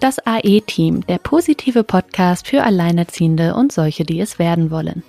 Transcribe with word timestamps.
Das 0.00 0.24
AE-Team, 0.24 1.04
der 1.08 1.18
positive 1.18 1.82
Podcast 1.82 2.46
für 2.46 2.62
Alleinerziehende 2.62 3.56
und 3.56 3.72
solche, 3.72 4.04
die 4.04 4.20
es 4.20 4.38
werden 4.38 4.70
wollen. 4.70 5.02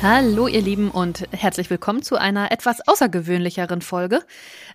Hallo 0.00 0.46
ihr 0.46 0.62
Lieben 0.62 0.90
und 0.90 1.24
herzlich 1.32 1.68
willkommen 1.68 2.02
zu 2.02 2.16
einer 2.16 2.50
etwas 2.50 2.86
außergewöhnlicheren 2.86 3.82
Folge. 3.82 4.20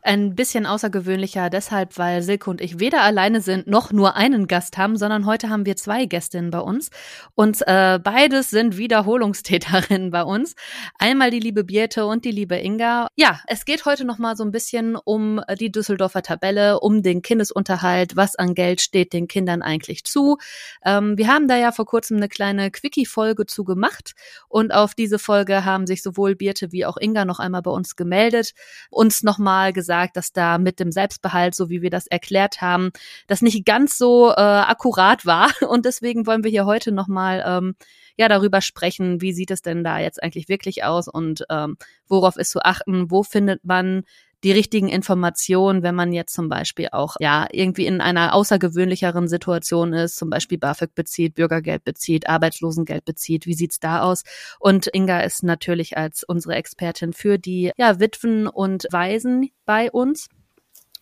Ein 0.06 0.36
bisschen 0.36 0.66
außergewöhnlicher 0.66 1.50
deshalb, 1.50 1.98
weil 1.98 2.22
Silke 2.24 2.50
und 2.50 2.60
ich 2.60 2.78
weder 2.78 3.04
alleine 3.04 3.40
sind 3.40 3.68
noch 3.68 3.94
nur 3.94 4.18
einen 4.18 4.48
Gast 4.48 4.78
haben, 4.78 4.98
sondern 4.98 5.26
heute 5.26 5.50
haben 5.50 5.66
wir 5.66 5.78
zwei 5.78 6.08
Gästinnen 6.08 6.52
bei 6.52 6.60
uns 6.60 6.90
und 7.36 7.62
äh, 7.68 8.00
beides 8.04 8.50
sind 8.50 8.76
Wiederholungstäterinnen 8.76 10.12
bei 10.12 10.24
uns. 10.24 10.56
Einmal 11.00 11.32
die 11.32 11.40
liebe 11.40 11.64
Birte 11.64 12.06
und 12.06 12.26
die 12.26 12.32
liebe 12.32 12.58
Inga. 12.58 13.08
Ja, 13.16 13.40
es 13.48 13.64
geht 13.64 13.86
heute 13.86 14.04
noch 14.04 14.18
mal 14.18 14.36
so 14.36 14.44
ein 14.44 14.52
bisschen 14.52 14.98
um 14.98 15.40
die 15.58 15.72
Düsseldorfer 15.72 16.22
Tabelle, 16.22 16.82
um 16.82 17.02
den 17.02 17.22
Kindesunterhalt, 17.22 18.18
was 18.18 18.36
an 18.36 18.56
Geld 18.56 18.82
steht 18.82 19.14
den 19.14 19.30
Kindern 19.30 19.62
eigentlich 19.62 20.04
zu. 20.04 20.38
Ähm, 20.84 21.18
wir 21.18 21.30
haben 21.30 21.48
da 21.48 21.56
ja 21.56 21.72
vor 21.72 21.86
kurzem 21.86 22.18
eine 22.18 22.28
kleine 22.28 22.72
Quickie-Folge 22.72 23.46
zu 23.46 23.64
gemacht 23.64 24.16
und 24.50 24.74
auf 24.74 24.96
diese 24.96 25.18
Folge 25.18 25.64
haben 25.64 25.88
sich 25.88 26.04
sowohl 26.04 26.36
Birte 26.36 26.74
wie 26.74 26.86
auch 26.86 26.98
Inga 26.98 27.24
noch 27.24 27.40
einmal 27.40 27.62
bei 27.62 27.72
uns 27.72 27.96
gemeldet, 27.96 28.52
uns 28.90 29.24
nochmal 29.24 29.72
gesagt, 29.72 29.93
gesagt, 29.94 30.18
dass 30.18 30.34
da 30.34 30.58
mit 30.58 30.80
dem 30.80 30.92
Selbstbehalt, 30.92 31.54
so 31.54 31.70
wie 31.70 31.82
wir 31.82 31.90
das 31.92 32.08
erklärt 32.08 32.62
haben, 32.62 32.90
das 33.28 33.42
nicht 33.42 33.66
ganz 33.66 33.98
so 33.98 34.32
äh, 34.32 34.42
akkurat 34.42 35.26
war. 35.26 35.52
Und 35.70 35.86
deswegen 35.86 36.26
wollen 36.26 36.44
wir 36.44 36.52
hier 36.52 36.66
heute 36.66 36.92
nochmal 36.92 37.44
ähm, 37.46 37.76
ja 38.18 38.28
darüber 38.28 38.62
sprechen, 38.62 39.22
wie 39.22 39.34
sieht 39.34 39.52
es 39.52 39.62
denn 39.62 39.84
da 39.84 40.00
jetzt 40.00 40.22
eigentlich 40.22 40.50
wirklich 40.50 40.84
aus 40.84 41.08
und 41.08 41.46
ähm, 41.50 41.78
worauf 42.08 42.38
ist 42.38 42.52
zu 42.52 42.64
achten, 42.64 43.10
wo 43.10 43.24
findet 43.24 43.66
man 43.66 44.04
die 44.44 44.52
richtigen 44.52 44.90
Informationen, 44.90 45.84
wenn 45.84 45.96
man 45.96 46.12
jetzt 46.14 46.34
zum 46.34 46.50
Beispiel 46.50 46.90
auch 46.92 47.16
ja 47.20 47.48
irgendwie 47.52 47.86
in 47.86 48.02
einer 48.02 48.34
außergewöhnlicheren 48.34 49.28
Situation 49.28 49.94
ist, 49.94 50.18
zum 50.18 50.30
Beispiel 50.30 50.58
BAföG 50.58 50.94
bezieht, 50.94 51.36
Bürgergeld 51.36 51.84
bezieht, 51.84 52.28
Arbeitslosengeld 52.28 53.06
bezieht. 53.06 53.46
Wie 53.46 53.54
sieht's 53.54 53.80
da 53.80 54.02
aus? 54.02 54.24
Und 54.60 54.88
Inga 54.94 55.22
ist 55.22 55.44
natürlich 55.44 55.98
als 55.98 56.24
unsere 56.24 56.56
Expertin 56.56 57.14
für 57.14 57.38
die 57.38 57.72
ja, 57.78 58.00
Witwen 58.00 58.48
und 58.48 58.86
Waisen 58.92 59.50
bei 59.66 59.92
uns. 59.92 60.28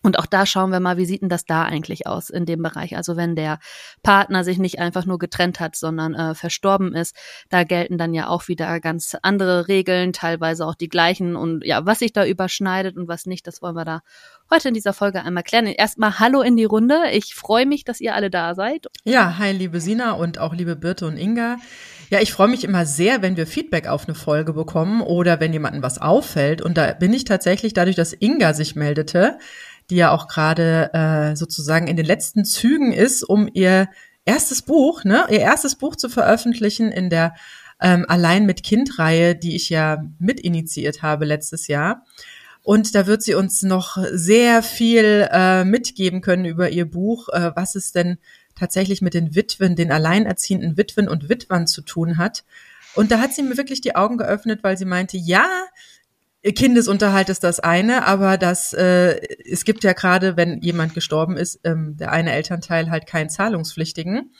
Und 0.02 0.18
auch 0.18 0.26
da 0.26 0.46
schauen 0.46 0.70
wir 0.70 0.80
mal, 0.80 0.96
wie 0.96 1.04
sieht 1.04 1.22
denn 1.22 1.28
das 1.28 1.44
da 1.44 1.64
eigentlich 1.64 2.06
aus 2.06 2.28
in 2.28 2.44
dem 2.44 2.62
Bereich? 2.62 2.96
Also 2.96 3.16
wenn 3.16 3.36
der 3.36 3.58
Partner 4.02 4.44
sich 4.44 4.58
nicht 4.58 4.80
einfach 4.80 5.06
nur 5.06 5.18
getrennt 5.18 5.60
hat, 5.60 5.76
sondern 5.76 6.14
äh, 6.14 6.34
verstorben 6.34 6.94
ist, 6.94 7.16
da 7.50 7.64
gelten 7.64 7.98
dann 7.98 8.12
ja 8.12 8.28
auch 8.28 8.48
wieder 8.48 8.80
ganz 8.80 9.16
andere 9.22 9.68
Regeln, 9.68 10.12
teilweise 10.12 10.66
auch 10.66 10.74
die 10.74 10.88
gleichen. 10.88 11.36
Und 11.36 11.64
ja, 11.64 11.86
was 11.86 12.00
sich 12.00 12.12
da 12.12 12.26
überschneidet 12.26 12.96
und 12.96 13.08
was 13.08 13.26
nicht, 13.26 13.46
das 13.46 13.62
wollen 13.62 13.76
wir 13.76 13.84
da 13.84 14.02
heute 14.50 14.68
in 14.68 14.74
dieser 14.74 14.92
Folge 14.92 15.22
einmal 15.22 15.44
klären. 15.44 15.66
Erstmal 15.66 16.18
Hallo 16.18 16.42
in 16.42 16.56
die 16.56 16.64
Runde. 16.64 17.10
Ich 17.12 17.34
freue 17.34 17.64
mich, 17.64 17.84
dass 17.84 18.00
ihr 18.00 18.14
alle 18.14 18.28
da 18.28 18.54
seid. 18.54 18.86
Ja, 19.04 19.38
hi 19.38 19.52
liebe 19.52 19.80
Sina 19.80 20.12
und 20.12 20.38
auch 20.38 20.54
liebe 20.54 20.76
Birte 20.76 21.06
und 21.06 21.16
Inga. 21.16 21.56
Ja, 22.10 22.20
ich 22.20 22.32
freue 22.32 22.48
mich 22.48 22.64
immer 22.64 22.84
sehr, 22.84 23.22
wenn 23.22 23.38
wir 23.38 23.46
Feedback 23.46 23.88
auf 23.88 24.06
eine 24.06 24.14
Folge 24.14 24.52
bekommen 24.52 25.00
oder 25.00 25.40
wenn 25.40 25.52
jemandem 25.54 25.82
was 25.82 25.98
auffällt. 25.98 26.60
Und 26.60 26.76
da 26.76 26.92
bin 26.92 27.14
ich 27.14 27.24
tatsächlich 27.24 27.72
dadurch, 27.72 27.96
dass 27.96 28.12
Inga 28.12 28.52
sich 28.52 28.76
meldete, 28.76 29.38
die 29.90 29.96
ja 29.96 30.10
auch 30.10 30.28
gerade 30.28 30.90
äh, 30.92 31.36
sozusagen 31.36 31.86
in 31.86 31.96
den 31.96 32.06
letzten 32.06 32.44
Zügen 32.44 32.92
ist, 32.92 33.22
um 33.22 33.48
ihr 33.52 33.88
erstes 34.24 34.62
Buch, 34.62 35.04
ne, 35.04 35.26
ihr 35.30 35.40
erstes 35.40 35.76
Buch 35.76 35.96
zu 35.96 36.08
veröffentlichen 36.08 36.90
in 36.92 37.10
der 37.10 37.34
ähm, 37.80 38.04
Allein 38.08 38.46
mit 38.46 38.62
Kind-Reihe, 38.62 39.34
die 39.34 39.56
ich 39.56 39.68
ja 39.68 40.02
mitinitiiert 40.18 41.02
habe 41.02 41.24
letztes 41.24 41.66
Jahr. 41.66 42.04
Und 42.62 42.94
da 42.94 43.08
wird 43.08 43.22
sie 43.22 43.34
uns 43.34 43.62
noch 43.62 43.98
sehr 44.12 44.62
viel 44.62 45.28
äh, 45.32 45.64
mitgeben 45.64 46.20
können 46.20 46.44
über 46.44 46.70
ihr 46.70 46.88
Buch, 46.88 47.28
äh, 47.30 47.50
was 47.56 47.74
es 47.74 47.90
denn 47.90 48.18
tatsächlich 48.54 49.02
mit 49.02 49.14
den 49.14 49.34
Witwen, 49.34 49.74
den 49.74 49.90
alleinerziehenden 49.90 50.76
Witwen 50.76 51.08
und 51.08 51.28
Witwern 51.28 51.66
zu 51.66 51.82
tun 51.82 52.18
hat. 52.18 52.44
Und 52.94 53.10
da 53.10 53.18
hat 53.18 53.32
sie 53.32 53.42
mir 53.42 53.56
wirklich 53.56 53.80
die 53.80 53.96
Augen 53.96 54.16
geöffnet, 54.16 54.60
weil 54.62 54.78
sie 54.78 54.84
meinte, 54.84 55.16
ja, 55.16 55.48
Kindesunterhalt 56.42 57.28
ist 57.28 57.44
das 57.44 57.60
eine, 57.60 58.04
aber 58.04 58.36
das 58.36 58.72
äh, 58.72 59.20
es 59.48 59.64
gibt 59.64 59.84
ja 59.84 59.92
gerade, 59.92 60.36
wenn 60.36 60.60
jemand 60.60 60.92
gestorben 60.92 61.36
ist, 61.36 61.60
ähm, 61.62 61.96
der 61.96 62.10
eine 62.10 62.32
Elternteil 62.32 62.90
halt 62.90 63.06
keinen 63.06 63.30
Zahlungspflichtigen. 63.30 64.32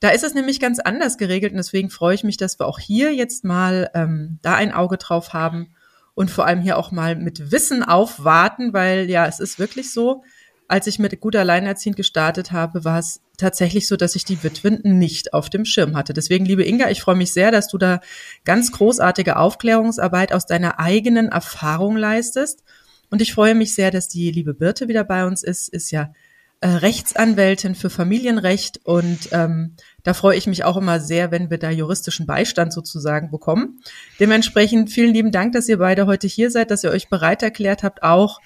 Da 0.00 0.10
ist 0.10 0.24
es 0.24 0.34
nämlich 0.34 0.60
ganz 0.60 0.78
anders 0.78 1.16
geregelt 1.16 1.52
und 1.52 1.56
deswegen 1.56 1.88
freue 1.88 2.14
ich 2.14 2.22
mich, 2.22 2.36
dass 2.36 2.60
wir 2.60 2.66
auch 2.66 2.78
hier 2.78 3.14
jetzt 3.14 3.44
mal 3.44 3.90
ähm, 3.94 4.38
da 4.42 4.54
ein 4.54 4.72
Auge 4.72 4.98
drauf 4.98 5.32
haben 5.32 5.74
und 6.14 6.30
vor 6.30 6.46
allem 6.46 6.60
hier 6.60 6.76
auch 6.76 6.90
mal 6.90 7.16
mit 7.16 7.50
Wissen 7.50 7.82
aufwarten, 7.82 8.74
weil 8.74 9.08
ja, 9.08 9.26
es 9.26 9.40
ist 9.40 9.58
wirklich 9.58 9.92
so, 9.92 10.22
als 10.68 10.86
ich 10.86 10.98
mit 10.98 11.18
gut 11.20 11.34
alleinerziehend 11.34 11.96
gestartet 11.96 12.52
habe, 12.52 12.84
war 12.84 12.98
es 12.98 13.22
tatsächlich 13.38 13.88
so, 13.88 13.96
dass 13.96 14.14
ich 14.14 14.24
die 14.24 14.42
Witwen 14.42 14.80
nicht 14.84 15.32
auf 15.32 15.48
dem 15.48 15.64
Schirm 15.64 15.96
hatte. 15.96 16.12
Deswegen, 16.12 16.44
liebe 16.44 16.66
Inga, 16.66 16.90
ich 16.90 17.00
freue 17.00 17.16
mich 17.16 17.32
sehr, 17.32 17.50
dass 17.50 17.68
du 17.68 17.78
da 17.78 18.00
ganz 18.44 18.70
großartige 18.72 19.38
Aufklärungsarbeit 19.38 20.32
aus 20.32 20.44
deiner 20.44 20.78
eigenen 20.78 21.28
Erfahrung 21.28 21.96
leistest. 21.96 22.62
Und 23.10 23.22
ich 23.22 23.32
freue 23.32 23.54
mich 23.54 23.74
sehr, 23.74 23.90
dass 23.90 24.08
die 24.08 24.30
liebe 24.30 24.52
Birte 24.52 24.88
wieder 24.88 25.04
bei 25.04 25.24
uns 25.24 25.42
ist, 25.42 25.68
ist 25.68 25.90
ja 25.90 26.12
äh, 26.60 26.68
Rechtsanwältin 26.68 27.74
für 27.74 27.88
Familienrecht 27.88 28.80
und 28.84 29.28
ähm, 29.30 29.76
da 30.02 30.12
freue 30.12 30.36
ich 30.36 30.48
mich 30.48 30.64
auch 30.64 30.76
immer 30.76 30.98
sehr, 30.98 31.30
wenn 31.30 31.50
wir 31.50 31.58
da 31.58 31.70
juristischen 31.70 32.26
Beistand 32.26 32.72
sozusagen 32.72 33.30
bekommen. 33.30 33.80
Dementsprechend 34.18 34.90
vielen 34.90 35.14
lieben 35.14 35.30
Dank, 35.30 35.52
dass 35.52 35.68
ihr 35.68 35.78
beide 35.78 36.06
heute 36.06 36.26
hier 36.26 36.50
seid, 36.50 36.72
dass 36.72 36.82
ihr 36.82 36.90
euch 36.90 37.08
bereit 37.08 37.44
erklärt 37.44 37.84
habt, 37.84 38.02
auch 38.02 38.40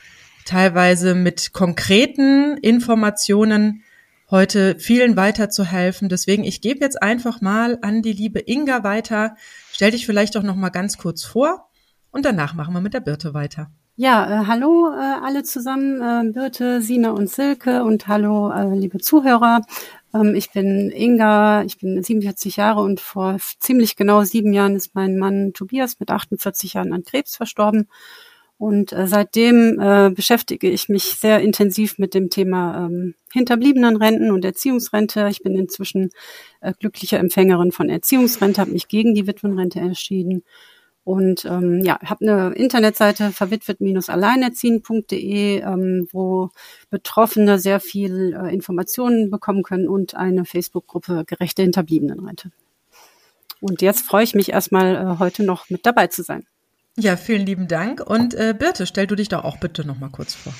teilweise 0.44 1.14
mit 1.14 1.52
konkreten 1.52 2.56
Informationen 2.58 3.82
heute 4.30 4.78
vielen 4.78 5.16
weiterzuhelfen. 5.16 6.08
Deswegen, 6.08 6.42
ich 6.44 6.60
gebe 6.60 6.80
jetzt 6.80 7.02
einfach 7.02 7.40
mal 7.40 7.78
an 7.82 8.02
die 8.02 8.12
liebe 8.12 8.42
Inga 8.44 8.82
weiter. 8.82 9.36
Stell 9.72 9.90
dich 9.90 10.06
vielleicht 10.06 10.34
doch 10.34 10.42
noch 10.42 10.56
mal 10.56 10.70
ganz 10.70 10.98
kurz 10.98 11.22
vor 11.22 11.68
und 12.10 12.24
danach 12.24 12.54
machen 12.54 12.74
wir 12.74 12.80
mit 12.80 12.94
der 12.94 13.00
Birte 13.00 13.34
weiter. 13.34 13.70
Ja, 13.94 14.42
äh, 14.42 14.46
hallo 14.46 14.88
äh, 14.88 15.00
alle 15.22 15.42
zusammen, 15.42 16.00
äh, 16.00 16.32
Birte, 16.32 16.80
Sina 16.80 17.10
und 17.10 17.28
Silke 17.28 17.84
und 17.84 18.08
hallo 18.08 18.50
äh, 18.50 18.74
liebe 18.74 18.98
Zuhörer. 18.98 19.60
Ähm, 20.14 20.34
ich 20.34 20.50
bin 20.50 20.90
Inga, 20.90 21.62
ich 21.64 21.78
bin 21.78 22.02
47 22.02 22.56
Jahre 22.56 22.80
und 22.80 23.00
vor 23.00 23.36
ziemlich 23.58 23.94
genau 23.96 24.24
sieben 24.24 24.54
Jahren 24.54 24.76
ist 24.76 24.94
mein 24.94 25.18
Mann 25.18 25.52
Tobias 25.52 26.00
mit 26.00 26.10
48 26.10 26.72
Jahren 26.72 26.94
an 26.94 27.04
Krebs 27.04 27.36
verstorben. 27.36 27.88
Und 28.62 28.92
äh, 28.92 29.08
seitdem 29.08 29.80
äh, 29.80 30.10
beschäftige 30.10 30.70
ich 30.70 30.88
mich 30.88 31.02
sehr 31.02 31.40
intensiv 31.40 31.98
mit 31.98 32.14
dem 32.14 32.30
Thema 32.30 32.86
ähm, 32.86 33.16
hinterbliebenen 33.32 33.96
Renten 33.96 34.30
und 34.30 34.44
Erziehungsrente. 34.44 35.26
Ich 35.28 35.42
bin 35.42 35.56
inzwischen 35.56 36.10
äh, 36.60 36.72
glückliche 36.78 37.18
Empfängerin 37.18 37.72
von 37.72 37.88
Erziehungsrente, 37.88 38.60
habe 38.60 38.70
mich 38.70 38.86
gegen 38.86 39.16
die 39.16 39.26
Witwenrente 39.26 39.80
entschieden 39.80 40.44
und 41.02 41.44
ähm, 41.44 41.80
ja, 41.82 41.98
habe 42.04 42.24
eine 42.24 42.54
Internetseite 42.54 43.32
verwitwet-alleinerziehen.de, 43.32 45.62
ähm, 45.62 46.06
wo 46.12 46.50
Betroffene 46.88 47.58
sehr 47.58 47.80
viel 47.80 48.32
äh, 48.32 48.54
Informationen 48.54 49.28
bekommen 49.28 49.64
können 49.64 49.88
und 49.88 50.14
eine 50.14 50.44
Facebook-Gruppe 50.44 51.24
gerechte 51.26 51.62
Hinterbliebenenrente. 51.62 52.52
Und 53.60 53.82
jetzt 53.82 54.06
freue 54.06 54.22
ich 54.22 54.36
mich 54.36 54.50
erstmal 54.50 54.94
äh, 54.94 55.18
heute 55.18 55.42
noch 55.42 55.68
mit 55.68 55.84
dabei 55.84 56.06
zu 56.06 56.22
sein. 56.22 56.46
Ja, 56.96 57.16
vielen 57.16 57.46
lieben 57.46 57.68
Dank. 57.68 58.00
Und 58.00 58.34
äh, 58.34 58.54
Birte, 58.56 58.86
stell 58.86 59.06
du 59.06 59.16
dich 59.16 59.28
doch 59.28 59.44
auch 59.44 59.56
bitte 59.58 59.86
noch 59.86 59.98
mal 59.98 60.10
kurz 60.10 60.34
vor. 60.34 60.52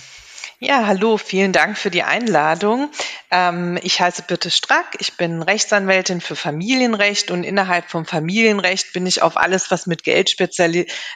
Ja, 0.64 0.86
hallo, 0.86 1.18
vielen 1.18 1.52
Dank 1.52 1.76
für 1.76 1.90
die 1.90 2.04
Einladung. 2.04 2.88
Ähm, 3.32 3.80
ich 3.82 4.00
heiße 4.00 4.22
Birte 4.22 4.48
Strack, 4.48 4.94
ich 5.00 5.16
bin 5.16 5.42
Rechtsanwältin 5.42 6.20
für 6.20 6.36
Familienrecht 6.36 7.32
und 7.32 7.42
innerhalb 7.42 7.90
vom 7.90 8.06
Familienrecht 8.06 8.92
bin 8.92 9.04
ich 9.04 9.22
auf 9.22 9.36
alles, 9.36 9.72
was 9.72 9.88
mit 9.88 10.04
Geld 10.04 10.36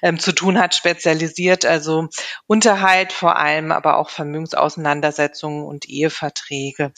ähm, 0.03 0.19
zu 0.19 0.33
tun 0.33 0.59
hat, 0.59 0.75
spezialisiert, 0.75 1.65
also 1.65 2.09
Unterhalt 2.49 3.13
vor 3.13 3.37
allem, 3.37 3.71
aber 3.71 3.99
auch 3.99 4.11
Vermögensauseinandersetzungen 4.11 5.65
und 5.65 5.89
Eheverträge. 5.89 6.93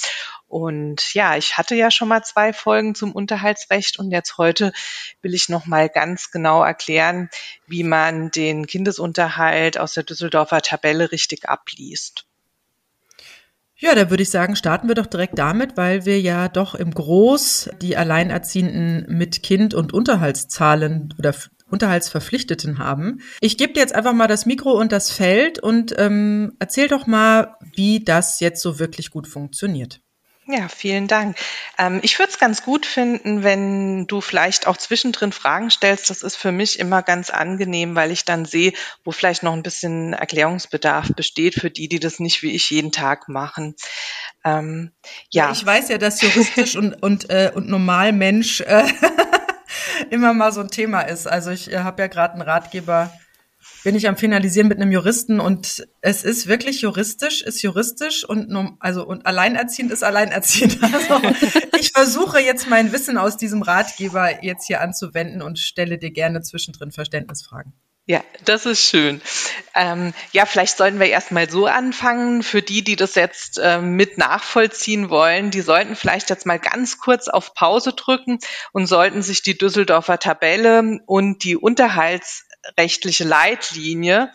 Und 0.49 1.13
ja, 1.13 1.37
ich 1.37 1.59
hatte 1.59 1.75
ja 1.75 1.91
schon 1.91 2.09
mal 2.09 2.23
zwei 2.25 2.55
Folgen 2.55 2.95
zum 2.95 3.13
Unterhaltsrecht 3.13 3.99
und 3.99 4.11
jetzt 4.11 4.39
heute 4.39 4.73
will 5.21 5.35
ich 5.35 5.51
noch 5.51 5.67
mal 5.67 5.91
ganz 5.91 6.31
genau 6.31 6.65
erklären, 6.65 7.29
wie 7.67 7.85
man 7.85 8.31
den 8.31 8.67
Kindesunterhalt 8.67 9.79
aus 9.79 9.93
der 9.93 10.05
Düsseldorfer 10.05 10.63
Tabelle 10.63 11.13
richtig 11.13 11.49
abliest. 11.49 12.25
Ja, 13.77 13.95
da 13.95 14.11
würde 14.11 14.25
ich 14.25 14.31
sagen, 14.31 14.57
starten 14.57 14.89
wir 14.89 14.97
doch 14.97 15.07
direkt 15.07 15.39
damit, 15.39 15.77
weil 15.77 16.05
wir 16.05 16.21
ja 16.21 16.49
doch 16.49 16.75
im 16.75 16.91
Groß 16.91 17.71
die 17.81 17.97
Alleinerziehenden 17.97 19.07
mit 19.09 19.43
Kind 19.45 19.73
und 19.73 19.93
Unterhaltszahlen 19.93 21.15
oder 21.17 21.35
Unterhaltsverpflichteten 21.71 22.79
haben. 22.79 23.21
Ich 23.41 23.57
gebe 23.57 23.75
dir 23.75 23.81
jetzt 23.81 23.95
einfach 23.95 24.15
mal 24.15 24.27
das 24.27 24.47
Mikro 24.47 24.73
und 24.73 24.91
das 24.91 25.11
Feld 25.11 25.61
und 25.61 25.95
ähm, 25.97 26.57
erzähl 26.59 26.89
doch 26.89 27.07
mal, 27.07 27.57
wie 27.77 28.03
das 28.03 28.41
jetzt 28.41 28.63
so 28.63 28.79
wirklich 28.81 29.11
gut 29.11 29.29
funktioniert. 29.29 30.01
Ja, 30.51 30.67
vielen 30.69 31.09
Dank. 31.09 31.37
Ähm, 31.77 32.01
ich 32.03 32.19
würde 32.19 32.33
es 32.33 32.39
ganz 32.39 32.63
gut 32.63 32.87
finden, 32.87 33.43
wenn 33.43 34.07
du 34.07 34.23
vielleicht 34.23 34.67
auch 34.67 34.79
zwischendrin 34.79 35.31
Fragen 35.31 35.71
stellst. 35.71 36.09
Das 36.09 36.23
ist 36.23 36.37
für 36.37 36.53
mich 36.53 36.79
immer 36.79 37.03
ganz 37.03 37.29
angenehm, 37.29 37.95
weil 37.95 38.11
ich 38.11 38.25
dann 38.25 38.47
sehe, 38.47 38.73
wo 39.05 39.13
vielleicht 39.13 39.43
noch 39.43 39.53
ein 39.53 39.63
bisschen 39.63 40.15
Erklärungsbedarf 40.15 41.13
besteht 41.15 41.57
für 41.57 41.71
die, 41.71 41.87
die 41.87 42.01
das 42.01 42.19
nicht 42.19 42.43
wie 42.43 42.53
ich 42.53 42.71
jeden 42.71 42.93
Tag 42.93 43.29
machen. 43.29 43.75
Ähm, 44.43 44.93
ja. 45.31 45.47
ja. 45.47 45.53
ich 45.53 45.67
weiß 45.67 45.91
ja, 45.91 45.99
dass 45.99 46.23
juristisch 46.23 46.77
und, 46.77 46.95
und, 46.95 47.29
äh, 47.29 47.53
und 47.55 47.69
normal 47.69 48.13
Mensch 48.13 48.63
äh, 48.63 48.85
immer 50.11 50.33
mal 50.33 50.53
so 50.53 50.63
ein 50.63 50.71
Thema 50.71 51.03
ist. 51.03 51.27
Also 51.27 51.51
ich 51.51 51.71
äh, 51.71 51.81
habe 51.81 52.01
ja 52.01 52.09
gerade 52.09 52.33
einen 52.33 52.43
Ratgeber 52.43 53.13
bin 53.85 53.95
ich 53.95 54.09
am 54.09 54.17
Finalisieren 54.17 54.69
mit 54.69 54.81
einem 54.81 54.93
Juristen 54.93 55.41
und 55.41 55.87
es 56.01 56.25
ist 56.25 56.47
wirklich 56.47 56.81
juristisch, 56.81 57.43
ist 57.43 57.63
juristisch 57.63 58.25
und 58.25 58.77
also 58.81 59.07
und 59.07 59.27
alleinerziehend 59.27 59.93
ist 59.93 60.05
alleinerziehend. 60.05 60.79
Also 60.89 61.21
ich 61.79 61.93
versuche 61.93 62.41
jetzt 62.41 62.69
mein 62.69 62.93
Wissen 62.93 63.19
aus 63.19 63.37
diesem 63.37 63.63
Ratgeber 63.63 64.43
jetzt 64.43 64.67
hier 64.67 64.81
anzuwenden 64.81 65.43
und 65.43 65.59
stelle 65.59 65.99
dir 65.99 66.11
gerne 66.11 66.41
zwischendrin 66.43 66.91
Verständnisfragen. 66.93 67.73
Ja, 68.11 68.25
das 68.47 68.65
ist 68.65 68.81
schön. 68.81 69.21
Ähm, 69.75 70.15
ja, 70.33 70.47
vielleicht 70.47 70.79
sollten 70.79 70.99
wir 70.99 71.09
erstmal 71.09 71.51
so 71.51 71.67
anfangen. 71.67 72.43
Für 72.43 72.63
die, 72.63 72.83
die 72.83 72.97
das 72.97 73.15
jetzt 73.17 73.61
ähm, 73.63 73.97
mit 73.97 74.17
nachvollziehen 74.17 75.11
wollen, 75.11 75.51
die 75.51 75.61
sollten 75.61 75.95
vielleicht 75.95 76.31
jetzt 76.31 76.47
mal 76.47 76.59
ganz 76.59 76.97
kurz 76.97 77.29
auf 77.29 77.53
Pause 77.53 77.93
drücken 77.93 78.39
und 78.73 78.87
sollten 78.87 79.21
sich 79.21 79.43
die 79.43 79.59
Düsseldorfer 79.59 80.19
Tabelle 80.19 81.01
und 81.05 81.45
die 81.45 81.55
Unterhalts 81.55 82.48
rechtliche 82.77 83.25
Leitlinie 83.25 84.33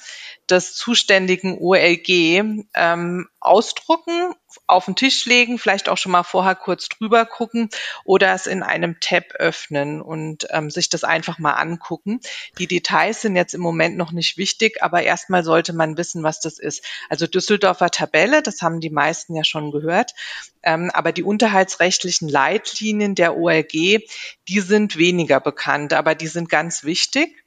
des 0.49 0.75
zuständigen 0.75 1.57
OLG 1.57 2.43
ähm, 2.75 3.29
ausdrucken, 3.39 4.33
auf 4.67 4.85
den 4.85 4.95
Tisch 4.95 5.25
legen, 5.25 5.57
vielleicht 5.57 5.89
auch 5.89 5.97
schon 5.97 6.11
mal 6.11 6.23
vorher 6.23 6.55
kurz 6.55 6.89
drüber 6.89 7.25
gucken 7.25 7.69
oder 8.03 8.33
es 8.33 8.45
in 8.45 8.61
einem 8.61 8.99
Tab 8.99 9.33
öffnen 9.35 10.01
und 10.01 10.47
ähm, 10.51 10.69
sich 10.69 10.89
das 10.89 11.03
einfach 11.03 11.39
mal 11.39 11.53
angucken. 11.53 12.19
Die 12.59 12.67
Details 12.67 13.21
sind 13.21 13.35
jetzt 13.35 13.53
im 13.53 13.61
Moment 13.61 13.97
noch 13.97 14.11
nicht 14.11 14.37
wichtig, 14.37 14.83
aber 14.83 15.03
erstmal 15.03 15.43
sollte 15.43 15.73
man 15.73 15.97
wissen, 15.97 16.23
was 16.23 16.39
das 16.39 16.59
ist. 16.59 16.83
Also 17.09 17.25
Düsseldorfer 17.25 17.89
Tabelle, 17.89 18.41
das 18.41 18.61
haben 18.61 18.79
die 18.79 18.89
meisten 18.89 19.35
ja 19.35 19.43
schon 19.43 19.71
gehört, 19.71 20.13
ähm, 20.61 20.91
aber 20.93 21.11
die 21.11 21.23
unterhaltsrechtlichen 21.23 22.29
Leitlinien 22.29 23.15
der 23.15 23.37
OLG, 23.37 24.01
die 24.47 24.59
sind 24.59 24.97
weniger 24.97 25.39
bekannt, 25.39 25.93
aber 25.93 26.15
die 26.15 26.27
sind 26.27 26.49
ganz 26.49 26.83
wichtig. 26.83 27.42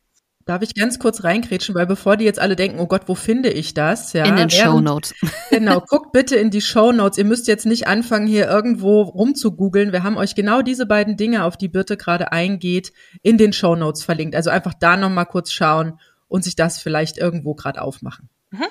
Darf 0.47 0.63
ich 0.63 0.77
ganz 0.77 1.01
kurz 1.01 1.25
reinkrätschen, 1.25 1.75
weil 1.75 1.87
bevor 1.87 2.17
die 2.17 2.25
jetzt 2.25 2.39
alle 2.39 2.55
denken, 2.55 2.79
oh 2.79 2.87
Gott, 2.87 3.03
wo 3.07 3.17
finde 3.17 3.51
ich 3.51 3.75
das? 3.75 4.13
Ja, 4.13 4.25
in 4.25 4.37
den 4.37 4.49
Show 4.49 4.81
Notes. 4.81 5.13
Genau, 5.51 5.81
guckt 5.81 6.13
bitte 6.13 6.37
in 6.37 6.51
die 6.51 6.61
Show 6.61 6.93
Notes. 6.93 7.19
Ihr 7.19 7.25
müsst 7.25 7.49
jetzt 7.49 7.67
nicht 7.67 7.89
anfangen, 7.89 8.29
hier 8.29 8.47
irgendwo 8.47 9.03
rumzugoogeln. 9.03 9.91
Wir 9.91 10.05
haben 10.05 10.17
euch 10.17 10.37
genau 10.37 10.63
diese 10.63 10.87
beiden 10.87 11.17
Dinge, 11.17 11.45
auf 11.45 11.57
die 11.57 11.69
Birte 11.69 11.97
gerade 11.97 12.31
eingeht, 12.31 12.93
in 13.23 13.39
den 13.39 13.53
Show 13.53 13.75
Notes 13.75 14.05
verlinkt. 14.05 14.37
Also 14.37 14.51
einfach 14.51 14.75
da 14.75 14.97
nochmal 14.97 15.27
kurz 15.27 15.51
schauen 15.51 15.99
und 16.29 16.45
sich 16.45 16.55
das 16.55 16.79
vielleicht 16.79 17.19
irgendwo 17.19 17.55
gerade 17.55 17.83
aufmachen. 17.83 18.29
Mhm. 18.51 18.67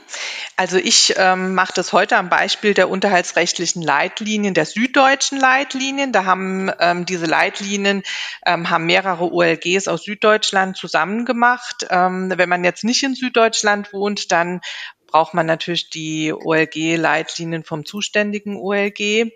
Also 0.56 0.78
ich 0.78 1.16
ähm, 1.18 1.54
mache 1.54 1.74
das 1.76 1.92
heute 1.92 2.16
am 2.16 2.30
Beispiel 2.30 2.74
der 2.74 2.90
unterhaltsrechtlichen 2.90 3.82
Leitlinien, 3.82 4.54
der 4.54 4.66
süddeutschen 4.66 5.38
Leitlinien. 5.38 6.14
Da 6.14 6.24
haben 6.24 6.72
ähm, 6.80 7.06
diese 7.06 7.26
Leitlinien 7.26 8.04
ähm, 8.46 8.70
haben 8.70 8.86
mehrere 8.86 9.34
OLGs 9.34 9.90
aus 9.90 10.04
Süddeutschland 10.04 10.78
zusammen 10.78 11.26
gemacht. 11.26 11.88
Ähm, 11.90 12.32
wenn 12.34 12.48
man 12.48 12.64
jetzt 12.64 12.86
nicht 12.86 13.04
in 13.04 13.16
Süddeutschland 13.16 13.92
wohnt, 13.92 14.32
dann 14.32 14.62
braucht 15.16 15.34
man 15.34 15.46
natürlich 15.46 15.90
die 15.90 16.34
OLG-Leitlinien 16.34 17.64
vom 17.64 17.86
zuständigen 17.86 18.58
OLG. 18.58 19.32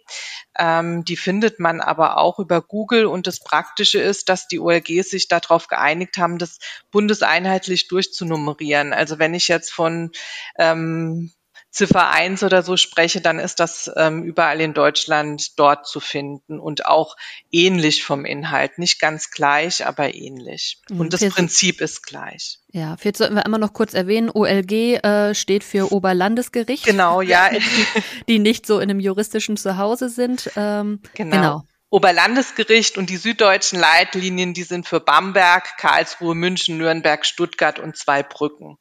Ähm, 0.57 1.05
die 1.05 1.15
findet 1.15 1.61
man 1.61 1.79
aber 1.79 2.17
auch 2.17 2.37
über 2.37 2.61
Google. 2.61 3.05
Und 3.05 3.27
das 3.27 3.39
Praktische 3.39 3.97
ist, 3.97 4.27
dass 4.27 4.49
die 4.49 4.59
OLGs 4.59 5.09
sich 5.09 5.29
darauf 5.29 5.67
geeinigt 5.67 6.17
haben, 6.17 6.37
das 6.37 6.59
bundeseinheitlich 6.91 7.87
durchzunummerieren. 7.87 8.91
Also 8.91 9.19
wenn 9.19 9.33
ich 9.33 9.47
jetzt 9.47 9.71
von 9.71 10.11
ähm, 10.57 11.31
Ziffer 11.71 12.09
1 12.09 12.43
oder 12.43 12.63
so 12.63 12.77
spreche, 12.77 13.21
dann 13.21 13.37
ist 13.37 13.59
das 13.59 13.91
ähm, 13.95 14.23
überall 14.23 14.59
in 14.59 14.73
Deutschland 14.73 15.59
dort 15.59 15.85
zu 15.85 15.99
finden 15.99 16.59
und 16.59 16.87
auch 16.87 17.15
ähnlich 17.51 18.03
vom 18.03 18.25
Inhalt. 18.25 18.79
Nicht 18.79 18.99
ganz 18.99 19.29
gleich, 19.29 19.85
aber 19.85 20.15
ähnlich. 20.15 20.81
Mhm. 20.89 20.99
Und 20.99 21.13
das 21.13 21.27
Prinzip 21.29 21.79
ist 21.79 22.03
gleich. 22.03 22.59
Ja, 22.71 22.95
jetzt 23.03 23.19
sollten 23.19 23.35
wir 23.35 23.45
einmal 23.45 23.59
noch 23.59 23.73
kurz 23.73 23.93
erwähnen, 23.93 24.31
OLG 24.31 25.03
äh, 25.03 25.35
steht 25.35 25.63
für 25.63 25.91
Oberlandesgericht. 25.91 26.85
Genau, 26.85 27.21
ja. 27.21 27.49
Die 28.27 28.39
nicht 28.39 28.65
so 28.65 28.79
in 28.79 28.89
einem 28.89 28.99
juristischen 28.99 29.55
Zuhause 29.55 30.09
sind. 30.09 30.49
Ähm, 30.55 31.01
genau. 31.13 31.35
genau. 31.35 31.63
Oberlandesgericht 31.91 32.97
und 32.97 33.09
die 33.09 33.17
süddeutschen 33.17 33.79
Leitlinien, 33.79 34.53
die 34.53 34.63
sind 34.63 34.87
für 34.87 34.99
Bamberg, 34.99 35.77
Karlsruhe, 35.77 36.35
München, 36.35 36.77
Nürnberg, 36.77 37.25
Stuttgart 37.25 37.79
und 37.79 37.97
zwei 37.97 38.21
Brücken. 38.21 38.77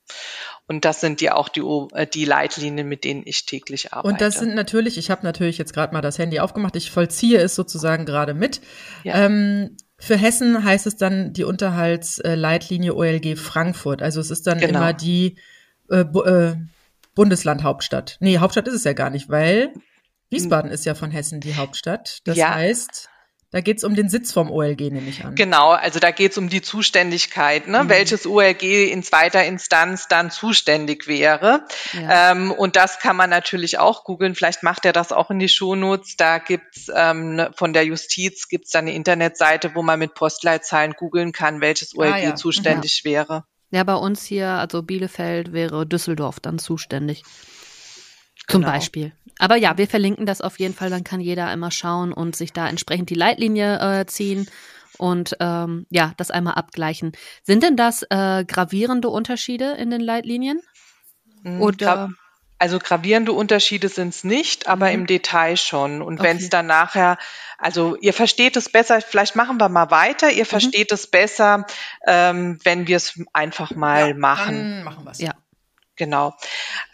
Und 0.67 0.85
das 0.85 1.01
sind 1.01 1.23
ja 1.23 1.35
auch 1.35 1.49
die, 1.49 1.63
äh, 1.95 2.07
die 2.07 2.27
Leitlinien, 2.27 2.87
mit 2.87 3.05
denen 3.05 3.23
ich 3.25 3.47
täglich 3.47 3.95
arbeite. 3.95 4.13
Und 4.13 4.21
das 4.21 4.39
sind 4.39 4.55
natürlich, 4.55 4.99
ich 4.99 5.11
habe 5.11 5.25
natürlich 5.25 5.57
jetzt 5.57 5.73
gerade 5.73 5.95
mal 5.95 6.03
das 6.03 6.19
Handy 6.19 6.39
aufgemacht, 6.41 6.77
ich 6.77 6.91
vollziehe 6.91 7.39
es 7.39 7.55
sozusagen 7.55 8.05
gerade 8.05 8.35
mit. 8.35 8.61
Ja. 9.05 9.25
Ähm, 9.25 9.77
für 9.97 10.17
Hessen 10.17 10.63
heißt 10.63 10.87
es 10.87 10.97
dann 10.97 11.33
die 11.33 11.45
Unterhaltsleitlinie 11.45 12.95
OLG 12.95 13.37
Frankfurt. 13.37 14.03
Also 14.03 14.21
es 14.21 14.31
ist 14.31 14.47
dann 14.47 14.59
genau. 14.59 14.79
immer 14.79 14.93
die 14.93 15.37
äh, 15.91 16.01
äh, 16.01 16.57
Bundeslandhauptstadt. 17.15 18.19
Nee, 18.21 18.39
Hauptstadt 18.39 18.69
ist 18.69 18.75
es 18.75 18.85
ja 18.85 18.93
gar 18.93 19.11
nicht, 19.11 19.31
weil 19.31 19.73
Wiesbaden 20.31 20.71
ist 20.71 20.85
ja 20.85 20.95
von 20.95 21.11
Hessen 21.11 21.41
die 21.41 21.57
Hauptstadt. 21.57 22.21
Das 22.25 22.37
ja. 22.37 22.55
heißt, 22.55 23.09
da 23.51 23.63
geht 23.63 23.79
es 23.79 23.85
um 23.85 23.95
den 23.95 24.11
Sitz 24.11 24.31
vom 24.31 24.51
OLG, 24.51 24.91
nehme 24.91 25.09
ich 25.09 25.25
an. 25.25 25.35
Genau, 25.35 25.71
also 25.71 26.01
da 26.01 26.11
geht 26.11 26.33
es 26.33 26.39
um 26.39 26.51
die 26.51 26.61
Zuständigkeit, 26.61 27.67
ne? 27.67 27.85
Mhm. 27.85 27.89
welches 27.89 28.27
OLG 28.27 28.63
in 28.93 29.03
zweiter 29.03 29.43
Instanz 29.47 30.07
dann 30.07 30.31
zuständig 30.31 31.09
wäre. 31.09 31.65
Ja. 31.95 32.33
Ähm, 32.33 32.53
und 32.53 32.77
das 32.77 32.99
kann 32.99 33.17
man 33.17 33.31
natürlich 33.31 33.79
auch 33.79 34.05
googeln. 34.05 34.35
Vielleicht 34.35 34.63
macht 34.63 34.85
er 34.85 34.93
das 34.93 35.13
auch 35.13 35.31
in 35.31 35.39
die 35.39 35.49
Shownotes. 35.49 36.17
Da 36.17 36.39
gibt's 36.39 36.91
ähm, 36.95 37.37
ne, 37.37 37.51
von 37.57 37.73
der 37.73 37.87
Justiz 37.87 38.49
gibt's 38.49 38.73
dann 38.73 38.85
eine 38.85 38.95
Internetseite, 38.95 39.75
wo 39.75 39.83
man 39.83 39.99
mit 39.99 40.13
Postleitzahlen 40.13 40.93
googeln 40.93 41.33
kann, 41.33 41.63
welches 41.63 41.97
OLG 41.97 42.13
ah, 42.13 42.19
ja. 42.19 42.35
zuständig 42.35 43.01
ja. 43.03 43.11
wäre. 43.11 43.45
Ja, 43.71 43.83
bei 43.85 43.95
uns 43.95 44.25
hier, 44.25 44.49
also 44.49 44.83
Bielefeld 44.83 45.53
wäre 45.55 45.87
Düsseldorf 45.87 46.39
dann 46.41 46.59
zuständig. 46.59 47.23
Zum 48.47 48.61
genau. 48.61 48.73
Beispiel. 48.73 49.13
Aber 49.39 49.57
ja, 49.57 49.79
wir 49.79 49.87
verlinken 49.87 50.27
das 50.27 50.41
auf 50.41 50.59
jeden 50.59 50.75
Fall, 50.75 50.91
dann 50.91 51.05
kann 51.05 51.21
jeder 51.21 51.47
einmal 51.47 51.71
schauen 51.71 52.13
und 52.13 52.37
sich 52.37 52.53
da 52.53 52.69
entsprechend 52.69 53.11
die 53.11 53.15
Leitlinie 53.15 54.01
äh, 54.01 54.07
ziehen 54.07 54.49
und 54.99 55.37
ähm, 55.41 55.87
ja, 55.91 56.13
das 56.17 56.31
einmal 56.31 56.55
abgleichen. 56.55 57.13
Sind 57.43 57.63
denn 57.63 57.77
das 57.77 58.03
äh, 58.11 58.45
gravierende 58.45 59.09
Unterschiede 59.09 59.73
in 59.73 59.91
den 59.91 60.01
Leitlinien? 60.01 60.61
Mhm, 61.43 61.63
Oder? 61.63 62.11
Also 62.61 62.81
gravierende 62.81 63.33
Unterschiede 63.33 63.89
sind 63.89 64.09
es 64.09 64.25
nicht, 64.25 64.67
aber 64.67 64.89
mhm. 64.89 64.95
im 64.95 65.07
Detail 65.07 65.57
schon. 65.57 66.03
Und 66.03 66.19
okay. 66.19 66.29
wenn 66.29 66.37
es 66.39 66.51
dann 66.51 66.67
nachher, 66.67 67.17
also 67.57 67.97
ihr 67.97 68.13
versteht 68.13 68.57
es 68.57 68.69
besser, 68.69 69.01
vielleicht 69.01 69.37
machen 69.37 69.61
wir 69.61 69.69
mal 69.69 69.93
weiter, 69.93 70.33
ihr 70.33 70.43
mhm. 70.43 70.49
versteht 70.49 70.91
es 70.91 71.07
besser, 71.07 71.67
ähm, 72.05 72.59
wenn 72.65 72.89
wir 72.89 72.97
es 72.97 73.21
einfach 73.33 73.77
mal 73.77 74.09
ja, 74.09 74.15
machen. 74.15 74.57
Dann 74.57 74.85
machen 74.85 75.05
wir 75.05 75.13
es. 75.13 75.21
Ja. 75.21 75.35
Genau. 75.95 76.35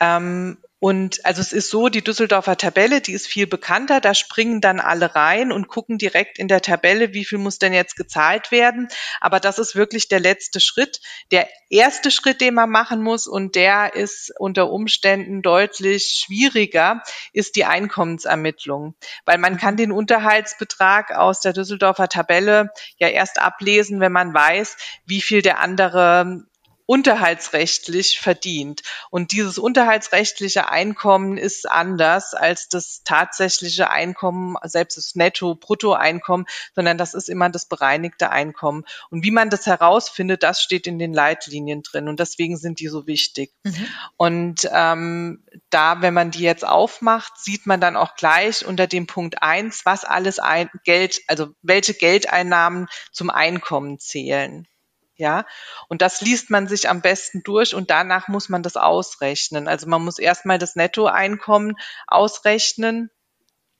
Ähm, 0.00 0.58
und 0.84 1.24
also 1.24 1.40
es 1.40 1.54
ist 1.54 1.70
so, 1.70 1.88
die 1.88 2.04
Düsseldorfer 2.04 2.58
Tabelle, 2.58 3.00
die 3.00 3.14
ist 3.14 3.26
viel 3.26 3.46
bekannter. 3.46 4.02
Da 4.02 4.12
springen 4.12 4.60
dann 4.60 4.80
alle 4.80 5.14
rein 5.14 5.50
und 5.50 5.66
gucken 5.66 5.96
direkt 5.96 6.38
in 6.38 6.46
der 6.46 6.60
Tabelle, 6.60 7.14
wie 7.14 7.24
viel 7.24 7.38
muss 7.38 7.58
denn 7.58 7.72
jetzt 7.72 7.96
gezahlt 7.96 8.50
werden. 8.50 8.88
Aber 9.22 9.40
das 9.40 9.58
ist 9.58 9.76
wirklich 9.76 10.08
der 10.08 10.20
letzte 10.20 10.60
Schritt. 10.60 11.00
Der 11.30 11.48
erste 11.70 12.10
Schritt, 12.10 12.42
den 12.42 12.52
man 12.52 12.68
machen 12.68 13.02
muss, 13.02 13.26
und 13.26 13.54
der 13.54 13.94
ist 13.94 14.30
unter 14.38 14.70
Umständen 14.70 15.40
deutlich 15.40 16.22
schwieriger, 16.22 17.02
ist 17.32 17.56
die 17.56 17.64
Einkommensermittlung. 17.64 18.94
Weil 19.24 19.38
man 19.38 19.56
kann 19.56 19.78
den 19.78 19.90
Unterhaltsbetrag 19.90 21.12
aus 21.12 21.40
der 21.40 21.54
Düsseldorfer 21.54 22.10
Tabelle 22.10 22.68
ja 22.98 23.08
erst 23.08 23.40
ablesen, 23.40 24.00
wenn 24.00 24.12
man 24.12 24.34
weiß, 24.34 24.76
wie 25.06 25.22
viel 25.22 25.40
der 25.40 25.60
andere 25.60 26.44
unterhaltsrechtlich 26.86 28.20
verdient. 28.20 28.82
Und 29.10 29.32
dieses 29.32 29.58
unterhaltsrechtliche 29.58 30.68
Einkommen 30.68 31.38
ist 31.38 31.70
anders 31.70 32.34
als 32.34 32.68
das 32.68 33.02
tatsächliche 33.04 33.90
Einkommen, 33.90 34.56
selbst 34.64 34.96
das 34.96 35.14
Netto-Bruttoeinkommen, 35.14 36.46
sondern 36.74 36.98
das 36.98 37.14
ist 37.14 37.28
immer 37.28 37.48
das 37.48 37.66
bereinigte 37.66 38.30
Einkommen. 38.30 38.84
Und 39.10 39.24
wie 39.24 39.30
man 39.30 39.50
das 39.50 39.66
herausfindet, 39.66 40.42
das 40.42 40.60
steht 40.60 40.86
in 40.86 40.98
den 40.98 41.14
Leitlinien 41.14 41.82
drin. 41.82 42.08
Und 42.08 42.20
deswegen 42.20 42.56
sind 42.56 42.80
die 42.80 42.88
so 42.88 43.06
wichtig. 43.06 43.52
Mhm. 43.62 43.86
Und 44.16 44.70
ähm, 44.72 45.44
da, 45.70 46.02
wenn 46.02 46.14
man 46.14 46.30
die 46.30 46.42
jetzt 46.42 46.66
aufmacht, 46.66 47.38
sieht 47.38 47.66
man 47.66 47.80
dann 47.80 47.96
auch 47.96 48.14
gleich 48.16 48.66
unter 48.66 48.86
dem 48.86 49.06
Punkt 49.06 49.42
eins, 49.42 49.86
was 49.86 50.04
alles 50.04 50.38
ein 50.38 50.68
Geld, 50.84 51.22
also 51.28 51.48
welche 51.62 51.94
Geldeinnahmen 51.94 52.88
zum 53.12 53.30
Einkommen 53.30 53.98
zählen. 53.98 54.66
Ja, 55.16 55.46
und 55.88 56.02
das 56.02 56.20
liest 56.20 56.50
man 56.50 56.66
sich 56.66 56.88
am 56.88 57.00
besten 57.00 57.42
durch 57.44 57.74
und 57.74 57.90
danach 57.90 58.26
muss 58.28 58.48
man 58.48 58.62
das 58.64 58.76
ausrechnen. 58.76 59.68
Also 59.68 59.86
man 59.88 60.04
muss 60.04 60.18
erstmal 60.18 60.58
das 60.58 60.74
Nettoeinkommen 60.76 61.76
ausrechnen 62.08 63.10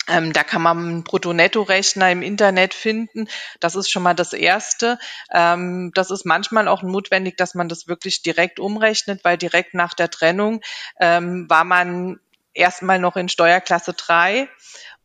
Ähm, 0.06 0.34
da 0.34 0.44
kann 0.44 0.60
man 0.60 0.78
einen 0.78 1.04
Brutto-Netto-Rechner 1.04 2.10
im 2.12 2.22
Internet 2.22 2.74
finden. 2.74 3.26
Das 3.60 3.74
ist 3.74 3.90
schon 3.90 4.02
mal 4.02 4.14
das 4.14 4.34
Erste. 4.34 4.98
Ähm, 5.32 5.92
das 5.94 6.10
ist 6.10 6.26
manchmal 6.26 6.68
auch 6.68 6.82
notwendig, 6.82 7.38
dass 7.38 7.54
man 7.54 7.70
das 7.70 7.88
wirklich 7.88 8.22
direkt 8.22 8.60
umrechnet, 8.60 9.24
weil 9.24 9.38
direkt 9.38 9.72
nach 9.72 9.94
der 9.94 10.10
Trennung 10.10 10.60
ähm, 11.00 11.46
war 11.48 11.64
man 11.64 12.20
erstmal 12.52 12.98
noch 12.98 13.16
in 13.16 13.30
Steuerklasse 13.30 13.94
3 13.94 14.48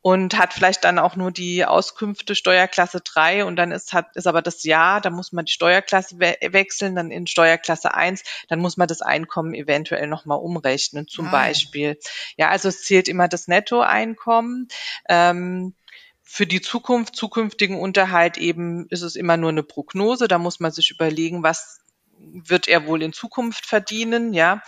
und 0.01 0.37
hat 0.37 0.53
vielleicht 0.53 0.83
dann 0.83 0.99
auch 0.99 1.15
nur 1.15 1.31
die 1.31 1.65
Auskünfte 1.65 2.35
Steuerklasse 2.35 3.01
3 3.01 3.45
und 3.45 3.57
dann 3.57 3.71
ist, 3.71 3.91
hat, 3.91 4.15
ist 4.15 4.27
aber 4.27 4.41
das 4.41 4.63
Jahr, 4.63 5.01
da 5.01 5.09
muss 5.09 5.31
man 5.31 5.45
die 5.45 5.51
Steuerklasse 5.51 6.19
we 6.19 6.37
wechseln, 6.53 6.95
dann 6.95 7.11
in 7.11 7.27
Steuerklasse 7.27 7.93
1, 7.93 8.23
dann 8.47 8.59
muss 8.59 8.77
man 8.77 8.87
das 8.87 9.01
Einkommen 9.01 9.53
eventuell 9.53 10.07
nochmal 10.07 10.39
umrechnen, 10.39 11.07
zum 11.07 11.27
ah. 11.27 11.31
Beispiel. 11.31 11.97
Ja, 12.37 12.49
also 12.49 12.69
es 12.69 12.83
zählt 12.83 13.07
immer 13.09 13.27
das 13.27 13.47
Nettoeinkommen. 13.47 14.69
Ähm, 15.09 15.73
für 16.31 16.45
die 16.45 16.61
Zukunft, 16.61 17.15
zukünftigen 17.15 17.79
Unterhalt 17.79 18.37
eben 18.37 18.85
ist 18.89 19.01
es 19.01 19.15
immer 19.15 19.35
nur 19.35 19.49
eine 19.49 19.63
Prognose. 19.63 20.27
Da 20.27 20.37
muss 20.37 20.59
man 20.59 20.71
sich 20.71 20.91
überlegen, 20.91 21.41
was 21.41 21.79
wird 22.33 22.67
er 22.67 22.85
wohl 22.87 23.01
in 23.01 23.13
Zukunft 23.13 23.65
verdienen, 23.65 24.33
ja. 24.33 24.61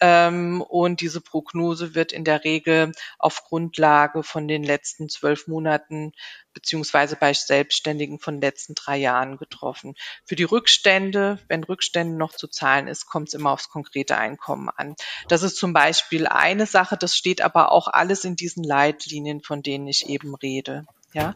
Ähm, 0.00 0.62
und 0.62 1.00
diese 1.00 1.20
Prognose 1.20 1.94
wird 1.94 2.12
in 2.12 2.24
der 2.24 2.44
Regel 2.44 2.92
auf 3.18 3.44
Grundlage 3.44 4.22
von 4.22 4.48
den 4.48 4.62
letzten 4.62 5.08
zwölf 5.08 5.46
Monaten 5.46 6.12
beziehungsweise 6.52 7.16
bei 7.16 7.32
Selbstständigen 7.32 8.18
von 8.18 8.40
letzten 8.40 8.74
drei 8.74 8.98
Jahren 8.98 9.36
getroffen. 9.36 9.94
Für 10.24 10.36
die 10.36 10.44
Rückstände, 10.44 11.38
wenn 11.48 11.64
Rückstände 11.64 12.16
noch 12.16 12.32
zu 12.32 12.48
zahlen 12.48 12.88
ist, 12.88 13.06
kommt 13.06 13.28
es 13.28 13.34
immer 13.34 13.52
aufs 13.52 13.68
konkrete 13.68 14.16
Einkommen 14.16 14.68
an. 14.68 14.94
Das 15.28 15.42
ist 15.42 15.56
zum 15.56 15.72
Beispiel 15.72 16.26
eine 16.26 16.66
Sache, 16.66 16.96
das 16.96 17.16
steht 17.16 17.40
aber 17.40 17.72
auch 17.72 17.88
alles 17.88 18.24
in 18.24 18.36
diesen 18.36 18.64
Leitlinien, 18.64 19.42
von 19.42 19.62
denen 19.62 19.86
ich 19.86 20.08
eben 20.08 20.34
rede. 20.34 20.84
Ja, 21.14 21.34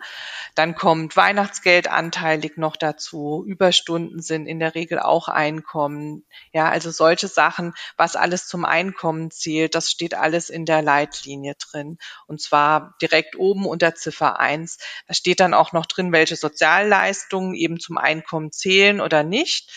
dann 0.54 0.75
kommt 0.75 1.16
Weihnachtsgeld 1.16 1.88
anteilig 1.88 2.56
noch 2.56 2.76
dazu. 2.76 3.45
Überstunden 3.47 4.23
sind 4.23 4.47
in 4.47 4.59
der 4.59 4.75
Regel 4.75 4.99
auch 4.99 5.28
Einkommen. 5.28 6.25
Ja, 6.50 6.71
also 6.71 6.90
solche 6.90 7.28
Sachen, 7.28 7.75
was 7.99 8.16
alles 8.16 8.47
zum 8.47 8.64
Einkommen 8.64 9.30
zählt, 9.30 9.75
das 9.75 9.90
steht 9.90 10.14
alles 10.14 10.49
in 10.49 10.64
der 10.64 10.80
Leitlinie 10.80 11.56
drin. 11.56 11.99
Und 12.26 12.40
zwar 12.40 12.95
direkt 13.02 13.37
oben 13.37 13.66
unter 13.66 13.95
Ziffer 13.95 14.40
1. 14.40 14.78
Da 15.09 15.12
steht 15.12 15.40
dann 15.40 15.52
auch 15.52 15.73
noch 15.73 15.85
drin, 15.85 16.11
welche 16.11 16.37
Sozialleistungen 16.37 17.54
eben 17.54 17.78
zum 17.78 17.99
Einkommen 17.99 18.52
zählen 18.52 19.02
oder 19.02 19.25
nicht. 19.25 19.71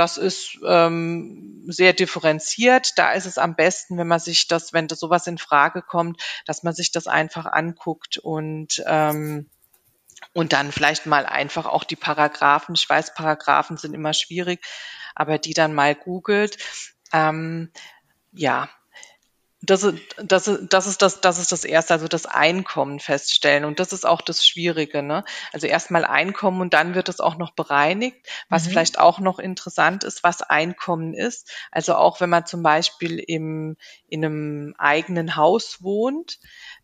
Das 0.00 0.16
ist 0.16 0.58
ähm, 0.66 1.62
sehr 1.66 1.92
differenziert. 1.92 2.98
Da 2.98 3.12
ist 3.12 3.26
es 3.26 3.36
am 3.36 3.54
besten, 3.54 3.98
wenn 3.98 4.06
man 4.06 4.18
sich 4.18 4.48
das, 4.48 4.72
wenn 4.72 4.88
das 4.88 4.98
sowas 4.98 5.26
in 5.26 5.36
Frage 5.36 5.82
kommt, 5.82 6.22
dass 6.46 6.62
man 6.62 6.72
sich 6.72 6.90
das 6.90 7.06
einfach 7.06 7.44
anguckt 7.44 8.16
und 8.16 8.82
ähm, 8.86 9.50
und 10.32 10.54
dann 10.54 10.72
vielleicht 10.72 11.04
mal 11.04 11.26
einfach 11.26 11.66
auch 11.66 11.84
die 11.84 11.96
Paragraphen. 11.96 12.74
Ich 12.74 12.88
weiß, 12.88 13.12
Paragraphen 13.12 13.76
sind 13.76 13.92
immer 13.92 14.14
schwierig, 14.14 14.64
aber 15.14 15.36
die 15.36 15.52
dann 15.52 15.74
mal 15.74 15.94
googelt. 15.94 16.56
Ähm, 17.12 17.70
ja, 18.32 18.70
das, 19.62 19.86
das, 20.16 20.50
das, 20.68 20.86
ist 20.86 21.02
das, 21.02 21.20
das 21.20 21.38
ist 21.38 21.52
das 21.52 21.64
Erste, 21.64 21.92
also 21.92 22.08
das 22.08 22.24
Einkommen 22.24 22.98
feststellen. 22.98 23.64
Und 23.64 23.78
das 23.78 23.92
ist 23.92 24.06
auch 24.06 24.22
das 24.22 24.46
Schwierige. 24.46 25.02
Ne? 25.02 25.22
Also 25.52 25.66
erstmal 25.66 26.04
Einkommen 26.04 26.62
und 26.62 26.72
dann 26.72 26.94
wird 26.94 27.10
es 27.10 27.20
auch 27.20 27.36
noch 27.36 27.50
bereinigt. 27.52 28.16
Was 28.48 28.64
mhm. 28.64 28.70
vielleicht 28.70 28.98
auch 28.98 29.20
noch 29.20 29.38
interessant 29.38 30.02
ist, 30.02 30.24
was 30.24 30.40
Einkommen 30.42 31.12
ist. 31.12 31.50
Also 31.70 31.94
auch 31.94 32.20
wenn 32.20 32.30
man 32.30 32.46
zum 32.46 32.62
Beispiel 32.62 33.18
im, 33.18 33.76
in 34.08 34.24
einem 34.24 34.74
eigenen 34.78 35.36
Haus 35.36 35.82
wohnt, 35.82 36.38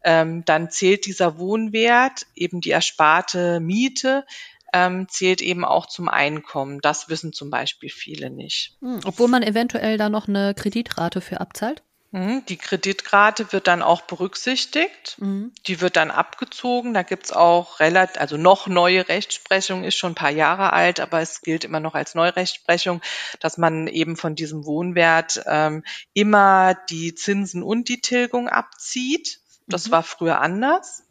ähm, 0.04 0.45
dann 0.45 0.71
zählt 0.71 1.06
dieser 1.06 1.38
Wohnwert, 1.38 2.26
eben 2.35 2.61
die 2.61 2.73
ersparte 2.73 3.59
Miete, 3.61 4.26
ähm, 4.75 5.09
zählt 5.09 5.40
eben 5.40 5.64
auch 5.64 5.87
zum 5.87 6.09
Einkommen. 6.11 6.80
Das 6.83 7.09
wissen 7.09 7.33
zum 7.33 7.49
Beispiel 7.49 7.88
viele 7.88 8.28
nicht. 8.28 8.76
Hm, 8.80 9.00
obwohl 9.06 9.28
man 9.28 9.42
eventuell 9.42 9.97
da 9.97 10.11
noch 10.11 10.28
eine 10.28 10.52
Kreditrate 10.54 11.23
für 11.23 11.40
abzahlt? 11.40 11.83
Mhm, 12.13 12.45
die 12.47 12.57
Kreditrate 12.57 13.53
wird 13.53 13.67
dann 13.67 13.83
auch 13.83 14.03
berücksichtigt. 14.03 15.17
Mhm. 15.19 15.53
Die 15.67 15.81
wird 15.81 15.97
dann 15.97 16.11
abgezogen. 16.11 16.95
Da 16.95 17.03
gibt's 17.03 17.33
auch 17.33 17.81
relativ, 17.81 18.21
also 18.21 18.37
noch 18.37 18.67
neue 18.67 19.09
Rechtsprechung, 19.09 19.85
ist 19.85 19.97
schon 19.97 20.13
ein 20.13 20.17
paar 20.17 20.31
Jahre 20.31 20.73
alt, 20.73 21.01
aber 21.01 21.21
es 21.21 21.41
gilt 21.41 21.65
immer 21.65 21.81
noch 21.81 21.95
als 21.95 22.15
Neurechtsprechung, 22.15 23.03
dass 23.41 23.59
man 23.59 23.87
eben 23.87 24.17
von 24.17 24.35
diesem 24.35 24.65
Wohnwert 24.65 25.43
ähm, 25.47 25.85
immer 26.15 26.75
die 26.91 27.15
Zinsen 27.15 27.63
und 27.63 27.89
die 27.89 28.01
Tilgung 28.01 28.49
abzieht. 28.49 29.41
Das 29.67 29.89
mhm. 29.89 29.93
war 29.93 30.03
früher 30.03 30.41
anders. 30.41 31.06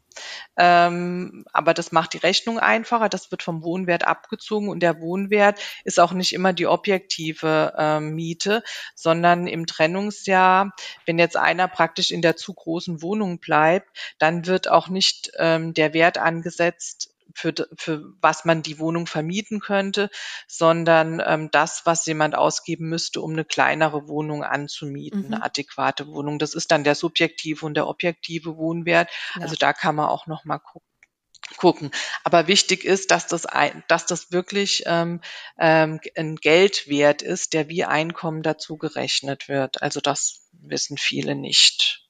Ähm, 0.58 1.46
aber 1.52 1.74
das 1.74 1.92
macht 1.92 2.14
die 2.14 2.18
Rechnung 2.18 2.60
einfacher. 2.60 3.10
Das 3.10 3.32
wird 3.32 3.44
vom 3.44 3.64
Wohnwert 3.64 4.08
abgezogen 4.08 4.70
und 4.70 4.82
der 4.82 5.00
Wohnwert 5.00 5.60
ist 5.84 6.00
auch 6.00 6.14
nicht 6.14 6.34
immer 6.34 6.54
die 6.54 6.68
objektive 6.68 7.74
ähm, 7.78 8.16
Miete, 8.16 8.64
sondern 8.96 9.48
im 9.48 9.66
Trennungsjahr, 9.66 10.74
wenn 11.06 11.20
jetzt 11.20 11.38
einer 11.38 11.68
praktisch 11.68 12.12
in 12.12 12.22
der 12.22 12.36
zu 12.36 12.54
großen 12.54 13.02
Wohnung 13.02 13.40
bleibt, 13.40 13.90
dann 14.20 14.46
wird 14.46 14.70
auch 14.70 14.88
nicht 14.90 15.32
ähm, 15.38 15.74
der 15.74 15.94
Wert 15.94 16.18
angesetzt, 16.18 17.15
für, 17.36 17.54
für 17.78 18.14
was 18.22 18.46
man 18.46 18.64
die 18.64 18.80
Wohnung 18.80 19.06
vermieten 19.08 19.60
könnte, 19.60 20.10
sondern 20.48 21.22
ähm, 21.26 21.50
das, 21.52 21.86
was 21.86 22.06
jemand 22.06 22.36
ausgeben 22.36 22.90
müsste, 22.90 23.22
um 23.22 23.34
eine 23.34 23.46
kleinere 23.46 24.08
Wohnung 24.08 24.44
anzumieten, 24.44 25.28
mhm. 25.28 25.34
eine 25.34 25.44
adäquate 25.44 26.08
Wohnung. 26.08 26.40
Das 26.40 26.54
ist 26.54 26.72
dann 26.72 26.84
der 26.84 26.96
subjektive 26.96 27.66
und 27.66 27.76
der 27.76 27.88
objektive 27.88 28.58
Wohnwert. 28.58 29.10
Ja. 29.36 29.42
Also 29.42 29.56
da 29.56 29.74
kann 29.74 29.96
man 29.96 30.08
auch 30.08 30.28
noch 30.28 30.46
mal 30.46 30.60
gucken 30.60 30.90
gucken. 31.58 31.92
Aber 32.24 32.48
wichtig 32.48 32.84
ist, 32.84 33.12
dass 33.12 33.28
das, 33.28 33.46
ein, 33.46 33.84
dass 33.88 34.08
das 34.08 34.32
wirklich 34.32 34.84
ähm, 34.88 35.22
ähm, 35.60 36.00
ein 36.18 36.38
Geldwert 36.38 37.22
ist, 37.22 37.54
der 37.54 37.70
wie 37.70 37.86
Einkommen 37.86 38.42
dazu 38.42 38.78
gerechnet 38.78 39.48
wird. 39.48 39.82
Also 39.82 40.02
das 40.02 40.50
wissen 40.52 40.98
viele 40.98 41.36
nicht. 41.36 42.02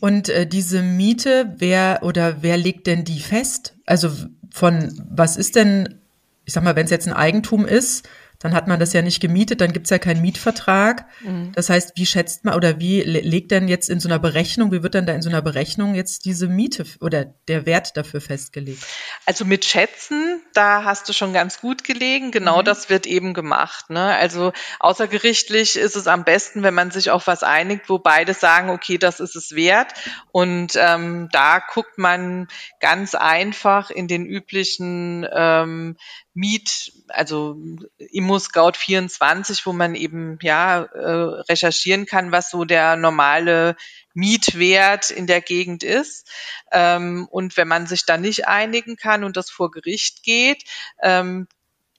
Und 0.00 0.28
äh, 0.28 0.46
diese 0.46 0.82
Miete, 0.82 1.54
wer 1.56 2.00
oder 2.02 2.42
wer 2.42 2.56
legt 2.56 2.86
denn 2.86 3.04
die 3.04 3.18
fest? 3.18 3.74
Also 3.84 4.10
von 4.56 4.90
was 5.10 5.36
ist 5.36 5.54
denn, 5.54 6.00
ich 6.46 6.54
sag 6.54 6.64
mal, 6.64 6.76
wenn 6.76 6.86
es 6.86 6.90
jetzt 6.90 7.06
ein 7.06 7.12
Eigentum 7.12 7.66
ist, 7.66 8.08
dann 8.38 8.54
hat 8.54 8.68
man 8.68 8.78
das 8.78 8.92
ja 8.92 9.02
nicht 9.02 9.20
gemietet, 9.20 9.60
dann 9.60 9.72
gibt's 9.72 9.90
ja 9.90 9.98
keinen 9.98 10.20
Mietvertrag. 10.20 11.06
Mhm. 11.22 11.52
Das 11.54 11.70
heißt, 11.70 11.92
wie 11.96 12.06
schätzt 12.06 12.44
man 12.44 12.54
oder 12.54 12.78
wie 12.78 13.02
legt 13.02 13.50
denn 13.50 13.68
jetzt 13.68 13.88
in 13.88 14.00
so 14.00 14.08
einer 14.08 14.18
Berechnung, 14.18 14.72
wie 14.72 14.82
wird 14.82 14.94
dann 14.94 15.06
da 15.06 15.12
in 15.12 15.22
so 15.22 15.28
einer 15.28 15.42
Berechnung 15.42 15.94
jetzt 15.94 16.24
diese 16.24 16.48
Miete 16.48 16.84
oder 17.00 17.24
der 17.48 17.66
Wert 17.66 17.96
dafür 17.96 18.20
festgelegt? 18.20 18.84
Also 19.24 19.44
mit 19.44 19.64
Schätzen, 19.64 20.40
da 20.54 20.84
hast 20.84 21.08
du 21.08 21.12
schon 21.12 21.32
ganz 21.32 21.60
gut 21.60 21.84
gelegen. 21.84 22.30
Genau 22.30 22.60
mhm. 22.60 22.64
das 22.64 22.90
wird 22.90 23.06
eben 23.06 23.34
gemacht. 23.34 23.90
Ne? 23.90 24.16
Also 24.16 24.52
außergerichtlich 24.80 25.76
ist 25.76 25.96
es 25.96 26.06
am 26.06 26.24
besten, 26.24 26.62
wenn 26.62 26.74
man 26.74 26.90
sich 26.90 27.10
auf 27.10 27.26
was 27.26 27.42
einigt, 27.42 27.88
wo 27.88 27.98
beide 27.98 28.34
sagen, 28.34 28.70
okay, 28.70 28.98
das 28.98 29.20
ist 29.20 29.36
es 29.36 29.54
wert. 29.54 29.94
Und 30.32 30.72
ähm, 30.76 31.28
da 31.32 31.60
guckt 31.72 31.98
man 31.98 32.48
ganz 32.80 33.14
einfach 33.14 33.90
in 33.90 34.08
den 34.08 34.26
üblichen 34.26 35.26
ähm, 35.32 35.96
Miet, 36.36 36.92
also 37.08 37.56
Immo 37.96 38.38
Scout 38.38 38.72
24, 38.76 39.64
wo 39.64 39.72
man 39.72 39.94
eben 39.94 40.38
ja 40.42 40.82
äh, 40.82 41.42
recherchieren 41.48 42.04
kann, 42.04 42.30
was 42.30 42.50
so 42.50 42.66
der 42.66 42.96
normale 42.96 43.74
Mietwert 44.12 45.10
in 45.10 45.26
der 45.26 45.40
Gegend 45.40 45.82
ist. 45.82 46.30
Ähm, 46.72 47.26
und 47.30 47.56
wenn 47.56 47.68
man 47.68 47.86
sich 47.86 48.04
da 48.04 48.18
nicht 48.18 48.46
einigen 48.46 48.96
kann 48.96 49.24
und 49.24 49.38
das 49.38 49.50
vor 49.50 49.70
Gericht 49.70 50.22
geht, 50.22 50.62
ähm, 51.02 51.48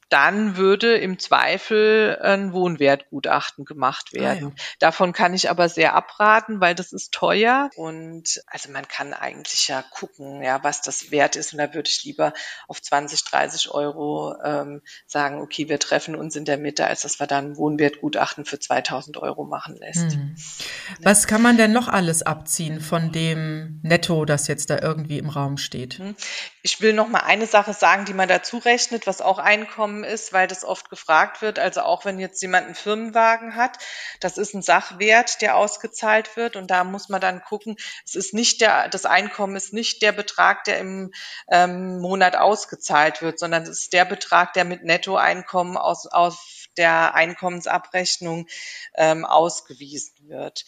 dann 0.09 0.57
würde 0.57 0.97
im 0.97 1.19
Zweifel 1.19 2.17
ein 2.21 2.53
Wohnwertgutachten 2.53 3.65
gemacht 3.65 4.13
werden. 4.13 4.53
Ah, 4.55 4.59
ja. 4.59 4.65
Davon 4.79 5.13
kann 5.13 5.33
ich 5.33 5.49
aber 5.49 5.69
sehr 5.69 5.93
abraten, 5.95 6.61
weil 6.61 6.75
das 6.75 6.93
ist 6.93 7.13
teuer 7.13 7.69
und 7.75 8.41
also 8.47 8.71
man 8.71 8.87
kann 8.87 9.13
eigentlich 9.13 9.67
ja 9.67 9.83
gucken, 9.91 10.41
ja, 10.41 10.63
was 10.63 10.81
das 10.81 11.11
wert 11.11 11.35
ist 11.35 11.53
und 11.53 11.59
da 11.59 11.73
würde 11.73 11.89
ich 11.89 12.03
lieber 12.03 12.33
auf 12.67 12.81
20, 12.81 13.23
30 13.25 13.71
Euro 13.71 14.35
ähm, 14.43 14.81
sagen, 15.05 15.41
okay, 15.41 15.67
wir 15.67 15.79
treffen 15.79 16.15
uns 16.15 16.35
in 16.35 16.45
der 16.45 16.57
Mitte, 16.57 16.87
als 16.87 17.01
dass 17.01 17.19
wir 17.19 17.27
dann 17.27 17.51
ein 17.51 17.57
Wohnwertgutachten 17.57 18.45
für 18.45 18.59
2000 18.59 19.17
Euro 19.17 19.45
machen 19.45 19.75
lässt. 19.77 20.13
Hm. 20.13 20.35
Was 21.01 21.27
kann 21.27 21.41
man 21.41 21.57
denn 21.57 21.73
noch 21.73 21.87
alles 21.87 22.23
abziehen 22.23 22.79
von 22.79 23.11
dem 23.11 23.79
Netto, 23.83 24.25
das 24.25 24.47
jetzt 24.47 24.69
da 24.69 24.79
irgendwie 24.81 25.17
im 25.17 25.29
Raum 25.29 25.57
steht? 25.57 25.95
Hm. 25.95 26.15
Ich 26.61 26.81
will 26.81 26.93
noch 26.93 27.07
mal 27.07 27.21
eine 27.21 27.45
Sache 27.45 27.73
sagen, 27.73 28.05
die 28.05 28.13
man 28.13 28.27
dazu 28.27 28.57
rechnet, 28.57 29.07
was 29.07 29.21
auch 29.21 29.37
Einkommen 29.37 29.96
gekommen 29.97 30.03
ist, 30.03 30.33
weil 30.33 30.47
das 30.47 30.63
oft 30.63 30.89
gefragt 30.89 31.41
wird. 31.41 31.59
Also 31.59 31.81
auch 31.81 32.05
wenn 32.05 32.19
jetzt 32.19 32.41
jemand 32.41 32.65
einen 32.65 32.75
Firmenwagen 32.75 33.55
hat, 33.55 33.77
das 34.19 34.37
ist 34.37 34.53
ein 34.53 34.61
Sachwert, 34.61 35.41
der 35.41 35.55
ausgezahlt 35.55 36.35
wird. 36.37 36.55
Und 36.55 36.69
da 36.69 36.83
muss 36.83 37.09
man 37.09 37.21
dann 37.21 37.41
gucken, 37.43 37.77
es 38.05 38.15
ist 38.15 38.33
nicht 38.33 38.61
der, 38.61 38.89
das 38.89 39.05
Einkommen 39.05 39.55
ist 39.55 39.73
nicht 39.73 40.01
der 40.01 40.11
Betrag, 40.11 40.63
der 40.65 40.79
im 40.79 41.11
ähm, 41.49 41.99
Monat 41.99 42.35
ausgezahlt 42.35 43.21
wird, 43.21 43.39
sondern 43.39 43.63
es 43.63 43.69
ist 43.69 43.93
der 43.93 44.05
Betrag, 44.05 44.53
der 44.53 44.65
mit 44.65 44.83
Nettoeinkommen 44.83 45.77
aus, 45.77 46.07
aus 46.07 46.67
der 46.77 47.15
Einkommensabrechnung 47.15 48.47
ähm, 48.95 49.25
ausgewiesen 49.25 50.29
wird. 50.29 50.65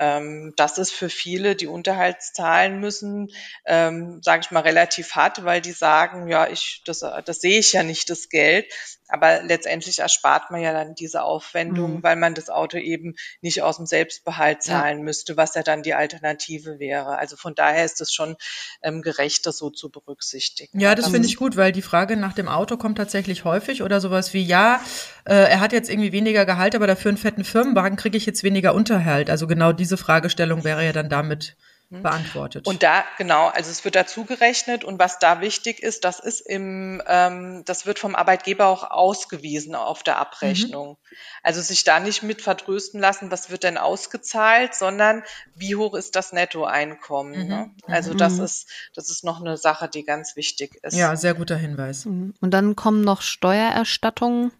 Ähm, 0.00 0.54
das 0.56 0.78
ist 0.78 0.92
für 0.92 1.10
viele, 1.10 1.54
die 1.54 1.66
Unterhalt 1.66 2.22
zahlen 2.22 2.80
müssen, 2.80 3.28
ähm, 3.66 4.20
sage 4.22 4.40
ich 4.44 4.50
mal, 4.50 4.60
relativ 4.60 5.12
hart, 5.12 5.44
weil 5.44 5.60
die 5.60 5.72
sagen, 5.72 6.26
ja, 6.26 6.48
ich, 6.48 6.82
das, 6.86 7.00
das 7.00 7.40
sehe 7.40 7.58
ich 7.58 7.74
ja 7.74 7.82
nicht, 7.82 8.08
das 8.08 8.30
Geld. 8.30 8.72
Aber 9.10 9.42
letztendlich 9.42 9.98
erspart 9.98 10.50
man 10.50 10.62
ja 10.62 10.72
dann 10.72 10.94
diese 10.94 11.22
Aufwendung, 11.22 11.96
mhm. 11.96 12.02
weil 12.02 12.16
man 12.16 12.34
das 12.34 12.48
Auto 12.48 12.78
eben 12.78 13.16
nicht 13.40 13.62
aus 13.62 13.76
dem 13.76 13.86
Selbstbehalt 13.86 14.62
zahlen 14.62 14.98
ja. 14.98 15.04
müsste, 15.04 15.36
was 15.36 15.54
ja 15.54 15.62
dann 15.62 15.82
die 15.82 15.94
Alternative 15.94 16.78
wäre. 16.78 17.18
Also 17.18 17.36
von 17.36 17.54
daher 17.54 17.84
ist 17.84 18.00
es 18.00 18.12
schon 18.12 18.36
ähm, 18.82 19.02
gerecht, 19.02 19.46
das 19.46 19.58
so 19.58 19.68
zu 19.70 19.90
berücksichtigen. 19.90 20.78
Ja, 20.78 20.94
das 20.94 21.08
finde 21.08 21.26
ich 21.26 21.36
gut, 21.36 21.56
weil 21.56 21.72
die 21.72 21.82
Frage 21.82 22.16
nach 22.16 22.32
dem 22.32 22.48
Auto 22.48 22.76
kommt 22.76 22.98
tatsächlich 22.98 23.44
häufig 23.44 23.82
oder 23.82 24.00
sowas 24.00 24.32
wie, 24.32 24.44
ja, 24.44 24.80
äh, 25.24 25.34
er 25.34 25.60
hat 25.60 25.72
jetzt 25.72 25.90
irgendwie 25.90 26.12
weniger 26.12 26.46
Gehalt, 26.46 26.74
aber 26.74 26.86
dafür 26.86 27.10
einen 27.10 27.18
fetten 27.18 27.44
Firmenwagen 27.44 27.96
kriege 27.96 28.16
ich 28.16 28.26
jetzt 28.26 28.42
weniger 28.42 28.74
Unterhalt. 28.74 29.28
Also 29.28 29.46
genau 29.46 29.72
diese 29.72 29.89
Fragestellung 29.96 30.64
wäre 30.64 30.84
ja 30.84 30.92
dann 30.92 31.08
damit 31.08 31.56
Mhm. 31.90 32.02
beantwortet. 32.02 32.68
Und 32.68 32.84
da, 32.84 33.04
genau, 33.18 33.48
also 33.48 33.68
es 33.68 33.84
wird 33.84 33.96
dazu 33.96 34.24
gerechnet 34.24 34.84
und 34.84 35.00
was 35.00 35.18
da 35.18 35.40
wichtig 35.40 35.82
ist, 35.82 36.04
das 36.04 36.20
ist 36.20 36.40
im, 36.40 37.02
ähm, 37.04 37.64
das 37.66 37.84
wird 37.84 37.98
vom 37.98 38.14
Arbeitgeber 38.14 38.68
auch 38.68 38.88
ausgewiesen 38.88 39.74
auf 39.74 40.04
der 40.04 40.18
Abrechnung. 40.18 40.90
Mhm. 40.90 41.16
Also 41.42 41.60
sich 41.60 41.82
da 41.82 41.98
nicht 41.98 42.22
mit 42.22 42.42
vertrösten 42.42 43.00
lassen, 43.00 43.32
was 43.32 43.50
wird 43.50 43.64
denn 43.64 43.76
ausgezahlt, 43.76 44.76
sondern 44.76 45.24
wie 45.56 45.74
hoch 45.74 45.94
ist 45.94 46.14
das 46.14 46.32
Nettoeinkommen. 46.32 47.42
Mhm. 47.42 47.48
Ne? 47.48 47.70
Also 47.88 48.14
das 48.14 48.34
mhm. 48.34 48.44
ist, 48.44 48.68
das 48.94 49.10
ist 49.10 49.24
noch 49.24 49.40
eine 49.40 49.56
Sache, 49.56 49.88
die 49.88 50.04
ganz 50.04 50.36
wichtig 50.36 50.78
ist. 50.84 50.96
Ja, 50.96 51.16
sehr 51.16 51.34
guter 51.34 51.56
Hinweis. 51.56 52.04
Mhm. 52.04 52.34
Und 52.40 52.52
dann 52.52 52.76
kommen 52.76 53.02
noch 53.02 53.20
Steuererstattungen 53.20 54.52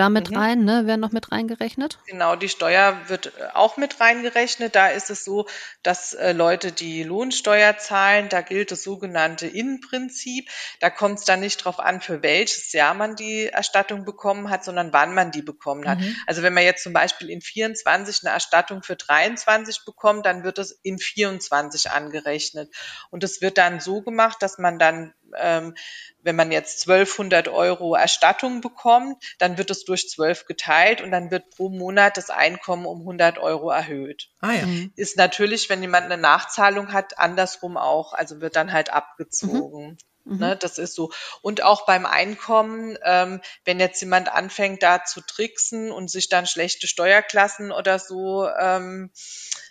da 0.00 0.08
mit 0.08 0.30
mhm. 0.30 0.36
rein, 0.36 0.64
ne? 0.64 0.86
Werden 0.86 1.00
noch 1.00 1.12
mit 1.12 1.30
reingerechnet? 1.30 1.98
Genau, 2.06 2.34
die 2.34 2.48
Steuer 2.48 2.98
wird 3.08 3.26
äh, 3.26 3.48
auch 3.52 3.76
mit 3.76 4.00
reingerechnet. 4.00 4.74
Da 4.74 4.88
ist 4.88 5.10
es 5.10 5.24
so, 5.24 5.46
dass 5.82 6.14
äh, 6.14 6.32
Leute, 6.32 6.72
die 6.72 7.02
Lohnsteuer 7.02 7.76
zahlen, 7.76 8.28
da 8.30 8.40
gilt 8.40 8.70
das 8.70 8.82
sogenannte 8.82 9.46
Innenprinzip. 9.46 10.48
Da 10.80 10.88
kommt 10.88 11.18
es 11.18 11.26
dann 11.26 11.40
nicht 11.40 11.60
darauf 11.60 11.78
an, 11.78 12.00
für 12.00 12.22
welches 12.22 12.72
Jahr 12.72 12.94
man 12.94 13.14
die 13.14 13.46
Erstattung 13.46 14.04
bekommen 14.04 14.48
hat, 14.48 14.64
sondern 14.64 14.92
wann 14.92 15.14
man 15.14 15.32
die 15.32 15.42
bekommen 15.42 15.86
hat. 15.86 15.98
Mhm. 15.98 16.16
Also 16.26 16.42
wenn 16.42 16.54
man 16.54 16.64
jetzt 16.64 16.82
zum 16.82 16.94
Beispiel 16.94 17.28
in 17.28 17.42
24 17.42 18.24
eine 18.24 18.32
Erstattung 18.32 18.82
für 18.82 18.96
23 18.96 19.84
bekommt, 19.84 20.24
dann 20.24 20.44
wird 20.44 20.58
es 20.58 20.72
in 20.82 20.98
24 20.98 21.90
angerechnet. 21.90 22.74
Und 23.10 23.22
es 23.22 23.42
wird 23.42 23.58
dann 23.58 23.80
so 23.80 24.00
gemacht, 24.00 24.38
dass 24.40 24.56
man 24.56 24.78
dann 24.78 25.12
ähm, 25.36 25.74
wenn 26.22 26.36
man 26.36 26.52
jetzt 26.52 26.88
1200 26.88 27.48
Euro 27.48 27.94
Erstattung 27.94 28.60
bekommt, 28.60 29.22
dann 29.38 29.58
wird 29.58 29.70
es 29.70 29.84
durch 29.84 30.08
12 30.08 30.46
geteilt 30.46 31.00
und 31.00 31.10
dann 31.10 31.30
wird 31.30 31.50
pro 31.50 31.68
Monat 31.68 32.16
das 32.16 32.30
Einkommen 32.30 32.86
um 32.86 33.00
100 33.00 33.38
Euro 33.38 33.70
erhöht. 33.70 34.30
Ah, 34.40 34.52
ja. 34.52 34.66
Mhm. 34.66 34.92
Ist 34.96 35.16
natürlich, 35.16 35.70
wenn 35.70 35.82
jemand 35.82 36.06
eine 36.06 36.20
Nachzahlung 36.20 36.92
hat, 36.92 37.18
andersrum 37.18 37.76
auch, 37.76 38.12
also 38.12 38.40
wird 38.40 38.56
dann 38.56 38.72
halt 38.72 38.92
abgezogen. 38.92 39.90
Mhm. 39.90 39.98
Ne, 40.38 40.56
das 40.56 40.78
ist 40.78 40.94
so. 40.94 41.10
Und 41.42 41.62
auch 41.62 41.86
beim 41.86 42.06
Einkommen, 42.06 42.96
ähm, 43.04 43.40
wenn 43.64 43.80
jetzt 43.80 44.00
jemand 44.00 44.32
anfängt, 44.32 44.82
da 44.82 45.04
zu 45.04 45.20
tricksen 45.20 45.90
und 45.90 46.10
sich 46.10 46.28
dann 46.28 46.46
schlechte 46.46 46.86
Steuerklassen 46.86 47.72
oder 47.72 47.98
so 47.98 48.48
ähm, 48.48 49.10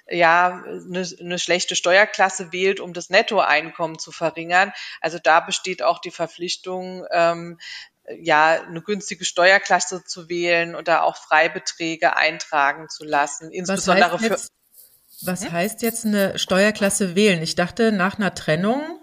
ja 0.09 0.63
eine, 0.65 1.07
eine 1.19 1.39
schlechte 1.39 1.75
Steuerklasse 1.75 2.51
wählt, 2.51 2.79
um 2.79 2.93
das 2.93 3.09
Nettoeinkommen 3.09 3.99
zu 3.99 4.11
verringern. 4.11 4.73
Also 5.01 5.19
da 5.21 5.39
besteht 5.39 5.81
auch 5.81 5.99
die 5.99 6.11
Verpflichtung, 6.11 7.05
ähm, 7.11 7.59
ja, 8.17 8.61
eine 8.63 8.81
günstige 8.81 9.23
Steuerklasse 9.23 10.03
zu 10.03 10.29
wählen 10.29 10.75
oder 10.75 11.03
auch 11.03 11.15
Freibeträge 11.15 12.15
eintragen 12.15 12.89
zu 12.89 13.03
lassen, 13.03 13.51
insbesondere 13.51 14.13
was 14.13 14.21
heißt 14.21 14.31
jetzt, 14.31 14.51
Was 15.21 15.43
hm? 15.43 15.51
heißt 15.51 15.81
jetzt 15.83 16.05
eine 16.05 16.39
Steuerklasse 16.39 17.15
wählen? 17.15 17.41
Ich 17.43 17.55
dachte, 17.55 17.91
nach 17.91 18.17
einer 18.17 18.33
Trennung 18.33 18.99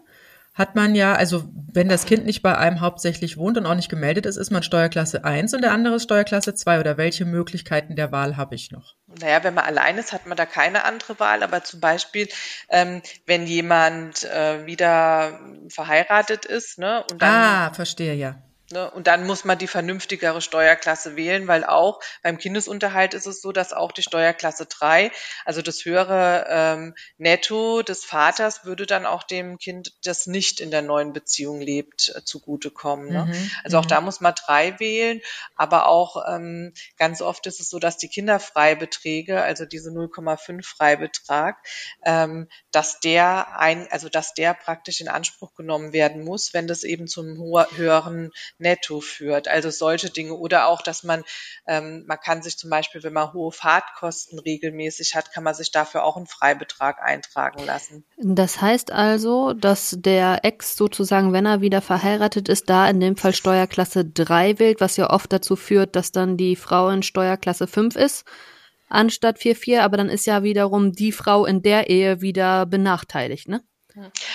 hat 0.56 0.74
man 0.74 0.94
ja, 0.94 1.14
also 1.14 1.44
wenn 1.72 1.90
das 1.90 2.06
Kind 2.06 2.24
nicht 2.24 2.42
bei 2.42 2.56
einem 2.56 2.80
hauptsächlich 2.80 3.36
wohnt 3.36 3.58
und 3.58 3.66
auch 3.66 3.74
nicht 3.74 3.90
gemeldet 3.90 4.24
ist, 4.24 4.38
ist 4.38 4.50
man 4.50 4.62
Steuerklasse 4.62 5.22
1 5.22 5.52
und 5.52 5.60
der 5.60 5.72
andere 5.72 5.96
ist 5.96 6.04
Steuerklasse 6.04 6.54
2 6.54 6.80
oder 6.80 6.96
welche 6.96 7.26
Möglichkeiten 7.26 7.94
der 7.94 8.10
Wahl 8.10 8.38
habe 8.38 8.54
ich 8.54 8.72
noch? 8.72 8.94
Naja, 9.20 9.44
wenn 9.44 9.52
man 9.52 9.66
allein 9.66 9.98
ist, 9.98 10.14
hat 10.14 10.26
man 10.26 10.36
da 10.36 10.46
keine 10.46 10.86
andere 10.86 11.20
Wahl, 11.20 11.42
aber 11.42 11.62
zum 11.62 11.80
Beispiel, 11.80 12.28
ähm, 12.70 13.02
wenn 13.26 13.46
jemand 13.46 14.24
äh, 14.24 14.64
wieder 14.64 15.38
verheiratet 15.68 16.46
ist, 16.46 16.78
ne? 16.78 17.04
Und 17.10 17.20
dann, 17.20 17.30
ah, 17.30 17.74
verstehe, 17.74 18.14
ja. 18.14 18.36
Ne? 18.72 18.90
Und 18.90 19.06
dann 19.06 19.26
muss 19.26 19.44
man 19.44 19.58
die 19.58 19.68
vernünftigere 19.68 20.40
Steuerklasse 20.40 21.14
wählen, 21.14 21.46
weil 21.46 21.64
auch 21.64 22.00
beim 22.22 22.36
Kindesunterhalt 22.36 23.14
ist 23.14 23.26
es 23.26 23.40
so, 23.40 23.52
dass 23.52 23.72
auch 23.72 23.92
die 23.92 24.02
Steuerklasse 24.02 24.66
3, 24.66 25.12
also 25.44 25.62
das 25.62 25.84
höhere 25.84 26.46
ähm, 26.48 26.94
Netto 27.16 27.82
des 27.82 28.04
Vaters, 28.04 28.64
würde 28.64 28.86
dann 28.86 29.06
auch 29.06 29.22
dem 29.22 29.58
Kind, 29.58 29.92
das 30.04 30.26
nicht 30.26 30.58
in 30.58 30.72
der 30.72 30.82
neuen 30.82 31.12
Beziehung 31.12 31.60
lebt, 31.60 32.12
äh, 32.16 32.24
zugutekommen. 32.24 33.12
Ne? 33.12 33.26
Mhm. 33.26 33.50
Also 33.62 33.78
auch 33.78 33.84
mhm. 33.84 33.88
da 33.88 34.00
muss 34.00 34.20
man 34.20 34.34
3 34.34 34.80
wählen, 34.80 35.20
aber 35.54 35.86
auch 35.86 36.24
ähm, 36.28 36.72
ganz 36.98 37.22
oft 37.22 37.46
ist 37.46 37.60
es 37.60 37.70
so, 37.70 37.78
dass 37.78 37.98
die 37.98 38.08
Kinderfreibeträge, 38.08 39.42
also 39.42 39.64
diese 39.64 39.90
0,5 39.90 40.64
Freibetrag, 40.64 41.58
ähm, 42.04 42.48
dass 42.72 42.98
der 42.98 43.58
ein, 43.60 43.86
also 43.92 44.08
dass 44.08 44.34
der 44.34 44.54
praktisch 44.54 45.00
in 45.00 45.08
Anspruch 45.08 45.54
genommen 45.54 45.92
werden 45.92 46.24
muss, 46.24 46.52
wenn 46.52 46.66
das 46.66 46.82
eben 46.82 47.06
zum 47.06 47.36
höheren 47.76 48.32
netto 48.58 49.00
führt. 49.00 49.48
Also 49.48 49.70
solche 49.70 50.10
Dinge 50.10 50.34
oder 50.34 50.68
auch, 50.68 50.82
dass 50.82 51.02
man, 51.02 51.24
ähm, 51.66 52.04
man 52.06 52.18
kann 52.18 52.42
sich 52.42 52.56
zum 52.56 52.70
Beispiel, 52.70 53.02
wenn 53.02 53.12
man 53.12 53.32
hohe 53.32 53.52
Fahrtkosten 53.52 54.38
regelmäßig 54.38 55.14
hat, 55.14 55.32
kann 55.32 55.44
man 55.44 55.54
sich 55.54 55.70
dafür 55.70 56.04
auch 56.04 56.16
einen 56.16 56.26
Freibetrag 56.26 57.02
eintragen 57.02 57.64
lassen. 57.64 58.04
Das 58.18 58.60
heißt 58.60 58.92
also, 58.92 59.52
dass 59.52 59.96
der 59.98 60.44
Ex 60.44 60.76
sozusagen, 60.76 61.32
wenn 61.32 61.46
er 61.46 61.60
wieder 61.60 61.82
verheiratet 61.82 62.48
ist, 62.48 62.70
da 62.70 62.88
in 62.88 63.00
dem 63.00 63.16
Fall 63.16 63.34
Steuerklasse 63.34 64.04
3 64.04 64.58
wählt, 64.58 64.80
was 64.80 64.96
ja 64.96 65.10
oft 65.10 65.32
dazu 65.32 65.56
führt, 65.56 65.96
dass 65.96 66.12
dann 66.12 66.36
die 66.36 66.56
Frau 66.56 66.88
in 66.88 67.02
Steuerklasse 67.02 67.66
5 67.66 67.96
ist 67.96 68.24
anstatt 68.88 69.38
4-4, 69.38 69.80
aber 69.80 69.96
dann 69.96 70.08
ist 70.08 70.26
ja 70.26 70.42
wiederum 70.42 70.92
die 70.92 71.12
Frau 71.12 71.44
in 71.44 71.62
der 71.62 71.90
Ehe 71.90 72.20
wieder 72.20 72.66
benachteiligt, 72.66 73.48
ne? 73.48 73.62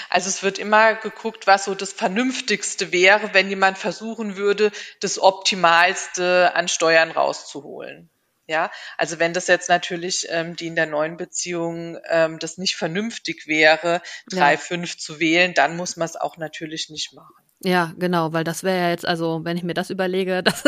Also 0.10 0.30
es 0.30 0.43
wird 0.43 0.60
immer 0.60 0.95
geguckt, 0.95 1.47
was 1.47 1.65
so 1.65 1.76
das 1.76 1.93
Vernünftigste 1.93 2.91
wäre, 2.91 3.34
wenn 3.34 3.50
jemand 3.50 3.78
versuchen 3.78 4.36
würde, 4.36 4.71
das 5.00 5.19
Optimalste 5.19 6.56
an 6.56 6.67
Steuern 6.67 7.12
rauszuholen. 7.12 8.10
Ja, 8.47 8.71
also 8.97 9.19
wenn 9.19 9.34
das 9.34 9.47
jetzt 9.47 9.69
natürlich 9.69 10.27
ähm, 10.30 10.56
die 10.56 10.67
in 10.67 10.75
der 10.75 10.88
neuen 10.88 11.15
Beziehung 11.15 11.97
ähm, 12.10 12.39
das 12.39 12.58
nicht 12.58 12.75
vernünftig 12.75 13.47
wäre, 13.47 14.01
drei 14.30 14.54
ja. 14.54 14.58
fünf 14.58 14.97
zu 14.97 15.19
wählen, 15.19 15.54
dann 15.54 15.77
muss 15.77 15.95
man 15.95 16.06
es 16.06 16.15
auch 16.15 16.38
natürlich 16.38 16.89
nicht 16.89 17.13
machen. 17.13 17.34
Ja, 17.63 17.93
genau, 17.97 18.34
weil 18.34 18.43
das 18.43 18.63
wäre 18.63 18.77
ja 18.77 18.89
jetzt, 18.89 19.06
also 19.06 19.41
wenn 19.43 19.56
ich 19.56 19.63
mir 19.63 19.75
das 19.75 19.91
überlege, 19.91 20.41
dass, 20.43 20.63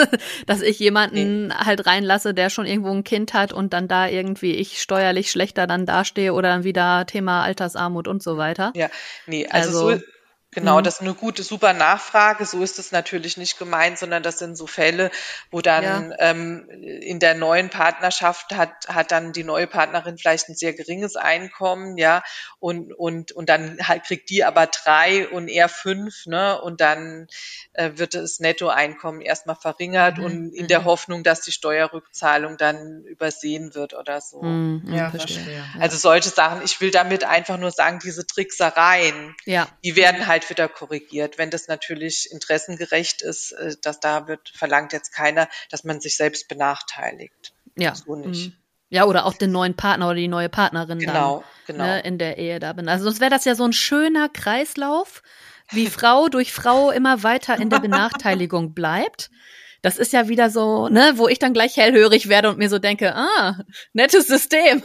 dass 0.45 0.61
ich 0.61 0.77
jemanden 0.79 1.47
nee. 1.47 1.53
halt 1.53 1.85
reinlasse, 1.87 2.33
der 2.33 2.49
schon 2.49 2.67
irgendwo 2.67 2.91
ein 2.91 3.03
Kind 3.03 3.33
hat 3.33 3.51
und 3.51 3.73
dann 3.73 3.87
da 3.87 4.07
irgendwie 4.07 4.53
ich 4.53 4.81
steuerlich 4.81 5.31
schlechter 5.31 5.65
dann 5.65 5.85
dastehe 5.85 6.33
oder 6.33 6.49
dann 6.49 6.63
wieder 6.63 7.05
Thema 7.07 7.43
Altersarmut 7.43 8.07
und 8.07 8.21
so 8.21 8.37
weiter. 8.37 8.71
Ja, 8.75 8.89
nee, 9.25 9.47
also, 9.47 9.87
also 9.87 9.97
so, 9.97 10.03
Genau, 10.53 10.79
mhm. 10.79 10.83
das 10.83 10.95
ist 10.95 11.01
eine 11.01 11.13
gute, 11.13 11.43
super 11.43 11.73
Nachfrage. 11.73 12.45
So 12.45 12.63
ist 12.63 12.79
es 12.79 12.91
natürlich 12.91 13.37
nicht 13.37 13.57
gemeint, 13.57 13.97
sondern 13.97 14.23
das 14.23 14.39
sind 14.39 14.55
so 14.55 14.67
Fälle, 14.67 15.11
wo 15.51 15.61
dann 15.61 16.11
ja. 16.11 16.15
ähm, 16.19 16.67
in 16.69 17.19
der 17.19 17.35
neuen 17.35 17.69
Partnerschaft 17.69 18.55
hat, 18.55 18.87
hat 18.87 19.11
dann 19.11 19.33
die 19.33 19.43
neue 19.43 19.67
Partnerin 19.67 20.17
vielleicht 20.17 20.49
ein 20.49 20.55
sehr 20.55 20.73
geringes 20.73 21.15
Einkommen, 21.15 21.97
ja, 21.97 22.23
und, 22.59 22.93
und, 22.93 23.31
und 23.31 23.49
dann 23.49 23.77
halt 23.83 24.03
kriegt 24.03 24.29
die 24.29 24.43
aber 24.43 24.67
drei 24.67 25.27
und 25.27 25.47
er 25.47 25.69
fünf, 25.69 26.25
ne, 26.25 26.61
und 26.61 26.81
dann 26.81 27.27
äh, 27.73 27.91
wird 27.95 28.13
das 28.13 28.39
Nettoeinkommen 28.39 29.21
erstmal 29.21 29.55
verringert 29.55 30.17
mhm. 30.17 30.23
und 30.23 30.53
in 30.53 30.67
der 30.67 30.81
mhm. 30.81 30.85
Hoffnung, 30.85 31.23
dass 31.23 31.41
die 31.41 31.51
Steuerrückzahlung 31.51 32.57
dann 32.57 33.03
übersehen 33.05 33.73
wird 33.75 33.93
oder 33.93 34.21
so. 34.21 34.41
Mhm. 34.41 34.83
Ja, 34.87 35.09
verstehe. 35.09 35.63
Also 35.79 35.97
solche 35.97 36.29
Sachen, 36.29 36.61
ich 36.63 36.79
will 36.81 36.91
damit 36.91 37.23
einfach 37.23 37.57
nur 37.57 37.71
sagen, 37.71 37.99
diese 38.03 38.25
Tricksereien, 38.25 39.35
ja. 39.45 39.67
die 39.83 39.95
werden 39.95 40.27
halt 40.27 40.42
wieder 40.49 40.67
korrigiert. 40.67 41.37
Wenn 41.37 41.49
das 41.49 41.67
natürlich 41.67 42.29
interessengerecht 42.31 43.21
ist, 43.21 43.51
äh, 43.53 43.75
dass 43.81 43.99
da 43.99 44.27
wird, 44.27 44.49
verlangt 44.49 44.93
jetzt 44.93 45.11
keiner, 45.13 45.49
dass 45.69 45.83
man 45.83 46.01
sich 46.01 46.17
selbst 46.17 46.47
benachteiligt. 46.47 47.53
Ja. 47.75 47.95
So 47.95 48.15
nicht. 48.15 48.47
Mhm. 48.47 48.57
Ja, 48.89 49.05
oder 49.05 49.25
auch 49.25 49.33
den 49.33 49.51
neuen 49.51 49.75
Partner 49.75 50.05
oder 50.05 50.17
die 50.17 50.27
neue 50.27 50.49
Partnerin 50.49 50.99
genau, 50.99 51.43
dann, 51.65 51.77
genau. 51.77 51.83
Ne, 51.83 52.01
in 52.01 52.19
der 52.19 52.37
Ehe 52.37 52.59
da 52.59 52.73
bin. 52.73 52.87
Also 52.87 53.05
sonst 53.05 53.21
wäre 53.21 53.31
das 53.31 53.43
ja 53.43 53.55
so 53.55 53.63
ein 53.63 53.73
schöner 53.73 54.29
Kreislauf, 54.29 55.23
wie 55.71 55.87
Frau 55.87 56.27
durch 56.27 56.53
Frau 56.53 56.91
immer 56.91 57.23
weiter 57.23 57.59
in 57.59 57.71
der 57.71 57.79
Benachteiligung 57.79 58.73
bleibt. 58.75 59.31
Das 59.81 59.97
ist 59.97 60.13
ja 60.13 60.27
wieder 60.27 60.51
so, 60.51 60.89
ne, 60.89 61.13
wo 61.15 61.27
ich 61.27 61.39
dann 61.39 61.53
gleich 61.53 61.75
hellhörig 61.75 62.29
werde 62.29 62.49
und 62.49 62.59
mir 62.59 62.69
so 62.69 62.77
denke, 62.77 63.15
ah, 63.15 63.57
nettes 63.93 64.27
System. 64.27 64.83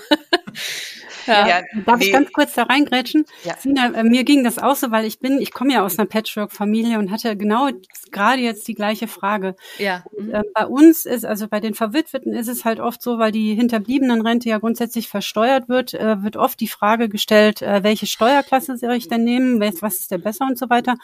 Ja. 1.29 1.49
ja 1.49 1.61
Darf 1.87 1.99
nee. 1.99 2.07
ich 2.07 2.13
ganz 2.13 2.33
kurz 2.33 2.55
da 2.55 2.65
reingrätschen? 2.65 3.25
Ja. 3.45 3.57
Sina, 3.59 3.93
äh, 3.95 4.05
mir 4.05 4.25
ging 4.25 4.45
das 4.45 4.59
auch 4.59 4.77
so, 4.77 4.91
weil 4.91 5.05
ich 5.05 5.21
bin, 5.21 5.41
ich 5.41 5.53
komme 5.53 5.73
ja 5.73 5.85
aus 5.85 5.99
einer 5.99 6.07
Patchwork-Familie 6.07 6.99
und 6.99 7.11
hatte 7.11 7.37
genau 7.37 7.69
gerade 8.11 8.41
jetzt 8.41 8.67
die 8.69 8.75
gleiche 8.75 9.09
Frage. 9.09 9.55
Ja. 9.79 10.05
Mhm. 10.19 10.35
Äh, 10.35 10.43
bei 10.55 10.67
uns 10.67 11.07
ist, 11.07 11.25
also 11.25 11.49
bei 11.49 11.61
den 11.61 11.75
Verwitweten 11.75 12.33
ist 12.33 12.49
es 12.49 12.65
halt 12.65 12.81
oft 12.81 13.03
so, 13.03 13.19
weil 13.19 13.33
die 13.33 13.55
hinterbliebenen 13.55 14.23
Rente 14.23 14.49
ja 14.49 14.59
grundsätzlich 14.59 15.09
versteuert 15.09 15.69
wird, 15.69 15.95
äh, 15.95 16.23
wird 16.23 16.37
oft 16.37 16.59
die 16.61 16.69
Frage 16.69 17.09
gestellt, 17.09 17.63
äh, 17.63 17.83
welche 17.83 18.07
Steuerklasse 18.07 18.77
soll 18.77 18.95
ich 18.95 19.09
denn 19.09 19.25
nehmen, 19.25 19.61
was 19.61 19.99
ist 19.99 20.11
der 20.11 20.19
besser 20.19 20.47
und 20.47 20.59
so 20.59 20.71
weiter. 20.71 20.97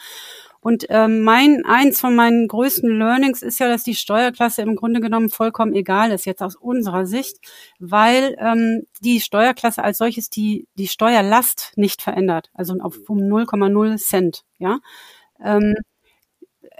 Und 0.65 0.87
ähm, 0.89 1.21
mein 1.21 1.63
eins 1.63 1.99
von 2.01 2.15
meinen 2.15 2.47
größten 2.47 2.89
Learnings 2.97 3.43
ist 3.43 3.59
ja, 3.59 3.69
dass 3.69 3.83
die 3.83 3.93
Steuerklasse 3.93 4.63
im 4.63 4.75
Grunde 4.75 4.99
genommen 4.99 5.29
vollkommen 5.29 5.75
egal 5.75 6.11
ist 6.11 6.25
jetzt 6.25 6.41
aus 6.41 6.55
unserer 6.55 7.05
Sicht, 7.05 7.37
weil 7.77 8.35
ähm, 8.39 8.87
die 8.99 9.21
Steuerklasse 9.21 9.83
als 9.83 9.99
solches 9.99 10.31
die 10.31 10.67
die 10.73 10.87
Steuerlast 10.87 11.73
nicht 11.75 12.01
verändert, 12.01 12.49
also 12.55 12.73
auf 12.79 12.97
um 13.07 13.19
0,0 13.19 13.97
Cent, 13.97 14.43
ja. 14.57 14.79
Ähm, 15.39 15.75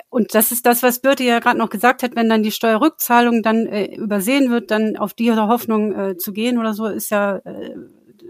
und 0.09 0.33
das 0.33 0.51
ist 0.51 0.65
das, 0.65 0.81
was 0.81 0.99
Birte 0.99 1.23
ja 1.23 1.37
gerade 1.37 1.59
noch 1.59 1.69
gesagt 1.69 2.01
hat, 2.01 2.15
wenn 2.15 2.27
dann 2.27 2.41
die 2.41 2.51
Steuerrückzahlung 2.51 3.43
dann 3.43 3.67
äh, 3.67 3.95
übersehen 3.95 4.49
wird, 4.49 4.71
dann 4.71 4.97
auf 4.97 5.13
diese 5.13 5.47
Hoffnung 5.47 5.93
äh, 5.93 6.17
zu 6.17 6.33
gehen 6.33 6.57
oder 6.57 6.73
so, 6.73 6.87
ist 6.87 7.11
ja 7.11 7.35
äh, 7.45 7.75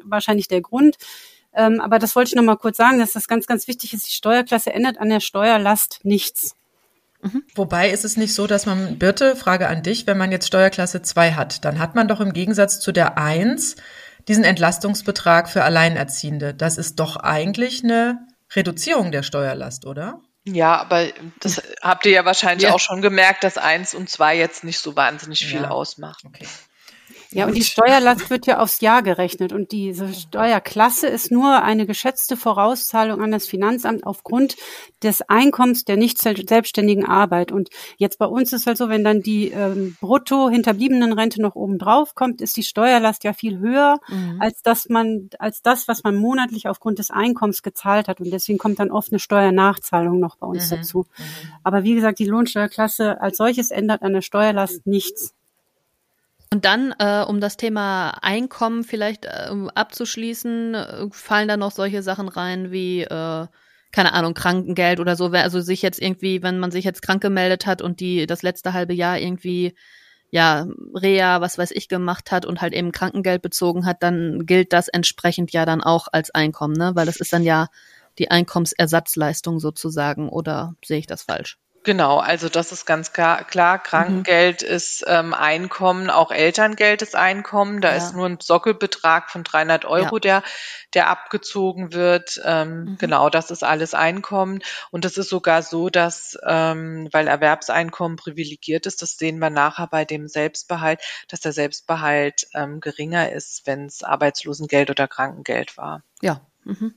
wahrscheinlich 0.04 0.50
der 0.50 0.60
Grund. 0.60 0.98
Ähm, 1.56 1.80
aber 1.80 2.00
das 2.00 2.16
wollte 2.16 2.30
ich 2.30 2.36
noch 2.36 2.44
mal 2.44 2.58
kurz 2.58 2.78
sagen, 2.78 3.00
dass 3.00 3.14
das 3.14 3.28
ganz, 3.28 3.48
ganz 3.48 3.68
wichtig 3.68 3.94
ist. 3.94 4.08
Die 4.08 4.12
Steuerklasse 4.12 4.74
ändert 4.74 4.98
an 4.98 5.10
der 5.10 5.22
Steuerlast 5.22 6.00
nichts. 6.04 6.56
Mhm. 7.22 7.44
Wobei 7.56 7.90
ist 7.90 8.06
es 8.06 8.18
nicht 8.18 8.34
so, 8.34 8.46
dass 8.46 8.66
man, 8.66 9.00
Birte, 9.00 9.36
Frage 9.36 9.68
an 9.68 9.82
dich, 9.82 10.06
wenn 10.06 10.18
man 10.18 10.32
jetzt 10.32 10.48
Steuerklasse 10.48 11.02
2 11.02 11.34
hat, 11.34 11.66
dann 11.66 11.80
hat 11.80 11.96
man 11.96 12.08
doch 12.08 12.20
im 12.20 12.34
Gegensatz 12.34 12.80
zu 12.80 12.92
der 12.92 13.18
1 13.18 13.78
diesen 14.28 14.44
Entlastungsbetrag 14.44 15.50
für 15.50 15.64
Alleinerziehende. 15.64 16.54
Das 16.54 16.78
ist 16.78 17.00
doch 17.00 17.16
eigentlich 17.16 17.84
eine 17.84 18.20
Reduzierung 18.56 19.12
der 19.12 19.24
Steuerlast, 19.24 19.86
oder? 19.86 20.22
Ja, 20.46 20.78
aber 20.80 21.08
das 21.40 21.62
habt 21.82 22.06
ihr 22.06 22.12
ja 22.12 22.26
wahrscheinlich 22.26 22.70
ja. 22.70 22.74
auch 22.74 22.80
schon 22.80 23.02
gemerkt, 23.02 23.44
dass 23.44 23.58
1 23.58 23.96
und 23.96 24.10
2 24.10 24.38
jetzt 24.38 24.64
nicht 24.64 24.80
so 24.80 24.96
wahnsinnig 24.96 25.46
viel 25.46 25.62
ja. 25.62 25.70
ausmachen. 25.70 26.28
Okay. 26.28 26.46
Ja, 27.36 27.48
und 27.48 27.56
die 27.56 27.64
Steuerlast 27.64 28.30
wird 28.30 28.48
ja 28.48 28.60
aufs 28.60 28.80
Jahr 28.80 29.04
gerechnet 29.04 29.52
und 29.52 29.74
diese 29.74 30.14
Steuerklasse 30.14 31.08
ist 31.08 31.32
nur 31.32 31.62
eine 31.64 31.86
geschätzte 31.86 32.38
Vorauszahlung 32.38 33.22
an 33.22 33.32
das 33.32 33.46
Finanzamt 33.46 34.06
aufgrund 34.06 34.56
des 35.04 35.22
Einkommens 35.22 35.84
der 35.84 35.98
nicht 35.98 36.18
selbstständigen 36.18 37.06
Arbeit. 37.06 37.52
Und 37.52 37.70
jetzt 37.98 38.20
bei 38.20 38.26
uns 38.26 38.54
ist 38.54 38.68
halt 38.68 38.78
so, 38.78 38.88
wenn 38.88 39.04
dann 39.04 39.22
die 39.22 39.50
ähm, 39.50 39.98
brutto 40.00 40.50
hinterbliebenen 40.50 41.12
Rente 41.12 41.42
noch 41.42 41.56
oben 41.56 41.78
drauf 41.78 42.16
kommt, 42.16 42.40
ist 42.40 42.56
die 42.56 42.64
Steuerlast 42.64 43.26
ja 43.26 43.34
viel 43.34 43.60
höher 43.60 44.00
mhm. 44.08 44.38
als 44.40 44.62
das 44.62 44.88
man 44.88 45.30
als 45.38 45.62
das, 45.62 45.90
was 45.90 46.04
man 46.04 46.16
monatlich 46.16 46.70
aufgrund 46.70 47.00
des 47.00 47.12
Einkommens 47.12 47.64
gezahlt 47.64 48.08
hat. 48.08 48.22
Und 48.22 48.32
deswegen 48.32 48.58
kommt 48.58 48.80
dann 48.80 48.92
oft 48.92 49.12
eine 49.12 49.20
Steuernachzahlung 49.20 50.20
noch 50.20 50.38
bei 50.38 50.48
uns 50.48 50.72
mhm. 50.72 50.76
dazu. 50.78 51.00
Mhm. 51.00 51.24
Aber 51.64 51.84
wie 51.84 51.96
gesagt, 51.96 52.20
die 52.20 52.26
Lohnsteuerklasse 52.26 53.20
als 53.20 53.38
solches 53.38 53.72
ändert 53.72 54.04
an 54.04 54.14
der 54.14 54.22
Steuerlast 54.22 54.88
nichts. 54.88 55.34
Und 56.56 56.64
dann, 56.64 56.96
äh, 57.00 57.22
um 57.28 57.42
das 57.42 57.58
Thema 57.58 58.12
Einkommen 58.22 58.86
vielleicht 58.86 59.26
äh, 59.26 59.50
abzuschließen, 59.76 60.74
äh, 60.74 61.08
fallen 61.12 61.50
da 61.50 61.58
noch 61.58 61.72
solche 61.72 62.02
Sachen 62.02 62.30
rein 62.30 62.72
wie, 62.72 63.02
äh, 63.02 63.48
keine 63.92 64.14
Ahnung, 64.14 64.34
Krankengeld 64.34 65.02
oder 65.02 65.18
so. 65.18 65.26
Also 65.26 65.60
sich 65.60 65.82
jetzt 65.82 66.02
irgendwie, 66.02 66.44
wenn 66.44 66.60
man 66.60 66.72
sich 66.72 66.86
jetzt 66.86 67.02
krank 67.02 67.22
gemeldet 67.22 67.66
hat 67.66 67.82
und 67.82 68.00
die 68.00 68.26
das 68.26 68.42
letzte 68.42 68.72
halbe 68.72 68.94
Jahr 68.94 69.20
irgendwie 69.20 69.76
ja, 70.32 70.66
Reha, 70.94 71.42
was 71.42 71.58
weiß 71.58 71.72
ich, 71.72 71.90
gemacht 71.90 72.32
hat 72.32 72.46
und 72.46 72.62
halt 72.62 72.74
eben 72.74 72.94
Krankengeld 72.94 73.42
bezogen 73.42 73.86
hat, 73.86 74.02
dann 74.02 74.46
gilt 74.46 74.72
das 74.72 74.88
entsprechend 74.88 75.52
ja 75.52 75.66
dann 75.66 75.82
auch 75.82 76.08
als 76.10 76.32
Einkommen, 76.32 76.76
ne? 76.78 76.94
Weil 76.96 77.06
das 77.06 77.18
ist 77.18 77.34
dann 77.34 77.44
ja 77.44 77.68
die 78.18 78.32
Einkommensersatzleistung 78.32 79.60
sozusagen, 79.60 80.30
oder 80.30 80.76
sehe 80.86 81.00
ich 81.00 81.08
das 81.08 81.24
falsch? 81.24 81.58
Genau, 81.86 82.18
also 82.18 82.50
das 82.50 82.72
ist 82.72 82.86
ganz 82.86 83.14
klar. 83.14 83.44
klar. 83.44 83.78
Krankengeld 83.78 84.64
mhm. 84.64 84.68
ist 84.68 85.06
ähm, 85.08 85.36
Einkommen, 85.36 86.10
auch 86.10 86.32
Elterngeld 86.32 87.04
ist 87.04 87.16
Einkommen. 87.16 87.80
Da 87.80 87.92
ja. 87.92 87.98
ist 87.98 88.16
nur 88.16 88.26
ein 88.26 88.40
Sockelbetrag 88.42 89.30
von 89.30 89.44
300 89.44 89.86
Euro, 89.86 90.16
ja. 90.16 90.20
der, 90.20 90.44
der 90.96 91.10
abgezogen 91.10 91.94
wird. 91.94 92.42
Ähm, 92.44 92.86
mhm. 92.86 92.98
Genau, 92.98 93.30
das 93.30 93.52
ist 93.52 93.64
alles 93.64 93.94
Einkommen. 93.94 94.64
Und 94.90 95.06
es 95.06 95.18
ist 95.18 95.30
sogar 95.30 95.62
so, 95.62 95.92
dass, 95.92 96.36
ähm, 96.44 97.08
weil 97.12 97.28
Erwerbseinkommen 97.28 98.18
privilegiert 98.18 98.88
ist, 98.88 99.04
das 99.04 99.18
sehen 99.18 99.38
wir 99.38 99.52
nachher 99.52 99.88
bei 99.88 100.06
dem 100.06 100.28
Selbstbehalt, 100.28 101.02
dass 101.30 101.40
der 101.42 101.54
Selbstbehalt 101.54 102.48
ähm, 102.56 102.82
geringer 102.82 103.32
ist, 103.32 103.62
wenn 103.66 103.86
es 103.86 104.02
Arbeitslosengeld 104.02 104.90
oder 104.90 105.08
Krankengeld 105.08 105.78
war. 105.78 106.02
Ja. 106.24 106.42
Mhm. 106.64 106.96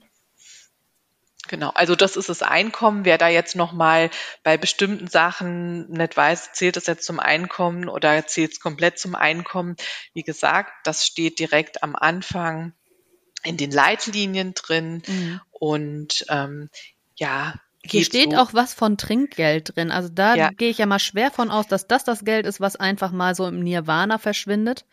Genau, 1.49 1.71
also 1.73 1.95
das 1.95 2.15
ist 2.15 2.29
das 2.29 2.43
Einkommen. 2.43 3.05
Wer 3.05 3.17
da 3.17 3.27
jetzt 3.27 3.55
nochmal 3.55 4.11
bei 4.43 4.55
bestimmten 4.55 5.07
Sachen 5.07 5.89
nicht 5.89 6.15
weiß, 6.15 6.53
zählt 6.53 6.77
es 6.77 6.85
jetzt 6.85 7.05
zum 7.05 7.19
Einkommen 7.19 7.89
oder 7.89 8.25
zählt 8.27 8.51
es 8.51 8.59
komplett 8.59 8.99
zum 8.99 9.15
Einkommen, 9.15 9.75
wie 10.13 10.21
gesagt, 10.21 10.71
das 10.83 11.07
steht 11.07 11.39
direkt 11.39 11.81
am 11.81 11.95
Anfang 11.95 12.73
in 13.43 13.57
den 13.57 13.71
Leitlinien 13.71 14.53
drin 14.53 15.01
mhm. 15.07 15.41
und 15.49 16.25
ähm, 16.29 16.69
ja. 17.15 17.55
Hier 17.83 18.05
steht 18.05 18.33
so. 18.33 18.37
auch 18.37 18.53
was 18.53 18.75
von 18.75 18.97
Trinkgeld 18.97 19.75
drin. 19.75 19.89
Also 19.89 20.09
da 20.09 20.35
ja. 20.35 20.49
gehe 20.51 20.69
ich 20.69 20.77
ja 20.77 20.85
mal 20.85 20.99
schwer 20.99 21.31
von 21.31 21.49
aus, 21.49 21.67
dass 21.67 21.87
das 21.87 22.03
das 22.03 22.23
Geld 22.23 22.45
ist, 22.45 22.61
was 22.61 22.75
einfach 22.75 23.11
mal 23.11 23.33
so 23.33 23.47
im 23.47 23.61
Nirvana 23.61 24.19
verschwindet. 24.19 24.85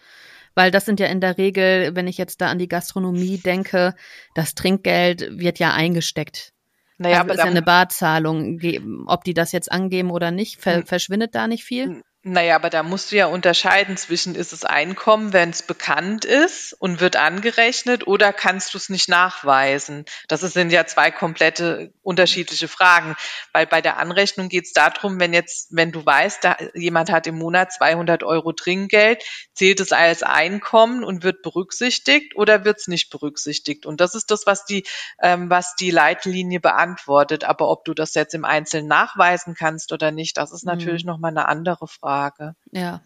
Weil 0.57 0.71
das 0.71 0.87
sind 0.87 0.99
ja 0.99 1.07
in 1.07 1.21
der 1.21 1.37
Regel, 1.37 1.95
wenn 1.95 2.09
ich 2.09 2.16
jetzt 2.16 2.40
da 2.40 2.49
an 2.49 2.59
die 2.59 2.66
Gastronomie 2.66 3.37
denke, 3.38 3.95
das 4.35 4.55
Trinkgeld 4.55 5.38
wird 5.38 5.59
ja 5.59 5.75
eingesteckt. 5.75 6.55
Naja, 6.97 7.19
also 7.19 7.25
aber 7.25 7.35
ist 7.35 7.45
ja 7.45 7.51
eine 7.51 7.62
Barzahlung. 7.62 8.59
Ob 9.07 9.23
die 9.23 9.35
das 9.35 9.53
jetzt 9.53 9.71
angeben 9.71 10.11
oder 10.11 10.31
nicht, 10.31 10.59
ver 10.59 10.77
hm. 10.77 10.87
verschwindet 10.87 11.35
da 11.35 11.47
nicht 11.47 11.64
viel? 11.64 12.03
Naja, 12.29 12.57
aber 12.57 12.71
da 12.71 12.83
musst 12.83 13.12
du 13.12 13.17
ja 13.17 13.27
unterscheiden 13.27 13.97
zwischen, 13.97 14.35
ist 14.35 14.53
es 14.53 14.65
Einkommen, 14.65 15.33
wenn 15.33 15.51
es 15.51 15.62
bekannt 15.62 16.25
ist 16.25 16.73
und 16.73 17.01
wird 17.01 17.15
angerechnet, 17.15 18.09
oder 18.09 18.33
kannst 18.33 18.75
du 18.75 18.79
es 18.79 18.89
nicht 18.89 19.09
nachweisen? 19.09 20.05
Das 20.27 20.41
sind 20.41 20.73
ja 20.73 20.85
zwei 20.87 21.12
komplette 21.12 21.93
unterschiedliche 22.03 22.67
Fragen, 22.67 23.15
weil 23.53 23.69
bei 23.69 23.81
der 23.81 23.99
Anrechnung 23.99 24.49
geht 24.49 24.65
es 24.65 24.73
darum, 24.73 25.21
wenn 25.21 25.33
jetzt, 25.33 25.69
wenn 25.71 25.93
du 25.93 26.05
weißt, 26.05 26.43
da, 26.43 26.57
jemand 26.75 27.12
hat 27.12 27.29
im 27.29 27.39
Monat 27.39 27.73
200 27.73 28.25
Euro 28.25 28.53
Trinkgeld, 28.53 29.23
zählt 29.55 29.79
es 29.79 29.93
als 29.93 30.25
Einkommen 30.25 31.05
und 31.05 31.23
wird 31.23 31.43
berücksichtigt 31.43 32.35
oder 32.35 32.65
wird 32.65 32.79
es 32.79 32.89
nicht 32.89 33.09
berücksichtigt? 33.11 33.87
Und 33.87 34.01
das 34.01 34.17
ist 34.17 34.33
das, 34.33 34.47
was 34.47 34.65
die, 34.65 34.83
ähm, 35.23 35.49
was 35.49 35.77
die 35.77 35.93
Leitlinie 35.93 36.59
beantwortet. 36.59 37.45
Aber 37.45 37.69
ob 37.71 37.85
du 37.85 37.95
das 37.95 38.15
jetzt 38.15 38.35
im 38.35 38.45
Einzelnen 38.45 38.89
nachweisen 38.89 39.55
kannst 39.55 39.93
oder 39.93 40.11
nicht, 40.11 40.39
das 40.39 40.51
ist 40.51 40.65
mhm. 40.65 40.73
natürlich 40.73 41.05
mhm. 41.05 41.12
nochmal 41.12 41.31
eine 41.31 41.47
andere 41.47 41.87
Frage. 41.87 42.15
Frage. 42.16 42.57
Ja. 42.72 43.02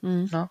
Mhm. 0.00 0.28
Ne? 0.32 0.50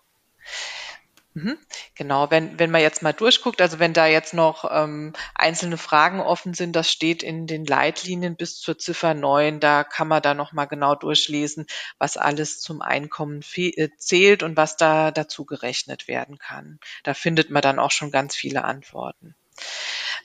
Mhm. 1.36 1.58
Genau, 1.96 2.30
wenn, 2.30 2.60
wenn 2.60 2.70
man 2.70 2.80
jetzt 2.80 3.02
mal 3.02 3.12
durchguckt, 3.12 3.60
also 3.60 3.80
wenn 3.80 3.92
da 3.92 4.06
jetzt 4.06 4.34
noch 4.34 4.70
ähm, 4.70 5.14
einzelne 5.34 5.78
Fragen 5.78 6.20
offen 6.20 6.54
sind, 6.54 6.76
das 6.76 6.88
steht 6.92 7.24
in 7.24 7.48
den 7.48 7.64
Leitlinien 7.64 8.36
bis 8.36 8.60
zur 8.60 8.78
Ziffer 8.78 9.14
9, 9.14 9.58
da 9.58 9.82
kann 9.82 10.06
man 10.06 10.22
da 10.22 10.34
nochmal 10.34 10.68
genau 10.68 10.94
durchlesen, 10.94 11.66
was 11.98 12.16
alles 12.16 12.60
zum 12.60 12.82
Einkommen 12.82 13.40
äh, 13.56 13.88
zählt 13.98 14.44
und 14.44 14.56
was 14.56 14.76
da 14.76 15.10
dazu 15.10 15.44
gerechnet 15.44 16.06
werden 16.06 16.38
kann. 16.38 16.78
Da 17.02 17.14
findet 17.14 17.50
man 17.50 17.62
dann 17.62 17.80
auch 17.80 17.90
schon 17.90 18.12
ganz 18.12 18.36
viele 18.36 18.62
Antworten. 18.62 19.34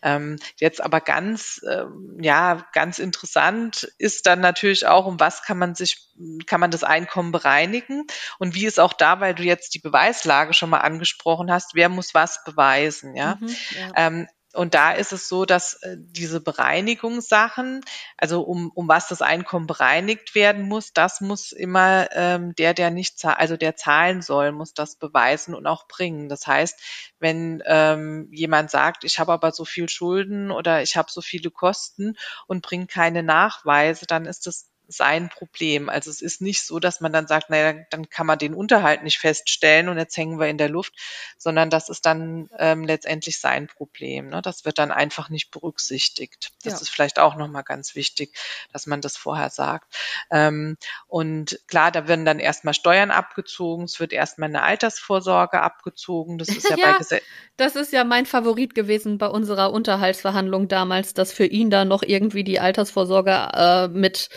Ähm, 0.02 0.38
jetzt 0.58 0.82
aber 0.82 1.02
ganz, 1.02 1.62
ähm, 1.70 2.18
ja, 2.22 2.65
ganz 2.74 3.00
interessant 3.00 3.92
ist 3.98 4.26
dann 4.28 4.39
natürlich 4.39 4.88
auch, 4.88 5.06
um 5.06 5.20
was 5.20 5.44
kann 5.44 5.58
man 5.58 5.76
sich, 5.76 6.08
kann 6.46 6.60
man 6.60 6.72
das 6.72 6.84
Einkommen 6.84 7.32
bereinigen 7.32 8.06
und 8.38 8.56
wie 8.56 8.65
ist 8.65 8.80
auch 8.80 8.94
da, 8.94 9.20
weil 9.20 9.36
du 9.36 9.44
jetzt 9.44 9.74
die 9.76 9.80
Beweislage 9.80 10.54
schon 10.54 10.70
mal 10.70 10.80
angesprochen 10.80 11.52
hast, 11.52 11.76
wer 11.76 11.89
muss 11.89 12.13
was 12.13 12.44
beweisen, 12.44 13.15
ja. 13.15 13.38
Mhm, 13.39 13.56
ja. 13.72 13.92
Ähm, 13.96 14.28
und 14.54 14.74
da 14.74 14.94
ist 14.94 15.14
es 15.14 15.30
so, 15.30 15.46
dass 15.46 15.76
äh, 15.84 15.96
diese 15.98 16.42
Bereinigungssachen, 16.42 17.82
also 18.18 18.42
um, 18.42 18.72
um 18.74 18.88
was 18.88 19.08
das 19.08 19.22
Einkommen 19.22 19.68
bereinigt 19.68 20.34
werden 20.34 20.68
muss, 20.68 20.92
das 20.92 21.22
muss 21.22 21.52
immer 21.52 22.08
ähm, 22.14 22.56
der, 22.56 22.74
der 22.74 22.90
nicht 22.90 23.20
zahlt, 23.20 23.38
also 23.38 23.58
der 23.58 23.76
zahlen 23.76 24.24
soll, 24.24 24.52
muss 24.52 24.74
das 24.74 24.96
beweisen 24.96 25.54
und 25.54 25.68
auch 25.68 25.88
bringen. 25.88 26.30
Das 26.30 26.48
heißt, 26.48 26.80
wenn 27.20 27.62
ähm, 27.68 28.28
jemand 28.32 28.72
sagt, 28.72 29.04
ich 29.04 29.20
habe 29.20 29.34
aber 29.34 29.52
so 29.52 29.66
viel 29.66 29.88
Schulden 29.88 30.50
oder 30.50 30.82
ich 30.82 30.98
habe 30.98 31.12
so 31.12 31.22
viele 31.22 31.52
Kosten 31.52 32.16
und 32.48 32.64
bringt 32.64 32.90
keine 32.90 33.22
Nachweise, 33.22 34.08
dann 34.08 34.26
ist 34.26 34.48
das 34.48 34.70
sein 34.89 35.30
Problem. 35.30 35.88
Also 35.88 36.10
es 36.10 36.21
ist 36.21 36.41
nicht 36.41 36.65
so, 36.65 36.80
dass 36.80 36.99
man 36.99 37.13
dann 37.13 37.28
sagt, 37.28 37.52
naja, 37.52 37.86
dann 37.91 38.10
kann 38.10 38.25
man 38.25 38.39
den 38.39 38.56
Unterhalt 38.56 39.04
nicht 39.04 39.19
feststellen 39.19 39.88
und 39.88 39.97
jetzt 39.97 40.17
hängen 40.17 40.39
wir 40.39 40.47
in 40.47 40.58
der 40.58 40.67
Luft, 40.67 40.93
sondern 41.38 41.69
das 41.69 41.89
ist 41.89 42.08
dann 42.08 42.49
ähm, 42.58 42.84
letztendlich 42.84 43.39
sein 43.39 43.67
Problem. 43.67 44.30
Ne? 44.30 44.41
Das 44.41 44.65
wird 44.65 44.80
dann 44.80 44.91
einfach 44.91 45.30
nicht 45.30 45.52
berücksichtigt. 45.52 46.52
Das 46.63 46.73
ja. 46.73 46.80
ist 46.80 46.89
vielleicht 46.89 47.19
auch 47.19 47.36
nochmal 47.36 47.63
ganz 47.63 47.93
wichtig, 47.93 48.36
dass 48.73 48.88
man 48.88 48.99
das 48.99 49.15
vorher 49.15 49.52
sagt. 49.52 49.93
Ähm, 50.32 50.75
und 51.08 51.60
klar, 51.67 51.91
da 51.91 52.08
werden 52.08 52.25
dann 52.25 52.39
erstmal 52.39 52.73
Steuern 52.73 53.12
abgezogen, 53.12 53.84
es 53.84 53.99
wird 53.99 54.12
erstmal 54.12 54.49
eine 54.49 54.63
Altersvorsorge 54.63 55.62
abgezogen. 55.62 56.39
Das 56.39 56.49
ist 56.49 56.67
ja, 56.67 56.75
ja 56.78 56.91
bei 56.93 56.97
Gesetz. 56.97 57.23
Das 57.58 57.75
ist 57.75 57.93
ja 57.93 58.04
mein 58.04 58.25
Favorit 58.25 58.73
gewesen 58.73 59.19
bei 59.19 59.28
unserer 59.28 59.71
Unterhaltsverhandlung 59.71 60.67
damals, 60.67 61.13
dass 61.13 61.32
für 61.32 61.45
ihn 61.45 61.69
da 61.69 61.86
noch 61.86 62.02
irgendwie 62.02 62.43
die 62.43 62.60
Altersvorsorge 62.60 63.49
äh, 63.54 63.88
mit 63.89 64.30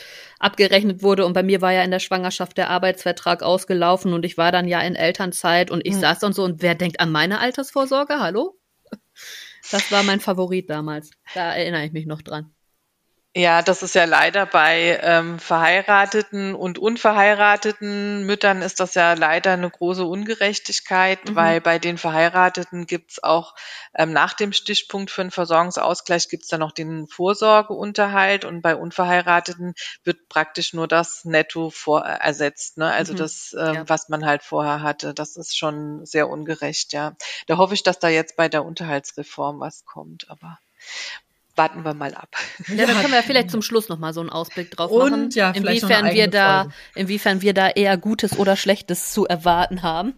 abgerechnet 0.42 1.02
wurde. 1.02 1.24
Und 1.24 1.32
bei 1.32 1.42
mir 1.42 1.60
war 1.60 1.72
ja 1.72 1.82
in 1.82 1.90
der 1.90 2.00
Schwangerschaft 2.00 2.58
der 2.58 2.70
Arbeitsvertrag 2.70 3.42
ausgelaufen 3.42 4.12
und 4.12 4.24
ich 4.24 4.36
war 4.36 4.52
dann 4.52 4.68
ja 4.68 4.80
in 4.80 4.94
Elternzeit 4.94 5.70
und 5.70 5.86
ich 5.86 5.94
hm. 5.94 6.00
saß 6.00 6.18
dann 6.18 6.32
so 6.32 6.44
und 6.44 6.62
wer 6.62 6.74
denkt 6.74 7.00
an 7.00 7.12
meine 7.12 7.40
Altersvorsorge? 7.40 8.18
Hallo? 8.18 8.58
Das 9.70 9.92
war 9.92 10.02
mein 10.02 10.20
Favorit 10.20 10.68
damals. 10.68 11.10
Da 11.34 11.54
erinnere 11.54 11.84
ich 11.86 11.92
mich 11.92 12.06
noch 12.06 12.22
dran. 12.22 12.52
Ja, 13.34 13.62
das 13.62 13.82
ist 13.82 13.94
ja 13.94 14.04
leider 14.04 14.44
bei 14.44 15.00
ähm, 15.02 15.38
verheirateten 15.38 16.54
und 16.54 16.78
unverheirateten 16.78 18.26
Müttern 18.26 18.60
ist 18.60 18.78
das 18.78 18.94
ja 18.94 19.14
leider 19.14 19.52
eine 19.52 19.70
große 19.70 20.04
Ungerechtigkeit, 20.04 21.30
mhm. 21.30 21.34
weil 21.34 21.60
bei 21.62 21.78
den 21.78 21.96
Verheirateten 21.96 22.86
gibt's 22.86 23.22
auch 23.22 23.54
ähm, 23.94 24.12
nach 24.12 24.34
dem 24.34 24.52
Stichpunkt 24.52 25.10
für 25.10 25.22
einen 25.22 25.30
Versorgungsausgleich 25.30 26.28
gibt's 26.28 26.48
dann 26.48 26.60
noch 26.60 26.72
den 26.72 27.06
Vorsorgeunterhalt 27.06 28.44
und 28.44 28.60
bei 28.60 28.76
Unverheirateten 28.76 29.72
wird 30.04 30.28
praktisch 30.28 30.74
nur 30.74 30.86
das 30.86 31.24
Netto 31.24 31.70
vor, 31.70 32.02
ersetzt, 32.04 32.76
ne? 32.76 32.92
also 32.92 33.14
mhm. 33.14 33.16
das, 33.16 33.54
äh, 33.54 33.76
ja. 33.76 33.88
was 33.88 34.10
man 34.10 34.26
halt 34.26 34.42
vorher 34.42 34.82
hatte. 34.82 35.14
Das 35.14 35.36
ist 35.36 35.56
schon 35.56 36.04
sehr 36.04 36.28
ungerecht, 36.28 36.92
ja. 36.92 37.16
Da 37.46 37.56
hoffe 37.56 37.72
ich, 37.72 37.82
dass 37.82 37.98
da 37.98 38.08
jetzt 38.08 38.36
bei 38.36 38.50
der 38.50 38.62
Unterhaltsreform 38.62 39.58
was 39.58 39.86
kommt, 39.86 40.28
aber 40.28 40.58
warten 41.56 41.84
wir 41.84 41.94
mal 41.94 42.14
ab. 42.14 42.28
Ja, 42.68 42.86
dann 42.86 43.00
können 43.00 43.12
wir 43.12 43.22
vielleicht 43.22 43.50
zum 43.50 43.62
Schluss 43.62 43.88
noch 43.88 43.98
mal 43.98 44.12
so 44.12 44.20
einen 44.20 44.30
Ausblick 44.30 44.70
drauf 44.70 44.90
machen, 44.90 45.24
Und, 45.24 45.34
ja, 45.34 45.50
inwiefern 45.50 46.12
wir 46.12 46.28
da, 46.28 46.62
Folge. 46.62 46.74
inwiefern 46.94 47.42
wir 47.42 47.54
da 47.54 47.68
eher 47.68 47.96
Gutes 47.96 48.38
oder 48.38 48.56
Schlechtes 48.56 49.12
zu 49.12 49.26
erwarten 49.26 49.82
haben. 49.82 50.14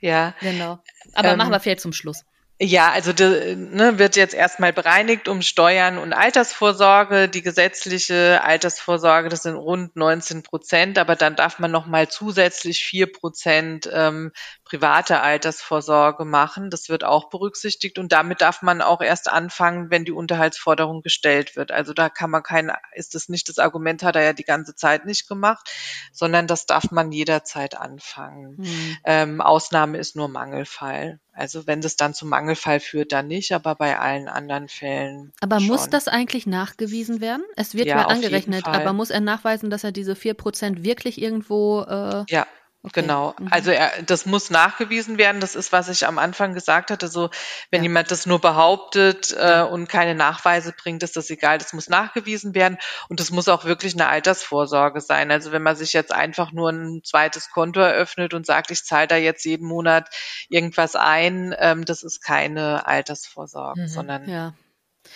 Ja. 0.00 0.34
Genau. 0.40 0.78
Aber 1.14 1.30
ähm, 1.30 1.38
machen 1.38 1.50
wir 1.50 1.60
vielleicht 1.60 1.80
zum 1.80 1.92
Schluss. 1.92 2.24
Ja, 2.58 2.90
also 2.90 3.12
de, 3.12 3.54
ne, 3.54 3.98
wird 3.98 4.16
jetzt 4.16 4.32
erstmal 4.32 4.72
bereinigt 4.72 5.28
um 5.28 5.42
Steuern 5.42 5.98
und 5.98 6.14
Altersvorsorge. 6.14 7.28
Die 7.28 7.42
gesetzliche 7.42 8.42
Altersvorsorge, 8.42 9.28
das 9.28 9.42
sind 9.42 9.56
rund 9.56 9.94
19 9.94 10.42
Prozent, 10.42 10.96
aber 10.96 11.16
dann 11.16 11.36
darf 11.36 11.58
man 11.58 11.70
noch 11.70 11.84
mal 11.84 12.08
zusätzlich 12.08 12.82
vier 12.82 13.12
Prozent 13.12 13.90
ähm, 13.92 14.32
private 14.66 15.20
Altersvorsorge 15.20 16.24
machen. 16.24 16.70
Das 16.70 16.88
wird 16.88 17.04
auch 17.04 17.30
berücksichtigt 17.30 17.98
und 17.98 18.10
damit 18.12 18.40
darf 18.40 18.62
man 18.62 18.82
auch 18.82 19.00
erst 19.00 19.30
anfangen, 19.30 19.90
wenn 19.90 20.04
die 20.04 20.12
Unterhaltsforderung 20.12 21.02
gestellt 21.02 21.54
wird. 21.54 21.70
Also 21.70 21.92
da 21.92 22.08
kann 22.08 22.30
man 22.30 22.42
kein, 22.42 22.72
ist 22.92 23.14
das 23.14 23.28
nicht 23.28 23.48
das 23.48 23.58
Argument, 23.58 24.02
hat 24.02 24.16
er 24.16 24.24
ja 24.24 24.32
die 24.32 24.44
ganze 24.44 24.74
Zeit 24.74 25.06
nicht 25.06 25.28
gemacht, 25.28 25.70
sondern 26.12 26.48
das 26.48 26.66
darf 26.66 26.90
man 26.90 27.12
jederzeit 27.12 27.76
anfangen. 27.76 28.56
Mhm. 28.58 28.96
Ähm, 29.04 29.40
Ausnahme 29.40 29.98
ist 29.98 30.16
nur 30.16 30.28
Mangelfall. 30.28 31.20
Also 31.32 31.66
wenn 31.66 31.80
das 31.80 31.96
dann 31.96 32.14
zum 32.14 32.30
Mangelfall 32.30 32.80
führt, 32.80 33.12
dann 33.12 33.28
nicht, 33.28 33.52
aber 33.52 33.76
bei 33.76 33.98
allen 33.98 34.26
anderen 34.26 34.68
Fällen. 34.68 35.32
Aber 35.40 35.60
schon. 35.60 35.68
muss 35.68 35.88
das 35.88 36.08
eigentlich 36.08 36.46
nachgewiesen 36.46 37.20
werden? 37.20 37.44
Es 37.56 37.74
wird 37.74 37.86
ja, 37.86 38.06
angerechnet, 38.06 38.66
aber 38.66 38.92
muss 38.92 39.10
er 39.10 39.20
nachweisen, 39.20 39.70
dass 39.70 39.84
er 39.84 39.92
diese 39.92 40.16
vier 40.16 40.34
Prozent 40.34 40.82
wirklich 40.82 41.20
irgendwo 41.20 41.82
äh, 41.82 42.24
ja. 42.28 42.46
Okay. 42.86 43.02
Genau. 43.02 43.34
Mhm. 43.38 43.48
Also 43.50 43.72
er, 43.72 43.90
das 44.02 44.26
muss 44.26 44.50
nachgewiesen 44.50 45.18
werden. 45.18 45.40
Das 45.40 45.56
ist, 45.56 45.72
was 45.72 45.88
ich 45.88 46.06
am 46.06 46.18
Anfang 46.18 46.54
gesagt 46.54 46.92
hatte. 46.92 47.08
So, 47.08 47.30
wenn 47.70 47.80
ja. 47.80 47.88
jemand 47.88 48.12
das 48.12 48.26
nur 48.26 48.40
behauptet 48.40 49.34
äh, 49.36 49.62
und 49.62 49.88
keine 49.88 50.14
Nachweise 50.14 50.72
bringt, 50.72 51.02
ist 51.02 51.16
das 51.16 51.28
egal. 51.30 51.58
Das 51.58 51.72
muss 51.72 51.88
nachgewiesen 51.88 52.54
werden 52.54 52.78
und 53.08 53.18
das 53.18 53.32
muss 53.32 53.48
auch 53.48 53.64
wirklich 53.64 53.94
eine 53.94 54.06
Altersvorsorge 54.06 55.00
sein. 55.00 55.32
Also 55.32 55.50
wenn 55.50 55.64
man 55.64 55.74
sich 55.74 55.92
jetzt 55.94 56.12
einfach 56.12 56.52
nur 56.52 56.70
ein 56.70 57.02
zweites 57.02 57.50
Konto 57.50 57.80
eröffnet 57.80 58.34
und 58.34 58.46
sagt, 58.46 58.70
ich 58.70 58.84
zahle 58.84 59.08
da 59.08 59.16
jetzt 59.16 59.44
jeden 59.44 59.66
Monat 59.66 60.08
irgendwas 60.48 60.94
ein, 60.94 61.56
ähm, 61.58 61.84
das 61.84 62.04
ist 62.04 62.20
keine 62.22 62.86
Altersvorsorge, 62.86 63.82
mhm. 63.82 63.88
sondern 63.88 64.28
ja. 64.28 64.54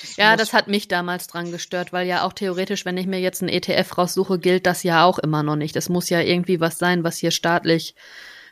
Das 0.01 0.17
ja, 0.17 0.37
das 0.37 0.53
hat 0.53 0.69
mich 0.69 0.89
damals 0.89 1.27
dran 1.27 1.51
gestört, 1.53 1.93
weil 1.93 2.07
ja 2.07 2.25
auch 2.25 2.33
theoretisch, 2.33 2.85
wenn 2.85 2.97
ich 2.97 3.07
mir 3.07 3.21
jetzt 3.21 3.43
ein 3.43 3.49
ETF 3.49 3.99
raussuche, 3.99 4.39
gilt 4.39 4.67
das 4.67 4.83
ja 4.83 5.05
auch 5.05 5.19
immer 5.19 5.43
noch 5.43 5.57
nicht. 5.57 5.77
Es 5.77 5.89
muss 5.89 6.09
ja 6.11 6.21
irgendwie 6.21 6.61
was 6.61 6.79
sein, 6.79 7.05
was 7.05 7.19
hier 7.19 7.31
staatlich 7.31 7.95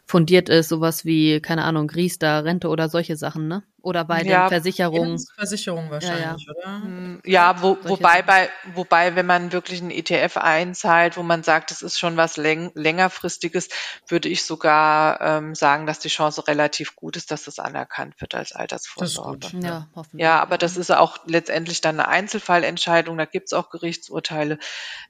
fundiert 0.05 0.49
ist, 0.49 0.69
sowas 0.69 1.05
wie, 1.05 1.41
keine 1.41 1.65
Ahnung, 1.65 1.91
Riester, 1.91 2.45
Rente 2.45 2.69
oder 2.69 2.89
solche 2.89 3.17
Sachen, 3.17 3.47
ne? 3.47 3.63
Oder 3.81 4.05
bei 4.05 4.23
ja, 4.23 4.47
den 4.47 4.49
Versicherungen. 4.49 5.25
Versicherung 5.37 5.91
wahrscheinlich, 5.91 6.47
ja, 6.47 6.53
ja. 6.53 6.59
oder? 6.59 6.83
Hm, 6.83 7.21
ja, 7.25 7.62
wo, 7.62 7.79
wobei 7.85 8.23
bei, 8.23 8.51
wobei, 8.75 9.14
wenn 9.14 9.27
man 9.27 9.53
wirklich 9.53 9.81
einen 9.81 9.93
ETF 9.93 10.37
einzahlt, 10.37 11.17
wo 11.17 11.23
man 11.23 11.45
sagt, 11.45 11.71
das 11.71 11.83
ist 11.83 11.97
schon 11.97 12.17
was 12.17 12.37
läng 12.37 12.73
längerfristiges, 12.75 13.69
würde 14.09 14.29
ich 14.29 14.43
sogar 14.43 15.21
ähm, 15.21 15.55
sagen, 15.55 15.87
dass 15.87 16.01
die 16.01 16.09
Chance 16.09 16.49
relativ 16.49 16.97
gut 16.97 17.17
ist, 17.17 17.31
dass 17.31 17.45
das 17.45 17.61
anerkannt 17.61 18.21
wird 18.21 18.35
als 18.35 18.53
Altersvorsorge. 18.53 19.38
Das 19.38 19.53
ist 19.53 19.55
gut, 19.55 19.64
ja, 19.64 19.87
hoffentlich. 19.95 20.25
ja, 20.25 20.41
aber 20.41 20.59
das 20.59 20.77
ist 20.77 20.91
auch 20.91 21.19
letztendlich 21.27 21.81
dann 21.81 22.01
eine 22.01 22.09
Einzelfallentscheidung. 22.09 23.17
Da 23.17 23.27
gibt's 23.27 23.53
auch 23.53 23.71
Gerichtsurteile 23.71 24.59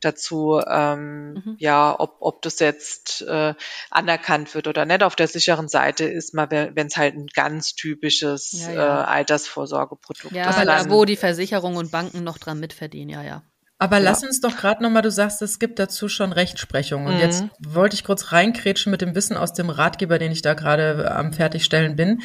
dazu, 0.02 0.60
ähm, 0.68 1.32
mhm. 1.32 1.56
ja, 1.58 1.94
ob, 1.98 2.16
ob 2.20 2.42
das 2.42 2.58
jetzt 2.58 3.22
äh, 3.22 3.54
anerkannt 3.90 4.54
wird 4.54 4.68
oder 4.68 4.84
nicht 4.84 5.02
auf 5.02 5.16
der 5.16 5.26
sicheren 5.26 5.68
Seite 5.68 6.04
ist, 6.04 6.34
mal 6.34 6.50
wenn 6.50 6.86
es 6.86 6.96
halt 6.96 7.14
ein 7.14 7.28
ganz 7.28 7.74
typisches 7.74 8.58
ja, 8.74 8.80
ja. 8.80 9.00
Äh, 9.02 9.06
Altersvorsorgeprodukt 9.06 10.32
ja, 10.32 10.50
ist. 10.50 10.64
Ja, 10.64 10.90
wo 10.90 11.04
die 11.04 11.16
Versicherungen 11.16 11.78
und 11.78 11.90
Banken 11.90 12.24
noch 12.24 12.38
dran 12.38 12.60
mitverdienen, 12.60 13.10
ja, 13.10 13.22
ja. 13.22 13.42
Aber 13.80 14.00
lass 14.00 14.24
uns 14.24 14.40
doch 14.40 14.56
gerade 14.56 14.82
nochmal, 14.82 15.02
du 15.02 15.10
sagst, 15.10 15.40
es 15.40 15.60
gibt 15.60 15.78
dazu 15.78 16.08
schon 16.08 16.32
Rechtsprechung. 16.32 17.06
Und 17.06 17.14
mhm. 17.14 17.20
jetzt 17.20 17.44
wollte 17.60 17.94
ich 17.94 18.02
kurz 18.02 18.32
reinkrätschen 18.32 18.90
mit 18.90 19.00
dem 19.00 19.14
Wissen 19.14 19.36
aus 19.36 19.52
dem 19.52 19.70
Ratgeber, 19.70 20.18
den 20.18 20.32
ich 20.32 20.42
da 20.42 20.54
gerade 20.54 21.10
am 21.12 21.32
Fertigstellen 21.32 21.94
bin. 21.94 22.22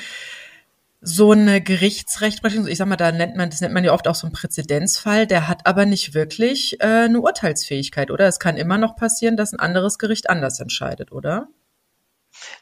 So 1.00 1.32
eine 1.32 1.62
Gerichtsrechtsprechung, 1.62 2.66
ich 2.66 2.78
sag 2.78 2.88
mal, 2.88 2.96
da 2.96 3.12
nennt 3.12 3.36
man, 3.36 3.52
das 3.52 3.62
nennt 3.62 3.74
man 3.74 3.84
ja 3.84 3.94
oft 3.94 4.08
auch 4.08 4.16
so 4.16 4.26
einen 4.26 4.34
Präzedenzfall, 4.34 5.28
der 5.28 5.48
hat 5.48 5.68
aber 5.68 5.86
nicht 5.86 6.14
wirklich 6.14 6.80
äh, 6.80 6.86
eine 6.86 7.20
Urteilsfähigkeit, 7.20 8.10
oder? 8.10 8.26
Es 8.26 8.40
kann 8.40 8.58
immer 8.58 8.78
noch 8.78 8.96
passieren, 8.96 9.36
dass 9.38 9.52
ein 9.52 9.60
anderes 9.60 10.00
Gericht 10.00 10.30
anders 10.30 10.60
entscheidet, 10.60 11.12
oder? 11.12 11.50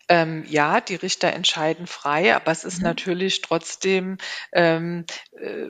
Ähm, 0.09 0.45
ja, 0.47 0.81
die 0.81 0.95
Richter 0.95 1.33
entscheiden 1.33 1.87
frei, 1.87 2.35
aber 2.35 2.51
es 2.51 2.63
ist 2.63 2.79
mhm. 2.79 2.85
natürlich 2.85 3.41
trotzdem 3.41 4.17
ähm, 4.51 5.05
äh, 5.31 5.67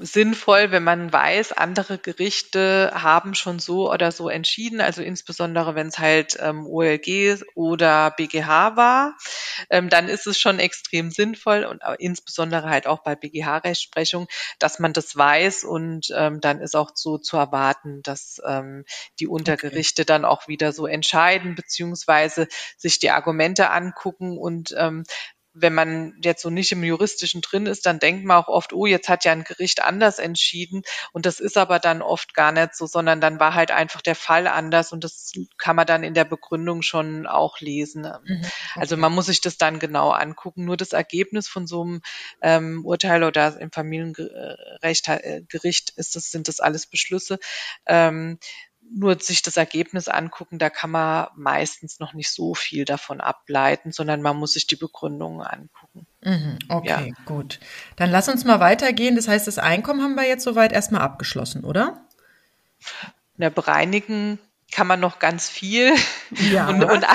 sinnvoll, 0.00 0.70
wenn 0.70 0.84
man 0.84 1.12
weiß, 1.12 1.52
andere 1.52 1.98
Gerichte 1.98 2.90
haben 2.94 3.34
schon 3.34 3.58
so 3.58 3.92
oder 3.92 4.12
so 4.12 4.28
entschieden, 4.28 4.80
also 4.80 5.02
insbesondere 5.02 5.74
wenn 5.74 5.88
es 5.88 5.98
halt 5.98 6.36
ähm, 6.40 6.66
OLG 6.66 7.42
oder 7.54 8.10
BGH 8.12 8.76
war, 8.76 9.16
ähm, 9.70 9.88
dann 9.88 10.08
ist 10.08 10.26
es 10.26 10.38
schon 10.38 10.58
extrem 10.58 11.10
sinnvoll 11.10 11.64
und 11.64 11.82
insbesondere 11.98 12.70
halt 12.70 12.86
auch 12.86 13.02
bei 13.02 13.14
BGH-Rechtsprechung, 13.14 14.28
dass 14.58 14.78
man 14.78 14.92
das 14.92 15.16
weiß 15.16 15.64
und 15.64 16.08
ähm, 16.14 16.40
dann 16.40 16.60
ist 16.60 16.76
auch 16.76 16.92
so 16.94 17.18
zu 17.18 17.36
erwarten, 17.36 18.02
dass 18.02 18.40
ähm, 18.46 18.84
die 19.20 19.26
Untergerichte 19.26 20.02
okay. 20.02 20.06
dann 20.06 20.24
auch 20.24 20.48
wieder 20.48 20.72
so 20.72 20.86
entscheiden, 20.86 21.54
beziehungsweise 21.54 22.48
sich 22.76 22.98
die 22.98 23.10
Argumente 23.10 23.70
angucken 23.70 24.38
und 24.38 24.74
ähm, 24.76 25.04
wenn 25.60 25.74
man 25.74 26.14
jetzt 26.22 26.42
so 26.42 26.50
nicht 26.50 26.72
im 26.72 26.84
Juristischen 26.84 27.40
drin 27.40 27.66
ist, 27.66 27.86
dann 27.86 27.98
denkt 27.98 28.24
man 28.24 28.36
auch 28.36 28.48
oft, 28.48 28.72
oh, 28.72 28.86
jetzt 28.86 29.08
hat 29.08 29.24
ja 29.24 29.32
ein 29.32 29.44
Gericht 29.44 29.82
anders 29.82 30.18
entschieden. 30.18 30.82
Und 31.12 31.26
das 31.26 31.40
ist 31.40 31.56
aber 31.56 31.78
dann 31.78 32.02
oft 32.02 32.34
gar 32.34 32.52
nicht 32.52 32.74
so, 32.74 32.86
sondern 32.86 33.20
dann 33.20 33.40
war 33.40 33.54
halt 33.54 33.70
einfach 33.70 34.00
der 34.02 34.14
Fall 34.14 34.46
anders 34.46 34.92
und 34.92 35.04
das 35.04 35.32
kann 35.56 35.76
man 35.76 35.86
dann 35.86 36.02
in 36.02 36.14
der 36.14 36.24
Begründung 36.24 36.82
schon 36.82 37.26
auch 37.26 37.60
lesen. 37.60 38.02
Mhm, 38.02 38.44
also 38.74 38.96
man 38.96 39.12
muss 39.12 39.26
sich 39.26 39.40
das 39.40 39.58
dann 39.58 39.78
genau 39.78 40.10
angucken. 40.10 40.64
Nur 40.64 40.76
das 40.76 40.92
Ergebnis 40.92 41.48
von 41.48 41.66
so 41.66 41.82
einem 41.82 42.02
ähm, 42.42 42.84
Urteil 42.84 43.24
oder 43.24 43.58
im 43.60 43.70
Familienrecht 43.70 45.08
äh, 45.08 45.42
Gericht 45.48 45.92
ist 45.96 46.16
das, 46.16 46.30
sind 46.30 46.48
das 46.48 46.60
alles 46.60 46.86
Beschlüsse. 46.86 47.38
Ähm, 47.86 48.38
nur 48.94 49.18
sich 49.20 49.42
das 49.42 49.56
Ergebnis 49.56 50.08
angucken, 50.08 50.58
da 50.58 50.70
kann 50.70 50.90
man 50.90 51.28
meistens 51.36 52.00
noch 52.00 52.14
nicht 52.14 52.30
so 52.30 52.54
viel 52.54 52.84
davon 52.84 53.20
ableiten, 53.20 53.92
sondern 53.92 54.22
man 54.22 54.36
muss 54.36 54.54
sich 54.54 54.66
die 54.66 54.76
Begründungen 54.76 55.42
angucken. 55.42 56.06
Mhm, 56.22 56.58
okay, 56.68 57.14
ja. 57.16 57.24
gut. 57.24 57.60
Dann 57.96 58.10
lass 58.10 58.28
uns 58.28 58.44
mal 58.44 58.60
weitergehen. 58.60 59.16
Das 59.16 59.28
heißt, 59.28 59.46
das 59.46 59.58
Einkommen 59.58 60.02
haben 60.02 60.14
wir 60.14 60.26
jetzt 60.26 60.44
soweit 60.44 60.72
erstmal 60.72 61.02
abgeschlossen, 61.02 61.64
oder? 61.64 62.04
Na, 63.36 63.50
bereinigen 63.50 64.38
kann 64.70 64.86
man 64.86 65.00
noch 65.00 65.18
ganz 65.18 65.48
viel. 65.48 65.94
Ja. 66.52 66.68
Und, 66.68 66.84
und, 66.84 67.06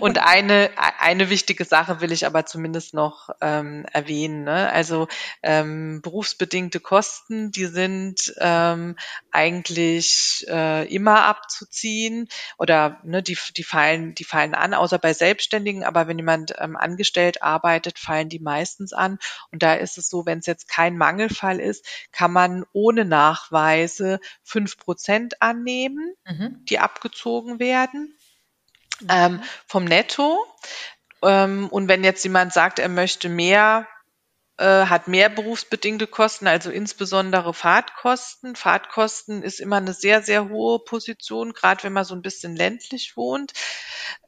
und 0.00 0.18
eine, 0.18 0.70
eine 0.98 1.30
wichtige 1.30 1.64
Sache 1.64 2.00
will 2.00 2.10
ich 2.10 2.26
aber 2.26 2.44
zumindest 2.44 2.92
noch 2.92 3.30
ähm, 3.40 3.86
erwähnen. 3.92 4.42
Ne? 4.42 4.70
Also 4.72 5.06
ähm, 5.42 6.00
berufsbedingte 6.02 6.80
Kosten, 6.80 7.52
die 7.52 7.66
sind 7.66 8.34
ähm, 8.38 8.96
eigentlich 9.30 10.44
äh, 10.48 10.92
immer 10.92 11.24
abzuziehen 11.26 12.28
oder 12.58 12.98
ne, 13.04 13.22
die, 13.22 13.38
die, 13.56 13.62
fallen, 13.62 14.16
die 14.16 14.24
fallen 14.24 14.54
an, 14.54 14.74
außer 14.74 14.98
bei 14.98 15.12
Selbstständigen, 15.12 15.84
aber 15.84 16.08
wenn 16.08 16.18
jemand 16.18 16.54
ähm, 16.58 16.76
angestellt 16.76 17.42
arbeitet, 17.42 17.98
fallen 17.98 18.28
die 18.28 18.40
meistens 18.40 18.92
an. 18.92 19.18
Und 19.52 19.62
da 19.62 19.74
ist 19.74 19.98
es 19.98 20.08
so, 20.08 20.26
wenn 20.26 20.40
es 20.40 20.46
jetzt 20.46 20.68
kein 20.68 20.96
Mangelfall 20.96 21.60
ist, 21.60 21.86
kann 22.10 22.32
man 22.32 22.64
ohne 22.72 23.04
Nachweise 23.04 24.18
fünf 24.42 24.78
Prozent 24.78 25.40
annehmen, 25.40 26.12
mhm. 26.26 26.64
die 26.68 26.80
abgezogen 26.88 27.58
werden 27.58 28.18
ähm, 29.08 29.42
vom 29.66 29.84
Netto. 29.84 30.44
Ähm, 31.22 31.68
und 31.68 31.88
wenn 31.88 32.04
jetzt 32.04 32.24
jemand 32.24 32.52
sagt, 32.52 32.78
er 32.78 32.88
möchte 32.88 33.28
mehr, 33.28 33.86
äh, 34.56 34.86
hat 34.86 35.08
mehr 35.08 35.28
berufsbedingte 35.28 36.06
Kosten, 36.06 36.46
also 36.46 36.70
insbesondere 36.70 37.54
Fahrtkosten. 37.54 38.56
Fahrtkosten 38.56 39.42
ist 39.42 39.60
immer 39.60 39.76
eine 39.76 39.92
sehr, 39.92 40.22
sehr 40.22 40.48
hohe 40.48 40.78
Position, 40.80 41.52
gerade 41.52 41.82
wenn 41.84 41.92
man 41.92 42.04
so 42.04 42.14
ein 42.14 42.22
bisschen 42.22 42.56
ländlich 42.56 43.16
wohnt. 43.16 43.52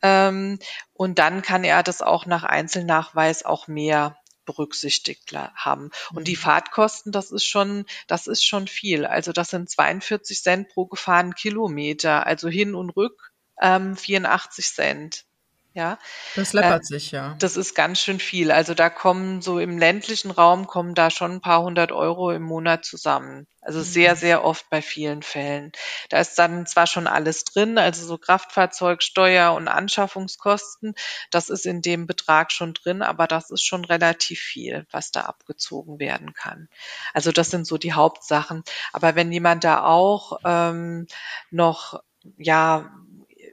Ähm, 0.02 0.58
und 0.92 1.18
dann 1.18 1.42
kann 1.42 1.64
er 1.64 1.82
das 1.82 2.02
auch 2.02 2.26
nach 2.26 2.44
Einzelnachweis 2.44 3.44
auch 3.44 3.68
mehr 3.68 4.16
berücksichtigt 4.52 5.32
haben. 5.32 5.90
Und 6.12 6.26
die 6.28 6.36
mhm. 6.36 6.40
Fahrtkosten, 6.40 7.12
das 7.12 7.30
ist 7.30 7.44
schon, 7.44 7.84
das 8.06 8.26
ist 8.26 8.44
schon 8.44 8.66
viel. 8.66 9.06
Also 9.06 9.32
das 9.32 9.50
sind 9.50 9.70
42 9.70 10.42
Cent 10.42 10.68
pro 10.68 10.86
gefahrenen 10.86 11.34
Kilometer, 11.34 12.26
also 12.26 12.48
hin 12.48 12.74
und 12.74 12.90
rück 12.90 13.32
ähm, 13.60 13.96
84 13.96 14.66
Cent. 14.66 15.24
Ja. 15.72 15.98
Das 16.34 16.52
läppert 16.52 16.82
äh, 16.82 16.84
sich, 16.84 17.12
ja. 17.12 17.36
Das 17.38 17.56
ist 17.56 17.74
ganz 17.74 18.00
schön 18.00 18.18
viel. 18.18 18.50
Also 18.50 18.74
da 18.74 18.90
kommen 18.90 19.40
so 19.40 19.60
im 19.60 19.78
ländlichen 19.78 20.32
Raum 20.32 20.66
kommen 20.66 20.94
da 20.94 21.10
schon 21.10 21.32
ein 21.32 21.40
paar 21.40 21.62
hundert 21.62 21.92
Euro 21.92 22.32
im 22.32 22.42
Monat 22.42 22.84
zusammen. 22.84 23.46
Also 23.60 23.78
mhm. 23.78 23.84
sehr, 23.84 24.16
sehr 24.16 24.44
oft 24.44 24.68
bei 24.68 24.82
vielen 24.82 25.22
Fällen. 25.22 25.70
Da 26.08 26.18
ist 26.18 26.36
dann 26.38 26.66
zwar 26.66 26.88
schon 26.88 27.06
alles 27.06 27.44
drin, 27.44 27.78
also 27.78 28.04
so 28.04 28.18
Kraftfahrzeug, 28.18 29.02
Steuer 29.02 29.52
und 29.52 29.68
Anschaffungskosten. 29.68 30.94
Das 31.30 31.50
ist 31.50 31.66
in 31.66 31.82
dem 31.82 32.08
Betrag 32.08 32.50
schon 32.50 32.74
drin, 32.74 33.02
aber 33.02 33.28
das 33.28 33.50
ist 33.50 33.62
schon 33.62 33.84
relativ 33.84 34.40
viel, 34.40 34.86
was 34.90 35.12
da 35.12 35.22
abgezogen 35.22 36.00
werden 36.00 36.32
kann. 36.32 36.68
Also 37.14 37.30
das 37.30 37.50
sind 37.50 37.64
so 37.66 37.78
die 37.78 37.92
Hauptsachen. 37.92 38.64
Aber 38.92 39.14
wenn 39.14 39.30
jemand 39.30 39.62
da 39.62 39.84
auch 39.84 40.40
ähm, 40.44 41.06
noch 41.50 42.02
ja 42.38 42.90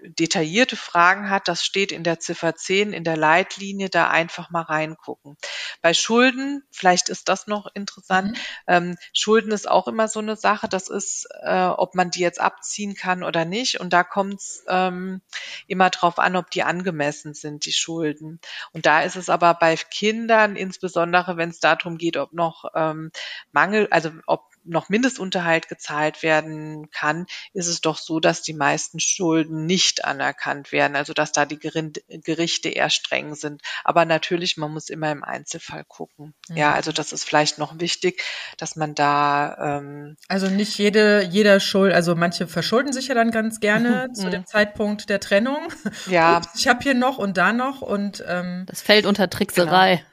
detaillierte 0.03 0.75
Fragen 0.75 1.29
hat, 1.29 1.47
das 1.47 1.63
steht 1.63 1.91
in 1.91 2.03
der 2.03 2.19
Ziffer 2.19 2.55
10 2.55 2.93
in 2.93 3.03
der 3.03 3.17
Leitlinie, 3.17 3.89
da 3.89 4.09
einfach 4.09 4.49
mal 4.49 4.61
reingucken. 4.61 5.37
Bei 5.81 5.93
Schulden, 5.93 6.63
vielleicht 6.71 7.09
ist 7.09 7.29
das 7.29 7.47
noch 7.47 7.67
interessant, 7.73 8.31
mhm. 8.31 8.35
ähm, 8.67 8.97
Schulden 9.13 9.51
ist 9.51 9.69
auch 9.69 9.87
immer 9.87 10.07
so 10.07 10.19
eine 10.19 10.35
Sache, 10.35 10.67
das 10.67 10.89
ist, 10.89 11.27
äh, 11.43 11.65
ob 11.65 11.95
man 11.95 12.11
die 12.11 12.19
jetzt 12.19 12.39
abziehen 12.41 12.95
kann 12.95 13.23
oder 13.23 13.45
nicht. 13.45 13.79
Und 13.79 13.93
da 13.93 14.03
kommt 14.03 14.35
es 14.35 14.63
ähm, 14.67 15.21
immer 15.67 15.89
drauf 15.89 16.19
an, 16.19 16.35
ob 16.35 16.51
die 16.51 16.63
angemessen 16.63 17.33
sind, 17.33 17.65
die 17.65 17.73
Schulden. 17.73 18.39
Und 18.73 18.85
da 18.85 19.01
ist 19.01 19.15
es 19.15 19.29
aber 19.29 19.53
bei 19.53 19.75
Kindern, 19.75 20.55
insbesondere 20.55 21.37
wenn 21.37 21.49
es 21.49 21.59
darum 21.59 21.97
geht, 21.97 22.17
ob 22.17 22.33
noch 22.33 22.65
ähm, 22.75 23.11
Mangel, 23.51 23.87
also 23.91 24.11
ob 24.25 24.46
noch 24.67 24.89
Mindestunterhalt 24.89 25.67
gezahlt 25.67 26.23
werden 26.23 26.89
kann, 26.91 27.25
ist 27.53 27.67
es 27.67 27.81
doch 27.81 27.97
so, 27.97 28.19
dass 28.19 28.41
die 28.41 28.53
meisten 28.53 28.99
Schulden 28.99 29.65
nicht 29.65 30.05
anerkannt 30.05 30.71
werden, 30.71 30.95
also 30.95 31.13
dass 31.13 31.31
da 31.31 31.45
die 31.45 31.59
Gerichte 31.59 32.69
eher 32.69 32.89
streng 32.89 33.35
sind. 33.35 33.61
Aber 33.83 34.05
natürlich, 34.05 34.57
man 34.57 34.71
muss 34.71 34.89
immer 34.89 35.11
im 35.11 35.23
Einzelfall 35.23 35.83
gucken. 35.87 36.33
Mhm. 36.49 36.57
Ja, 36.57 36.73
also 36.73 36.91
das 36.91 37.13
ist 37.13 37.23
vielleicht 37.23 37.57
noch 37.57 37.79
wichtig, 37.79 38.21
dass 38.57 38.75
man 38.75 38.95
da 38.95 39.77
ähm, 39.79 40.17
also 40.27 40.47
nicht 40.47 40.77
jede 40.77 41.23
jeder 41.23 41.59
Schuld, 41.59 41.93
also 41.93 42.15
manche 42.15 42.47
verschulden 42.47 42.93
sich 42.93 43.07
ja 43.07 43.15
dann 43.15 43.31
ganz 43.31 43.59
gerne 43.59 44.09
zu 44.13 44.29
dem 44.29 44.45
Zeitpunkt 44.45 45.09
der 45.09 45.19
Trennung. 45.19 45.71
Ja, 46.07 46.37
Ups, 46.37 46.49
ich 46.55 46.67
habe 46.67 46.79
hier 46.81 46.93
noch 46.93 47.17
und 47.17 47.37
da 47.37 47.53
noch 47.53 47.81
und 47.81 48.23
ähm, 48.27 48.65
das 48.67 48.81
fällt 48.81 49.05
unter 49.05 49.29
Trickserei. 49.29 49.95
Genau. 49.97 50.07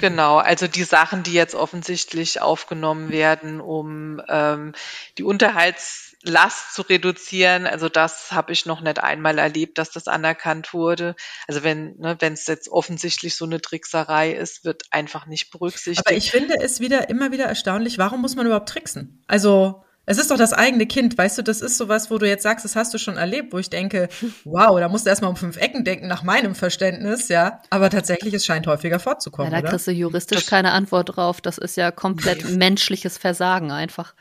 Genau, 0.00 0.38
also 0.38 0.66
die 0.66 0.84
Sachen, 0.84 1.22
die 1.22 1.34
jetzt 1.34 1.54
offensichtlich 1.54 2.40
aufgenommen 2.40 3.10
werden, 3.10 3.60
um 3.60 4.20
ähm, 4.28 4.72
die 5.18 5.22
Unterhaltslast 5.22 6.74
zu 6.74 6.82
reduzieren, 6.82 7.66
also 7.66 7.88
das 7.88 8.32
habe 8.32 8.52
ich 8.52 8.64
noch 8.64 8.80
nicht 8.80 9.00
einmal 9.00 9.38
erlebt, 9.38 9.78
dass 9.78 9.90
das 9.90 10.08
anerkannt 10.08 10.72
wurde. 10.72 11.14
Also 11.46 11.62
wenn 11.62 11.96
ne, 11.98 12.16
wenn 12.20 12.32
es 12.32 12.46
jetzt 12.46 12.68
offensichtlich 12.68 13.36
so 13.36 13.44
eine 13.44 13.60
Trickserei 13.60 14.32
ist, 14.32 14.64
wird 14.64 14.84
einfach 14.90 15.26
nicht 15.26 15.50
berücksichtigt. 15.50 16.06
Aber 16.06 16.16
ich 16.16 16.30
finde 16.30 16.54
es 16.60 16.80
wieder 16.80 17.10
immer 17.10 17.30
wieder 17.30 17.44
erstaunlich, 17.44 17.98
warum 17.98 18.22
muss 18.22 18.36
man 18.36 18.46
überhaupt 18.46 18.70
tricksen? 18.70 19.22
Also 19.26 19.84
es 20.06 20.18
ist 20.18 20.30
doch 20.30 20.36
das 20.36 20.52
eigene 20.52 20.86
Kind, 20.86 21.16
weißt 21.16 21.38
du, 21.38 21.42
das 21.42 21.62
ist 21.62 21.78
sowas, 21.78 22.10
wo 22.10 22.18
du 22.18 22.28
jetzt 22.28 22.42
sagst, 22.42 22.64
das 22.64 22.76
hast 22.76 22.92
du 22.92 22.98
schon 22.98 23.16
erlebt, 23.16 23.52
wo 23.52 23.58
ich 23.58 23.70
denke, 23.70 24.08
wow, 24.44 24.78
da 24.78 24.88
musst 24.88 25.06
du 25.06 25.10
erstmal 25.10 25.30
um 25.30 25.36
fünf 25.36 25.56
Ecken 25.56 25.84
denken, 25.84 26.06
nach 26.06 26.22
meinem 26.22 26.54
Verständnis, 26.54 27.28
ja. 27.28 27.60
Aber 27.70 27.88
tatsächlich, 27.88 28.34
es 28.34 28.44
scheint 28.44 28.66
häufiger 28.66 28.98
vorzukommen. 28.98 29.52
Ja, 29.52 29.62
da 29.62 29.68
kriegst 29.68 29.86
du 29.86 29.92
juristisch 29.92 30.40
das, 30.40 30.46
keine 30.46 30.72
Antwort 30.72 31.16
drauf. 31.16 31.40
Das 31.40 31.56
ist 31.58 31.76
ja 31.76 31.90
komplett 31.90 32.44
nee. 32.44 32.56
menschliches 32.56 33.16
Versagen 33.16 33.70
einfach. 33.70 34.14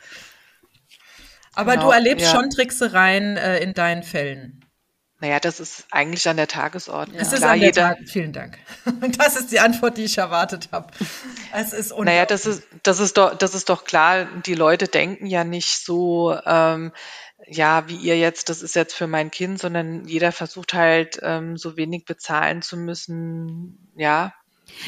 Aber 1.54 1.74
genau, 1.74 1.88
du 1.88 1.92
erlebst 1.92 2.28
ja. 2.28 2.32
schon 2.32 2.50
Tricksereien 2.50 3.38
äh, 3.38 3.60
in 3.60 3.74
deinen 3.74 4.04
Fällen. 4.04 4.63
Naja, 5.24 5.40
das 5.40 5.62
ist 5.62 5.86
eigentlich 5.90 6.28
an 6.28 6.36
der 6.36 6.50
Tagesordnung. 6.50 7.18
Es 7.18 7.32
ist 7.32 7.40
Klar, 7.40 7.54
an 7.54 7.60
der 7.62 7.70
jeder, 7.70 7.82
Tag 7.96 8.00
Vielen 8.10 8.34
Dank. 8.34 8.58
Das 9.18 9.38
ist 9.38 9.54
die 9.54 9.62
Antwort, 9.62 9.96
die 9.96 10.04
ich 10.04 10.18
erwartet 10.18 10.68
habe. 10.74 10.92
Es 11.54 11.72
ist 11.72 11.98
Naja, 11.98 12.26
das 12.26 12.46
ist, 12.46 12.64
das 12.84 13.00
ist 13.00 13.16
doch, 13.16 13.34
das 13.34 13.56
ist 13.56 13.70
doch 13.70 13.86
klar. 13.86 14.26
Die 14.46 14.54
Leute 14.54 14.90
denken 14.90 15.26
ja 15.26 15.46
nicht 15.46 15.86
so, 15.86 16.38
ähm, 16.46 16.92
ja, 17.48 17.88
wie 17.88 17.96
ihr 17.96 18.18
jetzt, 18.18 18.50
das 18.50 18.62
ist 18.62 18.76
jetzt 18.76 18.96
für 18.96 19.08
mein 19.08 19.32
Kind, 19.32 19.60
sondern 19.60 20.04
jeder 20.04 20.34
versucht 20.34 20.74
halt, 20.74 21.22
ähm, 21.22 21.56
so 21.56 21.78
wenig 21.78 22.04
bezahlen 22.04 22.62
zu 22.62 22.76
müssen, 22.76 23.94
ja, 23.96 24.34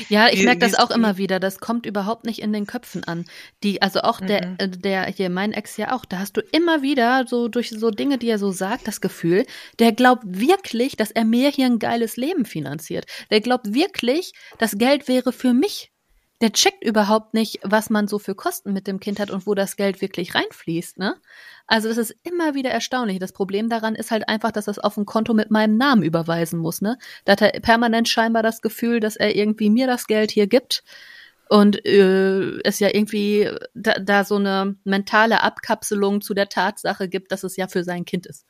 ja, 0.09 0.29
ich 0.29 0.43
merke 0.43 0.59
das 0.59 0.75
auch 0.75 0.91
immer 0.91 1.17
wieder. 1.17 1.39
Das 1.39 1.59
kommt 1.59 1.85
überhaupt 1.85 2.25
nicht 2.25 2.39
in 2.39 2.53
den 2.53 2.67
Köpfen 2.67 3.03
an. 3.03 3.25
Die, 3.63 3.81
also 3.81 4.01
auch 4.01 4.19
der, 4.19 4.47
mhm. 4.47 4.55
Äh, 4.57 4.69
der 4.69 5.05
hier, 5.05 5.29
mein 5.29 5.51
Ex 5.51 5.77
ja 5.77 5.95
auch, 5.95 6.05
da 6.05 6.19
hast 6.19 6.37
du 6.37 6.41
immer 6.51 6.81
wieder 6.81 7.25
so 7.27 7.47
durch 7.47 7.69
so 7.69 7.91
Dinge, 7.91 8.17
die 8.17 8.29
er 8.29 8.39
so 8.39 8.51
sagt, 8.51 8.87
das 8.87 9.01
Gefühl, 9.01 9.45
der 9.79 9.91
glaubt 9.91 10.23
wirklich, 10.25 10.95
dass 10.95 11.11
er 11.11 11.25
mir 11.25 11.49
hier 11.49 11.65
ein 11.65 11.79
geiles 11.79 12.17
Leben 12.17 12.45
finanziert. 12.45 13.05
Der 13.31 13.41
glaubt 13.41 13.73
wirklich, 13.73 14.33
das 14.57 14.77
Geld 14.77 15.07
wäre 15.07 15.31
für 15.31 15.53
mich 15.53 15.91
der 16.41 16.51
checkt 16.51 16.83
überhaupt 16.83 17.33
nicht, 17.33 17.59
was 17.63 17.89
man 17.89 18.07
so 18.07 18.19
für 18.19 18.35
Kosten 18.35 18.73
mit 18.73 18.87
dem 18.87 18.99
Kind 18.99 19.19
hat 19.19 19.31
und 19.31 19.47
wo 19.47 19.55
das 19.55 19.77
Geld 19.77 20.01
wirklich 20.01 20.35
reinfließt, 20.35 20.97
ne? 20.97 21.15
Also 21.67 21.87
das 21.87 21.97
ist 21.97 22.15
immer 22.23 22.53
wieder 22.53 22.69
erstaunlich. 22.69 23.19
Das 23.19 23.31
Problem 23.31 23.69
daran 23.69 23.95
ist 23.95 24.11
halt 24.11 24.27
einfach, 24.27 24.51
dass 24.51 24.67
es 24.67 24.77
auf 24.77 24.97
ein 24.97 25.05
Konto 25.05 25.33
mit 25.33 25.49
meinem 25.49 25.77
Namen 25.77 26.03
überweisen 26.03 26.59
muss, 26.59 26.81
ne? 26.81 26.97
Da 27.23 27.33
hat 27.33 27.41
er 27.41 27.59
permanent 27.61 28.09
scheinbar 28.09 28.43
das 28.43 28.61
Gefühl, 28.61 28.99
dass 28.99 29.15
er 29.15 29.35
irgendwie 29.35 29.69
mir 29.69 29.87
das 29.87 30.07
Geld 30.07 30.31
hier 30.31 30.47
gibt 30.47 30.83
und 31.47 31.85
äh, 31.85 32.59
es 32.63 32.79
ja 32.79 32.89
irgendwie 32.93 33.49
da, 33.73 33.93
da 33.99 34.23
so 34.25 34.35
eine 34.35 34.75
mentale 34.83 35.41
Abkapselung 35.41 36.21
zu 36.21 36.33
der 36.33 36.49
Tatsache 36.49 37.07
gibt, 37.07 37.31
dass 37.31 37.43
es 37.43 37.55
ja 37.55 37.67
für 37.67 37.83
sein 37.83 38.05
Kind 38.05 38.25
ist. 38.25 38.45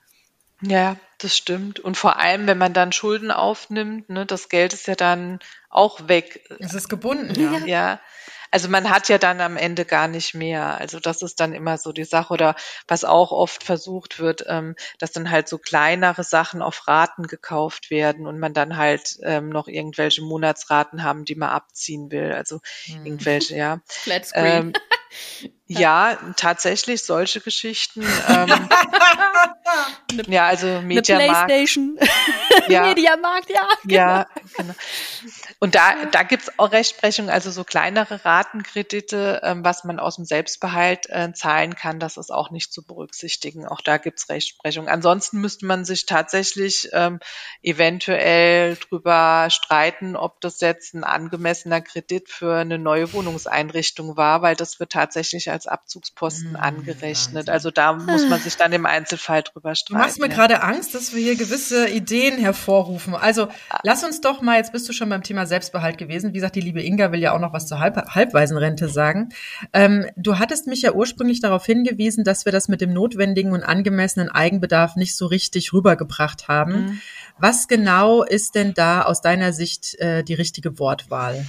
Ja, 0.68 0.98
das 1.20 1.36
stimmt. 1.38 1.80
Und 1.80 1.96
vor 1.98 2.18
allem, 2.18 2.48
wenn 2.48 2.58
man 2.58 2.74
dann 2.74 2.92
Schulden 2.92 3.32
aufnimmt, 3.32 4.10
ne, 4.10 4.26
das 4.26 4.50
Geld 4.50 4.74
ist 4.74 4.88
ja 4.88 4.96
dann 4.96 5.40
auch 5.70 6.08
weg. 6.08 6.48
Es 6.60 6.74
ist 6.74 6.90
gebunden, 6.90 7.40
ja. 7.40 7.66
Ja. 7.66 8.00
Also 8.56 8.70
man 8.70 8.90
hat 8.90 9.10
ja 9.10 9.18
dann 9.18 9.42
am 9.42 9.58
Ende 9.58 9.84
gar 9.84 10.08
nicht 10.08 10.34
mehr. 10.34 10.78
Also 10.78 11.02
das 11.02 11.22
ist 11.22 11.42
dann 11.42 11.52
immer 11.52 11.78
so 11.78 11.92
die 11.92 12.06
Sache. 12.06 12.32
Oder 12.32 12.56
was 12.88 13.04
auch 13.04 13.34
oft 13.34 13.66
versucht 13.66 14.18
wird, 14.18 14.46
ähm, 14.48 14.78
dass 14.98 15.12
dann 15.12 15.30
halt 15.30 15.50
so 15.50 15.58
kleinere 15.58 16.24
Sachen 16.24 16.62
auf 16.62 16.88
Raten 16.88 17.28
gekauft 17.28 17.92
werden 17.92 18.26
und 18.26 18.40
man 18.40 18.54
dann 18.54 18.78
halt 18.78 19.18
ähm, 19.24 19.50
noch 19.50 19.68
irgendwelche 19.68 20.22
Monatsraten 20.22 21.04
haben, 21.04 21.26
die 21.26 21.36
man 21.36 21.50
abziehen 21.50 22.12
will. 22.12 22.32
Also 22.32 22.62
hm. 22.86 23.06
irgendwelche, 23.06 23.58
ja. 23.58 23.82
Screen. 24.24 24.24
Ähm, 24.34 24.74
ja, 25.68 26.18
tatsächlich 26.38 27.04
solche 27.04 27.42
Geschichten. 27.42 28.06
Ähm, 28.28 28.70
ja, 30.28 30.48
also 30.48 30.82
Mediamarkt. 30.82 31.48
PlayStation. 31.48 32.00
Ja, 32.68 32.84
Mediamarkt, 32.84 33.50
ja. 33.50 33.68
Genau. 33.84 33.96
Ja, 33.96 34.28
genau. 34.58 34.74
Und 35.60 35.76
da, 35.76 36.06
da 36.12 36.24
gibt's 36.24 36.52
auch 36.58 36.72
Rechtsprechung, 36.72 37.30
also 37.30 37.52
so 37.52 37.64
kleinere 37.64 38.26
Ratenkredite, 38.26 39.42
ähm, 39.44 39.64
was 39.64 39.84
man 39.84 40.00
aus 40.00 40.16
dem 40.16 40.26
Selbstbehalt 40.26 41.08
äh, 41.10 41.32
zahlen 41.34 41.76
kann, 41.76 42.00
das 42.00 42.18
ist 42.18 42.32
auch 42.32 42.52
nicht 42.52 42.74
zu 42.74 42.84
berücksichtigen. 42.84 43.66
Auch 43.66 43.82
da 43.82 43.98
gibt's 43.98 44.30
Rechtsprechung. 44.30 44.88
Ansonsten 44.88 45.40
müsste 45.40 45.66
man 45.66 45.86
sich 45.86 46.06
tatsächlich 46.06 46.90
ähm, 46.94 47.20
eventuell 47.62 48.76
drüber 48.76 49.48
streiten, 49.50 50.16
ob 50.16 50.42
das 50.42 50.60
jetzt 50.62 50.94
ein 50.94 51.04
angemessener 51.04 51.82
Kredit 51.82 52.30
für 52.30 52.56
eine 52.56 52.80
neue 52.80 53.14
Wohnungseinrichtung 53.14 54.18
war, 54.18 54.42
weil 54.42 54.56
das 54.56 54.80
wird 54.80 54.92
tatsächlich 54.92 55.50
als 55.52 55.68
Abzugsposten 55.68 56.52
mhm, 56.52 56.56
angerechnet. 56.56 57.36
Wahnsinn. 57.36 57.54
Also 57.54 57.72
da 57.72 57.94
muss 57.94 58.28
man 58.28 58.40
sich 58.40 58.56
dann 58.58 58.74
im 58.74 58.86
Einzelfall 58.86 59.44
drüber 59.44 59.76
streiten. 59.76 60.00
Du 60.00 60.06
machst 60.06 60.20
mir 60.20 60.30
ja. 60.30 60.36
gerade 60.36 60.62
Angst, 60.62 60.96
dass 60.96 61.14
wir 61.14 61.22
hier 61.22 61.36
gewisse 61.36 61.88
Ideen 61.88 62.38
hervorrufen. 62.56 63.14
Also 63.14 63.48
lass 63.84 64.04
uns 64.04 64.22
doch 64.22 64.42
mal, 64.42 64.58
jetzt 64.58 64.72
bist 64.72 64.88
du 64.88 64.94
schon 64.94 65.10
beim 65.10 65.24
Thema 65.24 65.46
Selbstbehalt 65.46 65.98
gewesen. 65.98 66.30
Wie 66.30 66.36
gesagt, 66.36 66.56
die 66.56 66.62
liebe 66.62 66.82
Inga 66.82 67.12
will 67.12 67.20
ja 67.20 67.34
auch 67.34 67.40
noch 67.40 67.54
was 67.54 67.68
zur 67.68 67.80
Halb 67.80 67.96
Halbwaisenrente 67.96 68.88
sagen. 68.88 69.30
Ähm, 69.74 70.06
du 70.16 70.40
hattest 70.40 70.68
mich 70.68 70.82
ja 70.82 70.94
ursprünglich 70.94 71.42
darauf 71.42 71.66
hingewiesen, 71.66 72.24
dass 72.24 72.46
wir 72.46 72.52
das 72.52 72.68
mit 72.68 72.82
dem 72.82 72.94
notwendigen 72.94 73.52
und 73.52 73.64
angemessenen 73.64 74.30
Eigenbedarf 74.30 74.96
nicht 74.96 75.16
so 75.16 75.26
richtig 75.26 75.74
rübergebracht 75.74 76.48
haben. 76.48 76.74
Mhm. 76.74 77.02
Was 77.38 77.68
genau 77.68 78.24
ist 78.24 78.56
denn 78.56 78.74
da 78.74 79.04
aus 79.04 79.22
deiner 79.22 79.52
Sicht 79.52 80.00
äh, 80.00 80.24
die 80.24 80.34
richtige 80.34 80.80
Wortwahl? 80.80 81.46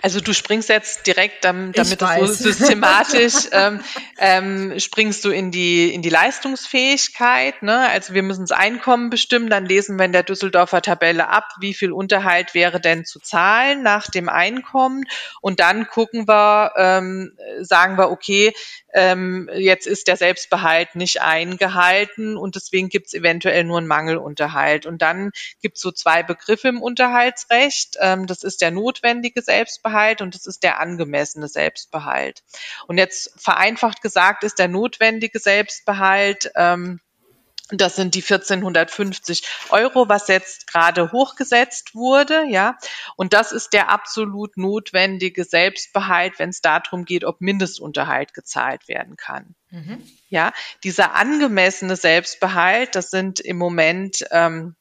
Also 0.00 0.20
du 0.20 0.32
springst 0.32 0.68
jetzt 0.68 1.06
direkt, 1.06 1.44
damit 1.44 1.76
das 1.76 1.90
so 1.90 2.26
systematisch 2.26 3.48
ähm, 3.52 3.80
ähm, 4.18 4.80
springst 4.80 5.24
du 5.24 5.30
in 5.30 5.50
die 5.50 5.92
in 5.92 6.02
die 6.02 6.08
Leistungsfähigkeit. 6.08 7.62
Ne? 7.62 7.88
Also 7.90 8.14
wir 8.14 8.22
müssen 8.22 8.46
das 8.46 8.56
Einkommen 8.56 9.10
bestimmen, 9.10 9.48
dann 9.48 9.66
lesen 9.66 9.98
wir 9.98 10.04
in 10.04 10.12
der 10.12 10.22
Düsseldorfer 10.22 10.82
Tabelle 10.82 11.28
ab, 11.28 11.48
wie 11.60 11.74
viel 11.74 11.92
Unterhalt 11.92 12.54
wäre 12.54 12.80
denn 12.80 13.04
zu 13.04 13.20
zahlen 13.20 13.82
nach 13.82 14.08
dem 14.08 14.28
Einkommen 14.28 15.04
und 15.40 15.60
dann 15.60 15.86
gucken 15.86 16.26
wir, 16.26 16.72
ähm, 16.76 17.36
sagen 17.60 17.96
wir, 17.98 18.10
okay, 18.10 18.52
ähm, 18.94 19.48
jetzt 19.54 19.86
ist 19.86 20.06
der 20.06 20.16
Selbstbehalt 20.16 20.94
nicht 20.94 21.22
eingehalten 21.22 22.36
und 22.36 22.56
deswegen 22.56 22.88
gibt 22.88 23.06
es 23.06 23.14
eventuell 23.14 23.64
nur 23.64 23.78
einen 23.78 23.86
Mangelunterhalt. 23.86 24.86
Und 24.86 25.00
dann 25.00 25.30
gibt 25.62 25.76
es 25.76 25.82
so 25.82 25.90
zwei 25.92 26.22
Begriffe 26.22 26.68
im 26.68 26.82
Unterhaltsrecht. 26.82 27.96
Ähm, 28.00 28.26
das 28.26 28.42
ist 28.42 28.60
der 28.60 28.70
notwendige 28.70 29.31
Selbstbehalt 29.40 30.20
und 30.20 30.34
das 30.34 30.44
ist 30.44 30.62
der 30.62 30.80
angemessene 30.80 31.48
Selbstbehalt. 31.48 32.42
Und 32.86 32.98
jetzt 32.98 33.32
vereinfacht 33.40 34.02
gesagt 34.02 34.44
ist 34.44 34.58
der 34.58 34.68
notwendige 34.68 35.38
Selbstbehalt 35.38 36.50
ähm, 36.56 37.00
das 37.72 37.96
sind 37.96 38.14
die 38.14 38.22
1450 38.22 39.44
Euro, 39.70 40.08
was 40.08 40.28
jetzt 40.28 40.66
gerade 40.66 41.10
hochgesetzt 41.12 41.94
wurde, 41.94 42.44
ja. 42.48 42.76
Und 43.16 43.32
das 43.32 43.52
ist 43.52 43.72
der 43.72 43.88
absolut 43.88 44.56
notwendige 44.56 45.44
Selbstbehalt, 45.44 46.38
wenn 46.38 46.50
es 46.50 46.60
darum 46.60 47.04
geht, 47.04 47.24
ob 47.24 47.40
Mindestunterhalt 47.40 48.34
gezahlt 48.34 48.88
werden 48.88 49.16
kann. 49.16 49.54
Mhm. 49.70 50.02
Ja, 50.28 50.52
dieser 50.84 51.14
angemessene 51.14 51.96
Selbstbehalt, 51.96 52.94
das 52.94 53.10
sind 53.10 53.40
im 53.40 53.56
Moment 53.56 54.24
ähm, 54.30 54.76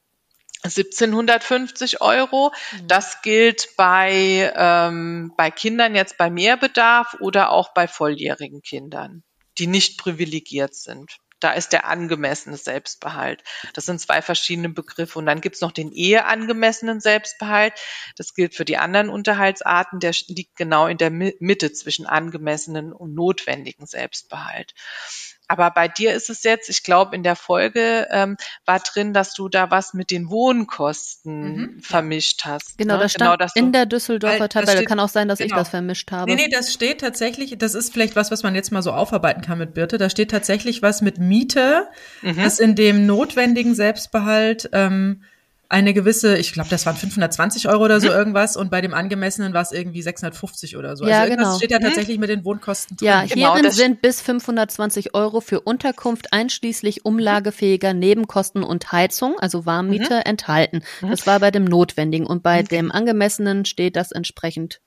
1750 0.64 2.02
Euro. 2.02 2.52
Mhm. 2.72 2.88
Das 2.88 3.22
gilt 3.22 3.76
bei, 3.78 4.54
ähm, 4.56 5.34
bei 5.38 5.52
Kindern 5.52 5.96
jetzt 5.96 6.18
bei 6.18 6.30
Mehrbedarf 6.30 7.18
oder 7.20 7.52
auch 7.52 7.74
bei 7.74 7.88
volljährigen 7.88 8.62
Kindern, 8.62 9.24
die 9.58 9.68
nicht 9.68 9.98
privilegiert 9.98 10.76
sind. 10.76 11.18
Da 11.42 11.54
ist 11.54 11.74
der 11.74 11.88
angemessene 11.88 12.56
Selbstbehalt. 12.56 13.44
Das 13.74 13.88
sind 13.88 14.00
zwei 14.00 14.22
verschiedene 14.22 14.70
Begriffe. 14.70 15.18
Und 15.18 15.26
dann 15.26 15.42
gibt's 15.42 15.62
noch 15.62 15.72
den 15.72 15.92
eheangemessenen 15.92 17.02
Selbstbehalt. 17.02 17.74
Das 18.16 18.36
gilt 18.36 18.54
für 18.54 18.64
die 18.64 18.78
anderen 18.78 19.10
Unterhaltsarten. 19.10 20.00
Der 20.00 20.14
liegt 20.28 20.56
genau 20.56 20.86
in 20.86 20.98
der 20.98 21.10
Mitte 21.10 21.74
zwischen 21.74 22.06
angemessenen 22.06 22.94
und 22.94 23.16
notwendigen 23.16 23.88
Selbstbehalt. 23.88 24.76
Aber 25.52 25.70
bei 25.70 25.90
dir 25.90 26.14
ist 26.14 26.30
es 26.30 26.44
jetzt, 26.44 26.70
ich 26.70 26.82
glaube, 26.82 27.14
in 27.14 27.24
der 27.24 27.36
Folge 27.36 28.08
ähm, 28.10 28.38
war 28.66 28.80
drin, 28.80 29.14
dass 29.14 29.34
du 29.34 29.50
da 29.50 29.70
was 29.70 29.94
mit 29.94 30.10
den 30.10 30.30
Wohnkosten 30.30 31.42
mhm. 31.42 31.82
vermischt 31.82 32.46
hast. 32.46 32.78
Genau, 32.78 32.94
ne? 32.94 33.02
das 33.02 33.12
stand 33.12 33.38
genau, 33.38 33.52
in 33.56 33.74
der 33.74 33.86
Düsseldorfer 33.86 34.48
Tabelle. 34.48 34.78
Steht, 34.78 34.88
Kann 34.88 35.02
auch 35.02 35.10
sein, 35.10 35.28
dass 35.28 35.40
genau. 35.40 35.54
ich 35.54 35.60
das 35.60 35.68
vermischt 35.68 36.10
habe. 36.14 36.32
Nee, 36.32 36.38
nee, 36.38 36.48
das 36.48 36.72
steht 36.72 37.02
tatsächlich, 37.02 37.58
das 37.58 37.76
ist 37.76 37.92
vielleicht 37.92 38.16
was, 38.16 38.32
was 38.32 38.44
man 38.44 38.56
jetzt 38.56 38.72
mal 38.72 38.82
so 38.82 38.94
aufarbeiten 38.94 39.42
kann 39.42 39.58
mit 39.58 39.74
Birte. 39.74 39.98
Da 39.98 40.10
steht 40.10 40.32
tatsächlich 40.32 40.82
was 40.82 41.02
mit 41.02 41.18
Miete, 41.18 41.90
mhm. 42.22 42.38
das 42.38 42.60
in 42.60 42.76
dem 42.76 43.06
notwendigen 43.06 43.76
Selbstbehalt 43.76 44.70
ähm, 44.72 45.22
eine 45.72 45.94
gewisse, 45.94 46.38
ich 46.38 46.52
glaube, 46.52 46.70
das 46.70 46.86
waren 46.86 46.98
520 46.98 47.70
Euro 47.70 47.86
oder 47.86 48.02
so 48.02 48.08
mhm. 48.08 48.14
irgendwas 48.14 48.58
und 48.58 48.70
bei 48.70 48.82
dem 48.82 48.94
angemessenen 48.94 49.54
war 49.54 49.62
es 49.62 49.72
irgendwie 49.72 50.02
650 50.02 50.76
oder 50.76 50.98
so. 50.98 51.08
Ja, 51.08 51.22
also 51.22 51.36
genau. 51.36 51.56
steht 51.56 51.72
ja 51.72 51.80
mhm. 51.80 51.84
tatsächlich 51.84 52.20
mit 52.20 52.30
den 52.30 52.44
Wohnkosten 52.44 52.98
drin. 52.98 53.08
Ja, 53.08 53.26
genau, 53.26 53.56
hierin 53.56 53.72
sind 53.72 54.02
bis 54.02 54.22
520 54.22 55.16
Euro 55.16 55.40
für 55.40 55.62
Unterkunft 55.62 56.34
einschließlich 56.34 57.06
umlagefähiger 57.06 57.94
Nebenkosten 57.94 58.64
und 58.64 58.92
Heizung, 58.92 59.40
also 59.40 59.66
Warmmiete, 59.66 60.16
mhm. 60.16 60.22
enthalten. 60.26 60.84
Mhm. 61.02 61.10
Das 61.10 61.26
war 61.26 61.40
bei 61.40 61.52
dem 61.52 61.64
Notwendigen 61.64 62.28
und 62.28 62.44
bei 62.44 62.64
mhm. 62.64 62.68
dem 62.68 62.92
angemessenen 62.92 63.64
steht 63.64 63.96
das 63.96 64.12
entsprechend. 64.12 64.82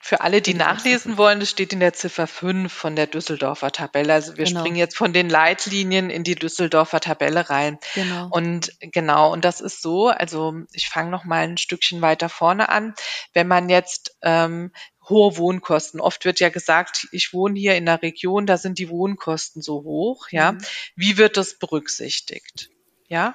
Für 0.00 0.20
alle, 0.20 0.42
die 0.42 0.54
nachlesen 0.54 1.16
wollen, 1.16 1.40
das 1.40 1.50
steht 1.50 1.72
in 1.72 1.80
der 1.80 1.92
Ziffer 1.92 2.26
5 2.26 2.72
von 2.72 2.96
der 2.96 3.06
Düsseldorfer 3.06 3.70
Tabelle. 3.72 4.12
Also 4.12 4.36
wir 4.36 4.44
genau. 4.44 4.60
springen 4.60 4.76
jetzt 4.76 4.96
von 4.96 5.12
den 5.12 5.28
Leitlinien 5.28 6.10
in 6.10 6.24
die 6.24 6.34
Düsseldorfer 6.34 7.00
Tabelle 7.00 7.48
rein. 7.48 7.78
Genau. 7.94 8.28
Und 8.30 8.72
genau, 8.80 9.32
und 9.32 9.44
das 9.44 9.60
ist 9.60 9.82
so, 9.82 10.08
also 10.08 10.54
ich 10.72 10.88
fange 10.88 11.10
noch 11.10 11.24
mal 11.24 11.44
ein 11.44 11.56
Stückchen 11.56 12.02
weiter 12.02 12.28
vorne 12.28 12.68
an. 12.68 12.94
Wenn 13.32 13.48
man 13.48 13.68
jetzt 13.68 14.16
ähm, 14.22 14.72
hohe 15.08 15.36
Wohnkosten. 15.36 16.00
Oft 16.00 16.24
wird 16.24 16.40
ja 16.40 16.48
gesagt, 16.48 17.08
ich 17.12 17.34
wohne 17.34 17.58
hier 17.58 17.74
in 17.74 17.88
einer 17.88 18.00
Region, 18.00 18.46
da 18.46 18.56
sind 18.56 18.78
die 18.78 18.88
Wohnkosten 18.88 19.60
so 19.60 19.82
hoch, 19.82 20.28
ja. 20.30 20.52
Mhm. 20.52 20.58
Wie 20.94 21.18
wird 21.18 21.36
das 21.36 21.58
berücksichtigt? 21.58 22.70
Ja, 23.10 23.34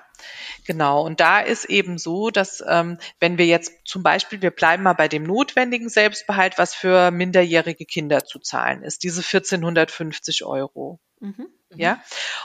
genau. 0.65 1.05
Und 1.05 1.19
da 1.19 1.41
ist 1.41 1.65
eben 1.65 1.97
so, 1.97 2.29
dass 2.29 2.63
ähm, 2.65 2.97
wenn 3.19 3.37
wir 3.37 3.45
jetzt 3.45 3.73
zum 3.83 4.03
Beispiel, 4.03 4.41
wir 4.41 4.51
bleiben 4.51 4.83
mal 4.83 4.93
bei 4.93 5.09
dem 5.09 5.23
notwendigen 5.23 5.89
Selbstbehalt, 5.89 6.57
was 6.57 6.73
für 6.73 7.11
minderjährige 7.11 7.85
Kinder 7.85 8.23
zu 8.23 8.39
zahlen 8.39 8.83
ist, 8.83 9.03
diese 9.03 9.19
1450 9.19 10.45
Euro. 10.45 11.01
Mhm. 11.19 11.47
Ja, 11.75 12.01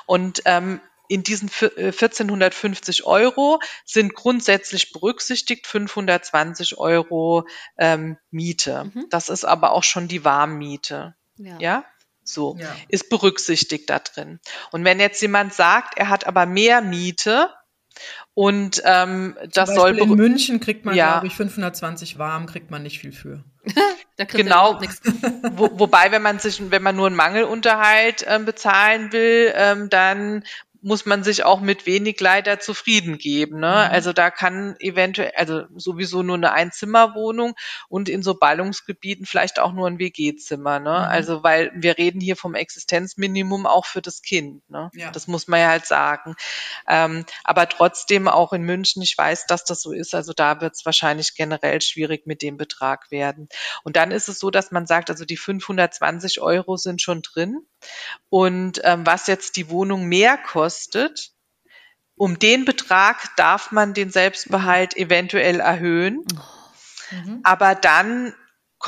und 0.06 0.42
ähm, 0.44 0.80
in 1.06 1.22
diesen 1.22 1.48
1450 1.50 3.00
äh, 3.00 3.02
Euro 3.04 3.60
sind 3.84 4.14
grundsätzlich 4.14 4.92
berücksichtigt 4.92 5.68
520 5.68 6.78
Euro 6.78 7.46
ähm, 7.78 8.16
Miete. 8.32 8.90
Mhm. 8.92 9.06
Das 9.08 9.28
ist 9.28 9.44
aber 9.44 9.70
auch 9.70 9.84
schon 9.84 10.08
die 10.08 10.24
Warmmiete. 10.24 11.14
Ja. 11.36 11.58
ja? 11.60 11.84
So, 12.32 12.56
ja. 12.58 12.74
ist 12.88 13.08
berücksichtigt 13.08 13.90
da 13.90 13.98
drin. 13.98 14.40
Und 14.72 14.84
wenn 14.84 15.00
jetzt 15.00 15.20
jemand 15.22 15.54
sagt, 15.54 15.98
er 15.98 16.08
hat 16.08 16.26
aber 16.26 16.46
mehr 16.46 16.80
Miete, 16.80 17.50
und 18.34 18.80
ähm, 18.84 19.36
das 19.52 19.74
soll 19.74 19.98
in 19.98 20.10
München 20.10 20.60
kriegt 20.60 20.84
man 20.84 20.94
ja. 20.94 21.12
glaube 21.12 21.26
ich 21.26 21.34
520 21.34 22.18
warm, 22.18 22.46
kriegt 22.46 22.70
man 22.70 22.82
nicht 22.82 22.98
viel 22.98 23.12
für. 23.12 23.44
genau. 24.16 24.80
Wo, 25.52 25.70
wobei, 25.78 26.10
wenn 26.12 26.22
man 26.22 26.38
sich, 26.38 26.70
wenn 26.70 26.82
man 26.82 26.96
nur 26.96 27.08
einen 27.08 27.16
Mangelunterhalt 27.16 28.24
ähm, 28.26 28.44
bezahlen 28.44 29.12
will, 29.12 29.52
ähm, 29.54 29.90
dann 29.90 30.44
muss 30.82 31.06
man 31.06 31.22
sich 31.22 31.44
auch 31.44 31.60
mit 31.60 31.86
wenig 31.86 32.20
leider 32.20 32.58
zufrieden 32.58 33.18
geben. 33.18 33.60
Ne? 33.60 33.68
Mhm. 33.68 33.94
Also 33.94 34.12
da 34.12 34.30
kann 34.30 34.76
eventuell, 34.80 35.32
also 35.36 35.64
sowieso 35.76 36.22
nur 36.22 36.36
eine 36.36 36.52
Einzimmerwohnung 36.52 37.54
und 37.88 38.08
in 38.08 38.22
so 38.22 38.34
Ballungsgebieten 38.34 39.26
vielleicht 39.26 39.58
auch 39.58 39.72
nur 39.72 39.86
ein 39.86 39.98
WG-Zimmer. 39.98 40.80
Ne? 40.80 40.90
Mhm. 40.90 40.96
Also 40.96 41.42
weil 41.42 41.70
wir 41.74 41.98
reden 41.98 42.20
hier 42.20 42.36
vom 42.36 42.54
Existenzminimum 42.54 43.66
auch 43.66 43.86
für 43.86 44.02
das 44.02 44.22
Kind. 44.22 44.68
Ne? 44.70 44.90
Ja. 44.94 45.10
Das 45.10 45.26
muss 45.26 45.48
man 45.48 45.60
ja 45.60 45.68
halt 45.68 45.86
sagen. 45.86 46.34
Ähm, 46.88 47.24
aber 47.44 47.68
trotzdem 47.68 48.28
auch 48.28 48.52
in 48.52 48.62
München, 48.62 49.02
ich 49.02 49.16
weiß, 49.16 49.46
dass 49.46 49.64
das 49.64 49.82
so 49.82 49.92
ist. 49.92 50.14
Also 50.14 50.32
da 50.32 50.60
wird 50.60 50.74
es 50.74 50.86
wahrscheinlich 50.86 51.34
generell 51.34 51.80
schwierig 51.82 52.26
mit 52.26 52.42
dem 52.42 52.56
Betrag 52.56 53.10
werden. 53.10 53.48
Und 53.84 53.96
dann 53.96 54.10
ist 54.10 54.28
es 54.28 54.38
so, 54.38 54.50
dass 54.50 54.70
man 54.70 54.86
sagt, 54.86 55.10
also 55.10 55.24
die 55.24 55.36
520 55.36 56.40
Euro 56.40 56.76
sind 56.76 57.02
schon 57.02 57.22
drin. 57.22 57.66
Und 58.28 58.80
ähm, 58.84 59.06
was 59.06 59.26
jetzt 59.26 59.56
die 59.56 59.70
Wohnung 59.70 60.06
mehr 60.06 60.36
kostet, 60.36 60.69
um 62.16 62.38
den 62.38 62.64
Betrag 62.64 63.34
darf 63.36 63.72
man 63.72 63.94
den 63.94 64.10
Selbstbehalt 64.10 64.96
eventuell 64.96 65.60
erhöhen. 65.60 66.22
Mhm. 67.10 67.40
Aber 67.44 67.74
dann 67.74 68.34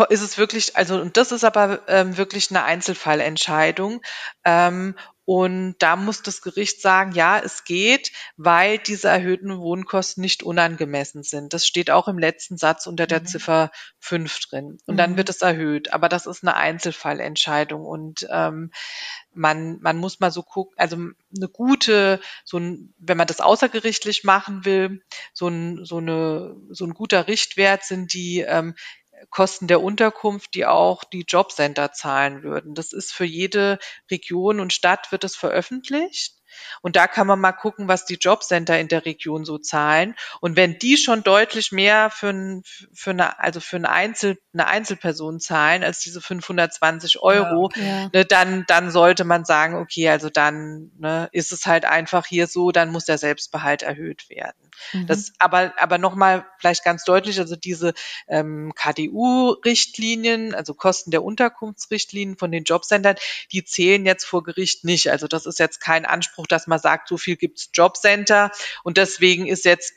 ist 0.09 0.23
es 0.23 0.39
wirklich, 0.39 0.77
also 0.77 1.01
und 1.01 1.17
das 1.17 1.33
ist 1.33 1.45
aber 1.45 1.81
ähm, 1.89 2.17
wirklich 2.17 2.51
eine 2.51 2.65
Einzelfallentscheidung, 2.65 4.03
ähm, 4.45 4.97
Und 5.25 5.77
da 5.79 5.95
muss 5.95 6.23
das 6.23 6.43
Gericht 6.43 6.81
sagen, 6.81 7.13
ja, 7.13 7.39
es 7.39 7.65
geht, 7.65 8.11
weil 8.37 8.79
diese 8.79 9.09
erhöhten 9.09 9.57
Wohnkosten 9.59 10.21
nicht 10.21 10.43
unangemessen 10.43 11.23
sind. 11.23 11.53
Das 11.55 11.65
steht 11.65 11.91
auch 11.91 12.09
im 12.09 12.19
letzten 12.19 12.57
Satz 12.57 12.87
unter 12.87 13.07
der 13.07 13.21
mhm. 13.21 13.27
Ziffer 13.27 13.71
5 14.01 14.41
drin. 14.41 14.79
Und 14.87 14.95
mhm. 14.95 14.99
dann 14.99 15.17
wird 15.17 15.29
es 15.29 15.41
erhöht. 15.41 15.93
Aber 15.93 16.09
das 16.09 16.27
ist 16.27 16.43
eine 16.43 16.57
Einzelfallentscheidung. 16.57 17.85
Und 17.85 18.27
ähm, 18.31 18.73
man, 19.33 19.81
man 19.81 19.97
muss 19.99 20.19
mal 20.19 20.33
so 20.33 20.43
gucken, 20.43 20.75
also 20.77 20.97
eine 20.97 21.49
gute, 21.49 22.21
so 22.45 22.59
ein, 22.59 22.93
wenn 22.99 23.17
man 23.17 23.29
das 23.29 23.41
außergerichtlich 23.41 24.25
machen 24.25 24.65
will, 24.65 25.03
so 25.33 25.47
ein, 25.47 25.85
so 25.85 25.99
eine, 25.99 26.57
so 26.71 26.85
ein 26.85 26.95
guter 26.95 27.29
Richtwert 27.29 27.85
sind 27.85 28.13
die 28.13 28.41
ähm, 28.41 28.75
Kosten 29.31 29.67
der 29.69 29.83
Unterkunft, 29.83 30.55
die 30.55 30.67
auch 30.67 31.05
die 31.05 31.25
Jobcenter 31.27 31.93
zahlen 31.93 32.43
würden. 32.43 32.75
Das 32.75 32.93
ist 32.93 33.13
für 33.13 33.25
jede 33.25 33.79
Region 34.11 34.61
und 34.61 34.73
Stadt 34.73 35.13
wird 35.13 35.25
es 35.25 35.37
veröffentlicht. 35.37 36.42
Und 36.81 36.97
da 36.97 37.07
kann 37.07 37.27
man 37.27 37.41
mal 37.41 37.53
gucken, 37.53 37.89
was 37.89 38.05
die 38.05 38.15
Jobcenter 38.15 38.79
in 38.79 38.89
der 38.89 39.05
Region 39.05 39.45
so 39.45 39.59
zahlen. 39.59 40.15
Und 40.41 40.57
wenn 40.57 40.79
die 40.79 40.97
schon 40.97 41.23
deutlich 41.23 41.73
mehr 41.73 42.11
für, 42.11 42.31
ein, 42.31 42.63
für 42.93 43.11
eine, 43.11 43.39
also 43.39 43.61
für 43.61 43.77
eine, 43.77 43.91
Einzel, 43.91 44.39
eine 44.53 44.67
Einzelperson 44.67 45.41
zahlen 45.41 45.83
als 45.83 46.01
diese 46.01 46.21
520 46.21 47.21
Euro, 47.23 47.71
ja, 47.75 48.03
Ne, 48.13 48.25
dann, 48.25 48.65
dann 48.67 48.91
sollte 48.91 49.25
man 49.25 49.45
sagen, 49.45 49.77
okay, 49.77 50.09
also 50.09 50.29
dann 50.29 50.91
ne, 50.99 51.29
ist 51.33 51.53
es 51.53 51.67
halt 51.67 51.85
einfach 51.85 52.27
hier 52.27 52.47
so, 52.47 52.71
dann 52.71 52.91
muss 52.91 53.05
der 53.05 53.19
Selbstbehalt 53.19 53.83
erhöht 53.83 54.29
werden. 54.29 54.71
Mhm. 54.93 55.07
Das, 55.07 55.33
aber, 55.39 55.73
aber 55.79 55.99
nochmal 55.99 56.47
vielleicht 56.59 56.85
ganz 56.85 57.05
deutlich, 57.05 57.39
also 57.39 57.57
diese 57.57 57.95
ähm, 58.29 58.73
KDU-Richtlinien, 58.75 60.55
also 60.55 60.75
Kosten 60.75 61.11
der 61.11 61.23
Unterkunftsrichtlinien 61.23 62.37
von 62.37 62.51
den 62.51 62.65
Jobcentern, 62.65 63.17
die 63.53 63.65
zählen 63.65 64.05
jetzt 64.07 64.25
vor 64.25 64.43
Gericht 64.43 64.85
nicht. 64.85 65.11
Also 65.11 65.27
das 65.29 65.47
ist 65.47 65.59
jetzt 65.59 65.81
kein 65.81 66.05
Anspruch, 66.05 66.47
dass 66.53 66.67
man 66.67 66.79
sagt, 66.79 67.09
so 67.09 67.17
viel 67.17 67.37
gibt's 67.37 67.71
Jobcenter 67.73 68.51
und 68.85 68.97
deswegen 68.97 69.47
ist 69.47 69.65
jetzt 69.65 69.95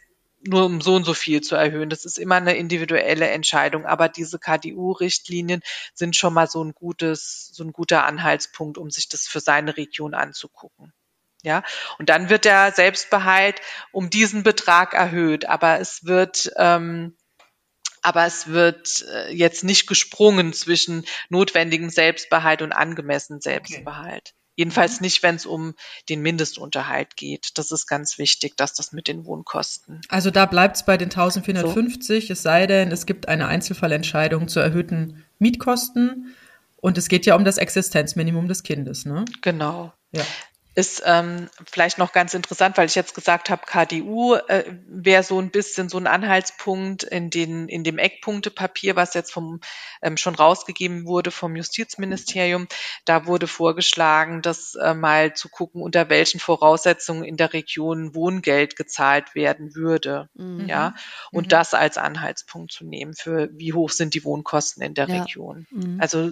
nur 0.47 0.65
um 0.65 0.81
so 0.81 0.95
und 0.95 1.05
so 1.05 1.13
viel 1.13 1.41
zu 1.41 1.55
erhöhen. 1.55 1.89
Das 1.89 2.05
ist 2.05 2.19
immer 2.19 2.35
eine 2.35 2.55
individuelle 2.55 3.29
Entscheidung. 3.29 3.85
Aber 3.85 4.09
diese 4.09 4.39
KDU-Richtlinien 4.39 5.61
sind 5.93 6.15
schon 6.15 6.33
mal 6.33 6.47
so 6.47 6.63
ein 6.63 6.73
gutes, 6.73 7.49
so 7.53 7.63
ein 7.63 7.71
guter 7.71 8.05
Anhaltspunkt, 8.05 8.77
um 8.77 8.89
sich 8.89 9.09
das 9.09 9.27
für 9.27 9.39
seine 9.39 9.77
Region 9.77 10.13
anzugucken. 10.13 10.93
Ja, 11.41 11.63
und 11.99 12.09
dann 12.09 12.29
wird 12.29 12.45
der 12.45 12.71
Selbstbehalt 12.71 13.61
um 13.91 14.09
diesen 14.09 14.41
Betrag 14.41 14.95
erhöht, 14.95 15.45
aber 15.47 15.79
es 15.79 16.03
wird 16.05 16.51
ähm, 16.57 17.15
aber 18.01 18.25
es 18.25 18.47
wird 18.47 19.05
äh, 19.11 19.31
jetzt 19.31 19.63
nicht 19.63 19.87
gesprungen 19.87 20.53
zwischen 20.53 21.05
notwendigem 21.29 21.89
Selbstbehalt 21.89 22.61
und 22.61 22.71
angemessenem 22.71 23.41
Selbstbehalt. 23.41 24.33
Okay. 24.35 24.44
Jedenfalls 24.55 24.99
mhm. 24.99 25.05
nicht, 25.05 25.23
wenn 25.23 25.35
es 25.35 25.45
um 25.45 25.73
den 26.09 26.21
Mindestunterhalt 26.21 27.15
geht. 27.15 27.57
Das 27.57 27.71
ist 27.71 27.87
ganz 27.87 28.17
wichtig, 28.17 28.57
dass 28.57 28.73
das 28.73 28.91
mit 28.91 29.07
den 29.07 29.25
Wohnkosten. 29.25 30.01
Also 30.09 30.31
da 30.31 30.45
bleibt 30.45 30.77
es 30.77 30.85
bei 30.85 30.97
den 30.97 31.09
1450, 31.09 32.27
so. 32.27 32.33
es 32.33 32.41
sei 32.41 32.67
denn, 32.67 32.91
es 32.91 33.05
gibt 33.05 33.27
eine 33.27 33.47
Einzelfallentscheidung 33.47 34.47
zu 34.47 34.59
erhöhten 34.59 35.23
Mietkosten. 35.39 36.35
Und 36.77 36.97
es 36.97 37.07
geht 37.07 37.25
ja 37.25 37.35
um 37.35 37.45
das 37.45 37.57
Existenzminimum 37.57 38.47
des 38.47 38.61
Kindes, 38.61 39.05
ne? 39.05 39.25
Genau. 39.41 39.91
Ja 40.11 40.23
ist 40.75 41.03
ähm, 41.05 41.49
vielleicht 41.65 41.97
noch 41.97 42.11
ganz 42.11 42.33
interessant, 42.33 42.77
weil 42.77 42.87
ich 42.87 42.95
jetzt 42.95 43.15
gesagt 43.15 43.49
habe, 43.49 43.65
KDU 43.65 44.35
äh, 44.35 44.65
wäre 44.87 45.23
so 45.23 45.39
ein 45.39 45.49
bisschen 45.49 45.87
so 45.87 45.97
ein 45.97 46.05
Anhaltspunkt 46.05 47.03
in, 47.03 47.29
den, 47.29 47.69
in 47.69 47.85
dem 47.85 47.97
Eckpunktepapier, 47.97 48.97
was 48.97 49.13
jetzt 49.13 49.31
vom, 49.31 49.61
ähm, 50.01 50.17
schon 50.17 50.35
rausgegeben 50.35 51.05
wurde 51.05 51.31
vom 51.31 51.55
Justizministerium. 51.55 52.67
Da 53.05 53.25
wurde 53.25 53.47
vorgeschlagen, 53.47 54.41
das 54.41 54.75
äh, 54.75 54.93
mal 54.93 55.33
zu 55.33 55.47
gucken, 55.47 55.81
unter 55.81 56.09
welchen 56.09 56.41
Voraussetzungen 56.41 57.23
in 57.23 57.37
der 57.37 57.53
Region 57.53 58.13
Wohngeld 58.13 58.75
gezahlt 58.75 59.33
werden 59.33 59.75
würde. 59.75 60.27
Mhm. 60.33 60.67
Ja, 60.67 60.93
und 61.31 61.45
mhm. 61.45 61.49
das 61.49 61.73
als 61.73 61.97
Anhaltspunkt 61.97 62.73
zu 62.73 62.85
nehmen 62.85 63.13
für 63.13 63.49
wie 63.53 63.71
hoch 63.71 63.91
sind 63.91 64.13
die 64.13 64.25
Wohnkosten 64.25 64.83
in 64.83 64.93
der 64.93 65.07
ja. 65.07 65.21
Region. 65.21 65.67
Mhm. 65.71 66.01
Also 66.01 66.31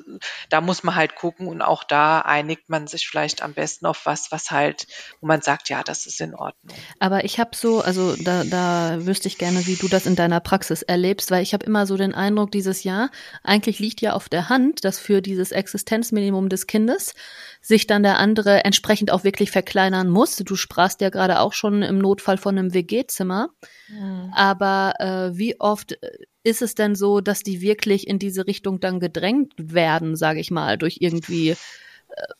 da 0.49 0.59
muss 0.59 0.83
man 0.83 0.95
halt 0.95 1.15
gucken 1.15 1.47
und 1.47 1.61
auch 1.61 1.85
da 1.85 2.19
einigt 2.19 2.67
man 2.67 2.87
sich 2.87 3.07
vielleicht 3.07 3.41
am 3.41 3.53
besten 3.53 3.85
auf 3.85 4.05
was, 4.05 4.32
was 4.33 4.51
halt, 4.51 4.87
wo 5.21 5.27
man 5.27 5.41
sagt, 5.41 5.69
ja, 5.69 5.83
das 5.83 6.05
ist 6.05 6.19
in 6.19 6.35
Ordnung. 6.35 6.75
Aber 6.99 7.23
ich 7.23 7.39
habe 7.39 7.51
so, 7.55 7.79
also 7.79 8.15
da, 8.17 8.43
da 8.43 9.05
wüsste 9.05 9.29
ich 9.29 9.37
gerne, 9.37 9.65
wie 9.65 9.75
du 9.75 9.87
das 9.87 10.05
in 10.05 10.17
deiner 10.17 10.41
Praxis 10.41 10.81
erlebst, 10.81 11.31
weil 11.31 11.43
ich 11.43 11.53
habe 11.53 11.65
immer 11.65 11.85
so 11.85 11.95
den 11.95 12.13
Eindruck, 12.13 12.51
dieses 12.51 12.83
Jahr, 12.83 13.11
eigentlich 13.43 13.79
liegt 13.79 14.01
ja 14.01 14.13
auf 14.13 14.27
der 14.27 14.49
Hand, 14.49 14.83
dass 14.83 14.99
für 14.99 15.21
dieses 15.21 15.51
Existenzminimum 15.51 16.49
des 16.49 16.67
Kindes 16.67 17.13
sich 17.61 17.87
dann 17.87 18.03
der 18.03 18.17
andere 18.17 18.65
entsprechend 18.65 19.11
auch 19.11 19.23
wirklich 19.23 19.51
verkleinern 19.51 20.09
muss. 20.09 20.35
Du 20.35 20.55
sprachst 20.55 20.99
ja 20.99 21.09
gerade 21.09 21.39
auch 21.39 21.53
schon 21.53 21.83
im 21.83 21.99
Notfall 21.99 22.37
von 22.37 22.57
einem 22.57 22.73
WG-Zimmer. 22.73 23.49
Mhm. 23.87 24.33
Aber 24.35 24.95
äh, 24.99 25.37
wie 25.37 25.59
oft 25.61 25.97
ist 26.43 26.61
es 26.61 26.75
denn 26.75 26.95
so, 26.95 27.21
dass 27.21 27.41
die 27.41 27.61
wirklich 27.61 28.07
in 28.07 28.19
diese 28.19 28.47
Richtung 28.47 28.79
dann 28.79 28.99
gedrängt 28.99 29.53
werden, 29.57 30.15
sage 30.15 30.39
ich 30.39 30.51
mal, 30.51 30.77
durch 30.77 30.97
irgendwie 30.99 31.55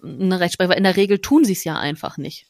eine 0.03 0.39
Rechtsprechung, 0.39 0.71
weil 0.71 0.77
in 0.77 0.83
der 0.83 0.97
Regel 0.97 1.19
tun 1.19 1.45
sie 1.45 1.53
es 1.53 1.63
ja 1.63 1.77
einfach 1.77 2.17
nicht. 2.17 2.47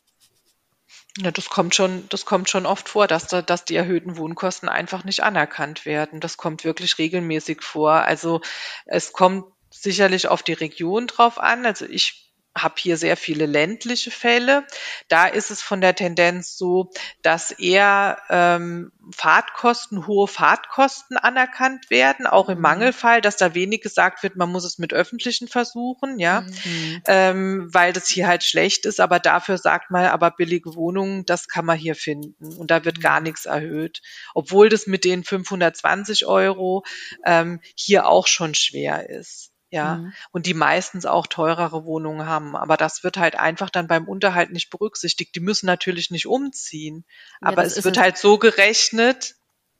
Ja, 1.18 1.30
das 1.30 1.50
kommt 1.50 1.76
schon, 1.76 2.08
das 2.10 2.26
kommt 2.26 2.50
schon 2.50 2.66
oft 2.66 2.90
vor, 2.90 3.08
dass, 3.08 3.28
da, 3.28 3.44
dass 3.44 3.66
die 3.66 3.76
erhöhten 3.76 4.18
Wohnkosten 4.18 4.68
einfach 4.68 5.04
nicht 5.04 5.22
anerkannt 5.22 5.86
werden. 5.86 6.20
Das 6.20 6.38
kommt 6.38 6.64
wirklich 6.64 6.98
regelmäßig 6.98 7.62
vor. 7.62 7.92
Also 7.92 8.42
es 8.86 9.14
kommt 9.14 9.46
sicherlich 9.70 10.28
auf 10.28 10.42
die 10.42 10.54
Region 10.54 11.06
drauf 11.06 11.40
an. 11.40 11.66
Also 11.66 11.86
ich 11.86 12.23
habe 12.56 12.76
hier 12.78 12.98
sehr 12.98 13.18
viele 13.18 13.46
ländliche 13.46 14.12
Fälle. 14.12 14.66
Da 15.08 15.26
ist 15.26 15.50
es 15.50 15.62
von 15.62 15.82
der 15.82 15.96
Tendenz 15.96 16.56
so, 16.56 16.92
dass 17.24 17.52
eher 17.52 18.20
ähm, 18.30 18.92
Fahrtkosten, 19.12 20.06
hohe 20.06 20.28
Fahrtkosten 20.28 21.18
anerkannt 21.18 21.90
werden, 21.90 22.28
auch 22.28 22.50
im 22.50 22.58
mhm. 22.58 22.62
Mangelfall, 22.62 23.22
dass 23.22 23.38
da 23.38 23.56
wenig 23.56 23.82
gesagt 23.82 24.22
wird, 24.24 24.36
man 24.36 24.52
muss 24.52 24.66
es 24.66 24.78
mit 24.78 24.94
öffentlichen 24.94 25.48
versuchen, 25.48 26.20
ja, 26.20 26.42
mhm. 26.42 27.02
ähm, 27.08 27.74
weil 27.74 27.92
das 27.92 28.08
hier 28.08 28.28
halt 28.28 28.44
schlecht 28.44 28.86
ist, 28.86 29.00
aber 29.00 29.20
dafür 29.20 29.58
sagt 29.58 29.90
man, 29.90 30.06
aber 30.06 30.32
billige 30.32 30.76
Wohnungen, 30.76 31.26
das 31.26 31.48
kann 31.48 31.66
man 31.66 31.78
hier 31.78 31.96
finden 31.96 32.56
und 32.56 32.70
da 32.70 32.86
wird 32.86 33.00
mhm. 33.00 33.02
gar 33.02 33.20
nichts 33.20 33.46
erhöht, 33.46 34.02
obwohl 34.36 34.70
das 34.70 34.86
mit 34.86 35.06
den 35.06 35.24
520 35.24 36.28
Euro 36.28 36.86
ähm, 37.26 37.60
hier 37.76 38.08
auch 38.08 38.28
schon 38.28 38.54
schwer 38.54 39.10
ist 39.10 39.53
ja, 39.74 39.96
mhm. 39.96 40.14
und 40.32 40.46
die 40.46 40.54
meistens 40.54 41.08
auch 41.08 41.26
teurere 41.26 41.84
Wohnungen 41.84 42.28
haben. 42.28 42.56
Aber 42.56 42.78
das 42.78 43.04
wird 43.04 43.18
halt 43.18 43.36
einfach 43.36 43.72
dann 43.72 43.88
beim 43.88 44.08
Unterhalt 44.08 44.52
nicht 44.52 44.70
berücksichtigt. 44.70 45.36
Die 45.36 45.40
müssen 45.40 45.66
natürlich 45.66 46.12
nicht 46.12 46.28
umziehen, 46.28 47.06
ja, 47.42 47.48
aber 47.48 47.64
es 47.64 47.84
wird 47.84 47.98
es. 47.98 48.02
halt 48.02 48.18
so 48.18 48.38
gerechnet, 48.38 49.36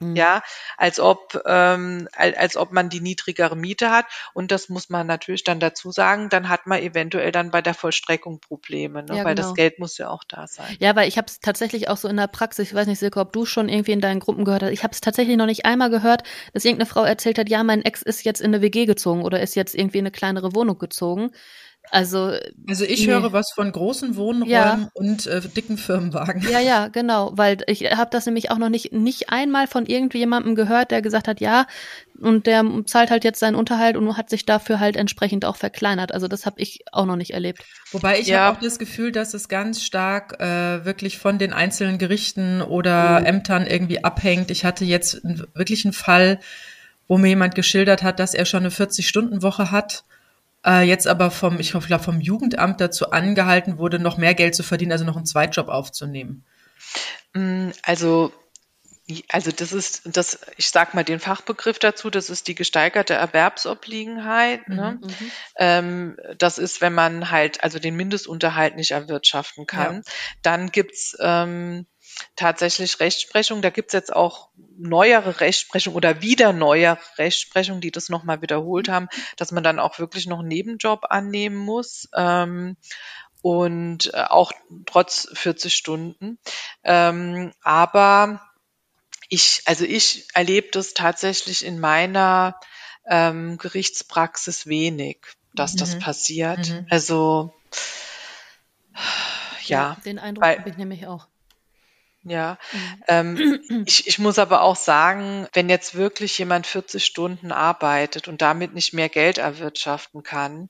Mhm. 0.10 0.16
Ja, 0.16 0.42
als 0.78 1.00
ob, 1.00 1.42
ähm, 1.46 2.08
als, 2.14 2.38
als 2.38 2.58
ob 2.58 2.72
man 2.72 2.90
die 2.90 3.02
niedrigere 3.02 3.56
Miete 3.56 3.92
hat. 3.92 4.06
Und 4.34 4.52
das 4.52 4.70
muss 4.70 4.90
man 4.90 5.08
natürlich 5.08 5.44
dann 5.44 5.60
dazu 5.60 5.92
sagen, 5.92 6.30
dann 6.30 6.50
hat 6.50 6.68
man 6.68 6.82
eventuell 6.82 7.32
dann 7.32 7.52
bei 7.52 7.62
der 7.62 7.74
Vollstreckung 7.74 8.40
Probleme, 8.40 9.04
ne? 9.04 9.18
Ja, 9.18 9.26
weil 9.26 9.36
genau. 9.36 9.48
das 9.48 9.56
Geld 9.56 9.80
muss 9.80 9.98
ja 9.98 10.10
auch 10.10 10.24
da 10.24 10.48
sein. 10.48 10.76
Ja, 10.80 10.96
weil 10.96 11.08
ich 11.08 11.18
habe 11.18 11.28
es 11.28 11.40
tatsächlich 11.40 11.90
auch 11.90 11.98
so 11.98 12.08
in 12.08 12.18
der 12.18 12.28
Praxis, 12.28 12.70
ich 12.70 12.74
weiß 12.74 12.88
nicht, 12.88 13.00
Silke, 13.00 13.20
ob 13.20 13.34
du 13.34 13.46
schon 13.46 13.70
irgendwie 13.70 13.92
in 13.92 14.02
deinen 14.02 14.20
Gruppen 14.20 14.46
gehört 14.46 14.64
hast, 14.64 14.72
ich 14.72 14.84
habe 14.84 14.94
es 14.94 15.02
tatsächlich 15.02 15.38
noch 15.38 15.46
nicht 15.46 15.66
einmal 15.66 15.90
gehört, 15.90 16.24
dass 16.54 16.66
irgendeine 16.66 16.90
Frau 16.90 17.04
erzählt 17.04 17.38
hat, 17.38 17.50
ja, 17.50 17.64
mein 17.64 17.84
Ex 17.84 18.02
ist 18.02 18.24
jetzt 18.24 18.42
in 18.42 18.54
eine 18.54 18.62
WG 18.62 18.86
gezogen 18.86 19.24
oder 19.24 19.42
ist 19.42 19.56
jetzt 19.56 19.76
irgendwie 19.76 20.00
in 20.00 20.06
eine 20.06 20.12
kleinere 20.12 20.56
Wohnung 20.56 20.78
gezogen. 20.78 21.32
Also, 21.94 22.36
also 22.68 22.86
ich 22.86 23.06
nee. 23.06 23.14
höre 23.14 23.34
was 23.34 23.52
von 23.52 23.72
großen 23.72 24.16
Wohnräumen 24.16 24.50
ja. 24.50 24.90
und 24.96 25.28
äh, 25.28 25.42
dicken 25.42 25.78
Firmenwagen. 25.78 26.42
Ja, 26.52 26.60
ja, 26.60 26.88
genau, 26.88 27.34
weil 27.36 27.60
ich 27.68 27.84
habe 27.84 28.10
das 28.10 28.26
nämlich 28.26 28.50
auch 28.50 28.58
noch 28.58 28.70
nicht 28.70 28.94
nicht 28.94 29.30
einmal 29.30 29.68
von 29.68 29.86
irgendjemandem 29.86 30.56
gehört, 30.56 30.90
der 30.90 31.04
gesagt 31.04 31.28
hat, 31.28 31.40
ja, 31.40 31.68
und 32.20 32.48
der 32.48 32.66
zahlt 32.88 33.12
halt 33.12 33.24
jetzt 33.24 33.40
seinen 33.40 33.54
Unterhalt 33.54 33.96
und 33.96 34.18
hat 34.18 34.32
sich 34.32 34.44
dafür 34.44 34.80
halt 34.80 34.96
entsprechend 34.96 35.46
auch 35.46 35.56
verkleinert. 35.56 36.12
Also 36.12 36.28
das 36.28 36.48
habe 36.48 36.60
ich 36.60 36.80
auch 36.92 37.06
noch 37.06 37.16
nicht 37.16 37.32
erlebt. 37.32 37.64
Wobei 37.92 38.20
ich 38.20 38.26
ja. 38.26 38.40
habe 38.40 38.58
auch 38.58 38.62
das 38.62 38.80
Gefühl, 38.80 39.12
dass 39.12 39.36
es 39.36 39.48
ganz 39.48 39.84
stark 39.84 40.42
äh, 40.42 40.86
wirklich 40.86 41.20
von 41.20 41.38
den 41.38 41.54
einzelnen 41.54 42.00
Gerichten 42.00 42.64
oder 42.64 43.20
mhm. 43.20 43.26
Ämtern 43.28 43.68
irgendwie 43.68 44.04
abhängt. 44.04 44.50
Ich 44.50 44.66
hatte 44.66 44.84
jetzt 44.84 45.22
wirklich 45.54 45.86
einen 45.86 45.94
Fall, 45.94 46.40
wo 47.08 47.20
mir 47.20 47.28
jemand 47.28 47.54
geschildert 47.54 48.02
hat, 48.02 48.20
dass 48.20 48.34
er 48.34 48.46
schon 48.46 48.62
eine 48.62 48.70
40-Stunden-Woche 48.70 49.70
hat 49.70 50.06
äh, 50.66 50.82
jetzt 50.82 51.08
aber 51.08 51.32
vom, 51.32 51.60
ich 51.60 51.74
hoffe, 51.74 52.00
vom 52.00 52.22
Jugendamt 52.22 52.82
dazu 52.82 53.12
angehalten 53.12 53.78
wurde, 53.78 54.00
noch 54.00 54.18
mehr 54.18 54.34
Geld 54.34 54.56
zu 54.56 54.64
verdienen, 54.64 54.92
also 54.92 55.06
noch 55.06 55.18
einen 55.18 55.26
Zweitjob 55.26 55.68
aufzunehmen? 55.68 56.46
Mm, 57.34 57.70
also 57.84 58.32
also 59.30 59.52
das 59.52 59.74
ist 59.74 60.04
das, 60.06 60.40
ich 60.56 60.70
sag 60.70 60.94
mal 60.94 61.04
den 61.04 61.20
Fachbegriff 61.20 61.78
dazu, 61.78 62.10
das 62.10 62.30
ist 62.30 62.48
die 62.48 62.56
gesteigerte 62.56 63.14
Erwerbsobliegenheit. 63.14 64.70
Ne? 64.70 65.00
Mhm. 65.02 65.08
mhm. 65.08 65.32
Ähm, 65.58 66.18
das 66.38 66.58
ist, 66.58 66.80
wenn 66.80 66.94
man 66.94 67.30
halt 67.30 67.64
also 67.64 67.80
den 67.80 67.96
Mindestunterhalt 67.96 68.76
nicht 68.76 68.92
erwirtschaften 68.92 69.68
kann. 69.68 69.96
Ja. 69.96 70.02
Dann 70.42 70.72
gibt's 70.72 71.18
ähm, 71.20 71.86
tatsächlich 72.36 73.00
Rechtsprechung. 73.00 73.62
Da 73.62 73.70
gibt's 73.70 73.94
jetzt 73.94 74.14
auch 74.14 74.50
neuere 74.78 75.40
Rechtsprechung 75.40 75.96
oder 75.96 76.22
wieder 76.22 76.54
neuere 76.54 76.98
Rechtsprechung, 77.18 77.82
die 77.82 77.92
das 77.92 78.10
nochmal 78.10 78.42
wiederholt 78.42 78.90
haben, 78.90 79.08
dass 79.38 79.52
man 79.52 79.64
dann 79.64 79.80
auch 79.80 80.00
wirklich 80.00 80.28
noch 80.28 80.40
einen 80.40 80.48
Nebenjob 80.48 81.06
annehmen 81.10 81.58
muss. 81.58 82.10
Ähm, 82.16 82.78
und 83.44 84.14
äh, 84.14 84.24
auch 84.24 84.54
trotz 84.86 85.28
40 85.34 85.76
Stunden. 85.76 86.40
Ähm, 86.84 87.52
aber 87.62 88.42
ich, 89.28 89.64
also 89.66 89.84
ich 89.84 90.28
erlebe 90.34 90.70
das 90.72 90.94
tatsächlich 90.94 91.66
in 91.66 91.80
meiner 91.80 92.58
ähm, 93.06 93.58
Gerichtspraxis 93.58 94.66
wenig, 94.66 95.26
dass 95.54 95.74
mhm. 95.74 95.78
das 95.80 96.00
passiert. 96.00 96.70
Mhm. 96.70 96.88
Also 96.90 97.54
ja, 99.66 99.96
ja 99.96 99.98
den 100.06 100.20
Eindruck 100.20 100.46
habe 100.46 100.70
ich 100.70 100.78
nämlich 100.78 101.06
auch. 101.08 101.28
Ja, 102.24 102.58
mhm. 102.72 103.04
ähm, 103.08 103.84
ich, 103.86 104.08
ich 104.08 104.20
muss 104.20 104.40
aber 104.40 104.62
auch 104.62 104.76
sagen, 104.76 105.48
wenn 105.54 105.70
jetzt 105.70 105.96
wirklich 105.96 106.38
jemand 106.38 106.68
40 106.68 107.04
Stunden 107.04 107.52
arbeitet 107.52 108.28
und 108.28 108.42
damit 108.42 108.74
nicht 108.74 108.94
mehr 108.94 109.10
Geld 109.10 109.38
erwirtschaften 109.38 110.24
kann, 110.24 110.70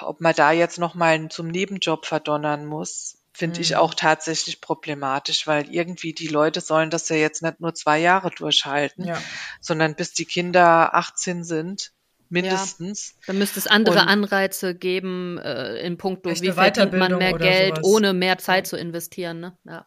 ob 0.00 0.20
man 0.20 0.34
da 0.34 0.52
jetzt 0.52 0.78
nochmal 0.78 1.28
zum 1.28 1.48
Nebenjob 1.48 2.06
verdonnern 2.06 2.66
muss, 2.66 3.18
finde 3.32 3.58
mhm. 3.58 3.62
ich 3.62 3.76
auch 3.76 3.94
tatsächlich 3.94 4.60
problematisch, 4.60 5.46
weil 5.46 5.72
irgendwie 5.72 6.12
die 6.12 6.28
Leute 6.28 6.60
sollen 6.60 6.90
das 6.90 7.08
ja 7.08 7.16
jetzt 7.16 7.42
nicht 7.42 7.60
nur 7.60 7.74
zwei 7.74 7.98
Jahre 7.98 8.30
durchhalten, 8.30 9.04
ja. 9.04 9.20
sondern 9.60 9.94
bis 9.94 10.12
die 10.12 10.24
Kinder 10.24 10.94
18 10.94 11.44
sind 11.44 11.92
mindestens. 12.28 13.14
Ja, 13.20 13.26
dann 13.28 13.38
müsste 13.38 13.58
es 13.60 13.66
andere 13.66 14.00
und 14.00 14.08
Anreize 14.08 14.74
geben 14.74 15.38
äh, 15.38 15.76
in 15.86 15.98
puncto, 15.98 16.30
wie 16.30 16.52
verdient 16.52 16.92
man 16.94 17.18
mehr 17.18 17.34
Geld, 17.34 17.76
sowas. 17.76 17.88
ohne 17.88 18.12
mehr 18.14 18.38
Zeit 18.38 18.66
zu 18.66 18.76
investieren. 18.76 19.40
Ne? 19.40 19.56
Ja. 19.64 19.86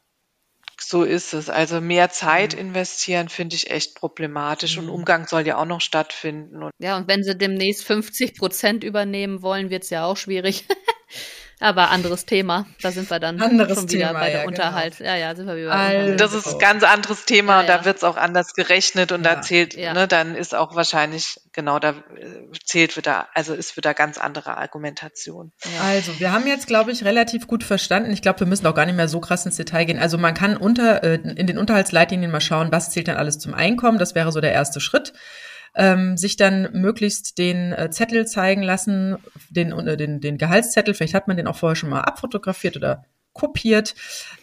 So 0.88 1.04
ist 1.04 1.34
es. 1.34 1.50
Also 1.50 1.82
mehr 1.82 2.12
Zeit 2.12 2.54
mhm. 2.54 2.60
investieren 2.60 3.28
finde 3.28 3.56
ich 3.56 3.72
echt 3.72 3.96
problematisch 3.96 4.78
mhm. 4.78 4.84
und 4.84 4.90
Umgang 4.90 5.28
soll 5.28 5.48
ja 5.48 5.58
auch 5.58 5.66
noch 5.66 5.82
stattfinden. 5.82 6.62
Und 6.62 6.72
ja, 6.78 6.96
und 6.96 7.08
wenn 7.08 7.24
sie 7.24 7.36
demnächst 7.36 7.86
50 7.86 8.38
Prozent 8.38 8.84
übernehmen 8.84 9.42
wollen, 9.42 9.72
wird 9.72 9.84
es 9.84 9.90
ja 9.90 10.06
auch 10.06 10.18
schwierig. 10.18 10.66
Aber 11.60 11.90
anderes 11.90 12.26
Thema. 12.26 12.66
Da 12.82 12.92
sind 12.92 13.10
wir 13.10 13.20
dann 13.20 13.42
anderes 13.42 13.76
schon 13.78 13.90
wieder 13.90 14.08
Thema, 14.08 14.20
bei 14.20 14.26
der 14.26 14.30
ja, 14.30 14.38
genau. 14.40 14.48
Unterhalt. 14.48 14.98
Genau. 14.98 15.10
Ja, 15.10 15.16
ja, 15.16 15.36
sind 15.36 15.48
wir 15.48 15.56
wieder. 15.56 15.72
Also. 15.72 16.16
Das 16.16 16.34
ist 16.34 16.48
ein 16.48 16.60
ganz 16.60 16.84
anderes 16.84 17.26
Thema 17.26 17.54
ja, 17.54 17.60
und 17.62 17.70
da 17.70 17.86
wird 17.86 17.98
es 17.98 18.04
auch 18.04 18.18
anders 18.18 18.54
gerechnet 18.54 19.12
und 19.14 19.24
da 19.24 19.42
zählt, 19.42 19.78
ne, 19.78 20.08
dann 20.08 20.36
ist 20.36 20.54
auch 20.54 20.76
wahrscheinlich, 20.76 21.40
genau, 21.54 21.80
da 21.80 21.92
äh, 21.92 21.94
zählt 22.66 22.98
wieder, 22.98 23.30
also 23.34 23.54
ist 23.54 23.78
wieder 23.78 23.94
ganz 23.94 24.18
andere 24.18 24.58
Argumentation. 24.58 25.54
Also, 25.82 26.20
wir 26.20 26.34
haben 26.34 26.46
jetzt, 26.46 26.68
glaube 26.68 26.92
ich, 26.92 27.06
relativ 27.06 27.48
gut 27.48 27.64
verstanden. 27.64 28.12
Ich 28.12 28.22
glaube, 28.22 28.42
wir 28.42 28.48
müssen 28.48 28.68
auch 28.68 28.76
gar 28.76 28.86
nicht 28.86 28.96
mehr 28.96 29.08
so 29.08 29.22
krass 29.22 29.46
ins 29.46 29.56
Detail 29.56 29.86
gehen. 29.86 30.00
Also 30.00 30.18
man 30.18 30.34
kann 30.34 30.58
unter, 30.58 31.04
äh, 31.04 31.16
in 31.16 31.48
den 31.48 31.58
Unterhaltsleitlinien 31.58 32.32
mal 32.32 32.42
schauen, 32.42 32.72
was 32.72 32.92
zählt 32.92 33.08
denn 33.08 33.18
alles 33.18 33.40
zum 33.40 33.54
Einkommen. 33.54 33.98
Das 33.98 34.14
wäre 34.14 34.32
so 34.32 34.42
der 34.42 34.52
erste 34.52 34.82
Schritt 34.82 35.14
ähm, 35.76 36.18
sich 36.18 36.38
dann 36.38 36.70
möglichst 36.74 37.38
den 37.38 37.74
äh, 37.74 37.90
Zettel 37.90 38.26
zeigen 38.26 38.64
lassen, 38.64 39.18
den, 39.50 39.72
äh, 39.72 39.98
den, 39.98 40.22
den 40.22 40.38
Gehaltszettel, 40.38 40.94
vielleicht 40.94 41.14
hat 41.14 41.28
man 41.28 41.38
den 41.38 41.48
auch 41.48 41.58
vorher 41.58 41.76
schon 41.76 41.90
mal 41.90 42.02
abfotografiert 42.02 42.78
oder 42.78 43.06
kopiert, 43.34 43.94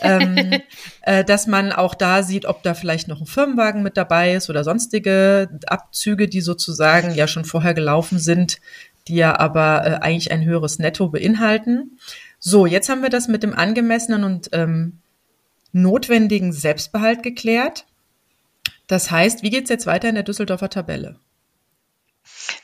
ähm, 0.01 0.61
äh, 1.03 1.25
dass 1.25 1.47
man 1.47 1.73
auch 1.73 1.95
da 1.95 2.23
sieht, 2.23 2.47
ob 2.47 2.63
da 2.63 2.75
vielleicht 2.75 3.09
noch 3.09 3.21
ein 3.21 3.27
Firmenwagen 3.27 3.83
mit 3.83 3.97
dabei 3.97 4.35
ist 4.35 4.51
oder 4.51 4.63
sonstige 4.63 5.59
Abzüge, 5.67 6.29
die 6.29 6.43
sozusagen 6.43 7.15
ja 7.15 7.27
schon 7.27 7.45
vorher 7.45 7.75
gelaufen 7.75 8.19
sind, 8.19 8.59
die 9.09 9.17
ja 9.17 9.39
aber 9.39 9.85
äh, 9.85 9.95
eigentlich 9.97 10.31
ein 10.31 10.45
höheres 10.45 10.79
Netto 10.79 11.09
beinhalten. 11.09 11.99
So, 12.39 12.67
jetzt 12.67 12.89
haben 12.89 13.03
wir 13.03 13.11
das 13.11 13.27
mit 13.27 13.43
dem 13.43 13.55
angemessenen 13.55 14.25
und 14.25 14.51
ähm, 14.53 14.99
notwendigen 15.73 16.53
Selbstbehalt 16.53 17.23
geklärt. 17.23 17.87
Das 18.87 19.11
heißt, 19.11 19.43
wie 19.43 19.51
geht's 19.51 19.71
jetzt 19.71 19.87
weiter 19.87 20.09
in 20.09 20.15
der 20.15 20.25
Düsseldorfer 20.25 20.69
Tabelle? 20.69 21.19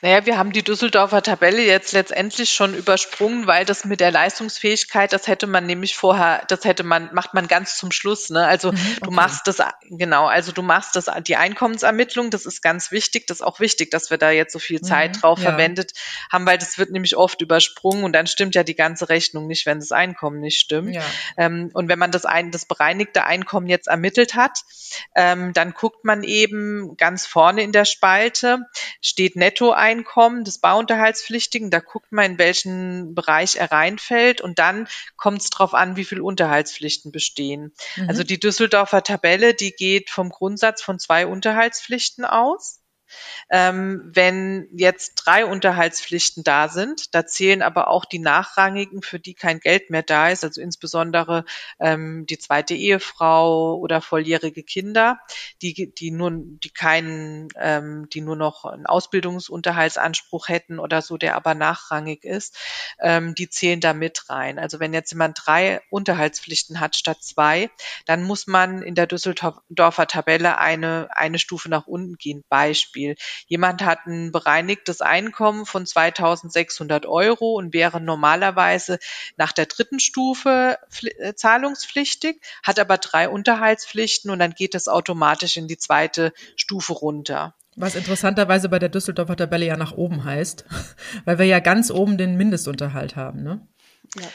Naja, 0.00 0.26
wir 0.26 0.38
haben 0.38 0.52
die 0.52 0.62
Düsseldorfer 0.62 1.22
Tabelle 1.22 1.62
jetzt 1.62 1.92
letztendlich 1.92 2.50
schon 2.50 2.74
übersprungen, 2.74 3.46
weil 3.46 3.64
das 3.64 3.84
mit 3.84 4.00
der 4.00 4.10
Leistungsfähigkeit, 4.10 5.12
das 5.12 5.26
hätte 5.26 5.46
man 5.46 5.66
nämlich 5.66 5.96
vorher, 5.96 6.44
das 6.48 6.64
hätte 6.64 6.84
man, 6.84 7.10
macht 7.12 7.34
man 7.34 7.48
ganz 7.48 7.76
zum 7.76 7.92
Schluss. 7.92 8.30
Ne? 8.30 8.46
Also 8.46 8.72
mhm, 8.72 8.78
okay. 8.78 9.00
du 9.04 9.10
machst 9.10 9.46
das, 9.46 9.58
genau, 9.90 10.26
also 10.26 10.52
du 10.52 10.62
machst 10.62 10.96
das, 10.96 11.06
die 11.26 11.36
Einkommensermittlung, 11.36 12.30
das 12.30 12.46
ist 12.46 12.62
ganz 12.62 12.90
wichtig, 12.90 13.26
das 13.26 13.38
ist 13.38 13.42
auch 13.42 13.60
wichtig, 13.60 13.90
dass 13.90 14.10
wir 14.10 14.18
da 14.18 14.30
jetzt 14.30 14.52
so 14.52 14.58
viel 14.58 14.80
Zeit 14.80 15.16
mhm, 15.16 15.20
drauf 15.20 15.38
ja. 15.38 15.50
verwendet 15.50 15.92
haben, 16.30 16.46
weil 16.46 16.58
das 16.58 16.78
wird 16.78 16.90
nämlich 16.90 17.16
oft 17.16 17.40
übersprungen 17.40 18.04
und 18.04 18.12
dann 18.12 18.26
stimmt 18.26 18.54
ja 18.54 18.62
die 18.62 18.76
ganze 18.76 19.08
Rechnung 19.08 19.46
nicht, 19.46 19.66
wenn 19.66 19.78
das 19.80 19.92
Einkommen 19.92 20.40
nicht 20.40 20.60
stimmt. 20.60 20.94
Ja. 20.94 21.02
Ähm, 21.36 21.70
und 21.72 21.88
wenn 21.88 21.98
man 21.98 22.10
das, 22.10 22.24
ein, 22.24 22.50
das 22.50 22.66
bereinigte 22.66 23.24
Einkommen 23.24 23.68
jetzt 23.68 23.88
ermittelt 23.88 24.34
hat, 24.34 24.60
ähm, 25.14 25.52
dann 25.52 25.72
guckt 25.72 26.04
man 26.04 26.22
eben 26.22 26.96
ganz 26.96 27.26
vorne 27.26 27.62
in 27.62 27.72
der 27.72 27.84
Spalte, 27.84 28.58
steht 29.00 29.36
Netto 29.36 29.67
Nettoeinkommen 29.68 30.44
des 30.44 30.58
Bauunterhaltspflichtigen. 30.58 31.70
Da 31.70 31.80
guckt 31.80 32.12
man, 32.12 32.32
in 32.32 32.38
welchen 32.38 33.14
Bereich 33.14 33.56
er 33.56 33.70
reinfällt 33.70 34.40
und 34.40 34.58
dann 34.58 34.88
kommt 35.16 35.42
es 35.42 35.50
darauf 35.50 35.74
an, 35.74 35.96
wie 35.96 36.04
viel 36.04 36.20
Unterhaltspflichten 36.20 37.12
bestehen. 37.12 37.72
Mhm. 37.96 38.08
Also 38.08 38.24
die 38.24 38.40
Düsseldorfer 38.40 39.02
Tabelle, 39.02 39.54
die 39.54 39.72
geht 39.72 40.10
vom 40.10 40.30
Grundsatz 40.30 40.82
von 40.82 40.98
zwei 40.98 41.26
Unterhaltspflichten 41.26 42.24
aus. 42.24 42.80
Ähm, 43.50 44.02
wenn 44.04 44.68
jetzt 44.72 45.14
drei 45.16 45.44
Unterhaltspflichten 45.44 46.44
da 46.44 46.68
sind, 46.68 47.14
da 47.14 47.26
zählen 47.26 47.62
aber 47.62 47.88
auch 47.88 48.04
die 48.04 48.18
nachrangigen, 48.18 49.02
für 49.02 49.18
die 49.18 49.34
kein 49.34 49.60
Geld 49.60 49.90
mehr 49.90 50.02
da 50.02 50.28
ist, 50.28 50.44
also 50.44 50.60
insbesondere 50.60 51.44
ähm, 51.80 52.26
die 52.26 52.38
zweite 52.38 52.74
Ehefrau 52.74 53.76
oder 53.76 54.00
volljährige 54.00 54.62
Kinder, 54.62 55.18
die, 55.62 55.92
die 55.94 56.10
nur, 56.10 56.32
die 56.34 56.70
keinen, 56.70 57.48
ähm, 57.56 58.08
die 58.10 58.20
nur 58.20 58.36
noch 58.36 58.64
einen 58.64 58.86
Ausbildungsunterhaltsanspruch 58.86 60.48
hätten 60.48 60.78
oder 60.78 61.02
so, 61.02 61.16
der 61.16 61.36
aber 61.36 61.54
nachrangig 61.54 62.24
ist, 62.24 62.58
ähm, 63.00 63.34
die 63.34 63.48
zählen 63.48 63.80
da 63.80 63.94
mit 63.94 64.28
rein. 64.28 64.58
Also 64.58 64.80
wenn 64.80 64.92
jetzt 64.92 65.12
jemand 65.12 65.40
drei 65.44 65.80
Unterhaltspflichten 65.90 66.80
hat 66.80 66.96
statt 66.96 67.22
zwei, 67.22 67.70
dann 68.06 68.22
muss 68.22 68.46
man 68.46 68.82
in 68.82 68.94
der 68.94 69.06
Düsseldorfer 69.06 70.06
Tabelle 70.06 70.58
eine, 70.58 71.08
eine 71.12 71.38
Stufe 71.38 71.68
nach 71.68 71.86
unten 71.86 72.16
gehen. 72.16 72.42
Beispiel 72.48 72.97
Beispiel. 72.98 73.14
Jemand 73.46 73.82
hat 73.82 74.06
ein 74.06 74.32
bereinigtes 74.32 75.00
Einkommen 75.00 75.66
von 75.66 75.86
2600 75.86 77.06
Euro 77.06 77.54
und 77.54 77.72
wäre 77.72 78.00
normalerweise 78.00 78.98
nach 79.36 79.52
der 79.52 79.66
dritten 79.66 80.00
Stufe 80.00 80.78
äh, 81.18 81.34
zahlungspflichtig, 81.34 82.40
hat 82.62 82.78
aber 82.78 82.98
drei 82.98 83.28
Unterhaltspflichten 83.28 84.30
und 84.30 84.38
dann 84.38 84.52
geht 84.52 84.74
es 84.74 84.88
automatisch 84.88 85.56
in 85.56 85.68
die 85.68 85.78
zweite 85.78 86.32
Stufe 86.56 86.92
runter. 86.92 87.54
Was 87.76 87.94
interessanterweise 87.94 88.68
bei 88.68 88.80
der 88.80 88.88
Düsseldorfer 88.88 89.36
Tabelle 89.36 89.66
ja 89.66 89.76
nach 89.76 89.92
oben 89.92 90.24
heißt, 90.24 90.64
weil 91.24 91.38
wir 91.38 91.46
ja 91.46 91.60
ganz 91.60 91.90
oben 91.90 92.18
den 92.18 92.36
Mindestunterhalt 92.36 93.14
haben, 93.14 93.42
ne? 93.42 93.66
Ja. 94.16 94.26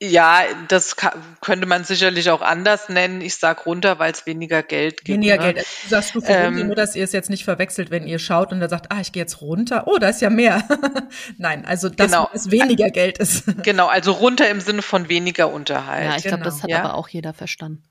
Ja, 0.00 0.42
das 0.68 0.96
könnte 1.40 1.66
man 1.66 1.84
sicherlich 1.84 2.30
auch 2.30 2.42
anders 2.42 2.88
nennen. 2.88 3.20
Ich 3.20 3.36
sag 3.36 3.66
runter, 3.66 3.98
weil 3.98 4.12
es 4.12 4.26
weniger 4.26 4.62
Geld 4.62 5.04
gibt. 5.04 5.08
Weniger 5.08 5.38
ne? 5.38 5.54
Geld. 5.54 5.66
Sagst 5.88 6.14
du 6.14 6.20
für 6.20 6.32
ähm, 6.32 6.66
nur, 6.66 6.74
dass 6.74 6.94
ihr 6.94 7.04
es 7.04 7.12
jetzt 7.12 7.30
nicht 7.30 7.44
verwechselt, 7.44 7.90
wenn 7.90 8.06
ihr 8.06 8.18
schaut 8.18 8.52
und 8.52 8.60
da 8.60 8.68
sagt, 8.68 8.92
ah, 8.92 9.00
ich 9.00 9.12
gehe 9.12 9.22
jetzt 9.22 9.40
runter. 9.40 9.84
Oh, 9.86 9.98
da 9.98 10.08
ist 10.08 10.20
ja 10.20 10.30
mehr. 10.30 10.62
Nein, 11.38 11.64
also 11.64 11.88
dass 11.88 12.10
genau. 12.10 12.30
es 12.32 12.50
weniger 12.50 12.90
Geld 12.90 13.18
ist. 13.18 13.44
Genau, 13.62 13.86
also 13.86 14.12
runter 14.12 14.48
im 14.48 14.60
Sinne 14.60 14.82
von 14.82 15.08
weniger 15.08 15.52
Unterhalt. 15.52 16.04
Ja, 16.04 16.16
ich 16.16 16.22
genau. 16.24 16.36
glaube, 16.36 16.44
das 16.44 16.62
hat 16.62 16.70
ja? 16.70 16.82
aber 16.82 16.94
auch 16.94 17.08
jeder 17.08 17.32
verstanden. 17.32 17.82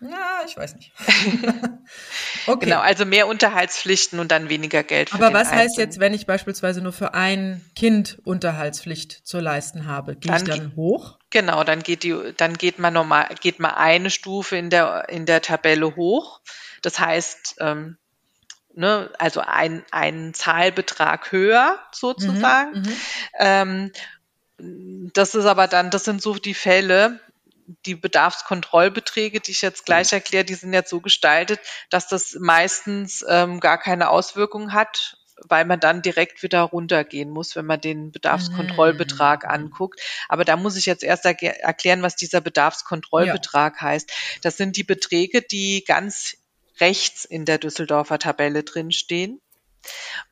Ja, 0.00 0.42
ich 0.46 0.56
weiß 0.56 0.76
nicht. 0.76 0.92
okay. 2.46 2.66
Genau, 2.66 2.78
also 2.78 3.04
mehr 3.04 3.26
Unterhaltspflichten 3.26 4.20
und 4.20 4.30
dann 4.30 4.48
weniger 4.48 4.84
Geld. 4.84 5.12
Aber 5.12 5.32
was 5.32 5.48
Einzelnen. 5.48 5.60
heißt 5.60 5.78
jetzt, 5.78 6.00
wenn 6.00 6.14
ich 6.14 6.26
beispielsweise 6.26 6.80
nur 6.80 6.92
für 6.92 7.14
ein 7.14 7.64
Kind 7.74 8.18
Unterhaltspflicht 8.24 9.26
zu 9.26 9.40
leisten 9.40 9.86
habe? 9.86 10.14
Gehe 10.14 10.36
ich 10.36 10.44
dann 10.44 10.76
hoch? 10.76 11.18
Genau, 11.30 11.64
dann 11.64 11.82
geht 11.82 12.04
die, 12.04 12.16
dann 12.36 12.54
geht 12.54 12.78
man 12.78 12.94
normal, 12.94 13.28
geht 13.40 13.58
man 13.58 13.72
eine 13.72 14.10
Stufe 14.10 14.56
in 14.56 14.70
der 14.70 15.08
in 15.08 15.26
der 15.26 15.42
Tabelle 15.42 15.96
hoch. 15.96 16.40
Das 16.82 17.00
heißt, 17.00 17.56
ähm, 17.58 17.98
ne, 18.74 19.10
also 19.18 19.40
ein 19.40 19.84
ein 19.90 20.32
Zahlbetrag 20.32 21.32
höher 21.32 21.78
sozusagen. 21.90 22.72
Mhm, 22.72 22.82
mhm. 22.82 22.96
ähm, 23.38 23.92
das 25.14 25.34
ist 25.34 25.44
aber 25.44 25.68
dann, 25.68 25.90
das 25.90 26.04
sind 26.04 26.20
so 26.20 26.34
die 26.34 26.54
Fälle, 26.54 27.20
die 27.86 27.94
Bedarfskontrollbeträge, 27.94 29.40
die 29.40 29.50
ich 29.50 29.62
jetzt 29.62 29.84
gleich 29.84 30.12
erkläre, 30.12 30.44
die 30.44 30.54
sind 30.54 30.72
jetzt 30.72 30.90
so 30.90 31.00
gestaltet, 31.00 31.60
dass 31.90 32.08
das 32.08 32.36
meistens 32.40 33.24
ähm, 33.28 33.60
gar 33.60 33.78
keine 33.78 34.08
Auswirkung 34.08 34.72
hat, 34.72 35.18
weil 35.46 35.64
man 35.64 35.78
dann 35.78 36.02
direkt 36.02 36.42
wieder 36.42 36.62
runtergehen 36.62 37.30
muss, 37.30 37.54
wenn 37.56 37.66
man 37.66 37.80
den 37.80 38.10
Bedarfskontrollbetrag 38.10 39.44
mhm. 39.44 39.50
anguckt. 39.50 40.00
Aber 40.28 40.44
da 40.44 40.56
muss 40.56 40.76
ich 40.76 40.86
jetzt 40.86 41.04
erst 41.04 41.24
erklären, 41.26 42.02
was 42.02 42.16
dieser 42.16 42.40
Bedarfskontrollbetrag 42.40 43.76
ja. 43.76 43.80
heißt. 43.82 44.12
Das 44.42 44.56
sind 44.56 44.76
die 44.76 44.84
Beträge, 44.84 45.42
die 45.42 45.84
ganz 45.86 46.36
rechts 46.80 47.24
in 47.24 47.44
der 47.44 47.58
Düsseldorfer 47.58 48.18
Tabelle 48.18 48.62
drinstehen. 48.64 49.40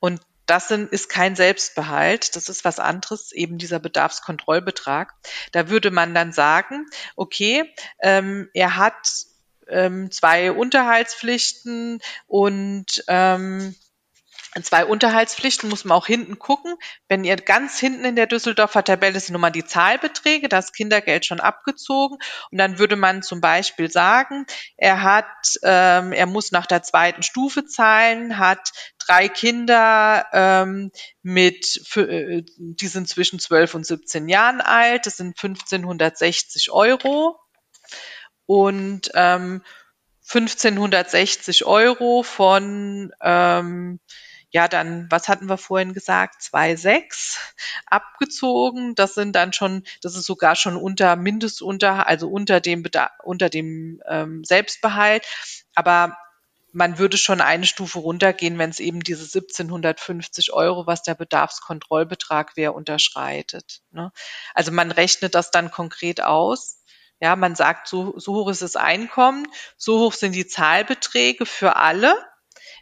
Und 0.00 0.20
das 0.46 0.68
sind, 0.68 0.92
ist 0.92 1.08
kein 1.08 1.36
Selbstbehalt, 1.36 2.36
das 2.36 2.48
ist 2.48 2.64
was 2.64 2.78
anderes, 2.78 3.32
eben 3.32 3.58
dieser 3.58 3.78
Bedarfskontrollbetrag. 3.78 5.14
Da 5.52 5.68
würde 5.68 5.90
man 5.90 6.14
dann 6.14 6.32
sagen, 6.32 6.86
okay, 7.16 7.72
ähm, 8.00 8.48
er 8.54 8.76
hat 8.76 8.94
ähm, 9.68 10.10
zwei 10.10 10.52
Unterhaltspflichten 10.52 12.00
und 12.26 13.04
ähm, 13.08 13.74
zwei 14.64 14.86
Unterhaltspflichten 14.86 15.68
muss 15.68 15.84
man 15.84 15.96
auch 15.98 16.06
hinten 16.06 16.38
gucken. 16.38 16.76
Wenn 17.08 17.24
ihr 17.24 17.36
ganz 17.36 17.78
hinten 17.78 18.04
in 18.04 18.16
der 18.16 18.26
Düsseldorfer 18.26 18.84
Tabelle 18.84 19.20
sind 19.20 19.34
nochmal 19.34 19.52
die 19.52 19.64
Zahlbeträge, 19.64 20.48
das 20.48 20.72
Kindergeld 20.72 21.26
schon 21.26 21.40
abgezogen. 21.40 22.18
Und 22.50 22.58
dann 22.58 22.78
würde 22.78 22.96
man 22.96 23.22
zum 23.22 23.40
Beispiel 23.40 23.90
sagen, 23.90 24.46
er 24.76 25.02
hat, 25.02 25.26
ähm, 25.62 26.12
er 26.12 26.26
muss 26.26 26.52
nach 26.52 26.66
der 26.66 26.82
zweiten 26.82 27.22
Stufe 27.22 27.66
zahlen, 27.66 28.38
hat 28.38 28.70
drei 28.98 29.28
Kinder 29.28 30.26
ähm, 30.32 30.90
mit, 31.22 31.82
äh, 31.96 32.42
die 32.56 32.88
sind 32.88 33.08
zwischen 33.08 33.38
12 33.38 33.74
und 33.74 33.86
17 33.86 34.28
Jahren 34.28 34.60
alt. 34.60 35.06
Das 35.06 35.16
sind 35.16 35.36
1560 35.38 36.70
Euro. 36.70 37.38
Und 38.46 39.10
ähm, 39.14 39.62
1560 40.28 41.66
Euro 41.66 42.22
von 42.22 43.12
ähm, 43.20 44.00
ja, 44.50 44.68
dann, 44.68 45.06
was 45.10 45.28
hatten 45.28 45.48
wir 45.48 45.58
vorhin 45.58 45.92
gesagt? 45.92 46.40
2,6 46.40 47.36
abgezogen. 47.86 48.94
Das 48.94 49.14
sind 49.14 49.34
dann 49.34 49.52
schon, 49.52 49.82
das 50.02 50.16
ist 50.16 50.26
sogar 50.26 50.56
schon 50.56 50.76
unter 50.76 51.16
Mindestunter, 51.16 52.06
also 52.06 52.28
unter 52.28 52.60
dem, 52.60 52.84
unter 53.22 53.48
dem 53.48 54.00
ähm, 54.08 54.44
Selbstbehalt. 54.44 55.26
Aber 55.74 56.16
man 56.72 56.98
würde 56.98 57.16
schon 57.16 57.40
eine 57.40 57.66
Stufe 57.66 57.98
runtergehen, 57.98 58.58
wenn 58.58 58.70
es 58.70 58.80
eben 58.80 59.00
diese 59.00 59.24
1750 59.24 60.52
Euro, 60.52 60.86
was 60.86 61.02
der 61.02 61.14
Bedarfskontrollbetrag 61.14 62.56
wäre, 62.56 62.72
unterschreitet. 62.72 63.80
Ne? 63.90 64.12
Also 64.54 64.72
man 64.72 64.90
rechnet 64.90 65.34
das 65.34 65.50
dann 65.50 65.70
konkret 65.70 66.20
aus. 66.20 66.82
Ja, 67.18 67.34
man 67.34 67.54
sagt, 67.54 67.88
so, 67.88 68.18
so 68.18 68.34
hoch 68.34 68.50
ist 68.50 68.60
das 68.60 68.76
Einkommen, 68.76 69.46
so 69.78 70.00
hoch 70.00 70.12
sind 70.12 70.32
die 70.32 70.46
Zahlbeträge 70.46 71.46
für 71.46 71.76
alle 71.76 72.14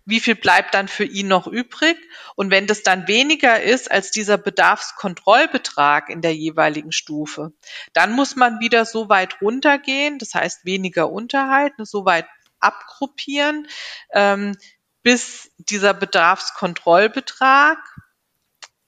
wie 0.07 0.21
viel 0.21 0.35
bleibt 0.35 0.75
dann 0.75 0.89
für 0.89 1.05
ihn 1.05 1.29
noch 1.29 1.47
übrig? 1.47 1.97
Und 2.37 2.51
wenn 2.51 2.67
das 2.67 2.83
dann 2.83 3.09
weniger 3.09 3.63
ist 3.63 3.91
als 3.91 4.11
dieser 4.11 4.37
Bedarfskontrollbetrag 4.37 6.11
in 6.11 6.21
der 6.21 6.35
jeweiligen 6.35 6.93
Stufe, 6.93 7.53
dann 7.93 8.13
muss 8.13 8.37
man 8.37 8.61
wieder 8.61 8.85
so 8.85 9.09
weit 9.09 9.41
runtergehen, 9.41 10.19
das 10.19 10.35
heißt 10.35 10.65
weniger 10.65 11.11
Unterhalt, 11.11 11.73
so 11.79 12.05
weit 12.05 12.27
abgruppieren, 12.61 13.67
ähm, 14.13 14.57
bis 15.03 15.51
dieser 15.59 15.95
Bedarfskontrollbetrag 15.95 17.79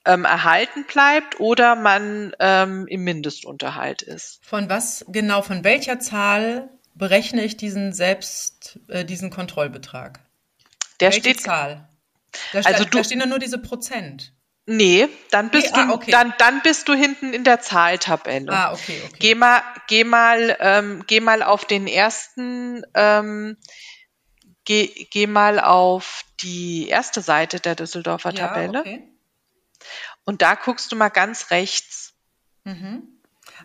ähm, 0.05 0.25
erhalten 0.25 0.85
bleibt 0.85 1.39
oder 1.39 1.75
man 1.75 2.33
ähm, 2.39 2.87
im 2.87 3.03
Mindestunterhalt 3.03 4.01
ist. 4.01 4.39
Von 4.43 4.69
was 4.69 5.05
genau, 5.09 5.41
von 5.41 5.63
welcher 5.63 5.99
Zahl 5.99 6.69
berechne 6.95 7.43
ich 7.43 7.57
diesen 7.57 7.93
selbst, 7.93 8.79
äh, 8.87 9.05
diesen 9.05 9.29
Kontrollbetrag? 9.29 10.26
Der 10.99 11.11
Welche 11.11 11.21
steht. 11.21 11.41
Zahl? 11.41 11.87
Da, 12.53 12.61
also 12.61 12.83
du, 12.83 12.89
da 12.89 13.03
stehen 13.03 13.27
nur 13.27 13.39
diese 13.39 13.57
Prozent. 13.57 14.33
Nee, 14.69 15.07
dann 15.31 15.49
bist 15.49 15.67
nee, 15.67 15.81
du 15.81 15.89
ah, 15.91 15.93
okay. 15.93 16.11
dann 16.11 16.33
dann 16.37 16.61
bist 16.61 16.89
du 16.89 16.93
hinten 16.93 17.33
in 17.33 17.45
der 17.45 17.61
Zahltabelle. 17.61 18.51
Ah, 18.51 18.73
okay, 18.73 19.01
okay. 19.05 19.15
Geh 19.19 19.35
mal 19.35 19.61
geh 19.87 20.03
mal 20.03 20.57
ähm, 20.59 21.03
geh 21.07 21.21
mal 21.21 21.41
auf 21.41 21.63
den 21.63 21.87
ersten 21.87 22.83
ähm, 22.93 23.55
geh, 24.65 24.87
geh 25.09 25.25
mal 25.25 25.61
auf 25.61 26.25
die 26.41 26.89
erste 26.89 27.21
Seite 27.21 27.61
der 27.61 27.75
Düsseldorfer 27.75 28.33
ja, 28.33 28.47
Tabelle. 28.47 28.81
Okay. 28.81 29.09
Und 30.25 30.41
da 30.41 30.55
guckst 30.55 30.91
du 30.91 30.97
mal 30.97 31.09
ganz 31.09 31.49
rechts. 31.51 32.13
Mhm. 32.65 33.16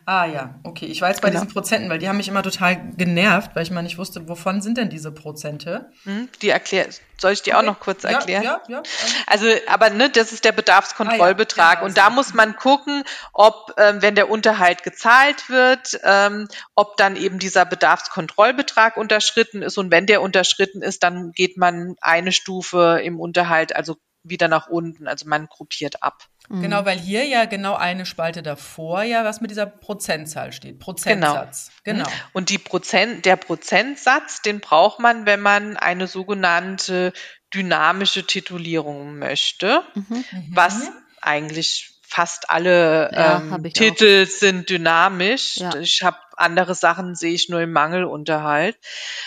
Ah 0.04 0.26
ja, 0.26 0.58
okay. 0.64 0.86
Ich 0.86 1.00
war 1.00 1.08
jetzt 1.08 1.22
bei 1.22 1.28
genau. 1.28 1.40
diesen 1.40 1.52
Prozenten, 1.52 1.88
weil 1.88 1.98
die 1.98 2.08
haben 2.08 2.16
mich 2.16 2.28
immer 2.28 2.42
total 2.42 2.90
genervt, 2.96 3.52
weil 3.54 3.62
ich 3.62 3.70
mal 3.70 3.82
nicht 3.82 3.98
wusste, 3.98 4.28
wovon 4.28 4.60
sind 4.60 4.78
denn 4.78 4.88
diese 4.88 5.12
Prozente? 5.12 5.90
Hm, 6.04 6.28
die 6.40 6.50
erklär, 6.50 6.88
soll 7.20 7.32
ich 7.32 7.42
die 7.42 7.50
okay. 7.50 7.60
auch 7.60 7.62
noch 7.64 7.78
kurz 7.78 8.02
erklären? 8.02 8.42
Ja, 8.42 8.60
ja, 8.68 8.76
ja. 8.76 8.82
Also, 9.26 9.46
aber 9.68 9.90
ne, 9.90 10.10
das 10.10 10.32
ist 10.32 10.44
der 10.44 10.52
Bedarfskontrollbetrag. 10.52 11.64
Ah, 11.64 11.68
ja, 11.68 11.74
genau, 11.74 11.86
und 11.86 11.98
da 11.98 12.10
muss 12.10 12.34
man 12.34 12.56
gucken, 12.56 13.04
ob, 13.32 13.74
ähm, 13.78 14.02
wenn 14.02 14.16
der 14.16 14.28
Unterhalt 14.28 14.82
gezahlt 14.82 15.48
wird, 15.48 16.00
ähm, 16.02 16.48
ob 16.74 16.96
dann 16.96 17.14
eben 17.16 17.38
dieser 17.38 17.64
Bedarfskontrollbetrag 17.64 18.96
unterschritten 18.96 19.62
ist. 19.62 19.78
Und 19.78 19.92
wenn 19.92 20.06
der 20.06 20.20
unterschritten 20.20 20.82
ist, 20.82 21.04
dann 21.04 21.32
geht 21.32 21.56
man 21.56 21.94
eine 22.00 22.32
Stufe 22.32 23.00
im 23.04 23.20
Unterhalt, 23.20 23.74
also 23.76 23.96
wieder 24.24 24.48
nach 24.48 24.66
unten. 24.66 25.06
Also 25.06 25.28
man 25.28 25.46
gruppiert 25.46 26.02
ab. 26.02 26.24
Mhm. 26.48 26.62
Genau, 26.62 26.84
weil 26.84 26.98
hier 26.98 27.24
ja 27.24 27.44
genau 27.44 27.74
eine 27.74 28.06
Spalte 28.06 28.42
davor 28.42 29.02
ja 29.02 29.24
was 29.24 29.40
mit 29.40 29.50
dieser 29.50 29.66
Prozentzahl 29.66 30.52
steht. 30.52 30.78
Prozentsatz. 30.78 31.70
Genau. 31.84 32.04
genau. 32.04 32.16
Und 32.32 32.50
die 32.50 32.58
Prozent, 32.58 33.24
der 33.24 33.36
Prozentsatz, 33.36 34.42
den 34.42 34.60
braucht 34.60 34.98
man, 34.98 35.26
wenn 35.26 35.40
man 35.40 35.76
eine 35.76 36.06
sogenannte 36.06 37.12
dynamische 37.54 38.26
Titulierung 38.26 39.18
möchte, 39.18 39.82
mhm. 39.94 40.24
was 40.50 40.84
mhm. 40.84 40.92
eigentlich 41.20 41.91
fast 42.12 42.50
alle 42.50 43.10
ja, 43.14 43.40
ähm, 43.40 43.62
Titel 43.72 44.26
auch. 44.26 44.30
sind 44.30 44.68
dynamisch. 44.68 45.56
Ja. 45.56 45.74
Ich 45.76 46.02
habe 46.02 46.18
andere 46.36 46.74
Sachen 46.74 47.14
sehe 47.14 47.32
ich 47.32 47.48
nur 47.48 47.60
im 47.60 47.72
Mangelunterhalt. 47.72 48.76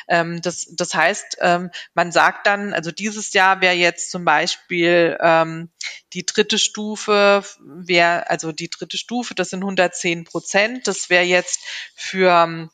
Ähm, 0.07 0.41
das, 0.41 0.67
das 0.75 0.93
heißt, 0.93 1.38
ähm, 1.41 1.71
man 1.95 2.11
sagt 2.11 2.45
dann, 2.45 2.73
also 2.73 2.91
dieses 2.91 3.33
Jahr 3.33 3.61
wäre 3.61 3.73
jetzt 3.73 4.11
zum 4.11 4.23
Beispiel 4.23 5.17
ähm, 5.19 5.69
die 6.13 6.25
dritte 6.25 6.59
Stufe, 6.59 7.43
wäre 7.59 8.29
also 8.29 8.51
die 8.51 8.69
dritte 8.69 8.97
Stufe, 8.97 9.33
das 9.33 9.49
sind 9.49 9.63
110 9.63 10.25
Prozent. 10.25 10.88
Das 10.88 11.09
wäre 11.09 11.23
jetzt 11.23 11.61
für 11.95 12.69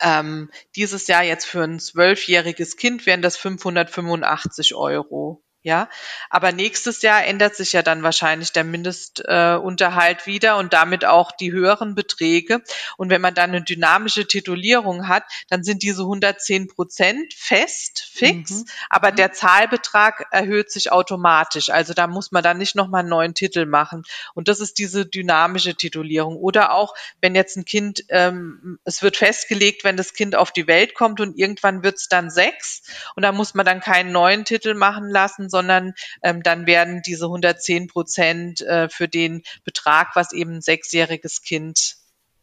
ähm, 0.00 0.50
dieses 0.74 1.06
Jahr 1.06 1.22
jetzt 1.22 1.44
für 1.44 1.62
ein 1.62 1.78
zwölfjähriges 1.78 2.76
Kind 2.76 3.06
wären 3.06 3.22
das 3.22 3.36
585 3.36 4.74
Euro. 4.74 5.44
Ja, 5.62 5.90
aber 6.30 6.52
nächstes 6.52 7.02
Jahr 7.02 7.22
ändert 7.26 7.54
sich 7.54 7.74
ja 7.74 7.82
dann 7.82 8.02
wahrscheinlich 8.02 8.50
der 8.52 8.64
Mindestunterhalt 8.64 10.22
äh, 10.22 10.26
wieder 10.26 10.56
und 10.56 10.72
damit 10.72 11.04
auch 11.04 11.32
die 11.32 11.52
höheren 11.52 11.94
Beträge. 11.94 12.62
Und 12.96 13.10
wenn 13.10 13.20
man 13.20 13.34
dann 13.34 13.50
eine 13.50 13.62
dynamische 13.62 14.26
Titulierung 14.26 15.06
hat, 15.06 15.24
dann 15.50 15.62
sind 15.62 15.82
diese 15.82 16.00
110 16.04 16.68
Prozent 16.68 17.34
fest, 17.34 18.08
fix, 18.10 18.50
mhm. 18.52 18.64
aber 18.88 19.12
mhm. 19.12 19.16
der 19.16 19.32
Zahlbetrag 19.32 20.28
erhöht 20.30 20.70
sich 20.70 20.92
automatisch. 20.92 21.68
Also 21.68 21.92
da 21.92 22.06
muss 22.06 22.32
man 22.32 22.42
dann 22.42 22.56
nicht 22.56 22.74
nochmal 22.74 23.00
einen 23.00 23.10
neuen 23.10 23.34
Titel 23.34 23.66
machen. 23.66 24.04
Und 24.32 24.48
das 24.48 24.60
ist 24.60 24.78
diese 24.78 25.04
dynamische 25.04 25.74
Titulierung. 25.74 26.36
Oder 26.36 26.72
auch, 26.72 26.94
wenn 27.20 27.34
jetzt 27.34 27.58
ein 27.58 27.66
Kind, 27.66 28.04
ähm, 28.08 28.78
es 28.84 29.02
wird 29.02 29.18
festgelegt, 29.18 29.84
wenn 29.84 29.98
das 29.98 30.14
Kind 30.14 30.36
auf 30.36 30.52
die 30.52 30.66
Welt 30.66 30.94
kommt 30.94 31.20
und 31.20 31.36
irgendwann 31.36 31.82
wird 31.82 31.96
es 31.96 32.08
dann 32.08 32.30
sechs 32.30 32.80
und 33.14 33.24
da 33.24 33.32
muss 33.32 33.52
man 33.52 33.66
dann 33.66 33.80
keinen 33.80 34.10
neuen 34.10 34.46
Titel 34.46 34.72
machen 34.72 35.10
lassen, 35.10 35.49
sondern 35.50 35.92
ähm, 36.22 36.42
dann 36.42 36.66
werden 36.66 37.02
diese 37.04 37.26
110 37.26 37.88
Prozent 37.88 38.60
äh, 38.62 38.88
für 38.88 39.08
den 39.08 39.42
Betrag, 39.64 40.10
was 40.14 40.32
eben 40.32 40.56
ein 40.56 40.62
sechsjähriges 40.62 41.42
Kind 41.42 41.96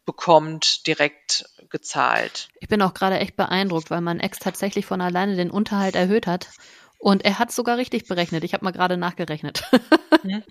bekommt, 0.04 0.86
direkt 0.86 1.44
gezahlt. 1.68 2.48
Ich 2.60 2.68
bin 2.68 2.80
auch 2.80 2.94
gerade 2.94 3.18
echt 3.18 3.36
beeindruckt, 3.36 3.90
weil 3.90 4.00
mein 4.00 4.20
Ex 4.20 4.38
tatsächlich 4.38 4.86
von 4.86 5.02
alleine 5.02 5.36
den 5.36 5.50
Unterhalt 5.50 5.96
erhöht 5.96 6.26
hat. 6.26 6.48
Und 6.98 7.24
er 7.24 7.38
hat 7.38 7.52
sogar 7.52 7.76
richtig 7.76 8.06
berechnet. 8.08 8.42
Ich 8.42 8.54
habe 8.54 8.64
mal 8.64 8.72
gerade 8.72 8.96
nachgerechnet. 8.96 9.62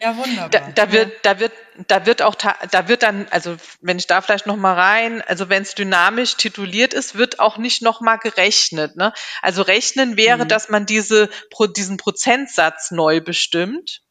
Ja, 0.01 0.15
wunderbar. 0.15 0.49
Da, 0.49 0.59
da, 0.73 0.91
wird, 0.93 1.11
da 1.23 1.39
wird, 1.39 1.51
da 1.87 2.05
wird 2.05 2.21
auch, 2.21 2.35
da 2.35 2.87
wird 2.87 3.03
dann, 3.03 3.27
also 3.31 3.57
wenn 3.81 3.97
ich 3.97 4.07
da 4.07 4.21
vielleicht 4.21 4.47
noch 4.47 4.55
mal 4.55 4.73
rein, 4.73 5.21
also 5.21 5.49
wenn 5.49 5.61
es 5.61 5.75
dynamisch 5.75 6.37
tituliert 6.37 6.93
ist, 6.93 7.15
wird 7.15 7.39
auch 7.41 7.57
nicht 7.57 7.81
noch 7.81 7.99
mal 7.99 8.15
gerechnet. 8.15 8.95
Ne? 8.95 9.11
Also 9.41 9.63
rechnen 9.63 10.15
wäre, 10.15 10.45
mhm. 10.45 10.47
dass 10.47 10.69
man 10.69 10.85
diese, 10.85 11.29
diesen 11.75 11.97
Prozentsatz 11.97 12.91
neu 12.91 13.19
bestimmt. 13.19 14.03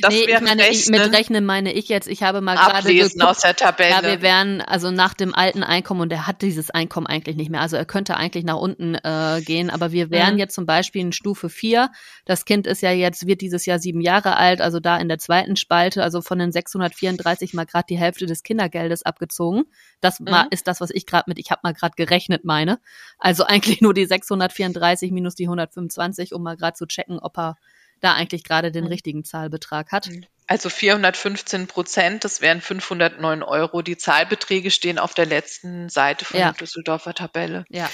Das 0.00 0.14
nee, 0.14 0.24
ich 0.24 0.40
meine, 0.40 0.68
ich, 0.68 0.88
mit 0.88 1.00
Rechnen 1.12 1.44
meine 1.44 1.72
ich 1.72 1.88
jetzt, 1.88 2.08
ich 2.08 2.22
habe 2.22 2.40
mal 2.40 2.56
gerade 2.56 2.92
geguckt, 2.92 3.22
aus 3.22 3.40
der 3.40 3.56
Tabelle. 3.56 3.90
Ja, 3.90 4.02
wir 4.02 4.22
wären 4.22 4.60
also 4.60 4.90
nach 4.90 5.14
dem 5.14 5.34
alten 5.34 5.62
Einkommen 5.62 6.00
und 6.00 6.12
er 6.12 6.26
hat 6.26 6.42
dieses 6.42 6.70
Einkommen 6.70 7.06
eigentlich 7.06 7.36
nicht 7.36 7.50
mehr. 7.50 7.60
Also 7.60 7.76
er 7.76 7.84
könnte 7.84 8.16
eigentlich 8.16 8.44
nach 8.44 8.56
unten 8.56 8.94
äh, 8.94 9.42
gehen, 9.44 9.70
aber 9.70 9.92
wir 9.92 10.10
wären 10.10 10.34
mhm. 10.34 10.38
jetzt 10.38 10.54
zum 10.54 10.66
Beispiel 10.66 11.02
in 11.02 11.12
Stufe 11.12 11.48
4. 11.48 11.90
Das 12.24 12.44
Kind 12.44 12.66
ist 12.66 12.82
ja 12.82 12.92
jetzt, 12.92 13.26
wird 13.26 13.40
dieses 13.40 13.66
Jahr 13.66 13.78
sieben 13.78 14.00
Jahre 14.00 14.36
alt, 14.36 14.60
also 14.60 14.80
da 14.80 14.96
in 14.96 15.08
der 15.08 15.18
zweiten 15.18 15.56
Spalte, 15.56 16.02
also 16.02 16.22
von 16.22 16.38
den 16.38 16.52
634 16.52 17.54
mal 17.54 17.66
gerade 17.66 17.86
die 17.88 17.98
Hälfte 17.98 18.26
des 18.26 18.42
Kindergeldes 18.42 19.04
abgezogen. 19.04 19.64
Das 20.00 20.20
mhm. 20.20 20.30
mal, 20.30 20.46
ist 20.50 20.66
das, 20.68 20.80
was 20.80 20.90
ich 20.90 21.06
gerade 21.06 21.24
mit, 21.26 21.38
ich 21.38 21.50
habe 21.50 21.60
mal 21.64 21.74
gerade 21.74 21.94
gerechnet 21.96 22.44
meine. 22.44 22.78
Also 23.18 23.44
eigentlich 23.46 23.80
nur 23.80 23.94
die 23.94 24.06
634 24.06 25.10
minus 25.10 25.34
die 25.34 25.44
125, 25.44 26.32
um 26.34 26.42
mal 26.42 26.56
gerade 26.56 26.74
zu 26.74 26.86
checken, 26.86 27.18
ob 27.18 27.38
er 27.38 27.56
da 28.02 28.14
eigentlich 28.14 28.44
gerade 28.44 28.70
den 28.72 28.84
mhm. 28.84 28.90
richtigen 28.90 29.24
Zahlbetrag 29.24 29.92
hat. 29.92 30.08
Mhm. 30.08 30.26
Also 30.48 30.68
415 30.68 31.66
Prozent, 31.66 32.24
das 32.24 32.40
wären 32.40 32.60
509 32.60 33.42
Euro. 33.42 33.80
Die 33.80 33.96
Zahlbeträge 33.96 34.70
stehen 34.70 34.98
auf 34.98 35.14
der 35.14 35.24
letzten 35.24 35.88
Seite 35.88 36.24
von 36.24 36.38
ja. 36.38 36.50
der 36.50 36.58
Düsseldorfer 36.58 37.14
Tabelle. 37.14 37.64
Ja. 37.70 37.88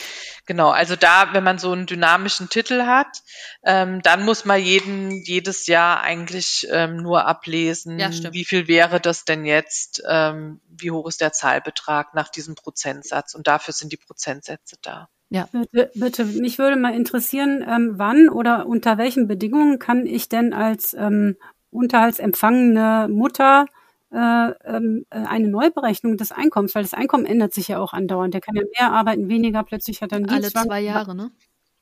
Genau, 0.46 0.70
also 0.70 0.96
da, 0.96 1.34
wenn 1.34 1.44
man 1.44 1.58
so 1.58 1.70
einen 1.70 1.86
dynamischen 1.86 2.48
Titel 2.48 2.86
hat, 2.86 3.22
ähm, 3.64 4.00
dann 4.02 4.24
muss 4.24 4.44
man 4.44 4.60
jeden, 4.60 5.12
jedes 5.12 5.66
Jahr 5.66 6.00
eigentlich 6.00 6.66
ähm, 6.72 6.96
nur 6.96 7.26
ablesen, 7.26 7.98
ja, 8.00 8.10
wie 8.32 8.46
viel 8.46 8.66
wäre 8.66 8.98
das 8.98 9.24
denn 9.24 9.44
jetzt, 9.44 10.02
ähm, 10.08 10.60
wie 10.68 10.90
hoch 10.90 11.06
ist 11.06 11.20
der 11.20 11.32
Zahlbetrag 11.32 12.14
nach 12.14 12.30
diesem 12.30 12.54
Prozentsatz. 12.54 13.34
Und 13.34 13.46
dafür 13.46 13.74
sind 13.74 13.92
die 13.92 13.98
Prozentsätze 13.98 14.78
da. 14.80 15.08
Ja. 15.30 15.48
Bitte, 15.52 15.90
bitte, 15.94 16.24
mich 16.24 16.58
würde 16.58 16.76
mal 16.76 16.94
interessieren, 16.94 17.64
ähm, 17.68 17.92
wann 17.96 18.28
oder 18.28 18.66
unter 18.66 18.96
welchen 18.96 19.28
Bedingungen 19.28 19.78
kann 19.78 20.06
ich 20.06 20.28
denn 20.28 20.54
als 20.54 20.94
ähm, 20.94 21.36
unterhaltsempfangene 21.70 23.08
Mutter 23.10 23.66
äh, 24.10 24.16
ähm, 24.16 25.04
äh, 25.10 25.18
eine 25.18 25.48
Neuberechnung 25.48 26.16
des 26.16 26.32
Einkommens, 26.32 26.74
weil 26.74 26.82
das 26.82 26.94
Einkommen 26.94 27.26
ändert 27.26 27.52
sich 27.52 27.68
ja 27.68 27.78
auch 27.78 27.92
andauernd. 27.92 28.32
Der 28.32 28.40
kann 28.40 28.54
ja 28.56 28.62
mehr 28.78 28.92
arbeiten, 28.92 29.28
weniger, 29.28 29.62
plötzlich 29.64 30.00
hat 30.00 30.12
er 30.12 30.16
einen 30.16 30.30
Alle 30.30 30.50
zwei 30.50 30.80
Jahre, 30.80 31.14
ne? 31.14 31.30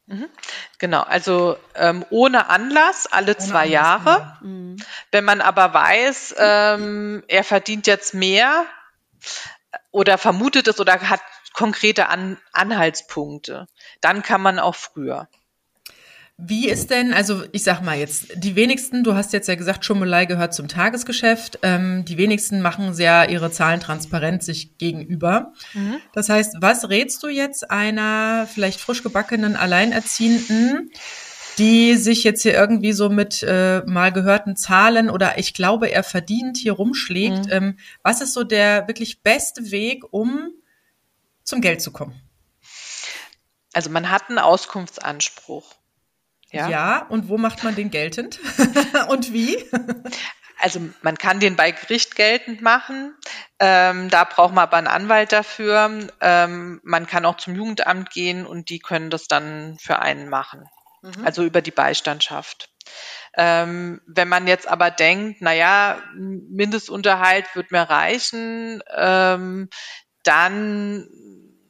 Mhm. 0.07 0.27
Genau, 0.79 1.03
also 1.03 1.57
ähm, 1.75 2.05
ohne 2.11 2.49
Anlass 2.49 3.07
alle 3.07 3.33
ohne 3.33 3.39
zwei 3.39 3.65
Anlass, 3.65 3.71
Jahre. 3.71 4.11
Ja. 4.11 4.39
Mhm. 4.43 4.77
Wenn 5.13 5.25
man 5.25 5.41
aber 5.41 5.73
weiß, 5.73 6.35
ähm, 6.39 7.25
er 7.29 7.45
verdient 7.45 7.87
jetzt 7.87 8.15
mehr 8.15 8.67
oder 9.91 10.19
vermutet 10.19 10.69
es 10.69 10.81
oder 10.81 11.01
hat 11.01 11.21
konkrete 11.57 12.09
An 12.11 12.37
Anhaltspunkte, 12.53 13.67
dann 14.03 14.23
kann 14.23 14.43
man 14.43 14.59
auch 14.59 14.75
früher. 14.75 15.29
Wie 16.39 16.69
ist 16.69 16.91
denn, 16.91 17.15
also 17.15 17.45
ich 17.53 17.63
sag 17.63 17.81
mal 17.81 17.97
jetzt, 17.97 18.27
die 18.35 18.57
wenigsten, 18.57 19.03
du 19.03 19.15
hast 19.15 19.33
jetzt 19.33 19.49
ja 19.49 19.55
gesagt, 19.55 19.83
Schummelei 19.87 20.27
gehört 20.27 20.53
zum 20.53 20.69
Tagesgeschäft, 20.69 21.61
ähm, 21.63 22.05
die 22.05 22.19
wenigsten 22.19 22.61
machen 22.61 22.93
sehr 22.93 23.31
ihre 23.31 23.51
Zahlen 23.51 23.81
transparent 23.81 24.43
sich 24.43 24.77
gegenüber. 24.77 25.55
Mhm. 25.73 25.97
Das 26.13 26.29
heißt, 26.29 26.57
was 26.61 26.91
rätst 26.91 27.23
du 27.23 27.29
jetzt 27.29 27.71
einer 27.71 28.47
vielleicht 28.53 28.79
frisch 28.79 29.03
gebackenen 29.03 29.57
Alleinerziehenden, 29.57 30.91
die 31.57 31.97
sich 31.97 32.23
jetzt 32.23 32.43
hier 32.43 32.53
irgendwie 32.53 32.93
so 32.93 33.09
mit 33.09 33.43
äh, 33.43 33.81
mal 33.87 34.13
gehörten 34.13 34.57
Zahlen 34.57 35.09
oder 35.09 35.39
ich 35.39 35.55
glaube, 35.55 35.91
er 35.91 36.03
verdient 36.03 36.59
hier 36.59 36.73
rumschlägt. 36.73 37.47
Mhm. 37.47 37.53
Ähm, 37.53 37.77
was 38.03 38.21
ist 38.21 38.35
so 38.35 38.45
der 38.45 38.87
wirklich 38.89 39.23
beste 39.23 39.71
Weg, 39.71 40.05
um 40.13 40.51
zum 41.47 41.63
Geld 41.63 41.81
zu 41.81 41.93
kommen? 41.93 42.21
Also 43.73 43.89
man 43.91 44.11
hat 44.11 44.29
einen 44.29 44.39
Auskunftsanspruch. 44.39 45.75
Ja. 46.51 46.69
ja, 46.69 47.07
und 47.09 47.29
wo 47.29 47.39
macht 47.39 47.65
man 47.65 47.75
den 47.75 47.91
geltend? 47.91 48.39
und 49.09 49.33
wie? 49.33 49.59
Also 50.59 50.81
man 51.03 51.19
kann 51.19 51.41
den 51.41 51.57
bei 51.57 51.73
Gericht 51.73 52.15
geltend 52.15 52.63
machen. 52.63 53.15
Ähm, 53.59 54.09
da 54.09 54.25
braucht 54.25 54.55
man 54.55 54.63
aber 54.63 54.77
einen 54.77 54.87
Anwalt 54.87 55.33
dafür. 55.33 56.09
Ähm, 56.21 56.81
man 56.83 57.07
kann 57.07 57.27
auch 57.27 57.37
zum 57.37 57.55
Jugendamt 57.55 58.11
gehen 58.11 58.47
und 58.47 58.71
die 58.71 58.79
können 58.79 59.11
das 59.11 59.29
dann 59.29 59.77
für 59.79 59.99
einen 59.99 60.29
machen. 60.29 60.65
Mhm. 61.03 61.25
Also 61.25 61.45
über 61.45 61.61
die 61.61 61.73
Beistandschaft. 61.73 62.71
Ähm, 63.37 64.01
wenn 64.07 64.29
man 64.29 64.47
jetzt 64.47 64.67
aber 64.67 64.91
denkt, 64.91 65.39
na 65.41 65.53
ja, 65.53 66.01
Mindestunterhalt 66.15 67.55
wird 67.55 67.71
mir 67.71 67.83
reichen, 67.83 68.83
ähm, 68.97 69.69
dann 70.27 71.09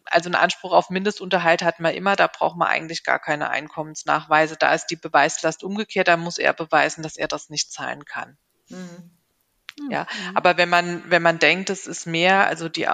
also 0.04 0.28
einen 0.28 0.36
Anspruch 0.36 0.72
auf 0.72 0.90
Mindestunterhalt 0.90 1.62
hat 1.62 1.80
man 1.80 1.94
immer, 1.94 2.16
da 2.16 2.26
braucht 2.28 2.56
man 2.56 2.68
eigentlich 2.68 3.02
gar 3.04 3.18
keine 3.18 3.50
Einkommensnachweise. 3.50 4.56
Da 4.56 4.72
ist 4.72 4.86
die 4.86 4.96
Beweislast 4.96 5.64
umgekehrt, 5.64 6.08
da 6.08 6.16
muss 6.16 6.38
er 6.38 6.52
beweisen, 6.52 7.02
dass 7.02 7.16
er 7.16 7.28
das 7.28 7.50
nicht 7.50 7.72
zahlen 7.72 8.04
kann. 8.04 8.38
Mhm. 8.68 9.15
Ja, 9.90 10.02
mhm. 10.02 10.36
aber 10.36 10.56
wenn 10.56 10.68
man, 10.70 11.02
wenn 11.08 11.22
man 11.22 11.38
denkt, 11.38 11.68
es 11.68 11.86
ist 11.86 12.06
mehr, 12.06 12.46
also 12.46 12.68
die, 12.68 12.88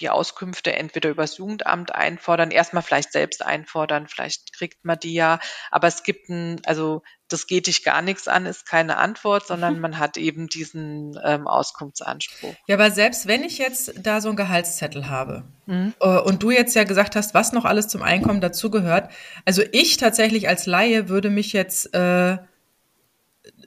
die 0.00 0.10
Auskünfte 0.10 0.74
entweder 0.74 1.08
übers 1.08 1.38
Jugendamt 1.38 1.94
einfordern, 1.94 2.50
erstmal 2.50 2.82
vielleicht 2.82 3.12
selbst 3.12 3.44
einfordern, 3.44 4.06
vielleicht 4.06 4.52
kriegt 4.52 4.84
man 4.84 4.98
die 4.98 5.14
ja, 5.14 5.38
aber 5.70 5.88
es 5.88 6.02
gibt 6.02 6.28
ein, 6.28 6.60
also 6.66 7.02
das 7.28 7.46
geht 7.46 7.66
dich 7.66 7.82
gar 7.82 8.02
nichts 8.02 8.28
an, 8.28 8.46
ist 8.46 8.66
keine 8.66 8.98
Antwort, 8.98 9.46
sondern 9.46 9.76
mhm. 9.76 9.80
man 9.80 9.98
hat 9.98 10.18
eben 10.18 10.46
diesen 10.48 11.18
ähm, 11.24 11.46
Auskunftsanspruch. 11.46 12.54
Ja, 12.66 12.76
aber 12.76 12.90
selbst 12.90 13.26
wenn 13.26 13.42
ich 13.42 13.56
jetzt 13.58 13.94
da 14.00 14.20
so 14.20 14.28
einen 14.28 14.36
Gehaltszettel 14.36 15.08
habe 15.08 15.44
mhm. 15.64 15.94
äh, 16.00 16.18
und 16.18 16.42
du 16.42 16.50
jetzt 16.50 16.74
ja 16.76 16.84
gesagt 16.84 17.16
hast, 17.16 17.32
was 17.32 17.52
noch 17.52 17.64
alles 17.64 17.88
zum 17.88 18.02
Einkommen 18.02 18.42
dazugehört, 18.42 19.10
also 19.46 19.62
ich 19.72 19.96
tatsächlich 19.96 20.48
als 20.48 20.66
Laie 20.66 21.08
würde 21.08 21.30
mich 21.30 21.54
jetzt 21.54 21.94
äh, 21.94 22.36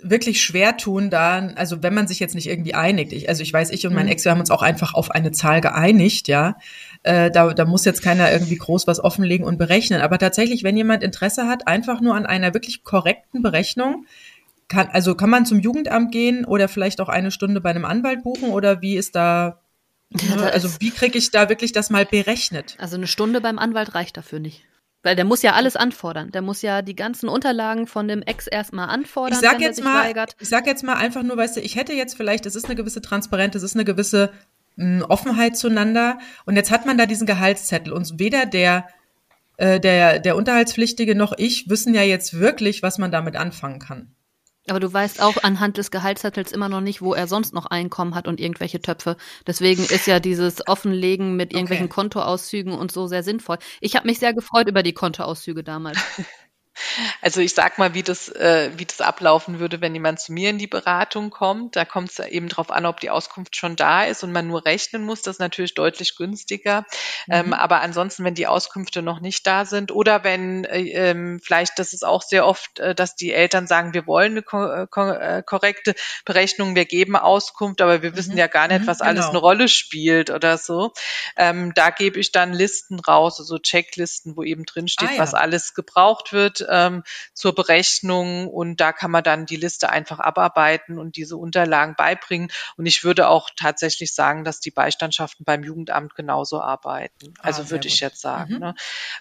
wirklich 0.01 0.41
schwer 0.41 0.77
tun, 0.77 1.09
da, 1.09 1.49
also 1.55 1.83
wenn 1.83 1.93
man 1.93 2.07
sich 2.07 2.19
jetzt 2.19 2.35
nicht 2.35 2.47
irgendwie 2.47 2.73
einigt, 2.73 3.11
ich, 3.11 3.27
also 3.27 3.43
ich 3.43 3.51
weiß, 3.51 3.69
ich 3.71 3.85
und 3.85 3.93
mein 3.93 4.05
mhm. 4.05 4.13
Ex, 4.13 4.23
wir 4.23 4.31
haben 4.31 4.39
uns 4.39 4.51
auch 4.51 4.61
einfach 4.61 4.93
auf 4.93 5.11
eine 5.11 5.31
Zahl 5.31 5.61
geeinigt, 5.61 6.27
ja. 6.27 6.55
Äh, 7.03 7.31
da, 7.31 7.53
da 7.53 7.65
muss 7.65 7.85
jetzt 7.85 8.01
keiner 8.01 8.31
irgendwie 8.31 8.55
groß 8.55 8.87
was 8.87 9.03
offenlegen 9.03 9.45
und 9.45 9.57
berechnen. 9.57 10.01
Aber 10.01 10.17
tatsächlich, 10.17 10.63
wenn 10.63 10.77
jemand 10.77 11.03
Interesse 11.03 11.47
hat, 11.47 11.67
einfach 11.67 12.01
nur 12.01 12.15
an 12.15 12.25
einer 12.25 12.53
wirklich 12.53 12.83
korrekten 12.83 13.41
Berechnung, 13.41 14.05
kann, 14.67 14.87
also 14.91 15.15
kann 15.15 15.29
man 15.29 15.45
zum 15.45 15.59
Jugendamt 15.59 16.11
gehen 16.11 16.45
oder 16.45 16.67
vielleicht 16.67 17.01
auch 17.01 17.09
eine 17.09 17.31
Stunde 17.31 17.59
bei 17.59 17.71
einem 17.71 17.85
Anwalt 17.85 18.23
buchen 18.23 18.49
oder 18.49 18.81
wie 18.81 18.95
ist 18.95 19.15
da, 19.15 19.59
ja, 20.11 20.37
also 20.37 20.69
wie 20.79 20.91
kriege 20.91 21.17
ich 21.17 21.31
da 21.31 21.49
wirklich 21.49 21.71
das 21.71 21.89
mal 21.89 22.05
berechnet? 22.05 22.75
Also 22.79 22.95
eine 22.95 23.07
Stunde 23.07 23.41
beim 23.41 23.59
Anwalt 23.59 23.95
reicht 23.95 24.17
dafür 24.17 24.39
nicht. 24.39 24.63
Weil 25.01 25.15
der 25.15 25.25
muss 25.25 25.41
ja 25.41 25.53
alles 25.53 25.75
anfordern. 25.75 26.31
Der 26.31 26.41
muss 26.41 26.61
ja 26.61 26.81
die 26.81 26.95
ganzen 26.95 27.29
Unterlagen 27.29 27.87
von 27.87 28.07
dem 28.07 28.21
Ex 28.21 28.47
erstmal 28.47 28.89
anfordern. 28.89 29.39
Ich 29.41 29.49
sag 29.49 29.61
jetzt 29.61 29.81
mal, 29.81 30.05
weigert. 30.05 30.35
ich 30.39 30.49
sag 30.49 30.67
jetzt 30.67 30.83
mal 30.83 30.95
einfach 30.95 31.23
nur, 31.23 31.37
weißt 31.37 31.57
du, 31.57 31.61
ich 31.61 31.77
hätte 31.77 31.93
jetzt 31.93 32.17
vielleicht, 32.17 32.45
es 32.45 32.55
ist 32.55 32.65
eine 32.65 32.75
gewisse 32.75 33.01
Transparenz, 33.01 33.55
es 33.55 33.63
ist 33.63 33.75
eine 33.75 33.85
gewisse 33.85 34.31
mh, 34.75 34.99
hm, 34.99 35.05
Offenheit 35.09 35.55
zueinander. 35.55 36.19
Und 36.45 36.57
jetzt 36.57 36.69
hat 36.71 36.85
man 36.85 36.97
da 36.97 37.05
diesen 37.05 37.27
Gehaltszettel 37.27 37.93
und 37.93 38.19
weder 38.19 38.45
der 38.45 38.87
äh, 39.57 39.79
der 39.79 40.19
der 40.19 40.35
Unterhaltspflichtige 40.35 41.15
noch 41.15 41.33
ich 41.37 41.69
wissen 41.69 41.93
ja 41.93 42.01
jetzt 42.01 42.39
wirklich, 42.39 42.83
was 42.83 42.97
man 42.97 43.11
damit 43.11 43.37
anfangen 43.37 43.79
kann. 43.79 44.15
Aber 44.69 44.79
du 44.79 44.91
weißt 44.91 45.21
auch 45.21 45.43
anhand 45.43 45.77
des 45.77 45.91
Gehaltszettels 45.91 46.51
immer 46.51 46.69
noch 46.69 46.81
nicht, 46.81 47.01
wo 47.01 47.13
er 47.13 47.27
sonst 47.27 47.53
noch 47.53 47.65
Einkommen 47.65 48.15
hat 48.15 48.27
und 48.27 48.39
irgendwelche 48.39 48.81
Töpfe. 48.81 49.17
Deswegen 49.47 49.83
ist 49.83 50.07
ja 50.07 50.19
dieses 50.19 50.67
Offenlegen 50.67 51.35
mit 51.35 51.53
irgendwelchen 51.53 51.85
okay. 51.85 51.95
Kontoauszügen 51.95 52.73
und 52.73 52.91
so 52.91 53.07
sehr 53.07 53.23
sinnvoll. 53.23 53.57
Ich 53.81 53.95
habe 53.95 54.07
mich 54.07 54.19
sehr 54.19 54.33
gefreut 54.33 54.67
über 54.67 54.83
die 54.83 54.93
Kontoauszüge 54.93 55.63
damals. 55.63 55.99
Also 57.21 57.41
ich 57.41 57.53
sag 57.53 57.77
mal, 57.77 57.93
wie 57.93 58.03
das, 58.03 58.29
äh, 58.29 58.71
wie 58.75 58.85
das 58.85 59.01
ablaufen 59.01 59.59
würde, 59.59 59.81
wenn 59.81 59.93
jemand 59.93 60.19
zu 60.19 60.31
mir 60.33 60.49
in 60.49 60.57
die 60.57 60.67
Beratung 60.67 61.29
kommt. 61.29 61.75
Da 61.75 61.85
kommt 61.85 62.11
es 62.11 62.19
eben 62.19 62.49
darauf 62.49 62.71
an, 62.71 62.85
ob 62.85 62.99
die 62.99 63.09
Auskunft 63.09 63.55
schon 63.55 63.75
da 63.75 64.03
ist 64.03 64.23
und 64.23 64.31
man 64.31 64.47
nur 64.47 64.65
rechnen 64.65 65.03
muss. 65.03 65.21
Das 65.21 65.35
ist 65.35 65.39
natürlich 65.39 65.73
deutlich 65.73 66.15
günstiger. 66.15 66.85
Mhm. 67.27 67.33
Ähm, 67.33 67.53
aber 67.53 67.81
ansonsten, 67.81 68.23
wenn 68.23 68.35
die 68.35 68.47
Auskünfte 68.47 69.01
noch 69.01 69.19
nicht 69.19 69.45
da 69.47 69.65
sind 69.65 69.91
oder 69.91 70.23
wenn 70.23 70.65
äh, 70.65 70.81
ähm, 70.89 71.39
vielleicht, 71.43 71.79
das 71.79 71.93
ist 71.93 72.05
auch 72.05 72.21
sehr 72.21 72.45
oft, 72.45 72.79
äh, 72.79 72.95
dass 72.95 73.15
die 73.15 73.33
Eltern 73.33 73.67
sagen, 73.67 73.93
wir 73.93 74.07
wollen 74.07 74.33
eine 74.33 74.41
ko 74.43 74.65
äh, 74.65 74.87
ko 74.87 75.09
äh, 75.09 75.43
korrekte 75.45 75.95
Berechnung, 76.25 76.75
wir 76.75 76.85
geben 76.85 77.15
Auskunft, 77.15 77.81
aber 77.81 78.01
wir 78.01 78.15
wissen 78.15 78.33
mhm. 78.33 78.39
ja 78.39 78.47
gar 78.47 78.67
nicht, 78.67 78.81
mhm, 78.81 78.87
was 78.87 78.99
genau. 78.99 79.09
alles 79.09 79.25
eine 79.27 79.37
Rolle 79.39 79.67
spielt 79.67 80.29
oder 80.29 80.57
so. 80.57 80.93
Ähm, 81.35 81.73
da 81.75 81.89
gebe 81.89 82.19
ich 82.19 82.31
dann 82.31 82.53
Listen 82.53 82.99
raus, 82.99 83.39
also 83.39 83.57
Checklisten, 83.57 84.35
wo 84.35 84.43
eben 84.43 84.65
drin 84.65 84.87
steht, 84.87 85.09
ah, 85.09 85.13
ja. 85.13 85.19
was 85.19 85.33
alles 85.33 85.73
gebraucht 85.73 86.33
wird 86.33 86.61
ähm, 86.69 87.03
zur 87.33 87.55
Berechnung 87.55 88.47
und 88.47 88.79
da 88.81 88.93
kann 88.93 89.11
man 89.11 89.23
dann 89.23 89.45
die 89.45 89.55
Liste 89.55 89.89
einfach 89.89 90.19
abarbeiten 90.19 90.97
und 90.97 91.15
diese 91.15 91.37
Unterlagen 91.37 91.95
beibringen. 91.95 92.51
Und 92.77 92.85
ich 92.85 93.03
würde 93.03 93.27
auch 93.27 93.49
tatsächlich 93.55 94.13
sagen, 94.13 94.43
dass 94.43 94.59
die 94.59 94.71
Beistandschaften 94.71 95.45
beim 95.45 95.63
Jugendamt 95.63 96.15
genauso 96.15 96.61
arbeiten. 96.61 97.33
Ah, 97.39 97.47
also 97.47 97.63
ah, 97.63 97.69
würde 97.69 97.87
ich 97.87 97.99
jetzt 97.99 98.21
sagen. 98.21 98.55
Mhm. 98.55 98.59
Ne? 98.59 98.75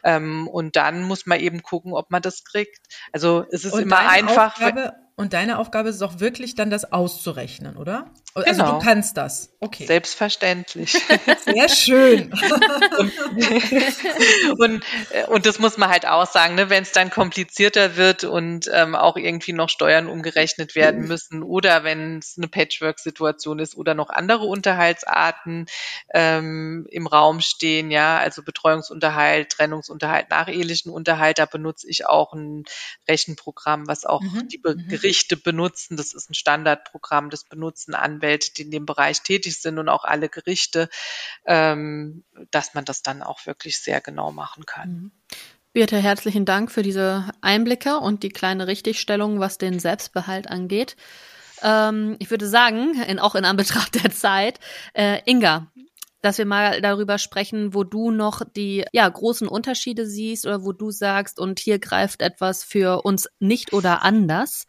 Ähm, 0.04 0.48
und 0.48 0.76
dann 0.76 1.02
muss 1.02 1.26
man 1.26 1.40
eben 1.40 1.62
gucken, 1.62 1.92
ob 1.92 2.10
man 2.10 2.22
das 2.22 2.44
kriegt. 2.44 2.86
Also 3.12 3.46
es 3.50 3.64
ist 3.64 3.72
und 3.72 3.82
immer 3.82 3.98
einfach. 3.98 4.54
Aufgabe 4.54 4.94
und 5.18 5.32
deine 5.32 5.58
Aufgabe 5.58 5.88
ist 5.88 5.96
es 5.96 6.02
auch 6.02 6.20
wirklich 6.20 6.54
dann 6.54 6.70
das 6.70 6.92
auszurechnen, 6.92 7.76
oder? 7.76 8.06
Also 8.46 8.62
genau. 8.62 8.78
du 8.78 8.84
kannst 8.84 9.16
das. 9.16 9.50
Okay. 9.60 9.86
Selbstverständlich. 9.86 10.92
Sehr 11.44 11.68
schön. 11.68 12.32
und, 12.98 13.12
und, 14.58 14.84
und, 15.28 15.46
das 15.46 15.58
muss 15.58 15.78
man 15.78 15.88
halt 15.88 16.06
auch 16.06 16.26
sagen, 16.26 16.54
ne, 16.54 16.70
wenn 16.70 16.84
es 16.84 16.92
dann 16.92 17.10
komplizierter 17.10 17.96
wird 17.96 18.22
und 18.22 18.70
ähm, 18.72 18.94
auch 18.94 19.16
irgendwie 19.16 19.52
noch 19.52 19.68
Steuern 19.68 20.06
umgerechnet 20.06 20.76
werden 20.76 21.08
müssen 21.08 21.42
oder 21.42 21.82
wenn 21.82 22.18
es 22.18 22.36
eine 22.36 22.46
Patchwork-Situation 22.46 23.58
ist 23.58 23.76
oder 23.76 23.94
noch 23.94 24.10
andere 24.10 24.44
Unterhaltsarten 24.44 25.66
ähm, 26.14 26.86
im 26.90 27.06
Raum 27.08 27.40
stehen, 27.40 27.90
ja, 27.90 28.18
also 28.18 28.42
Betreuungsunterhalt, 28.42 29.50
Trennungsunterhalt, 29.50 30.30
nachehelichen 30.30 30.92
Unterhalt, 30.92 31.38
da 31.38 31.46
benutze 31.46 31.88
ich 31.88 32.06
auch 32.06 32.32
ein 32.32 32.62
Rechenprogramm, 33.08 33.88
was 33.88 34.04
auch 34.04 34.22
mhm. 34.22 34.48
die 34.48 34.58
Be 34.58 34.76
mhm. 34.76 34.88
Gerichte 34.88 35.36
benutzen. 35.36 35.96
Das 35.96 36.14
ist 36.14 36.30
ein 36.30 36.34
Standardprogramm, 36.34 37.30
das 37.30 37.44
benutzen 37.44 37.94
Anwälte, 38.28 38.52
die 38.52 38.62
in 38.62 38.70
dem 38.70 38.86
Bereich 38.86 39.22
tätig 39.22 39.60
sind 39.60 39.78
und 39.78 39.88
auch 39.88 40.04
alle 40.04 40.28
Gerichte, 40.28 40.88
ähm, 41.46 42.24
dass 42.50 42.74
man 42.74 42.84
das 42.84 43.02
dann 43.02 43.22
auch 43.22 43.46
wirklich 43.46 43.78
sehr 43.78 44.00
genau 44.00 44.32
machen 44.32 44.66
kann. 44.66 44.90
Mhm. 44.90 45.12
Birte, 45.72 45.98
herzlichen 45.98 46.44
Dank 46.44 46.72
für 46.72 46.82
diese 46.82 47.30
Einblicke 47.40 47.98
und 47.98 48.22
die 48.22 48.30
kleine 48.30 48.66
Richtigstellung, 48.66 49.38
was 49.38 49.58
den 49.58 49.78
Selbstbehalt 49.78 50.48
angeht. 50.48 50.96
Ähm, 51.62 52.16
ich 52.18 52.30
würde 52.30 52.48
sagen, 52.48 53.00
in, 53.02 53.18
auch 53.18 53.34
in 53.34 53.44
Anbetracht 53.44 54.02
der 54.02 54.10
Zeit, 54.10 54.58
äh, 54.94 55.20
Inga, 55.24 55.70
dass 56.20 56.38
wir 56.38 56.46
mal 56.46 56.80
darüber 56.80 57.18
sprechen, 57.18 57.74
wo 57.74 57.84
du 57.84 58.10
noch 58.10 58.42
die 58.44 58.84
ja, 58.92 59.08
großen 59.08 59.46
Unterschiede 59.46 60.06
siehst 60.06 60.46
oder 60.46 60.64
wo 60.64 60.72
du 60.72 60.90
sagst, 60.90 61.38
und 61.38 61.60
hier 61.60 61.78
greift 61.78 62.22
etwas 62.22 62.64
für 62.64 63.02
uns 63.02 63.28
nicht 63.38 63.72
oder 63.72 64.02
anders. 64.02 64.66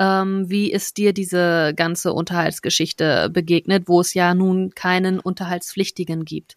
Ähm, 0.00 0.48
wie 0.48 0.72
ist 0.72 0.96
dir 0.96 1.12
diese 1.12 1.72
ganze 1.76 2.12
Unterhaltsgeschichte 2.12 3.30
begegnet, 3.30 3.84
wo 3.86 4.00
es 4.00 4.14
ja 4.14 4.34
nun 4.34 4.70
keinen 4.70 5.20
Unterhaltspflichtigen 5.20 6.24
gibt? 6.24 6.56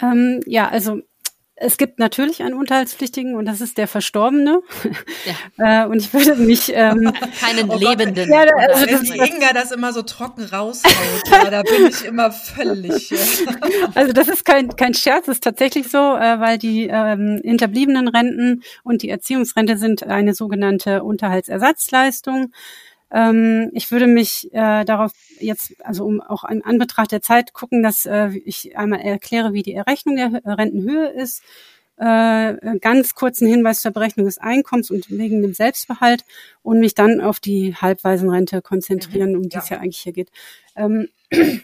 Ähm, 0.00 0.40
ja, 0.46 0.68
also 0.68 1.00
es 1.58 1.78
gibt 1.78 1.98
natürlich 1.98 2.42
einen 2.42 2.54
Unterhaltspflichtigen 2.54 3.34
und 3.34 3.46
das 3.46 3.62
ist 3.62 3.78
der 3.78 3.88
Verstorbene. 3.88 4.60
Ja. 5.56 5.84
äh, 5.84 5.88
und 5.88 5.96
ich 5.96 6.12
würde 6.12 6.36
mich 6.36 6.70
ähm, 6.74 7.10
keinen 7.40 7.70
oh 7.70 7.78
Lebenden. 7.78 8.30
Ja, 8.30 8.40
also 8.40 8.84
das, 8.84 9.00
die 9.00 9.18
Inga 9.18 9.54
das 9.54 9.72
immer 9.72 9.94
so 9.94 10.02
trocken 10.02 10.44
raushaut, 10.44 10.92
ja, 11.30 11.50
da 11.50 11.62
bin 11.62 11.86
ich 11.86 12.04
immer 12.04 12.30
völlig. 12.30 13.10
also 13.94 14.12
das 14.12 14.28
ist 14.28 14.44
kein 14.44 14.76
kein 14.76 14.92
Scherz, 14.92 15.26
das 15.26 15.36
ist 15.36 15.44
tatsächlich 15.44 15.88
so, 15.88 15.96
äh, 15.96 16.40
weil 16.40 16.58
die 16.58 16.88
ähm, 16.88 17.40
hinterbliebenen 17.42 18.08
Renten 18.08 18.62
und 18.84 19.00
die 19.00 19.08
Erziehungsrente 19.08 19.78
sind 19.78 20.02
eine 20.02 20.34
sogenannte 20.34 21.02
Unterhaltsersatzleistung. 21.02 22.52
Ähm, 23.10 23.70
ich 23.72 23.90
würde 23.90 24.06
mich 24.06 24.52
äh, 24.52 24.84
darauf 24.84 25.12
jetzt, 25.38 25.74
also 25.84 26.04
um 26.04 26.20
auch 26.20 26.44
an 26.44 26.62
Anbetracht 26.62 27.12
der 27.12 27.22
Zeit 27.22 27.52
gucken, 27.52 27.82
dass 27.82 28.06
äh, 28.06 28.30
ich 28.44 28.76
einmal 28.76 29.00
erkläre, 29.00 29.52
wie 29.52 29.62
die 29.62 29.74
Errechnung 29.74 30.16
der 30.16 30.42
Rentenhöhe 30.44 31.08
ist. 31.08 31.42
Äh, 31.98 32.78
ganz 32.80 33.14
kurzen 33.14 33.48
Hinweis 33.48 33.80
zur 33.80 33.90
Berechnung 33.90 34.26
des 34.26 34.36
Einkommens 34.36 34.90
und 34.90 35.10
wegen 35.10 35.40
dem 35.40 35.54
Selbstbehalt 35.54 36.26
und 36.62 36.78
mich 36.78 36.94
dann 36.94 37.22
auf 37.22 37.40
die 37.40 37.74
Halbwaisenrente 37.74 38.60
konzentrieren, 38.60 39.34
um 39.34 39.48
die 39.48 39.56
es 39.56 39.70
ja. 39.70 39.76
ja 39.76 39.82
eigentlich 39.82 40.00
hier 40.00 40.12
geht. 40.12 40.30
Ähm, 40.76 41.08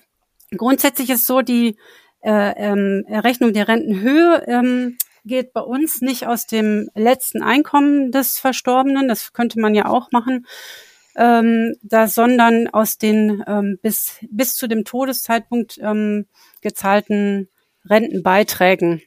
grundsätzlich 0.57 1.11
ist 1.11 1.27
so, 1.27 1.43
die 1.43 1.77
äh, 2.23 2.53
ähm, 2.57 3.05
Errechnung 3.09 3.53
der 3.53 3.69
Rentenhöhe 3.69 4.43
ähm, 4.47 4.97
geht 5.27 5.53
bei 5.53 5.61
uns 5.61 6.01
nicht 6.01 6.27
aus 6.27 6.47
dem 6.47 6.89
letzten 6.95 7.43
Einkommen 7.43 8.11
des 8.11 8.39
Verstorbenen, 8.39 9.09
das 9.09 9.35
könnte 9.35 9.61
man 9.61 9.75
ja 9.75 9.87
auch 9.87 10.13
machen, 10.13 10.47
ähm, 11.17 11.75
da, 11.83 12.07
sondern 12.09 12.69
aus 12.69 12.99
den 12.99 13.43
ähm, 13.47 13.79
bis, 13.83 14.19
bis 14.31 14.55
zu 14.55 14.67
dem 14.67 14.85
Todeszeitpunkt 14.85 15.79
ähm, 15.83 16.27
gezahlten 16.61 17.49
Rentenbeiträgen. 17.89 19.03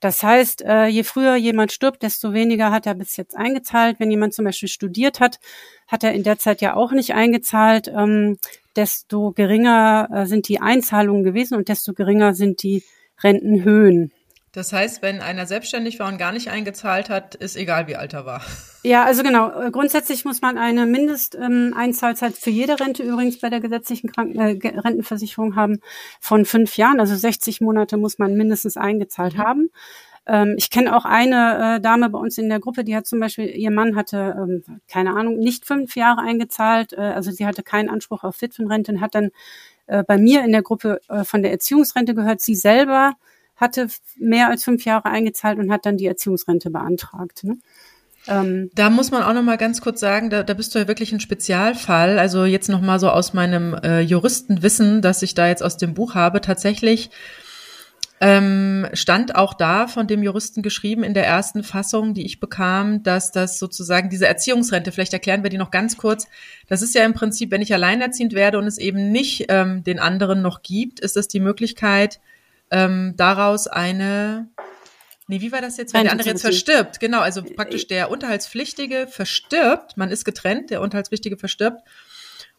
Das 0.00 0.22
heißt, 0.22 0.62
äh, 0.62 0.86
je 0.86 1.04
früher 1.04 1.36
jemand 1.36 1.72
stirbt, 1.72 2.02
desto 2.02 2.34
weniger 2.34 2.70
hat 2.70 2.86
er 2.86 2.94
bis 2.94 3.16
jetzt 3.16 3.36
eingezahlt. 3.36 3.98
Wenn 3.98 4.10
jemand 4.10 4.34
zum 4.34 4.44
Beispiel 4.44 4.68
studiert 4.68 5.20
hat, 5.20 5.40
hat 5.88 6.04
er 6.04 6.12
in 6.12 6.22
der 6.22 6.38
Zeit 6.38 6.60
ja 6.60 6.74
auch 6.74 6.92
nicht 6.92 7.14
eingezahlt. 7.14 7.88
Ähm, 7.88 8.38
desto 8.76 9.32
geringer 9.32 10.08
äh, 10.12 10.26
sind 10.26 10.48
die 10.48 10.60
Einzahlungen 10.60 11.24
gewesen 11.24 11.56
und 11.56 11.68
desto 11.68 11.94
geringer 11.94 12.34
sind 12.34 12.62
die 12.62 12.84
Rentenhöhen. 13.22 14.12
Das 14.56 14.72
heißt, 14.72 15.02
wenn 15.02 15.20
einer 15.20 15.44
selbstständig 15.44 15.98
war 15.98 16.08
und 16.08 16.16
gar 16.16 16.32
nicht 16.32 16.48
eingezahlt 16.48 17.10
hat, 17.10 17.34
ist 17.34 17.58
egal, 17.58 17.88
wie 17.88 17.96
alt 17.96 18.14
er 18.14 18.24
war. 18.24 18.42
Ja, 18.82 19.02
also 19.02 19.24
genau. 19.24 19.50
Äh, 19.50 19.72
grundsätzlich 19.72 20.24
muss 20.24 20.42
man 20.42 20.58
eine 20.58 20.86
Mindesteinzahlzeit 20.86 22.30
ähm, 22.30 22.36
für 22.40 22.50
jede 22.50 22.78
Rente 22.78 23.02
übrigens 23.02 23.40
bei 23.40 23.50
der 23.50 23.58
gesetzlichen 23.58 24.12
Kranken 24.12 24.38
äh, 24.38 24.78
Rentenversicherung 24.78 25.56
haben 25.56 25.80
von 26.20 26.44
fünf 26.44 26.76
Jahren. 26.76 27.00
Also 27.00 27.16
60 27.16 27.60
Monate 27.60 27.96
muss 27.96 28.20
man 28.20 28.34
mindestens 28.34 28.76
eingezahlt 28.76 29.34
mhm. 29.34 29.38
haben. 29.38 29.70
Ähm, 30.24 30.54
ich 30.56 30.70
kenne 30.70 30.96
auch 30.96 31.04
eine 31.04 31.78
äh, 31.78 31.80
Dame 31.80 32.10
bei 32.10 32.18
uns 32.20 32.38
in 32.38 32.48
der 32.48 32.60
Gruppe, 32.60 32.84
die 32.84 32.94
hat 32.94 33.08
zum 33.08 33.18
Beispiel, 33.18 33.46
ihr 33.46 33.72
Mann 33.72 33.96
hatte, 33.96 34.36
ähm, 34.38 34.62
keine 34.88 35.16
Ahnung, 35.16 35.36
nicht 35.36 35.66
fünf 35.66 35.96
Jahre 35.96 36.20
eingezahlt. 36.20 36.92
Äh, 36.92 37.00
also 37.00 37.32
sie 37.32 37.44
hatte 37.44 37.64
keinen 37.64 37.90
Anspruch 37.90 38.22
auf 38.22 38.40
Witwenrente 38.40 38.92
und 38.92 39.00
hat 39.00 39.16
dann 39.16 39.32
äh, 39.88 40.04
bei 40.04 40.16
mir 40.16 40.44
in 40.44 40.52
der 40.52 40.62
Gruppe 40.62 41.00
äh, 41.08 41.24
von 41.24 41.42
der 41.42 41.50
Erziehungsrente 41.50 42.14
gehört. 42.14 42.40
Sie 42.40 42.54
selber 42.54 43.14
hatte 43.56 43.88
mehr 44.16 44.48
als 44.48 44.64
fünf 44.64 44.84
Jahre 44.84 45.06
eingezahlt 45.06 45.58
und 45.58 45.70
hat 45.70 45.86
dann 45.86 45.96
die 45.96 46.06
Erziehungsrente 46.06 46.70
beantragt. 46.70 47.44
Ne? 47.44 47.58
Ähm, 48.28 48.70
da 48.74 48.90
muss 48.90 49.10
man 49.10 49.22
auch 49.22 49.32
noch 49.32 49.42
mal 49.42 49.56
ganz 49.56 49.80
kurz 49.80 50.00
sagen, 50.00 50.30
da, 50.30 50.42
da 50.42 50.54
bist 50.54 50.74
du 50.74 50.78
ja 50.78 50.88
wirklich 50.88 51.12
ein 51.12 51.20
Spezialfall. 51.20 52.18
Also 52.18 52.44
jetzt 52.44 52.68
noch 52.68 52.80
mal 52.80 52.98
so 52.98 53.08
aus 53.08 53.34
meinem 53.34 53.74
äh, 53.74 54.00
Juristenwissen, 54.00 55.02
das 55.02 55.22
ich 55.22 55.34
da 55.34 55.48
jetzt 55.48 55.62
aus 55.62 55.76
dem 55.76 55.94
Buch 55.94 56.14
habe, 56.14 56.40
tatsächlich 56.40 57.10
ähm, 58.20 58.86
stand 58.94 59.36
auch 59.36 59.52
da 59.52 59.88
von 59.88 60.06
dem 60.06 60.22
Juristen 60.22 60.62
geschrieben 60.62 61.04
in 61.04 61.12
der 61.12 61.26
ersten 61.26 61.62
Fassung, 61.62 62.14
die 62.14 62.24
ich 62.24 62.40
bekam, 62.40 63.02
dass 63.02 63.30
das 63.30 63.58
sozusagen 63.58 64.08
diese 64.08 64.26
Erziehungsrente, 64.26 64.90
vielleicht 64.90 65.12
erklären 65.12 65.42
wir 65.42 65.50
die 65.50 65.58
noch 65.58 65.70
ganz 65.70 65.98
kurz, 65.98 66.26
das 66.66 66.80
ist 66.80 66.94
ja 66.94 67.04
im 67.04 67.12
Prinzip, 67.12 67.50
wenn 67.50 67.60
ich 67.60 67.74
alleinerziehend 67.74 68.32
werde 68.32 68.58
und 68.58 68.66
es 68.66 68.78
eben 68.78 69.12
nicht 69.12 69.46
ähm, 69.48 69.84
den 69.84 69.98
anderen 69.98 70.40
noch 70.40 70.62
gibt, 70.62 71.00
ist 71.00 71.16
das 71.16 71.28
die 71.28 71.40
Möglichkeit, 71.40 72.20
ähm, 72.70 73.14
daraus 73.16 73.66
eine 73.66 74.48
Nee, 75.28 75.40
wie 75.40 75.50
war 75.50 75.60
das 75.60 75.76
jetzt, 75.76 75.92
wenn 75.92 76.04
der 76.04 76.12
andere 76.12 76.28
jetzt 76.28 76.42
verstirbt? 76.42 77.00
Genau, 77.00 77.18
also 77.18 77.42
praktisch 77.42 77.88
der 77.88 78.10
Unterhaltspflichtige 78.12 79.08
verstirbt, 79.08 79.96
man 79.96 80.10
ist 80.10 80.24
getrennt, 80.24 80.70
der 80.70 80.80
Unterhaltspflichtige 80.80 81.36
verstirbt 81.36 81.82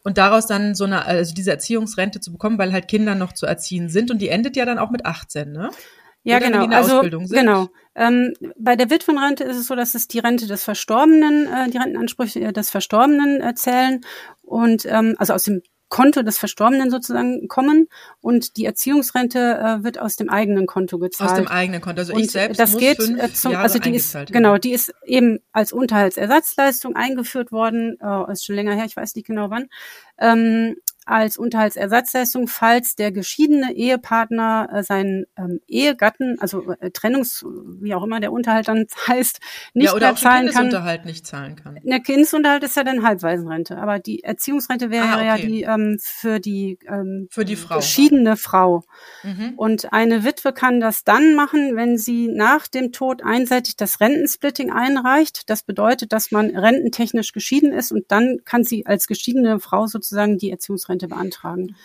und 0.04 0.18
daraus 0.18 0.46
dann 0.46 0.74
so 0.74 0.84
eine, 0.84 1.06
also 1.06 1.34
diese 1.34 1.50
Erziehungsrente 1.50 2.20
zu 2.20 2.30
bekommen, 2.30 2.58
weil 2.58 2.72
halt 2.72 2.88
Kinder 2.88 3.14
noch 3.14 3.32
zu 3.32 3.46
erziehen 3.46 3.88
sind 3.88 4.10
und 4.10 4.18
die 4.18 4.28
endet 4.28 4.54
ja 4.54 4.66
dann 4.66 4.78
auch 4.78 4.90
mit 4.90 5.06
18, 5.06 5.50
ne? 5.50 5.70
Ja, 6.24 6.36
Oder 6.36 6.46
genau. 6.46 6.66
also 6.76 7.00
genau. 7.00 7.68
Ähm, 7.94 8.34
bei 8.58 8.76
der 8.76 8.90
Witwenrente 8.90 9.44
ist 9.44 9.56
es 9.56 9.66
so, 9.66 9.74
dass 9.74 9.94
es 9.94 10.08
die 10.08 10.18
Rente 10.18 10.46
des 10.46 10.62
Verstorbenen, 10.62 11.46
äh, 11.46 11.70
die 11.70 11.78
Rentenansprüche 11.78 12.52
des 12.52 12.70
Verstorbenen 12.70 13.40
äh, 13.40 13.54
zählen 13.54 14.02
und 14.42 14.84
ähm, 14.84 15.14
also 15.18 15.32
aus 15.32 15.44
dem 15.44 15.62
Konto 15.88 16.22
des 16.22 16.38
Verstorbenen 16.38 16.90
sozusagen 16.90 17.48
kommen 17.48 17.88
und 18.20 18.56
die 18.56 18.64
Erziehungsrente 18.64 19.38
äh, 19.38 19.84
wird 19.84 19.98
aus 19.98 20.16
dem 20.16 20.28
eigenen 20.28 20.66
Konto 20.66 20.98
gezahlt. 20.98 21.30
Aus 21.30 21.36
dem 21.36 21.48
eigenen 21.48 21.80
Konto. 21.80 22.00
Also 22.00 22.14
und 22.14 22.20
ich 22.20 22.30
selbst 22.30 22.60
das 22.60 22.72
muss 22.72 22.80
geht 22.80 22.98
äh, 23.00 23.32
zum, 23.32 23.52
Jahre 23.52 23.64
also 23.64 23.78
die 23.78 23.94
ist 23.94 24.16
genau, 24.30 24.58
die 24.58 24.72
ist 24.72 24.92
eben 25.04 25.38
als 25.52 25.72
Unterhaltsersatzleistung 25.72 26.94
eingeführt 26.94 27.52
worden, 27.52 27.98
äh, 28.00 28.32
ist 28.32 28.44
schon 28.44 28.56
länger 28.56 28.74
her, 28.74 28.84
ich 28.84 28.96
weiß 28.96 29.14
nicht 29.14 29.26
genau 29.26 29.50
wann. 29.50 29.68
Ähm, 30.18 30.76
als 31.08 31.38
Unterhaltsersatzleistung, 31.38 32.48
falls 32.48 32.94
der 32.96 33.12
geschiedene 33.12 33.72
Ehepartner 33.72 34.68
äh, 34.72 34.82
seinen 34.82 35.26
ähm, 35.36 35.60
Ehegatten, 35.66 36.36
also 36.40 36.72
äh, 36.80 36.90
Trennungs, 36.90 37.44
wie 37.80 37.94
auch 37.94 38.04
immer 38.04 38.20
der 38.20 38.32
Unterhalt 38.32 38.68
dann 38.68 38.86
heißt, 39.08 39.40
nicht 39.74 39.86
ja, 39.86 39.94
oder 39.94 40.08
mehr 40.08 40.16
zahlen 40.16 40.46
kann. 40.46 40.64
Kindesunterhalt 40.64 41.04
nicht 41.04 41.26
zahlen 41.26 41.56
kann. 41.56 41.78
Der 41.82 42.00
Kindesunterhalt 42.00 42.62
ist 42.64 42.76
ja 42.76 42.84
dann 42.84 43.02
Halbwaisenrente, 43.02 43.78
aber 43.78 43.98
die 43.98 44.22
Erziehungsrente 44.22 44.90
wäre 44.90 45.06
ah, 45.06 45.14
okay. 45.14 45.26
ja 45.26 45.36
die 45.36 45.62
ähm, 45.62 45.98
für 46.00 46.40
die 46.40 46.78
ähm, 46.86 47.28
für 47.30 47.44
die 47.44 47.56
Frau. 47.56 47.76
geschiedene 47.76 48.36
Frau. 48.36 48.84
Mhm. 49.22 49.54
Und 49.56 49.92
eine 49.92 50.24
Witwe 50.24 50.52
kann 50.52 50.80
das 50.80 51.04
dann 51.04 51.34
machen, 51.34 51.76
wenn 51.76 51.96
sie 51.96 52.28
nach 52.28 52.68
dem 52.68 52.92
Tod 52.92 53.22
einseitig 53.22 53.76
das 53.76 54.00
Rentensplitting 54.00 54.70
einreicht. 54.72 55.48
Das 55.48 55.62
bedeutet, 55.62 56.12
dass 56.12 56.30
man 56.30 56.54
rententechnisch 56.54 57.32
geschieden 57.32 57.72
ist 57.72 57.92
und 57.92 58.10
dann 58.10 58.38
kann 58.44 58.64
sie 58.64 58.86
als 58.86 59.06
geschiedene 59.06 59.60
Frau 59.60 59.86
sozusagen 59.86 60.38
die 60.38 60.50
Erziehungsrente 60.50 60.97
Erziehungsrente 60.98 61.08
beantragen. 61.08 61.76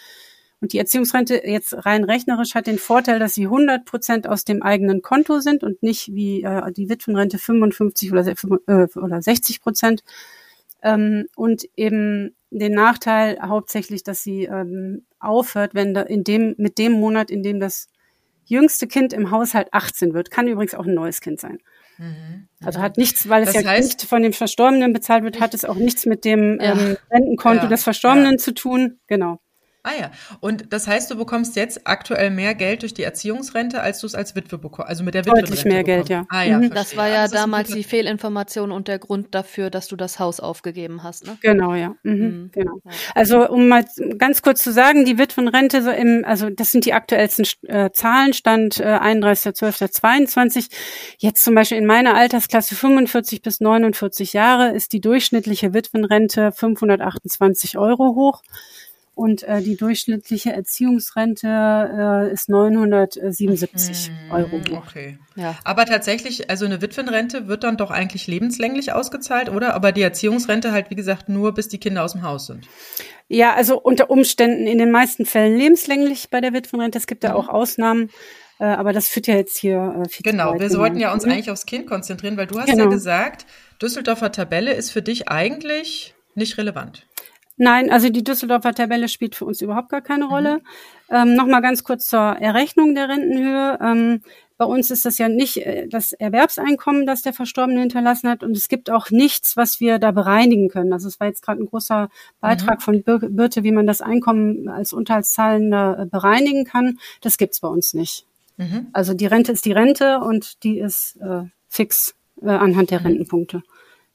Und 0.61 0.71
die 0.71 0.77
Erziehungsrente 0.77 1.41
jetzt 1.45 1.85
rein 1.85 2.05
rechnerisch 2.05 2.55
hat 2.55 2.67
den 2.67 2.79
Vorteil, 2.79 3.19
dass 3.19 3.33
sie 3.33 3.45
100 3.45 3.83
Prozent 3.83 4.27
aus 4.27 4.45
dem 4.45 4.63
eigenen 4.63 5.01
Konto 5.01 5.39
sind 5.39 5.61
und 5.63 5.83
nicht 5.83 6.13
wie 6.13 6.43
äh, 6.43 6.71
die 6.71 6.87
Witwenrente 6.87 7.37
55 7.37 8.11
oder, 8.13 8.25
äh, 8.25 8.87
oder 8.97 9.21
60 9.21 9.61
Prozent. 9.61 10.03
Ähm, 10.81 11.27
und 11.35 11.65
eben 11.75 12.35
den 12.49 12.73
Nachteil 12.73 13.39
hauptsächlich, 13.41 14.03
dass 14.03 14.23
sie 14.23 14.45
ähm, 14.45 15.05
aufhört, 15.19 15.75
wenn 15.75 15.93
da 15.93 16.01
in 16.01 16.23
dem, 16.23 16.55
mit 16.57 16.77
dem 16.77 16.93
Monat, 16.93 17.29
in 17.29 17.43
dem 17.43 17.59
das 17.59 17.89
jüngste 18.45 18.87
Kind 18.87 19.11
im 19.11 19.31
Haushalt 19.31 19.67
18 19.71 20.13
wird, 20.13 20.31
kann 20.31 20.47
übrigens 20.47 20.75
auch 20.75 20.85
ein 20.85 20.93
neues 20.93 21.19
Kind 21.19 21.41
sein. 21.41 21.59
Mhm. 21.97 22.47
Also 22.63 22.81
hat 22.81 22.97
nichts, 22.97 23.29
weil 23.29 23.43
es 23.43 23.53
das 23.53 23.63
ja 23.63 23.69
heißt, 23.69 23.99
nicht 23.99 24.09
von 24.09 24.23
dem 24.23 24.33
Verstorbenen 24.33 24.93
bezahlt 24.93 25.23
wird, 25.23 25.39
hat 25.39 25.53
es 25.53 25.65
auch 25.65 25.75
nichts 25.75 26.05
mit 26.05 26.25
dem 26.25 26.59
ja. 26.59 26.73
ähm, 26.73 26.97
Rentenkonto 27.11 27.63
ja. 27.63 27.69
des 27.69 27.83
Verstorbenen 27.83 28.33
ja. 28.33 28.37
zu 28.37 28.53
tun. 28.53 28.99
Genau. 29.07 29.39
Ah 29.85 29.91
ja, 29.99 30.11
und 30.39 30.71
das 30.71 30.87
heißt, 30.87 31.11
du 31.11 31.17
bekommst 31.17 31.57
jetzt 31.57 31.81
aktuell 31.83 32.29
mehr 32.29 32.55
Geld 32.55 32.83
durch 32.83 32.93
die 32.93 33.03
Erziehungsrente, 33.03 33.81
als 33.81 33.99
du 33.99 34.07
es 34.07 34.15
als 34.15 34.33
Witwe 34.33 34.57
bekommst, 34.57 34.87
also 34.89 35.03
mit 35.03 35.13
der 35.13 35.25
Witwe. 35.25 35.41
Deutlich 35.41 35.65
mehr 35.65 35.83
Geld, 35.83 36.07
ja. 36.07 36.25
Ah 36.29 36.43
ja, 36.43 36.57
mhm. 36.57 36.69
Das 36.69 36.95
war 36.95 37.09
ja 37.09 37.23
also 37.23 37.35
damals 37.35 37.67
die 37.67 37.83
Fehlinformation 37.83 38.71
und 38.71 38.87
der 38.87 38.97
Grund 38.97 39.35
dafür, 39.35 39.69
dass 39.69 39.89
du 39.89 39.97
das 39.97 40.19
Haus 40.19 40.39
aufgegeben 40.39 41.03
hast, 41.03 41.25
ne? 41.25 41.37
Genau, 41.41 41.75
ja. 41.75 41.95
Mhm. 42.03 42.13
Mhm. 42.13 42.49
Genau. 42.53 42.79
Also 43.13 43.49
um 43.49 43.67
mal 43.67 43.83
ganz 44.17 44.41
kurz 44.41 44.63
zu 44.63 44.71
sagen, 44.71 45.03
die 45.03 45.17
Witwenrente, 45.17 45.81
so 45.81 45.91
im, 45.91 46.23
also 46.25 46.49
das 46.49 46.71
sind 46.71 46.85
die 46.85 46.93
aktuellsten 46.93 47.45
äh, 47.67 47.91
Zahlen, 47.91 48.31
Stand 48.31 48.79
äh, 48.79 48.83
31.12.22. 48.85 50.69
Jetzt 51.17 51.43
zum 51.43 51.55
Beispiel 51.55 51.77
in 51.77 51.85
meiner 51.85 52.15
Altersklasse 52.15 52.75
45 52.75 53.41
bis 53.41 53.59
49 53.59 54.31
Jahre 54.31 54.69
ist 54.69 54.93
die 54.93 55.01
durchschnittliche 55.01 55.73
Witwenrente 55.73 56.53
528 56.53 57.77
Euro 57.77 58.15
hoch 58.15 58.43
und 59.15 59.43
äh, 59.43 59.61
die 59.61 59.75
durchschnittliche 59.75 60.53
Erziehungsrente 60.53 61.47
äh, 61.47 62.33
ist 62.33 62.49
977 62.49 64.07
hm, 64.07 64.31
Euro. 64.31 64.61
Okay. 64.71 65.19
Ja. 65.35 65.55
Aber 65.63 65.85
tatsächlich, 65.85 66.49
also 66.49 66.65
eine 66.65 66.81
Witwenrente 66.81 67.47
wird 67.47 67.63
dann 67.63 67.77
doch 67.77 67.91
eigentlich 67.91 68.25
lebenslänglich 68.25 68.91
ausgezahlt, 68.91 69.49
oder? 69.49 69.75
Aber 69.75 69.91
die 69.91 70.01
Erziehungsrente 70.01 70.71
halt, 70.71 70.89
wie 70.89 70.95
gesagt, 70.95 71.29
nur 71.29 71.53
bis 71.53 71.67
die 71.67 71.79
Kinder 71.79 72.03
aus 72.03 72.13
dem 72.13 72.23
Haus 72.23 72.47
sind. 72.47 72.67
Ja, 73.27 73.53
also 73.53 73.79
unter 73.79 74.09
Umständen 74.09 74.65
in 74.65 74.79
den 74.79 74.91
meisten 74.91 75.25
Fällen 75.25 75.57
lebenslänglich 75.57 76.29
bei 76.29 76.41
der 76.41 76.53
Witwenrente. 76.53 76.97
Es 76.97 77.07
gibt 77.07 77.23
ja 77.23 77.31
mhm. 77.31 77.35
auch 77.37 77.49
Ausnahmen. 77.49 78.09
Äh, 78.59 78.65
aber 78.65 78.93
das 78.93 79.07
führt 79.07 79.27
ja 79.27 79.35
jetzt 79.35 79.57
hier 79.57 80.03
äh, 80.03 80.09
viel 80.09 80.23
Genau, 80.23 80.59
wir 80.59 80.69
sollten 80.69 80.99
ja 80.99 81.13
uns 81.13 81.25
mhm. 81.25 81.33
eigentlich 81.33 81.51
aufs 81.51 81.65
Kind 81.65 81.87
konzentrieren, 81.87 82.37
weil 82.37 82.47
du 82.47 82.59
hast 82.59 82.67
genau. 82.67 82.85
ja 82.85 82.89
gesagt, 82.89 83.45
Düsseldorfer 83.81 84.31
Tabelle 84.31 84.73
ist 84.73 84.91
für 84.91 85.01
dich 85.01 85.27
eigentlich 85.27 86.15
nicht 86.35 86.57
relevant. 86.57 87.05
Nein, 87.57 87.91
also 87.91 88.09
die 88.09 88.23
Düsseldorfer 88.23 88.73
Tabelle 88.73 89.07
spielt 89.07 89.35
für 89.35 89.45
uns 89.45 89.61
überhaupt 89.61 89.89
gar 89.89 90.01
keine 90.01 90.25
Rolle. 90.25 90.57
Mhm. 90.57 90.61
Ähm, 91.09 91.35
Nochmal 91.35 91.61
ganz 91.61 91.83
kurz 91.83 92.09
zur 92.09 92.19
Errechnung 92.19 92.95
der 92.95 93.09
Rentenhöhe. 93.09 93.77
Ähm, 93.79 94.21
bei 94.57 94.65
uns 94.65 94.89
ist 94.91 95.05
das 95.05 95.17
ja 95.17 95.29
nicht 95.29 95.57
äh, 95.57 95.87
das 95.87 96.13
Erwerbseinkommen, 96.13 97.05
das 97.05 97.21
der 97.21 97.33
Verstorbene 97.33 97.79
hinterlassen 97.79 98.29
hat. 98.29 98.43
Und 98.43 98.57
es 98.57 98.69
gibt 98.69 98.89
auch 98.89 99.11
nichts, 99.11 99.55
was 99.55 99.79
wir 99.79 99.99
da 99.99 100.11
bereinigen 100.11 100.69
können. 100.69 100.93
Also 100.93 101.07
es 101.07 101.19
war 101.19 101.27
jetzt 101.27 101.43
gerade 101.43 101.61
ein 101.61 101.67
großer 101.67 102.09
Beitrag 102.39 102.79
mhm. 102.79 103.03
von 103.03 103.03
Birte, 103.35 103.63
wie 103.63 103.71
man 103.71 103.85
das 103.85 104.01
Einkommen 104.01 104.67
als 104.69 104.93
Unterhaltszahlender 104.93 105.99
äh, 105.99 106.05
bereinigen 106.05 106.65
kann. 106.65 106.97
Das 107.21 107.37
gibt's 107.37 107.59
bei 107.59 107.67
uns 107.67 107.93
nicht. 107.93 108.25
Mhm. 108.57 108.87
Also 108.93 109.13
die 109.13 109.25
Rente 109.25 109.51
ist 109.51 109.65
die 109.65 109.73
Rente 109.73 110.19
und 110.19 110.63
die 110.63 110.79
ist 110.79 111.17
äh, 111.17 111.43
fix 111.67 112.15
äh, 112.41 112.49
anhand 112.49 112.91
der 112.91 112.99
mhm. 113.01 113.07
Rentenpunkte. 113.07 113.63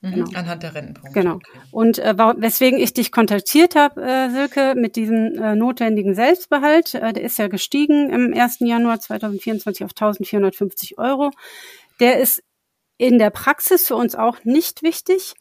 Mhm, 0.00 0.14
genau. 0.14 0.38
Anhand 0.38 0.62
der 0.62 0.74
Rentenpunkte. 0.74 1.20
Genau. 1.20 1.34
Okay. 1.34 1.58
Und 1.72 1.98
äh, 1.98 2.16
weswegen 2.16 2.78
ich 2.78 2.94
dich 2.94 3.10
kontaktiert 3.10 3.74
habe, 3.74 4.00
äh, 4.02 4.30
Silke, 4.30 4.74
mit 4.76 4.94
diesem 4.96 5.42
äh, 5.42 5.56
notwendigen 5.56 6.14
Selbstbehalt, 6.14 6.94
äh, 6.94 7.12
der 7.12 7.22
ist 7.22 7.38
ja 7.38 7.48
gestiegen 7.48 8.10
im 8.10 8.32
1. 8.32 8.60
Januar 8.60 9.00
2024 9.00 9.84
auf 9.84 9.90
1450 9.90 10.98
Euro. 10.98 11.30
Der 11.98 12.20
ist 12.20 12.42
in 12.96 13.18
der 13.18 13.30
Praxis 13.30 13.86
für 13.88 13.96
uns 13.96 14.14
auch 14.14 14.44
nicht 14.44 14.82
wichtig, 14.82 15.34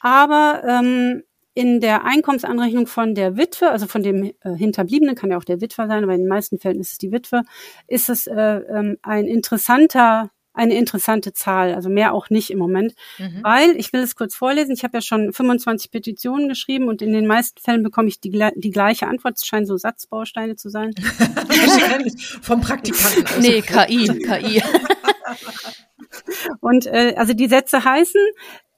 aber 0.00 0.62
ähm, 0.66 1.22
in 1.54 1.80
der 1.80 2.04
Einkommensanrechnung 2.04 2.86
von 2.86 3.16
der 3.16 3.36
Witwe, 3.36 3.70
also 3.70 3.86
von 3.86 4.02
dem 4.02 4.24
äh, 4.24 4.54
Hinterbliebenen, 4.56 5.16
kann 5.16 5.30
ja 5.30 5.38
auch 5.38 5.44
der 5.44 5.60
Witwer 5.60 5.88
sein, 5.88 6.04
aber 6.04 6.14
in 6.14 6.20
den 6.20 6.28
meisten 6.28 6.58
Fällen 6.58 6.80
ist 6.80 6.92
es 6.92 6.98
die 6.98 7.10
Witwe, 7.10 7.42
ist 7.88 8.08
es 8.08 8.28
äh, 8.28 8.34
ähm, 8.34 8.96
ein 9.02 9.26
interessanter 9.26 10.30
eine 10.58 10.74
interessante 10.74 11.32
Zahl, 11.32 11.74
also 11.74 11.88
mehr 11.88 12.12
auch 12.12 12.30
nicht 12.30 12.50
im 12.50 12.58
Moment, 12.58 12.94
mhm. 13.18 13.40
weil 13.42 13.76
ich 13.76 13.92
will 13.92 14.00
es 14.00 14.16
kurz 14.16 14.34
vorlesen. 14.34 14.72
Ich 14.72 14.82
habe 14.82 14.96
ja 14.96 15.00
schon 15.00 15.32
25 15.32 15.90
Petitionen 15.90 16.48
geschrieben 16.48 16.88
und 16.88 17.00
in 17.00 17.12
den 17.12 17.26
meisten 17.26 17.60
Fällen 17.60 17.82
bekomme 17.82 18.08
ich 18.08 18.20
die, 18.20 18.30
die 18.56 18.70
gleiche 18.70 19.06
Antwort. 19.06 19.38
Es 19.38 19.46
scheinen 19.46 19.66
so 19.66 19.76
Satzbausteine 19.76 20.56
zu 20.56 20.68
sein. 20.68 20.92
Vom 22.42 22.60
Praktikanten. 22.60 23.24
Aus. 23.24 23.38
Nee, 23.40 23.62
KI, 23.62 24.08
KI. 24.18 24.62
und 26.60 26.86
äh, 26.86 27.14
also 27.16 27.34
die 27.34 27.48
Sätze 27.48 27.84
heißen, 27.84 28.20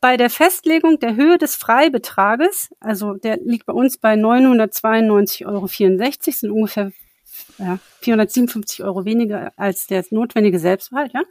bei 0.03 0.17
der 0.17 0.31
Festlegung 0.31 0.99
der 0.99 1.17
Höhe 1.17 1.39
des 1.39 1.57
Freibetrages, 1.57 2.71
also 2.81 3.15
der 3.15 3.39
liegt 3.39 3.67
bei 3.67 3.73
uns 3.73 3.99
bei 3.99 4.15
992,64 4.15 5.47
Euro, 5.47 5.67
sind 5.67 6.51
ungefähr 6.51 6.93
ja, 7.61 7.79
457 8.01 8.83
Euro 8.85 9.05
weniger 9.05 9.53
als 9.57 9.87
der 9.87 10.05
notwendige 10.11 10.59
Selbstbehalt. 10.59 11.13
Ja. 11.13 11.23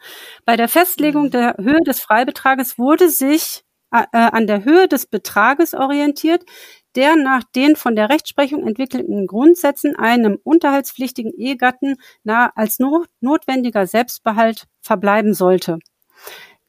Bei 0.46 0.56
der 0.56 0.70
Festlegung 0.70 1.26
mhm. 1.26 1.32
der 1.32 1.56
Höhe 1.58 1.82
des 1.86 2.00
Freibetrages 2.00 2.78
wurde 2.78 3.10
sich 3.10 3.64
äh, 3.92 4.06
an 4.12 4.48
der 4.48 4.64
Höhe 4.64 4.88
des 4.88 5.08
Betrages 5.08 5.74
orientiert, 5.74 6.44
der 6.96 7.16
nach 7.16 7.44
den 7.56 7.76
von 7.76 7.96
der 7.96 8.10
Rechtsprechung 8.10 8.68
entwickelten 8.68 9.28
Grundsätzen 9.28 9.96
einem 9.96 10.38
unterhaltspflichtigen 10.44 11.34
Ehegatten 11.34 11.96
nahe 12.24 12.52
als 12.56 12.80
not 12.80 13.08
notwendiger 13.22 13.88
Selbstbehalt 13.88 14.68
verbleiben 14.82 15.34
sollte. 15.34 15.80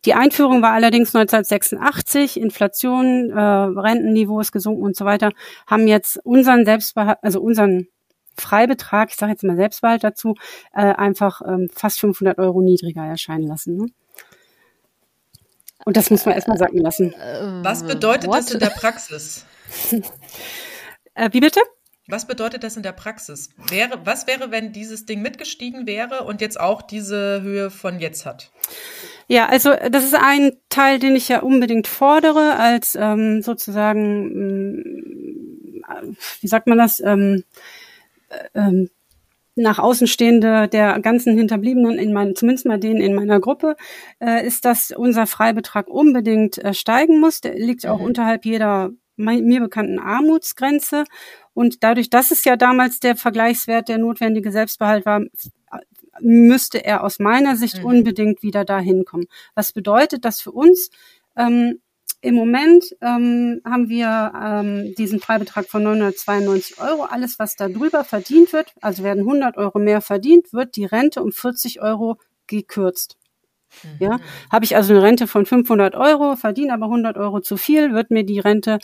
Die 0.07 0.15
Einführung 0.15 0.63
war 0.63 0.73
allerdings 0.73 1.15
1986, 1.15 2.41
Inflation, 2.41 3.31
äh, 3.31 3.39
Rentenniveau 3.39 4.41
ist 4.41 4.53
gesunken 4.53 4.83
und 4.83 4.97
so 4.97 5.05
weiter, 5.05 5.31
haben 5.67 5.87
jetzt 5.87 6.19
unseren 6.25 6.65
Selbstbehalt, 6.65 7.19
also 7.21 7.43
unseren 7.43 7.89
Freibetrag, 8.37 9.11
ich 9.11 9.17
sage 9.17 9.33
jetzt 9.33 9.45
mal 9.45 9.57
Selbstbehalt 9.57 10.05
dazu, 10.05 10.35
äh, 10.73 10.83
einfach 10.83 11.43
ähm, 11.47 11.69
fast 11.73 12.01
500 12.01 12.39
Euro 12.39 12.61
niedriger 12.63 13.05
erscheinen 13.05 13.47
lassen. 13.47 13.77
Ne? 13.77 13.87
Und 15.85 15.97
das 15.97 16.11
muss 16.11 16.25
man 16.27 16.35
erstmal 16.35 16.59
sacken 16.59 16.79
lassen. 16.79 17.13
Äh, 17.13 17.65
Was 17.65 17.87
bedeutet 17.87 18.29
What? 18.29 18.39
das 18.39 18.51
in 18.53 18.61
der 18.61 18.71
Praxis? 18.71 19.47
äh, 21.15 21.31
wie 21.33 21.41
bitte? 21.41 21.61
Was 22.11 22.27
bedeutet 22.27 22.65
das 22.65 22.77
in 22.77 22.83
der 22.83 22.93
Praxis? 22.93 23.51
Wäre, 23.69 24.01
was 24.05 24.27
wäre, 24.27 24.51
wenn 24.51 24.73
dieses 24.73 25.07
Ding 25.07 25.23
mitgestiegen 25.23 25.87
wäre 25.87 26.25
und 26.25 26.41
jetzt 26.41 26.59
auch 26.59 26.83
diese 26.83 27.41
Höhe 27.43 27.71
von 27.71 28.01
jetzt 28.01 28.27
hat? 28.27 28.51
Ja, 29.29 29.47
also 29.47 29.73
das 29.91 30.05
ist 30.05 30.17
ein 30.17 30.57
Teil, 30.71 30.99
den 30.99 31.15
ich 31.15 31.29
ja 31.29 31.41
unbedingt 31.41 31.87
fordere, 31.87 32.57
als 32.57 32.97
ähm, 32.97 33.43
sozusagen, 33.43 34.03
ähm, 35.89 36.17
wie 36.41 36.49
sagt 36.49 36.67
man 36.67 36.79
das, 36.79 36.99
ähm, 36.99 37.45
ähm, 38.55 38.89
nach 39.57 39.79
Außenstehende 39.79 40.69
der 40.69 41.01
ganzen 41.01 41.37
Hinterbliebenen, 41.37 41.99
in 41.99 42.13
meinen, 42.13 42.35
zumindest 42.35 42.67
mal 42.67 42.79
denen 42.79 43.01
in 43.01 43.15
meiner 43.15 43.41
Gruppe, 43.41 43.77
äh, 44.21 44.47
ist, 44.47 44.65
dass 44.65 44.91
unser 44.91 45.27
Freibetrag 45.27 45.89
unbedingt 45.89 46.59
äh, 46.59 46.75
steigen 46.75 47.21
muss. 47.21 47.41
Der 47.41 47.55
liegt 47.55 47.87
auch 47.87 47.99
mhm. 47.99 48.07
unterhalb 48.07 48.45
jeder 48.45 48.91
mir 49.17 49.61
bekannten 49.61 49.99
Armutsgrenze. 49.99 51.05
Und 51.53 51.83
dadurch, 51.83 52.09
dass 52.09 52.31
es 52.31 52.45
ja 52.45 52.57
damals 52.57 53.01
der 53.01 53.17
Vergleichswert 53.17 53.89
der 53.89 53.99
notwendige 53.99 54.51
Selbstbehalt 54.51 55.05
war, 55.05 55.21
müsste 56.21 56.85
er 56.85 57.05
aus 57.05 57.19
meiner 57.19 57.57
Sicht 57.57 57.79
mhm. 57.79 57.85
unbedingt 57.85 58.43
wieder 58.43 58.65
dahin 58.65 59.05
kommen. 59.05 59.27
Was 59.55 59.73
bedeutet 59.73 60.25
das 60.25 60.41
für 60.41 60.53
uns? 60.53 60.91
Ähm, 61.37 61.81
im 62.23 62.35
Moment 62.35 62.85
ähm, 63.01 63.63
haben 63.65 63.89
wir 63.89 64.33
ähm, 64.41 64.95
diesen 64.97 65.21
Freibetrag 65.21 65.67
von 65.67 65.83
992 65.83 66.81
Euro. 66.81 67.05
Alles, 67.05 67.39
was 67.39 67.57
da 67.57 67.69
drüber 67.69 68.05
verdient 68.05 68.53
wird, 68.53 68.75
also 68.81 69.03
werden 69.03 69.21
100 69.21 69.57
Euro 69.57 69.79
mehr 69.79 70.01
verdient, 70.01 70.53
wird 70.53 70.77
die 70.77 70.85
Rente 70.85 71.23
um 71.23 71.33
40 71.33 71.81
Euro 71.81 72.19
gekürzt. 72.47 73.17
Mhm. 73.85 74.07
Ja, 74.07 74.21
habe 74.53 74.65
ich 74.65 74.77
also 74.77 74.93
eine 74.93 75.03
Rente 75.03 75.27
von 75.27 75.47
500 75.47 75.95
Euro, 75.95 76.37
verdiene 76.37 76.75
aber 76.75 76.87
100 76.87 77.17
Euro 77.17 77.41
zu 77.41 77.57
viel, 77.57 77.95
wird 77.95 78.11
mir 78.11 78.25
die 78.25 78.41
Rente 78.41 78.79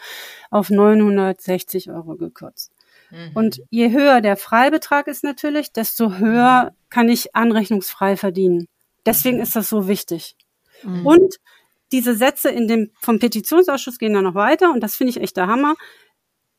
auf 0.50 0.70
960 0.70 1.90
Euro 1.90 2.16
gekürzt. 2.16 2.72
Mhm. 3.10 3.30
Und 3.34 3.62
je 3.70 3.90
höher 3.90 4.20
der 4.20 4.36
Freibetrag 4.36 5.08
ist 5.08 5.24
natürlich, 5.24 5.72
desto 5.72 6.14
höher 6.14 6.72
kann 6.88 7.08
ich 7.08 7.34
anrechnungsfrei 7.34 8.16
verdienen. 8.16 8.66
Deswegen 9.04 9.40
ist 9.40 9.56
das 9.56 9.68
so 9.68 9.88
wichtig. 9.88 10.36
Mhm. 10.82 11.06
Und 11.06 11.36
diese 11.92 12.14
Sätze 12.14 12.50
in 12.50 12.68
dem, 12.68 12.90
vom 13.00 13.18
Petitionsausschuss 13.18 13.98
gehen 13.98 14.14
da 14.14 14.22
noch 14.22 14.34
weiter 14.34 14.72
und 14.72 14.80
das 14.80 14.96
finde 14.96 15.10
ich 15.10 15.20
echt 15.20 15.36
der 15.36 15.46
Hammer. 15.46 15.74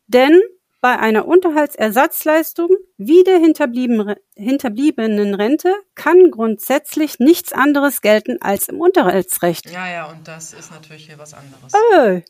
Denn 0.07 0.41
bei 0.79 0.97
einer 0.99 1.27
Unterhaltsersatzleistung 1.27 2.69
wie 2.97 3.23
der 3.23 3.39
hinterbliebenen 3.39 5.33
Rente 5.33 5.73
kann 5.95 6.29
grundsätzlich 6.31 7.19
nichts 7.19 7.51
anderes 7.51 8.01
gelten 8.01 8.37
als 8.41 8.69
im 8.69 8.79
Unterhaltsrecht. 8.79 9.69
Ja, 9.69 9.89
ja, 9.89 10.09
und 10.09 10.27
das 10.27 10.53
ist 10.53 10.71
natürlich 10.71 11.07
hier 11.07 11.17
was 11.17 11.33
anderes. 11.33 11.73
Äh, 11.73 12.21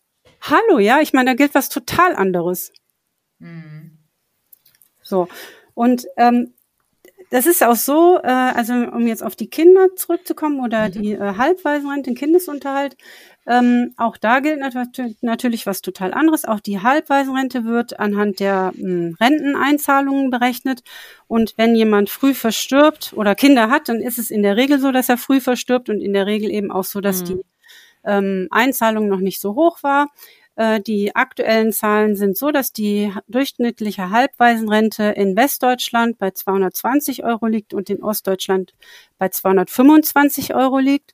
hallo, 0.41 0.79
ja, 0.79 1.01
ich 1.01 1.13
meine, 1.13 1.31
da 1.31 1.35
gilt 1.35 1.55
was 1.55 1.69
total 1.69 2.15
anderes. 2.15 2.71
Mhm. 3.39 3.97
So. 5.03 5.27
Und 5.73 6.07
ähm, 6.17 6.53
das 7.29 7.45
ist 7.45 7.63
auch 7.63 7.75
so, 7.75 8.19
äh, 8.23 8.27
also 8.27 8.73
um 8.73 9.05
jetzt 9.07 9.23
auf 9.23 9.35
die 9.35 9.49
Kinder 9.49 9.95
zurückzukommen 9.95 10.63
oder 10.63 10.87
mhm. 10.87 10.91
die 10.91 11.11
äh, 11.13 11.35
Halbwaisenrente, 11.37 12.09
den 12.09 12.15
Kindesunterhalt, 12.15 12.95
ähm, 13.45 13.93
auch 13.95 14.17
da 14.17 14.41
gilt 14.41 14.59
nat 14.59 14.73
natürlich 15.21 15.65
was 15.65 15.81
total 15.81 16.13
anderes. 16.13 16.43
Auch 16.43 16.59
die 16.59 16.81
Halbwaisenrente 16.81 17.63
wird 17.63 17.97
anhand 17.97 18.41
der 18.41 18.73
mh, 18.75 18.81
hm, 18.81 19.15
Renteneinzahlungen 19.19 20.29
berechnet. 20.29 20.83
Und 21.27 21.53
wenn 21.55 21.73
jemand 21.73 22.09
früh 22.09 22.33
verstirbt 22.33 23.13
oder 23.15 23.35
Kinder 23.35 23.69
hat, 23.69 23.87
dann 23.87 24.01
ist 24.01 24.19
es 24.19 24.31
in 24.31 24.43
der 24.43 24.57
Regel 24.57 24.79
so, 24.79 24.91
dass 24.91 25.07
er 25.07 25.17
früh 25.17 25.39
verstirbt 25.39 25.89
und 25.89 26.01
in 26.01 26.11
der 26.11 26.25
Regel 26.25 26.51
eben 26.51 26.71
auch 26.71 26.83
so, 26.83 26.99
dass 26.99 27.21
mhm. 27.21 27.25
die 27.25 27.41
ähm, 28.03 28.47
Einzahlung 28.51 29.07
noch 29.07 29.19
nicht 29.19 29.39
so 29.39 29.55
hoch 29.55 29.81
war. 29.81 30.09
Äh, 30.57 30.81
die 30.81 31.15
aktuellen 31.15 31.71
Zahlen 31.71 32.15
sind 32.15 32.35
so, 32.35 32.51
dass 32.51 32.73
die 32.73 33.13
durchschnittliche 33.27 34.09
Halbwaisenrente 34.09 35.03
in 35.03 35.37
Westdeutschland 35.37 36.17
bei 36.17 36.31
220 36.31 37.23
Euro 37.23 37.45
liegt 37.45 37.75
und 37.75 37.89
in 37.91 38.03
Ostdeutschland 38.03 38.73
bei 39.19 39.29
225 39.29 40.55
Euro 40.55 40.79
liegt. 40.79 41.13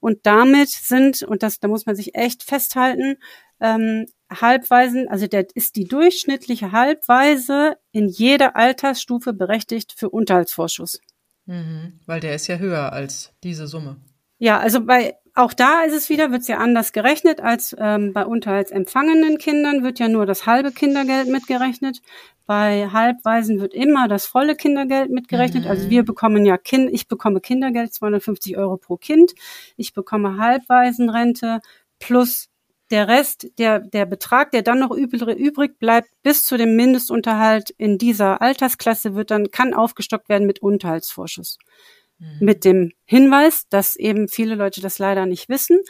Und 0.00 0.26
damit 0.26 0.70
sind, 0.70 1.22
und 1.22 1.42
das, 1.42 1.60
da 1.60 1.68
muss 1.68 1.86
man 1.86 1.94
sich 1.94 2.16
echt 2.16 2.42
festhalten, 2.42 3.16
ähm, 3.60 4.06
Halbwaisen, 4.28 5.08
also 5.08 5.26
der 5.26 5.46
ist 5.54 5.76
die 5.76 5.84
durchschnittliche 5.84 6.72
Halbweise 6.72 7.76
in 7.92 8.08
jeder 8.08 8.56
Altersstufe 8.56 9.32
berechtigt 9.32 9.94
für 9.96 10.08
Unterhaltsvorschuss. 10.08 11.00
Mhm, 11.46 12.00
weil 12.06 12.20
der 12.20 12.34
ist 12.34 12.46
ja 12.48 12.56
höher 12.56 12.92
als 12.92 13.32
diese 13.42 13.66
Summe. 13.66 13.96
Ja, 14.40 14.58
also 14.58 14.80
bei 14.84 15.16
auch 15.34 15.52
da 15.52 15.82
ist 15.82 15.92
es 15.94 16.08
wieder, 16.08 16.32
wird 16.32 16.42
es 16.42 16.48
ja 16.48 16.56
anders 16.58 16.92
gerechnet 16.92 17.40
als 17.40 17.76
ähm, 17.78 18.12
bei 18.12 18.24
unterhaltsempfangenen 18.26 19.38
Kindern 19.38 19.84
wird 19.84 19.98
ja 19.98 20.08
nur 20.08 20.26
das 20.26 20.46
halbe 20.46 20.72
Kindergeld 20.72 21.28
mitgerechnet. 21.28 22.00
Bei 22.46 22.88
Halbwaisen 22.90 23.60
wird 23.60 23.74
immer 23.74 24.08
das 24.08 24.26
volle 24.26 24.56
Kindergeld 24.56 25.10
mitgerechnet. 25.10 25.66
Also 25.66 25.68
mhm. 25.68 25.78
Also 25.80 25.90
wir 25.90 26.04
bekommen 26.04 26.46
ja 26.46 26.56
Kind, 26.56 26.90
ich 26.92 27.06
bekomme 27.06 27.40
Kindergeld 27.40 27.92
250 27.92 28.56
Euro 28.56 28.76
pro 28.78 28.96
Kind. 28.96 29.34
Ich 29.76 29.92
bekomme 29.92 30.38
Halbwaisenrente 30.38 31.60
plus 31.98 32.48
der 32.90 33.06
Rest, 33.06 33.46
der, 33.58 33.78
der 33.78 34.06
Betrag, 34.06 34.50
der 34.50 34.62
dann 34.62 34.80
noch 34.80 34.90
übrig 34.90 35.78
bleibt, 35.78 36.08
bis 36.22 36.44
zu 36.44 36.56
dem 36.56 36.76
Mindestunterhalt 36.76 37.70
in 37.78 37.98
dieser 37.98 38.42
Altersklasse 38.42 39.14
wird 39.14 39.30
dann, 39.30 39.50
kann 39.50 39.74
aufgestockt 39.74 40.28
werden 40.28 40.46
mit 40.46 40.60
Unterhaltsvorschuss. 40.60 41.58
Mhm. 42.20 42.26
Mit 42.40 42.66
dem 42.66 42.92
Hinweis, 43.06 43.66
dass 43.70 43.96
eben 43.96 44.28
viele 44.28 44.54
Leute 44.54 44.82
das 44.82 44.98
leider 44.98 45.24
nicht 45.24 45.48
wissen, 45.48 45.80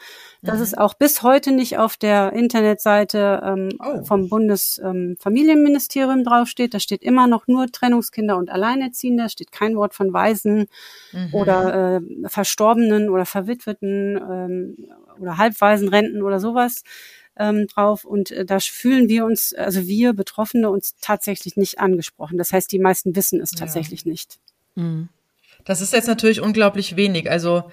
dass 0.42 0.58
mhm. 0.58 0.62
es 0.62 0.78
auch 0.78 0.94
bis 0.94 1.24
heute 1.24 1.50
nicht 1.50 1.76
auf 1.76 1.96
der 1.96 2.32
Internetseite 2.32 3.42
ähm, 3.44 3.70
oh. 3.80 4.04
vom 4.04 4.28
Bundesfamilienministerium 4.28 6.20
ähm, 6.20 6.24
draufsteht. 6.24 6.72
Da 6.72 6.78
steht 6.78 7.02
immer 7.02 7.26
noch 7.26 7.48
nur 7.48 7.66
Trennungskinder 7.66 8.36
und 8.36 8.48
Alleinerziehende, 8.48 9.24
da 9.24 9.28
steht 9.28 9.50
kein 9.50 9.74
Wort 9.74 9.92
von 9.92 10.12
Waisen 10.12 10.66
mhm. 11.10 11.34
oder 11.34 11.96
äh, 11.96 12.28
Verstorbenen 12.28 13.08
oder 13.08 13.26
Verwitweten 13.26 14.16
ähm, 14.16 14.76
oder 15.18 15.36
Halbwaisenrenten 15.36 16.22
oder 16.22 16.38
sowas 16.38 16.84
ähm, 17.36 17.66
drauf. 17.66 18.04
Und 18.04 18.30
äh, 18.30 18.44
da 18.44 18.60
fühlen 18.60 19.08
wir 19.08 19.24
uns, 19.24 19.52
also 19.52 19.84
wir 19.88 20.12
Betroffene, 20.12 20.70
uns 20.70 20.94
tatsächlich 21.00 21.56
nicht 21.56 21.80
angesprochen. 21.80 22.38
Das 22.38 22.52
heißt, 22.52 22.70
die 22.70 22.78
meisten 22.78 23.16
wissen 23.16 23.40
es 23.40 23.50
tatsächlich 23.50 24.04
ja. 24.04 24.12
nicht. 24.12 24.38
Mhm. 24.76 25.08
Das 25.64 25.80
ist 25.80 25.92
jetzt 25.92 26.08
natürlich 26.08 26.40
unglaublich 26.40 26.96
wenig. 26.96 27.30
Also 27.30 27.70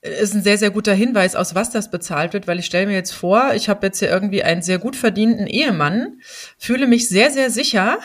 äh, 0.00 0.22
ist 0.22 0.34
ein 0.34 0.42
sehr, 0.42 0.58
sehr 0.58 0.70
guter 0.70 0.94
Hinweis, 0.94 1.36
aus 1.36 1.54
was 1.54 1.70
das 1.70 1.90
bezahlt 1.90 2.32
wird, 2.32 2.46
weil 2.46 2.58
ich 2.58 2.66
stelle 2.66 2.86
mir 2.86 2.94
jetzt 2.94 3.12
vor, 3.12 3.54
ich 3.54 3.68
habe 3.68 3.86
jetzt 3.86 3.98
hier 3.98 4.10
irgendwie 4.10 4.42
einen 4.42 4.62
sehr 4.62 4.78
gut 4.78 4.96
verdienten 4.96 5.46
Ehemann, 5.46 6.20
fühle 6.58 6.86
mich 6.86 7.08
sehr, 7.08 7.30
sehr 7.30 7.50
sicher 7.50 7.98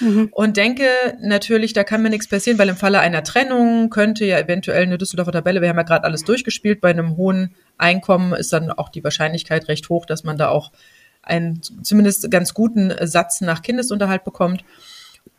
mhm. 0.00 0.28
und 0.32 0.56
denke 0.56 0.84
natürlich, 1.20 1.72
da 1.72 1.84
kann 1.84 2.02
mir 2.02 2.10
nichts 2.10 2.28
passieren, 2.28 2.58
weil 2.58 2.68
im 2.68 2.76
Falle 2.76 3.00
einer 3.00 3.24
Trennung 3.24 3.90
könnte 3.90 4.24
ja 4.24 4.38
eventuell 4.38 4.82
eine 4.82 4.98
Düsseldorfer 4.98 5.32
Tabelle, 5.32 5.60
wir 5.60 5.68
haben 5.68 5.76
ja 5.76 5.82
gerade 5.82 6.04
alles 6.04 6.24
durchgespielt, 6.24 6.80
bei 6.80 6.90
einem 6.90 7.16
hohen 7.16 7.54
Einkommen 7.78 8.32
ist 8.32 8.52
dann 8.52 8.70
auch 8.70 8.88
die 8.88 9.02
Wahrscheinlichkeit 9.02 9.68
recht 9.68 9.88
hoch, 9.88 10.06
dass 10.06 10.24
man 10.24 10.38
da 10.38 10.48
auch 10.48 10.72
einen 11.22 11.62
zumindest 11.62 12.30
ganz 12.30 12.52
guten 12.52 12.92
Satz 13.06 13.40
nach 13.40 13.62
Kindesunterhalt 13.62 14.24
bekommt. 14.24 14.64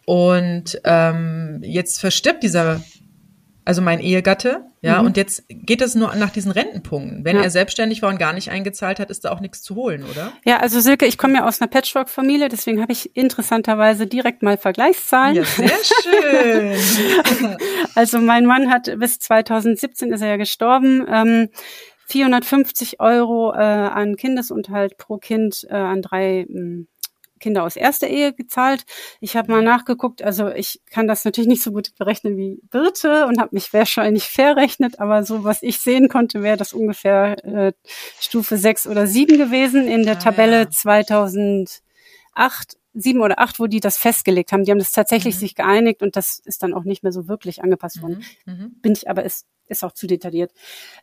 Und 0.05 0.81
ähm, 0.83 1.59
jetzt 1.61 1.99
verstirbt 1.99 2.43
dieser 2.43 2.81
also 3.65 3.81
mein 3.81 3.99
Ehegatte, 3.99 4.65
ja, 4.81 4.99
mhm. 4.99 5.07
und 5.07 5.17
jetzt 5.17 5.45
geht 5.47 5.81
es 5.81 5.95
nur 5.95 6.13
nach 6.15 6.29
diesen 6.29 6.51
Rentenpunkten. 6.51 7.23
Wenn 7.23 7.37
ja. 7.37 7.43
er 7.43 7.49
selbstständig 7.49 8.01
war 8.01 8.09
und 8.09 8.17
gar 8.17 8.33
nicht 8.33 8.51
eingezahlt 8.51 8.99
hat, 8.99 9.09
ist 9.09 9.23
da 9.23 9.31
auch 9.31 9.39
nichts 9.39 9.61
zu 9.61 9.75
holen, 9.75 10.03
oder? 10.03 10.33
Ja, 10.43 10.57
also 10.57 10.81
Silke, 10.81 11.05
ich 11.05 11.17
komme 11.17 11.35
ja 11.35 11.47
aus 11.47 11.61
einer 11.61 11.69
Patchwork-Familie, 11.69 12.49
deswegen 12.49 12.81
habe 12.81 12.91
ich 12.91 13.15
interessanterweise 13.15 14.07
direkt 14.07 14.43
mal 14.43 14.57
Vergleichszahlen. 14.57 15.35
Ja, 15.37 15.43
sehr 15.45 15.69
schön. 16.01 17.57
also 17.95 18.19
mein 18.19 18.45
Mann 18.45 18.69
hat 18.69 18.93
bis 18.99 19.19
2017 19.19 20.11
ist 20.11 20.21
er 20.21 20.27
ja 20.27 20.37
gestorben. 20.37 21.05
Ähm, 21.09 21.49
450 22.07 22.99
Euro 22.99 23.53
äh, 23.53 23.57
an 23.57 24.17
Kindesunterhalt 24.17 24.97
pro 24.97 25.17
Kind 25.17 25.65
äh, 25.69 25.73
an 25.73 26.01
drei 26.01 26.45
ähm, 26.49 26.87
Kinder 27.43 27.63
aus 27.63 27.75
erster 27.75 28.07
Ehe 28.07 28.33
gezahlt. 28.33 28.85
Ich 29.19 29.35
habe 29.35 29.51
mal 29.51 29.61
nachgeguckt, 29.61 30.23
also 30.23 30.47
ich 30.47 30.81
kann 30.89 31.07
das 31.07 31.25
natürlich 31.25 31.49
nicht 31.49 31.61
so 31.61 31.73
gut 31.73 31.89
berechnen 31.97 32.37
wie 32.37 32.61
Birte 32.71 33.27
und 33.27 33.37
habe 33.39 33.49
mich 33.51 33.73
wahrscheinlich 33.73 34.29
verrechnet, 34.29 34.99
aber 34.99 35.23
so 35.23 35.43
was 35.43 35.61
ich 35.61 35.79
sehen 35.79 36.07
konnte, 36.07 36.41
wäre 36.41 36.55
das 36.55 36.71
ungefähr 36.71 37.43
äh, 37.45 37.73
Stufe 38.19 38.55
6 38.57 38.87
oder 38.87 39.05
7 39.07 39.37
gewesen 39.37 39.87
in 39.87 40.03
der 40.03 40.15
ah, 40.15 40.19
Tabelle 40.19 40.59
ja. 40.59 40.69
2008 40.69 41.81
sieben 42.93 43.21
oder 43.21 43.39
acht, 43.39 43.59
wo 43.59 43.67
die 43.67 43.79
das 43.79 43.97
festgelegt 43.97 44.51
haben. 44.51 44.63
Die 44.63 44.71
haben 44.71 44.79
das 44.79 44.91
tatsächlich 44.91 45.35
mhm. 45.35 45.39
sich 45.39 45.55
geeinigt 45.55 46.01
und 46.01 46.15
das 46.15 46.39
ist 46.45 46.63
dann 46.63 46.73
auch 46.73 46.83
nicht 46.83 47.03
mehr 47.03 47.11
so 47.11 47.27
wirklich 47.27 47.63
angepasst 47.63 48.01
worden. 48.01 48.23
Mhm. 48.45 48.53
mhm. 48.53 48.71
Bin 48.81 48.93
ich, 48.93 49.09
aber 49.09 49.23
ist, 49.23 49.47
ist 49.67 49.83
auch 49.83 49.93
zu 49.93 50.07
detailliert. 50.07 50.51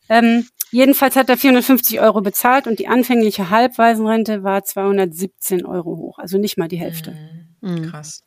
Ähm, 0.08 0.46
jedenfalls 0.70 1.16
hat 1.16 1.28
er 1.28 1.36
450 1.36 2.00
Euro 2.00 2.20
bezahlt 2.20 2.66
und 2.66 2.78
die 2.78 2.88
anfängliche 2.88 3.50
Halbwaisenrente 3.50 4.42
war 4.42 4.64
217 4.64 5.64
Euro 5.64 5.96
hoch. 5.96 6.18
Also 6.18 6.38
nicht 6.38 6.58
mal 6.58 6.68
die 6.68 6.78
Hälfte. 6.78 7.16
Mhm. 7.60 7.90
Krass. 7.90 8.22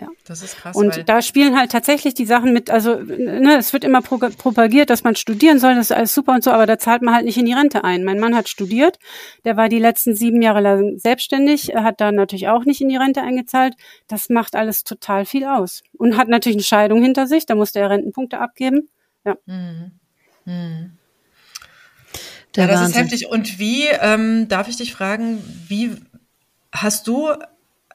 Ja. 0.00 0.06
Das 0.24 0.42
ist 0.42 0.56
krass. 0.56 0.76
Und 0.76 1.08
da 1.08 1.22
spielen 1.22 1.58
halt 1.58 1.72
tatsächlich 1.72 2.14
die 2.14 2.24
Sachen 2.24 2.52
mit, 2.52 2.70
also 2.70 2.94
ne, 2.94 3.56
es 3.58 3.72
wird 3.72 3.82
immer 3.82 4.00
pro 4.00 4.18
propagiert, 4.18 4.90
dass 4.90 5.02
man 5.02 5.16
studieren 5.16 5.58
soll, 5.58 5.74
das 5.74 5.90
ist 5.90 5.96
alles 5.96 6.14
super 6.14 6.34
und 6.34 6.44
so, 6.44 6.52
aber 6.52 6.66
da 6.66 6.78
zahlt 6.78 7.02
man 7.02 7.14
halt 7.14 7.24
nicht 7.24 7.36
in 7.36 7.46
die 7.46 7.52
Rente 7.52 7.82
ein. 7.82 8.04
Mein 8.04 8.20
Mann 8.20 8.36
hat 8.36 8.48
studiert, 8.48 9.00
der 9.44 9.56
war 9.56 9.68
die 9.68 9.80
letzten 9.80 10.14
sieben 10.14 10.40
Jahre 10.40 10.60
lang 10.60 10.98
selbstständig, 10.98 11.74
hat 11.74 12.00
da 12.00 12.12
natürlich 12.12 12.46
auch 12.46 12.64
nicht 12.64 12.80
in 12.80 12.88
die 12.88 12.96
Rente 12.96 13.22
eingezahlt. 13.22 13.74
Das 14.06 14.28
macht 14.28 14.54
alles 14.54 14.84
total 14.84 15.24
viel 15.24 15.44
aus. 15.44 15.82
Und 15.96 16.16
hat 16.16 16.28
natürlich 16.28 16.56
eine 16.56 16.62
Scheidung 16.62 17.02
hinter 17.02 17.26
sich, 17.26 17.44
da 17.46 17.56
musste 17.56 17.80
er 17.80 17.90
Rentenpunkte 17.90 18.38
abgeben. 18.38 18.88
Ja. 19.24 19.36
Mhm. 19.46 19.92
Mhm. 20.44 20.92
ja, 22.56 22.66
das 22.66 22.80
Wahnsinn. 22.80 22.90
ist 22.90 22.96
heftig. 22.96 23.28
Und 23.28 23.58
wie, 23.58 23.86
ähm, 23.86 24.48
darf 24.48 24.68
ich 24.68 24.76
dich 24.76 24.92
fragen, 24.92 25.42
wie 25.68 25.96
hast 26.72 27.06
du 27.06 27.32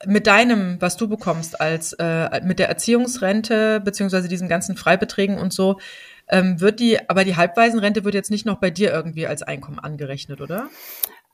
mit 0.06 0.28
deinem, 0.28 0.82
was 0.82 0.98
du 0.98 1.08
bekommst 1.08 1.62
als 1.62 1.94
äh, 1.94 2.42
mit 2.44 2.60
der 2.60 2.70
Erziehungsrente 2.70 3.80
beziehungsweise 3.80 4.28
diesen 4.28 4.50
ganzen 4.50 4.76
Freibeträgen 4.76 5.38
und 5.38 5.54
so, 5.54 5.80
ähm, 6.28 6.60
wird 6.60 6.80
die, 6.80 7.10
aber 7.10 7.24
die 7.24 7.36
Halbwaisenrente 7.36 8.04
wird 8.04 8.16
jetzt 8.16 8.32
nicht 8.32 8.46
noch 8.46 8.60
bei 8.60 8.70
dir 8.70 8.92
irgendwie 8.92 9.28
als 9.28 9.44
Einkommen 9.44 9.80
angerechnet, 9.80 10.42
oder? 10.42 10.70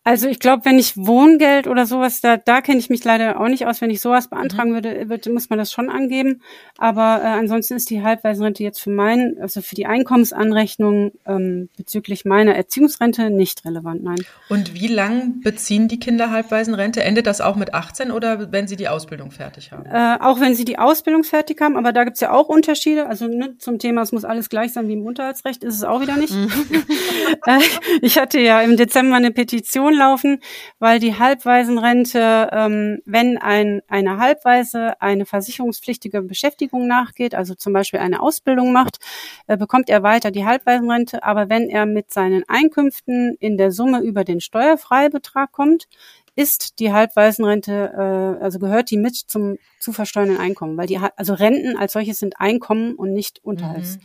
Also 0.06 0.28
ich 0.28 0.40
glaube, 0.40 0.64
wenn 0.66 0.80
ich 0.80 0.96
Wohngeld 0.96 1.68
oder 1.68 1.86
sowas, 1.86 2.22
da, 2.22 2.38
da 2.38 2.62
kenne 2.62 2.80
ich 2.80 2.90
mich 2.90 3.04
leider 3.04 3.40
auch 3.40 3.48
nicht 3.48 3.68
aus. 3.68 3.82
Wenn 3.82 3.90
ich 3.90 4.00
sowas 4.00 4.30
beantragen 4.30 4.72
mhm. 4.72 4.76
würde, 4.76 5.10
wird, 5.10 5.28
muss 5.28 5.50
man 5.50 5.60
das 5.60 5.72
schon 5.72 5.90
angeben. 5.90 6.42
Aber 6.78 7.22
äh, 7.22 7.28
ansonsten 7.28 7.76
ist 7.76 7.90
die 7.90 8.02
Halbwaisenrente 8.02 8.64
jetzt 8.64 8.80
für 8.80 8.92
meinen, 8.92 9.40
also 9.42 9.62
für 9.62 9.76
die 9.76 9.86
Einkommensanrechnung 9.86 11.12
ähm, 11.28 11.70
bezüglich 11.76 12.24
meiner 12.24 12.56
Erziehungsrente 12.56 13.30
nicht 13.30 13.66
relevant, 13.66 14.02
nein. 14.02 14.24
Und 14.48 14.74
wie 14.74 14.88
lang 14.88 15.42
beziehen 15.42 15.90
die 15.90 16.00
Kinder 16.00 16.32
Halbwaisenrente? 16.32 17.04
Endet 17.04 17.28
das 17.28 17.42
auch 17.42 17.58
mit 17.58 17.74
18 17.74 18.12
oder 18.12 18.52
wenn 18.54 18.68
sie 18.68 18.78
die 18.78 18.88
Ausbildung 18.88 19.32
fertig 19.32 19.74
haben? 19.74 19.86
Äh, 19.86 20.18
auch 20.22 20.40
wenn 20.40 20.56
sie 20.56 20.66
die 20.66 20.80
Ausbildung 20.80 21.26
fertig 21.26 21.60
haben, 21.62 21.76
aber 21.76 21.92
da 21.92 22.06
gibt's 22.06 22.22
ja 22.22 22.32
auch 22.32 22.48
Unterschiede. 22.48 23.08
Also 23.08 23.28
ne, 23.28 23.58
zum 23.58 23.80
Thema, 23.80 24.02
es 24.02 24.14
muss 24.14 24.24
alles 24.24 24.50
gleich 24.50 24.72
sein 24.72 24.88
wie 24.88 24.94
im 24.94 25.06
Unterhaltsrecht, 25.06 25.64
ist 25.64 25.76
es 25.76 25.84
auch 25.84 26.00
wieder 26.00 26.16
nicht. 26.16 26.34
Mhm. 26.34 26.50
äh, 27.46 27.60
ich 28.02 28.18
hatte 28.18 28.40
ja 28.40 28.62
im 28.62 28.78
Dezember 28.78 29.18
eine 29.18 29.32
Petition 29.32 29.89
laufen, 29.94 30.42
weil 30.80 31.00
die 31.00 31.18
Halbwaisenrente, 31.18 32.50
ähm, 32.52 33.02
wenn 33.06 33.38
ein, 33.38 33.82
eine 33.88 34.18
Halbweise 34.18 35.02
eine 35.02 35.26
versicherungspflichtige 35.26 36.22
Beschäftigung 36.22 36.88
nachgeht, 36.88 37.36
also 37.36 37.56
zum 37.56 37.74
Beispiel 37.74 38.00
eine 38.00 38.22
Ausbildung 38.22 38.72
macht, 38.72 39.00
äh, 39.48 39.58
bekommt 39.58 39.90
er 39.90 40.04
weiter 40.04 40.32
die 40.32 40.46
Halbwaisenrente. 40.46 41.24
Aber 41.24 41.50
wenn 41.50 41.70
er 41.70 41.86
mit 41.86 42.12
seinen 42.12 42.44
Einkünften 42.48 43.36
in 43.40 43.58
der 43.58 43.72
Summe 43.72 44.02
über 44.02 44.24
den 44.24 44.42
Steuerfreibetrag 44.42 45.52
kommt, 45.52 45.88
ist 46.36 46.80
die 46.80 46.94
Halbwaisenrente, 46.94 47.92
äh, 47.94 48.44
also 48.44 48.60
gehört 48.60 48.92
die 48.92 48.98
mit 48.98 49.16
zum 49.16 49.58
zu 49.80 49.92
versteuernden 49.92 50.38
Einkommen, 50.38 50.78
weil 50.78 50.88
die 50.88 50.98
also 50.98 51.34
Renten 51.34 51.78
als 51.78 51.94
solches 51.94 52.20
sind 52.20 52.40
Einkommen 52.40 52.96
und 52.96 53.14
nicht 53.14 53.44
Unterhalts. 53.44 54.00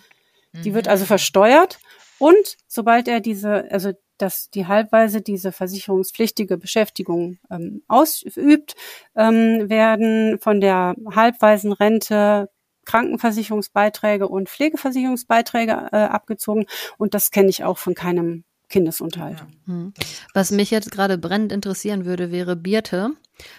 Mhm. 0.52 0.62
Die 0.62 0.74
wird 0.74 0.88
also 0.88 1.04
versteuert 1.04 1.78
und 2.18 2.56
sobald 2.66 3.08
er 3.08 3.20
diese, 3.20 3.70
also 3.70 3.92
dass 4.18 4.50
die 4.50 4.66
halbweise 4.66 5.20
diese 5.20 5.52
versicherungspflichtige 5.52 6.56
Beschäftigung 6.56 7.38
ähm, 7.50 7.82
ausübt, 7.88 8.74
ähm, 9.16 9.68
werden 9.68 10.38
von 10.38 10.60
der 10.60 10.94
halbweisen 11.14 11.72
Rente 11.72 12.48
Krankenversicherungsbeiträge 12.84 14.28
und 14.28 14.48
Pflegeversicherungsbeiträge 14.48 15.88
äh, 15.92 15.96
abgezogen. 15.96 16.66
Und 16.98 17.14
das 17.14 17.30
kenne 17.30 17.48
ich 17.48 17.64
auch 17.64 17.78
von 17.78 17.94
keinem 17.94 18.44
Kindesunterhalt. 18.68 19.38
Ja. 19.38 19.46
Hm. 19.66 19.94
Was 20.32 20.50
mich 20.50 20.70
jetzt 20.70 20.90
gerade 20.90 21.18
brennend 21.18 21.52
interessieren 21.52 22.04
würde, 22.04 22.30
wäre 22.30 22.56
Birte. 22.56 23.10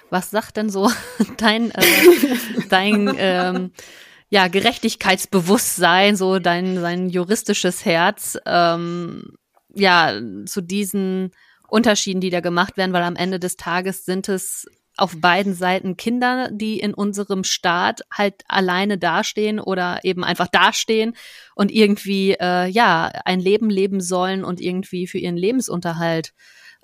Was 0.10 0.32
sagt 0.32 0.58
denn 0.58 0.70
so 0.70 0.92
dein, 1.38 1.72
äh, 1.72 1.84
dein 2.70 3.14
ähm, 3.18 3.72
ja, 4.30 4.48
Gerechtigkeitsbewusstsein, 4.48 6.16
so 6.16 6.40
dein, 6.40 6.76
dein 6.76 7.10
juristisches 7.10 7.86
Herz? 7.86 8.38
Ähm, 8.46 9.38
ja, 9.76 10.20
zu 10.46 10.62
diesen 10.62 11.32
Unterschieden, 11.68 12.22
die 12.22 12.30
da 12.30 12.40
gemacht 12.40 12.78
werden, 12.78 12.94
weil 12.94 13.04
am 13.04 13.16
Ende 13.16 13.40
des 13.40 13.58
Tages 13.58 14.06
sind 14.06 14.30
es 14.30 14.66
auf 14.98 15.20
beiden 15.20 15.54
Seiten 15.54 15.98
Kinder, 15.98 16.50
die 16.52 16.80
in 16.80 16.94
unserem 16.94 17.44
Staat 17.44 18.02
halt 18.12 18.44
alleine 18.48 18.98
dastehen 18.98 19.60
oder 19.60 20.00
eben 20.04 20.24
einfach 20.24 20.48
dastehen 20.48 21.16
und 21.54 21.72
irgendwie 21.72 22.32
äh, 22.40 22.68
ja 22.68 23.12
ein 23.26 23.40
Leben 23.40 23.70
leben 23.70 24.00
sollen 24.00 24.46
und 24.46 24.62
irgendwie 24.62 25.08
für 25.08 25.18
ihren 25.18 25.36
Lebensunterhalt 25.36 26.34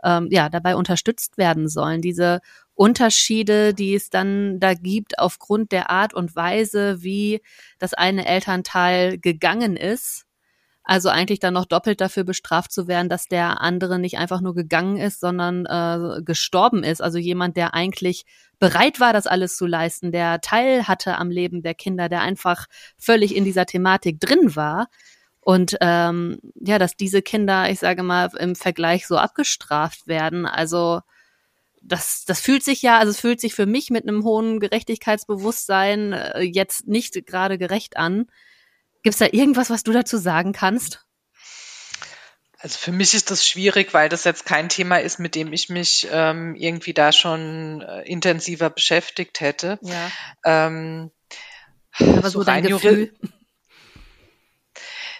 ähm, 0.04 0.28
ja 0.30 0.50
dabei 0.50 0.76
unterstützt 0.76 1.38
werden 1.38 1.70
sollen. 1.70 2.02
Diese 2.02 2.42
Unterschiede, 2.74 3.74
die 3.74 3.96
es 3.96 4.10
dann 4.10 4.60
da 4.60 4.74
gibt 4.74 5.20
aufgrund 5.20 5.72
der 5.72 5.90
Art 5.90 6.14
und 6.14 6.36
Weise, 6.36 7.04
wie 7.04 7.42
das 7.80 7.94
eine 7.94 8.26
Elternteil 8.26 9.20
gegangen 9.20 9.78
ist, 9.78 10.26
also 10.84 11.10
eigentlich 11.10 11.40
dann 11.40 11.54
noch 11.54 11.66
doppelt 11.66 12.02
dafür 12.02 12.24
bestraft 12.24 12.72
zu 12.72 12.88
werden, 12.88 13.08
dass 13.08 13.28
der 13.28 13.62
andere 13.62 14.00
nicht 14.00 14.18
einfach 14.18 14.42
nur 14.42 14.56
gegangen 14.56 14.98
ist, 14.98 15.20
sondern 15.20 15.66
äh, 15.66 16.22
gestorben 16.24 16.84
ist. 16.84 17.02
Also 17.02 17.20
jemand, 17.20 17.56
der 17.56 17.74
eigentlich 17.74 18.26
bereit 18.60 19.00
war, 19.00 19.14
das 19.14 19.28
alles 19.28 19.56
zu 19.58 19.68
leisten, 19.68 20.12
der 20.12 20.42
Teil 20.42 20.88
hatte 20.88 21.18
am 21.18 21.30
Leben 21.30 21.62
der 21.62 21.76
Kinder, 21.76 22.10
der 22.10 22.22
einfach 22.22 22.66
völlig 22.98 23.36
in 23.36 23.44
dieser 23.44 23.66
Thematik 23.66 24.20
drin 24.20 24.56
war. 24.56 24.88
Und 25.40 25.78
ähm, 25.82 26.40
ja, 26.56 26.80
dass 26.80 26.96
diese 26.96 27.22
Kinder, 27.22 27.70
ich 27.70 27.80
sage 27.80 28.04
mal, 28.04 28.30
im 28.38 28.56
Vergleich 28.56 29.08
so 29.08 29.18
abgestraft 29.18 30.08
werden. 30.08 30.46
Also 30.46 31.02
das, 31.82 32.26
das 32.26 32.42
fühlt 32.42 32.64
sich 32.64 32.82
ja, 32.82 33.00
also 33.00 33.12
es 33.12 33.20
fühlt 33.20 33.40
sich 33.42 33.56
für 33.56 33.66
mich 33.66 33.90
mit 33.90 34.08
einem 34.08 34.24
hohen 34.24 34.60
Gerechtigkeitsbewusstsein 34.60 36.14
äh, 36.14 36.42
jetzt 36.42 36.88
nicht 36.88 37.26
gerade 37.26 37.58
gerecht 37.58 37.98
an 37.98 38.28
Gibt 39.04 39.14
es 39.14 39.20
da 39.20 39.28
irgendwas, 39.32 39.70
was 39.70 39.84
du 39.84 39.92
dazu 39.92 40.18
sagen 40.18 40.54
kannst? 40.54 41.06
Also 42.60 42.78
für 42.78 42.92
mich 42.92 43.16
ist 43.16 43.32
das 43.32 43.48
schwierig, 43.48 43.94
weil 43.94 44.08
das 44.08 44.24
jetzt 44.24 44.46
kein 44.46 44.70
Thema 44.70 44.98
ist, 44.98 45.18
mit 45.18 45.34
dem 45.34 45.52
ich 45.52 45.70
mich 45.70 46.08
ähm, 46.12 46.56
irgendwie 46.56 46.94
da 46.94 47.12
schon 47.12 47.82
äh, 47.82 48.04
intensiver 48.04 48.70
beschäftigt 48.70 49.42
hätte. 49.42 49.80
Ja. 49.82 50.12
Ähm, 50.46 51.12
Aber 51.98 52.30
so, 52.30 52.40
so 52.40 52.44
dein 52.44 52.64
Gefühl. 52.64 53.14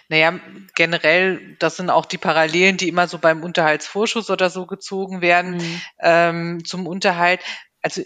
Naja, 0.08 0.38
generell, 0.76 1.56
das 1.58 1.76
sind 1.76 1.90
auch 1.90 2.06
die 2.06 2.18
Parallelen, 2.18 2.76
die 2.76 2.88
immer 2.88 3.08
so 3.08 3.18
beim 3.18 3.42
Unterhaltsvorschuss 3.42 4.30
oder 4.30 4.50
so 4.50 4.66
gezogen 4.66 5.20
werden 5.20 5.56
mhm. 5.56 5.80
ähm, 6.00 6.64
zum 6.64 6.86
Unterhalt. 6.86 7.40
Also 7.80 8.02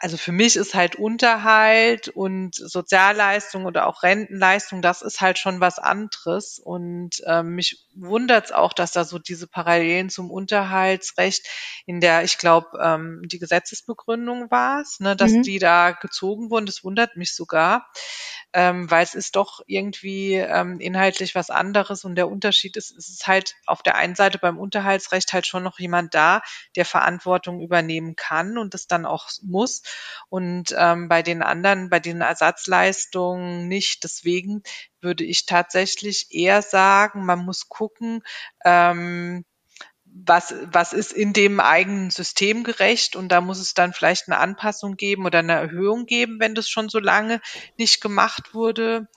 also 0.00 0.16
für 0.16 0.32
mich 0.32 0.56
ist 0.56 0.74
halt 0.74 0.96
Unterhalt 0.96 2.08
und 2.08 2.54
Sozialleistung 2.54 3.66
oder 3.66 3.86
auch 3.86 4.02
Rentenleistung, 4.02 4.82
das 4.82 5.02
ist 5.02 5.20
halt 5.20 5.38
schon 5.38 5.60
was 5.60 5.78
anderes. 5.78 6.58
Und 6.58 7.22
ähm, 7.26 7.54
mich 7.54 7.86
wundert 7.94 8.46
es 8.46 8.52
auch, 8.52 8.72
dass 8.72 8.92
da 8.92 9.04
so 9.04 9.18
diese 9.18 9.46
Parallelen 9.46 10.10
zum 10.10 10.30
Unterhaltsrecht 10.30 11.46
in 11.86 12.00
der, 12.00 12.24
ich 12.24 12.38
glaube, 12.38 12.78
ähm, 12.82 13.22
die 13.26 13.38
Gesetzesbegründung 13.38 14.50
war 14.50 14.80
es, 14.80 15.00
ne, 15.00 15.16
dass 15.16 15.32
mhm. 15.32 15.42
die 15.42 15.58
da 15.58 15.92
gezogen 15.92 16.50
wurden. 16.50 16.66
Das 16.66 16.84
wundert 16.84 17.16
mich 17.16 17.34
sogar 17.34 17.86
ähm, 18.54 18.90
weil 18.90 19.02
es 19.02 19.14
ist 19.14 19.36
doch 19.36 19.60
irgendwie 19.66 20.34
ähm, 20.34 20.80
inhaltlich 20.80 21.34
was 21.34 21.50
anderes 21.50 22.04
und 22.04 22.14
der 22.14 22.28
Unterschied 22.28 22.76
ist, 22.76 22.96
es 22.96 23.10
ist 23.10 23.26
halt 23.26 23.54
auf 23.66 23.82
der 23.82 23.96
einen 23.96 24.14
Seite 24.14 24.38
beim 24.38 24.58
Unterhaltsrecht 24.58 25.32
halt 25.32 25.46
schon 25.46 25.62
noch 25.62 25.78
jemand 25.78 26.14
da, 26.14 26.40
der 26.74 26.86
Verantwortung 26.86 27.60
übernehmen 27.60 28.16
kann 28.16 28.56
und 28.56 28.72
das 28.72 28.86
dann 28.86 29.04
auch 29.04 29.28
muss 29.42 29.67
und 30.28 30.74
ähm, 30.76 31.08
bei 31.08 31.22
den 31.22 31.42
anderen, 31.42 31.90
bei 31.90 32.00
den 32.00 32.20
Ersatzleistungen 32.20 33.68
nicht. 33.68 34.04
Deswegen 34.04 34.62
würde 35.00 35.24
ich 35.24 35.46
tatsächlich 35.46 36.28
eher 36.30 36.62
sagen, 36.62 37.24
man 37.24 37.44
muss 37.44 37.68
gucken, 37.68 38.22
ähm, 38.64 39.44
was, 40.24 40.54
was 40.72 40.92
ist 40.92 41.12
in 41.12 41.32
dem 41.32 41.60
eigenen 41.60 42.10
System 42.10 42.64
gerecht 42.64 43.14
und 43.14 43.28
da 43.28 43.40
muss 43.40 43.58
es 43.58 43.74
dann 43.74 43.92
vielleicht 43.92 44.28
eine 44.28 44.38
Anpassung 44.38 44.96
geben 44.96 45.26
oder 45.26 45.40
eine 45.40 45.52
Erhöhung 45.54 46.06
geben, 46.06 46.40
wenn 46.40 46.54
das 46.54 46.68
schon 46.68 46.88
so 46.88 46.98
lange 46.98 47.40
nicht 47.76 48.00
gemacht 48.00 48.54
wurde. 48.54 49.08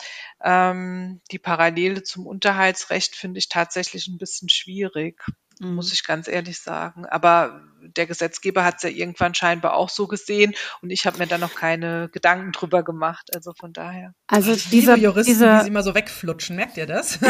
Ähm, 0.44 1.22
die 1.32 1.40
Parallele 1.40 2.04
zum 2.04 2.28
Unterhaltsrecht 2.28 3.16
finde 3.16 3.40
ich 3.40 3.50
tatsächlich 3.50 4.08
ein 4.08 4.18
bisschen 4.18 4.50
schwierig 4.50 5.24
mhm. 5.62 5.76
muss 5.76 5.94
ich 5.94 6.04
ganz 6.04 6.28
ehrlich 6.28 6.60
sagen. 6.60 7.06
Aber 7.06 7.62
der 7.84 8.06
Gesetzgeber 8.06 8.64
hat 8.64 8.76
es 8.78 8.84
ja 8.84 8.90
irgendwann 8.90 9.34
scheinbar 9.34 9.74
auch 9.74 9.90
so 9.90 10.08
gesehen 10.08 10.54
und 10.82 10.92
ich 10.92 11.06
habe 11.06 11.18
mir 11.18 11.28
da 11.28 11.38
noch 11.38 11.56
keine 11.56 12.10
Gedanken 12.10 12.52
drüber 12.52 12.84
gemacht. 12.84 13.32
Also 13.34 13.54
von 13.54 13.74
daher. 13.74 14.14
Also 14.28 14.56
diese 14.72 14.96
Juristen, 14.96 15.34
diese, 15.34 15.56
die 15.56 15.62
sie 15.62 15.68
immer 15.68 15.84
so 15.84 15.96
wegflutschen, 15.96 16.56
merkt 16.56 16.78
ihr 16.78 16.86
das? 16.86 17.20
nee, 17.22 17.28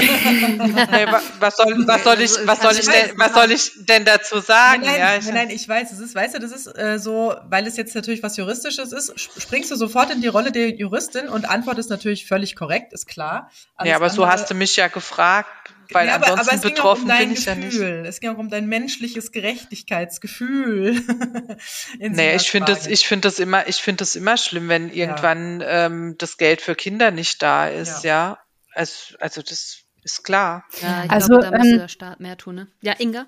was 1.40 1.58
soll, 1.58 1.88
was 1.88 2.03
soll 2.03 2.22
ich, 2.22 2.32
was 2.45 2.62
soll 2.62 2.74
ich 2.74 2.88
denn, 2.88 3.18
was 3.18 3.34
soll 3.34 3.52
ich 3.52 3.72
denn 3.86 4.06
dazu 4.06 4.40
sagen? 4.40 4.82
Nein, 4.82 4.91
nein, 4.91 4.99
ja, 4.99 5.18
ich, 5.18 5.34
nein, 5.34 5.49
ich 5.49 5.68
weiß, 5.68 5.91
es 5.91 5.99
ist, 5.99 6.16
weißt 6.16 6.36
du, 6.36 6.40
das 6.40 6.52
ist 6.52 6.68
äh, 6.68 6.99
so, 6.99 7.36
weil 7.45 7.66
es 7.66 7.78
jetzt 7.78 7.95
natürlich 7.95 8.24
was 8.24 8.38
Juristisches 8.38 8.91
ist, 8.91 9.20
springst 9.20 9.72
du 9.72 9.76
sofort 9.76 10.12
in 10.12 10.22
die 10.22 10.28
Rolle 10.28 10.52
der 10.52 10.76
Juristin 10.76 11.30
und 11.30 11.49
antwortest 11.49 11.90
natürlich 11.90 12.28
völlig 12.28 12.56
korrekt, 12.56 12.94
ist 12.94 13.08
klar. 13.08 13.49
Alles 13.76 13.90
ja, 13.90 13.95
aber 13.95 14.10
so 14.10 14.28
hast 14.28 14.49
du 14.49 14.53
mich 14.53 14.76
ja 14.76 14.88
gefragt 14.88 15.61
weil 15.93 16.07
ja, 16.07 16.15
aber, 16.15 16.27
ansonsten 16.27 16.55
aber 16.55 16.69
betroffen 16.69 17.11
um 17.11 17.18
bin 17.18 17.31
ich 17.31 17.45
Gefühl. 17.45 17.81
ja 17.81 17.95
nicht. 17.95 18.07
Es 18.07 18.19
ging 18.19 18.31
auch 18.31 18.38
um 18.38 18.49
dein 18.49 18.68
menschliches 18.68 19.31
Gerechtigkeitsgefühl. 19.31 21.01
naja, 21.99 22.35
ich 22.35 22.49
finde 22.49 22.73
das, 22.73 22.88
ich 22.88 23.07
finde 23.07 23.27
das 23.27 23.39
immer, 23.39 23.68
ich 23.68 23.77
finde 23.77 23.99
das 23.99 24.15
immer 24.15 24.38
schlimm, 24.38 24.69
wenn 24.69 24.89
irgendwann 24.89 25.61
ja. 25.61 25.85
ähm, 25.85 26.15
das 26.18 26.38
Geld 26.38 26.61
für 26.61 26.76
Kinder 26.76 27.11
nicht 27.11 27.41
da 27.41 27.68
ist, 27.68 28.03
ja. 28.03 28.31
ja. 28.31 28.39
Also, 28.73 29.15
also 29.19 29.41
das 29.41 29.81
ist 30.03 30.23
klar. 30.23 30.65
Ja, 30.81 31.05
ich 31.05 31.11
also, 31.11 31.27
glaube, 31.27 31.43
da 31.43 31.51
müsste 31.51 31.73
ähm, 31.73 31.80
der 31.80 31.88
Staat 31.88 32.19
mehr 32.19 32.38
tun. 32.38 32.55
Ne? 32.55 32.68
Ja, 32.81 32.93
Inga? 32.97 33.27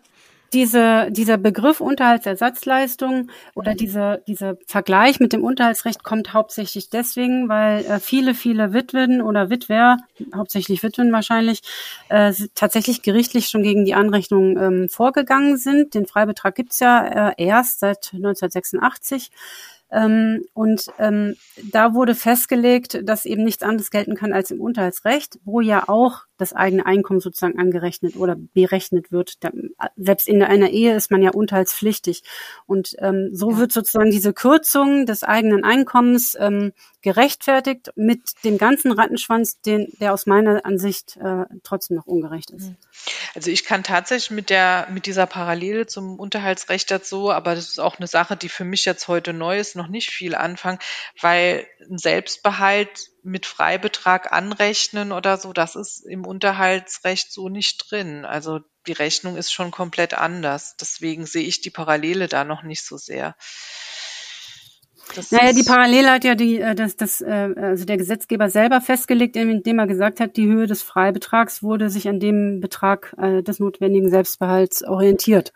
Diese, 0.54 1.10
dieser 1.12 1.38
Begriff 1.38 1.82
Unterhaltsersatzleistung 1.82 3.30
oder 3.56 3.74
dieser, 3.74 4.18
dieser 4.20 4.56
Vergleich 4.68 5.20
mit 5.20 5.34
dem 5.34 5.44
Unterhaltsrecht 5.44 6.04
kommt 6.04 6.34
hauptsächlich 6.34 6.90
deswegen, 6.90 7.50
weil 7.50 7.86
äh, 7.86 8.00
viele, 8.00 8.36
viele 8.36 8.74
Witwen 8.74 9.22
oder 9.22 9.50
Witwer, 9.50 9.98
hauptsächlich 10.36 10.84
Witwen 10.84 11.12
wahrscheinlich, 11.12 11.62
äh, 12.10 12.34
tatsächlich 12.56 13.02
gerichtlich 13.02 13.48
schon 13.48 13.64
gegen 13.64 13.86
die 13.86 13.96
Anrechnung 13.96 14.58
ähm, 14.58 14.90
vorgegangen 14.90 15.58
sind. 15.58 15.96
Den 15.96 16.06
Freibetrag 16.06 16.56
gibt's 16.56 16.80
ja 16.80 17.30
äh, 17.30 17.44
erst 17.44 17.80
seit 17.80 18.12
1986. 18.14 19.32
Ähm, 19.94 20.44
und 20.54 20.88
ähm, 20.98 21.36
da 21.72 21.94
wurde 21.94 22.16
festgelegt, 22.16 23.00
dass 23.04 23.26
eben 23.26 23.44
nichts 23.44 23.64
anderes 23.64 23.92
gelten 23.92 24.16
kann 24.16 24.34
als 24.34 24.50
im 24.50 24.60
Unterhaltsrecht, 24.60 25.40
wo 25.46 25.62
ja 25.62 25.88
auch 25.88 26.24
das 26.38 26.54
eigene 26.54 26.86
Einkommen 26.86 27.20
sozusagen 27.20 27.60
angerechnet 27.60 28.16
oder 28.16 28.36
berechnet 28.36 29.12
wird. 29.12 29.38
Selbst 29.96 30.28
in 30.28 30.42
einer 30.42 30.72
Ehe 30.72 30.96
ist 30.96 31.12
man 31.12 31.22
ja 31.22 31.32
unterhaltspflichtig. 31.32 32.24
Und 32.66 32.96
ähm, 33.00 33.30
so 33.32 33.52
ja. 33.52 33.58
wird 33.58 33.72
sozusagen 33.72 34.12
diese 34.12 34.34
Kürzung 34.34 35.06
des 35.06 35.24
eigenen 35.24 35.64
Einkommens 35.64 36.36
ähm, 36.40 36.74
gerechtfertigt 37.02 37.92
mit 37.96 38.22
dem 38.44 38.58
ganzen 38.58 38.92
Rattenschwanz, 38.92 39.62
den, 39.62 39.88
der 40.00 40.14
aus 40.14 40.26
meiner 40.26 40.66
Ansicht 40.66 41.18
äh, 41.18 41.46
trotzdem 41.62 41.98
noch 41.98 42.08
ungerecht 42.08 42.50
ist. 42.50 42.70
Mhm. 42.70 42.78
Also 43.36 43.52
ich 43.52 43.66
kann 43.66 43.84
tatsächlich 43.84 44.32
mit 44.32 44.50
der 44.50 44.88
mit 44.92 45.06
dieser 45.06 45.26
Parallele 45.26 45.86
zum 45.86 46.18
Unterhaltsrecht 46.18 46.90
dazu, 46.92 47.32
aber 47.32 47.56
das 47.56 47.70
ist 47.70 47.80
auch 47.80 47.98
eine 47.98 48.08
Sache, 48.08 48.38
die 48.38 48.50
für 48.50 48.64
mich 48.64 48.86
jetzt 48.86 49.08
heute 49.08 49.34
neu 49.34 49.60
ist, 49.60 49.76
noch 49.84 49.90
nicht 49.90 50.12
viel 50.12 50.36
anfangen, 50.36 50.80
weil 51.20 51.68
ein 51.90 51.98
Selbstbehalt 51.98 53.10
mit 53.24 53.46
Freibetrag 53.46 54.32
anrechnen 54.32 55.12
oder 55.12 55.38
so, 55.38 55.54
das 55.54 55.76
ist 55.76 56.06
im 56.06 56.26
Unterhaltsrecht 56.26 57.32
so 57.32 57.50
nicht 57.50 57.86
drin. 57.90 58.26
Also 58.26 58.62
die 58.88 58.94
Rechnung 58.94 59.38
ist 59.38 59.52
schon 59.52 59.72
komplett 59.72 60.14
anders. 60.14 60.76
Deswegen 60.78 61.26
sehe 61.26 61.44
ich 61.44 61.62
die 61.62 61.70
Parallele 61.70 62.28
da 62.28 62.44
noch 62.44 62.64
nicht 62.64 62.86
so 62.86 62.98
sehr. 62.98 63.36
Das 65.16 65.32
naja, 65.32 65.54
die 65.54 65.64
Parallele 65.64 66.12
hat 66.12 66.24
ja 66.24 66.36
die, 66.36 66.60
äh, 66.60 66.76
das, 66.76 66.96
das, 66.96 67.22
äh, 67.22 67.50
also 67.56 67.86
der 67.86 67.98
Gesetzgeber 67.98 68.50
selber 68.50 68.82
festgelegt, 68.82 69.36
indem 69.36 69.80
er 69.80 69.88
gesagt 69.88 70.20
hat, 70.20 70.38
die 70.38 70.48
Höhe 70.48 70.68
des 70.68 70.84
Freibetrags 70.84 71.64
wurde 71.64 71.90
sich 71.90 72.08
an 72.08 72.20
dem 72.20 72.60
Betrag 72.60 73.16
äh, 73.22 73.42
des 73.42 73.60
notwendigen 73.60 74.10
Selbstbehalts 74.10 74.84
orientiert. 74.84 75.54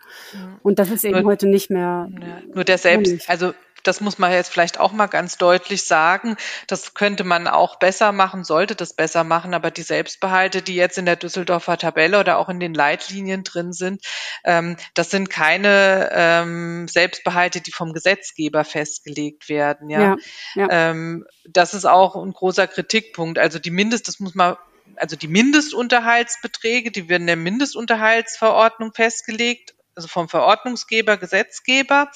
Und 0.62 0.78
das 0.78 0.90
ist 0.90 1.04
eben 1.04 1.22
nur, 1.22 1.30
heute 1.30 1.48
nicht 1.48 1.70
mehr. 1.70 2.08
Ja, 2.20 2.42
nur 2.54 2.64
der 2.64 2.78
Selbst, 2.78 3.28
also 3.28 3.52
das 3.82 4.00
muss 4.00 4.18
man 4.18 4.32
jetzt 4.32 4.50
vielleicht 4.50 4.80
auch 4.80 4.92
mal 4.92 5.06
ganz 5.06 5.38
deutlich 5.38 5.84
sagen. 5.84 6.36
Das 6.66 6.94
könnte 6.94 7.24
man 7.24 7.46
auch 7.46 7.76
besser 7.76 8.12
machen, 8.12 8.44
sollte 8.44 8.74
das 8.74 8.92
besser 8.92 9.24
machen. 9.24 9.54
Aber 9.54 9.70
die 9.70 9.82
Selbstbehalte, 9.82 10.62
die 10.62 10.74
jetzt 10.74 10.98
in 10.98 11.06
der 11.06 11.16
Düsseldorfer 11.16 11.78
Tabelle 11.78 12.20
oder 12.20 12.38
auch 12.38 12.48
in 12.48 12.60
den 12.60 12.74
Leitlinien 12.74 13.44
drin 13.44 13.72
sind, 13.72 14.04
ähm, 14.44 14.76
das 14.94 15.10
sind 15.10 15.30
keine 15.30 16.10
ähm, 16.12 16.88
Selbstbehalte, 16.88 17.60
die 17.60 17.72
vom 17.72 17.92
Gesetzgeber 17.92 18.64
festgelegt 18.64 19.47
werden. 19.48 19.90
Ja, 19.90 20.00
ja, 20.00 20.16
ja. 20.54 20.68
Ähm, 20.70 21.26
das 21.48 21.74
ist 21.74 21.84
auch 21.84 22.16
ein 22.16 22.32
großer 22.32 22.66
Kritikpunkt. 22.66 23.38
Also 23.38 23.58
die 23.58 23.70
Mindest, 23.70 24.08
das 24.08 24.20
muss 24.20 24.34
man 24.34 24.56
also 24.96 25.16
die 25.16 25.28
Mindestunterhaltsbeträge, 25.28 26.90
die 26.90 27.08
werden 27.08 27.22
in 27.22 27.26
der 27.28 27.36
Mindestunterhaltsverordnung 27.36 28.92
festgelegt 28.92 29.74
also 29.98 30.06
vom 30.06 30.28
Verordnungsgeber, 30.28 31.16
Gesetzgeber, 31.16 32.10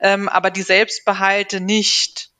ähm, 0.00 0.28
aber 0.28 0.50
die 0.50 0.62
Selbstbehalte 0.62 1.60
nicht. 1.60 2.30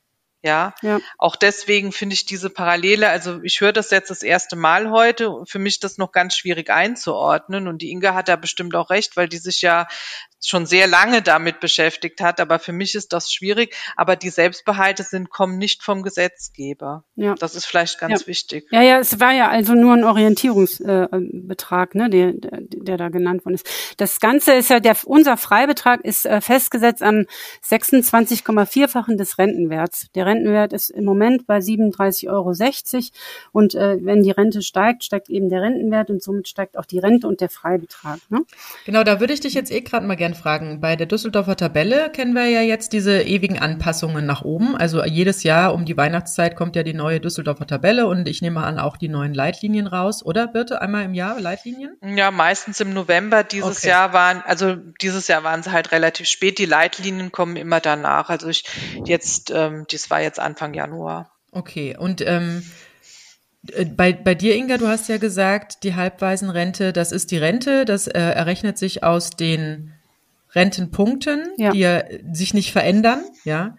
Ja, 0.43 0.73
ja. 0.82 1.01
auch 1.19 1.35
deswegen 1.35 1.90
finde 1.90 2.15
ich 2.15 2.24
diese 2.24 2.48
Parallele, 2.48 3.09
also 3.09 3.40
ich 3.43 3.60
höre 3.60 3.73
das 3.73 3.90
jetzt 3.90 4.10
das 4.10 4.23
erste 4.23 4.55
Mal 4.55 4.90
heute, 4.90 5.43
für 5.47 5.59
mich 5.59 5.81
das 5.81 5.98
noch 5.98 6.12
ganz 6.12 6.36
schwierig 6.36 6.70
einzuordnen 6.70 7.66
und 7.66 7.82
die 7.82 7.90
Inga 7.90 8.15
hat 8.15 8.28
da 8.28 8.36
bestimmt 8.36 8.77
auch 8.77 8.90
recht, 8.90 9.16
weil 9.16 9.28
die 9.28 9.39
sich 9.39 9.62
ja 9.62 9.89
schon 10.40 10.66
sehr 10.66 10.86
lange 10.86 11.23
damit 11.23 11.60
beschäftigt 11.60 12.20
hat, 12.20 12.40
aber 12.40 12.59
für 12.59 12.73
mich 12.73 12.94
ist 12.94 13.12
das 13.12 13.32
schwierig, 13.32 13.74
aber 13.97 14.15
die 14.15 14.31
Selbstbehalte 14.31 15.02
sind, 15.02 15.31
kommen 15.31 15.59
nicht 15.59 15.82
vom 15.82 16.02
Gesetzgeber. 16.02 17.05
Ja. 17.16 17.35
Das 17.35 17.56
ist 17.56 17.66
vielleicht 17.66 17.98
ganz 17.98 18.23
ja. 18.23 18.27
wichtig. 18.28 18.66
Ja, 18.70 18.82
ja, 18.82 18.98
es 18.98 19.19
war 19.19 19.32
ja 19.32 19.48
also 19.48 19.74
nur 19.74 19.94
ein 19.94 20.05
Orientierungsbetrag, 20.05 21.94
äh, 21.94 21.98
ne, 21.98 22.10
der, 22.10 22.32
der, 22.35 22.60
der 22.62 22.97
da 22.97 23.09
genannt 23.09 23.44
worden 23.44 23.55
ist. 23.55 23.69
Das 23.97 24.20
Ganze 24.20 24.55
ist 24.55 24.70
ja, 24.70 24.78
der, 24.78 24.97
unser 25.05 25.36
Freibetrag 25.36 26.05
ist 26.05 26.24
äh, 26.24 26.40
festgesetzt 26.40 27.02
am 27.02 27.24
26,4-fachen 27.66 29.16
des 29.16 29.39
Rentenwerts. 29.39 30.06
Der 30.15 30.27
Rentenwert 30.29 30.73
ist 30.73 30.91
im 30.91 31.05
Moment 31.05 31.47
bei 31.47 31.59
37,60 31.59 32.29
Euro 32.31 32.53
und 33.53 33.75
äh, 33.75 33.99
wenn 34.03 34.23
die 34.23 34.31
Rente 34.31 34.63
steigt, 34.63 35.05
steigt 35.05 35.29
eben 35.29 35.49
der 35.49 35.63
Rentenwert 35.63 36.11
und 36.11 36.23
somit 36.23 36.47
steigt 36.47 36.79
auch 36.79 36.85
die 36.85 36.99
Rente 36.99 37.27
und 37.27 37.41
der 37.41 37.49
Freibetrag. 37.49 38.19
Ne? 38.29 38.43
Genau, 38.87 39.03
da 39.03 39.21
würde 39.21 39.33
ich 39.33 39.41
dich 39.41 39.55
jetzt 39.55 39.73
eh 39.73 39.81
gerade 39.81 40.07
mal 40.07 40.17
gerne 40.17 40.35
fragen. 40.35 40.81
Bei 40.81 40.95
der 40.95 41.07
Düsseldorfer 41.07 41.57
Tabelle 41.57 42.11
kennen 42.11 42.35
wir 42.35 42.47
ja 42.47 42.63
jetzt 42.63 42.93
diese 42.93 43.23
ewigen 43.23 43.59
Anpassungen 43.59 44.25
nach 44.25 44.43
oben. 44.43 44.77
Also 44.77 45.05
jedes 45.05 45.43
Jahr 45.43 45.75
um 45.75 45.85
die 45.85 45.97
Weihnachtszeit 45.97 46.55
kommt 46.55 46.77
ja 46.77 46.83
die 46.85 46.95
neue 46.95 47.19
Düsseldorfer 47.19 47.67
Tabelle 47.67 48.07
und 48.07 48.29
ich 48.29 48.43
nehme 48.43 48.63
an 48.63 48.79
auch 48.79 48.97
die 48.97 49.09
neuen 49.09 49.35
Leitlinien 49.35 49.87
raus, 49.87 50.25
oder 50.25 50.47
Birte? 50.47 50.83
Einmal 50.83 51.05
im 51.05 51.15
Jahr 51.15 51.41
Leitlinien? 51.41 51.97
Ja, 52.03 52.31
meistens 52.31 52.81
im 52.81 52.93
November. 52.93 53.45
Dieses 53.45 53.79
okay. 53.79 53.89
Jahr 53.89 54.13
waren, 54.13 54.43
also 54.45 54.77
dieses 55.01 55.27
Jahr 55.27 55.43
waren 55.43 55.63
sie 55.63 55.73
halt 55.73 55.93
relativ 55.93 56.27
spät. 56.27 56.59
Die 56.59 56.67
Leitlinien 56.67 57.33
kommen 57.33 57.57
immer 57.57 57.81
danach. 57.81 58.29
Also 58.29 58.49
ich 58.49 58.65
jetzt, 59.05 59.51
ähm, 59.51 59.87
das 59.91 60.11
war 60.11 60.18
jetzt 60.20 60.40
Anfang 60.40 60.74
Januar. 60.74 61.31
Okay, 61.53 61.97
und 61.97 62.20
ähm, 62.27 62.62
Äh, 63.73 63.86
bei, 63.86 64.12
bei 64.12 64.35
dir, 64.35 64.55
Inga, 64.57 64.78
du 64.78 64.89
hast 64.89 65.09
ja 65.09 65.19
gesagt, 65.19 65.82
die 65.82 65.95
Halbwaisenrente, 65.95 66.93
das 66.93 67.12
ist 67.12 67.31
die 67.31 67.39
Rente, 67.39 67.85
das 67.85 68.07
äh, 68.07 68.19
errechnet 68.19 68.78
sich 68.78 69.03
aus 69.03 69.31
den 69.31 69.93
Rentenpunkten, 70.55 71.49
ja. 71.57 71.73
die 71.73 71.81
ja 71.81 72.03
sich 72.32 72.55
nicht 72.55 72.73
verändern, 72.73 73.23
ja. 73.45 73.77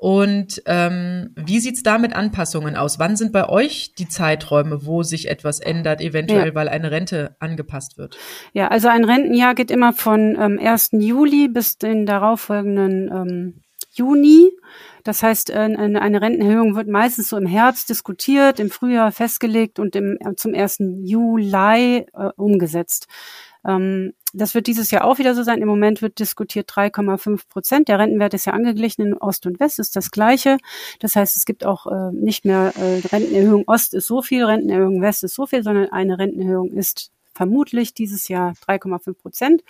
Und 0.00 0.62
ähm, 0.66 1.32
wie 1.34 1.58
sieht's 1.58 1.82
da 1.82 1.98
mit 1.98 2.14
Anpassungen 2.14 2.76
aus? 2.76 3.00
Wann 3.00 3.16
sind 3.16 3.32
bei 3.32 3.48
euch 3.48 3.94
die 3.98 4.08
Zeiträume, 4.08 4.86
wo 4.86 5.02
sich 5.02 5.28
etwas 5.28 5.58
ändert, 5.58 6.00
eventuell, 6.00 6.48
ja. 6.48 6.54
weil 6.54 6.68
eine 6.68 6.92
Rente 6.92 7.34
angepasst 7.40 7.98
wird? 7.98 8.16
Ja, 8.52 8.68
also 8.68 8.86
ein 8.86 9.04
Rentenjahr 9.04 9.56
geht 9.56 9.72
immer 9.72 9.92
von 9.92 10.36
ähm, 10.40 10.60
1. 10.62 10.90
Juli 10.92 11.48
bis 11.48 11.78
den 11.78 12.06
darauffolgenden 12.06 13.10
ähm, 13.12 13.62
Juni. 13.90 14.52
Das 15.08 15.22
heißt, 15.22 15.50
eine 15.50 16.20
Rentenerhöhung 16.20 16.76
wird 16.76 16.86
meistens 16.86 17.30
so 17.30 17.38
im 17.38 17.46
Herbst 17.46 17.88
diskutiert, 17.88 18.60
im 18.60 18.68
Frühjahr 18.68 19.10
festgelegt 19.10 19.78
und 19.78 19.96
im, 19.96 20.18
zum 20.36 20.54
1. 20.54 20.80
Juli 20.80 22.04
äh, 22.12 22.28
umgesetzt. 22.36 23.06
Ähm, 23.66 24.12
das 24.34 24.54
wird 24.54 24.66
dieses 24.66 24.90
Jahr 24.90 25.06
auch 25.06 25.18
wieder 25.18 25.34
so 25.34 25.42
sein. 25.42 25.62
Im 25.62 25.68
Moment 25.68 26.02
wird 26.02 26.18
diskutiert 26.18 26.70
3,5 26.70 27.48
Prozent. 27.48 27.88
Der 27.88 27.98
Rentenwert 27.98 28.34
ist 28.34 28.44
ja 28.44 28.52
angeglichen 28.52 29.00
in 29.00 29.14
Ost 29.14 29.46
und 29.46 29.58
West, 29.60 29.78
ist 29.78 29.96
das 29.96 30.10
gleiche. 30.10 30.58
Das 31.00 31.16
heißt, 31.16 31.38
es 31.38 31.46
gibt 31.46 31.64
auch 31.64 31.86
äh, 31.86 32.12
nicht 32.12 32.44
mehr 32.44 32.74
äh, 32.76 33.00
Rentenerhöhung 33.06 33.64
Ost 33.66 33.94
ist 33.94 34.08
so 34.08 34.20
viel, 34.20 34.44
Rentenerhöhung 34.44 35.00
West 35.00 35.24
ist 35.24 35.34
so 35.34 35.46
viel, 35.46 35.62
sondern 35.62 35.90
eine 35.90 36.18
Rentenerhöhung 36.18 36.70
ist 36.70 37.12
vermutlich 37.32 37.94
dieses 37.94 38.28
Jahr 38.28 38.52
3,5 38.66 39.14
Prozent. 39.14 39.62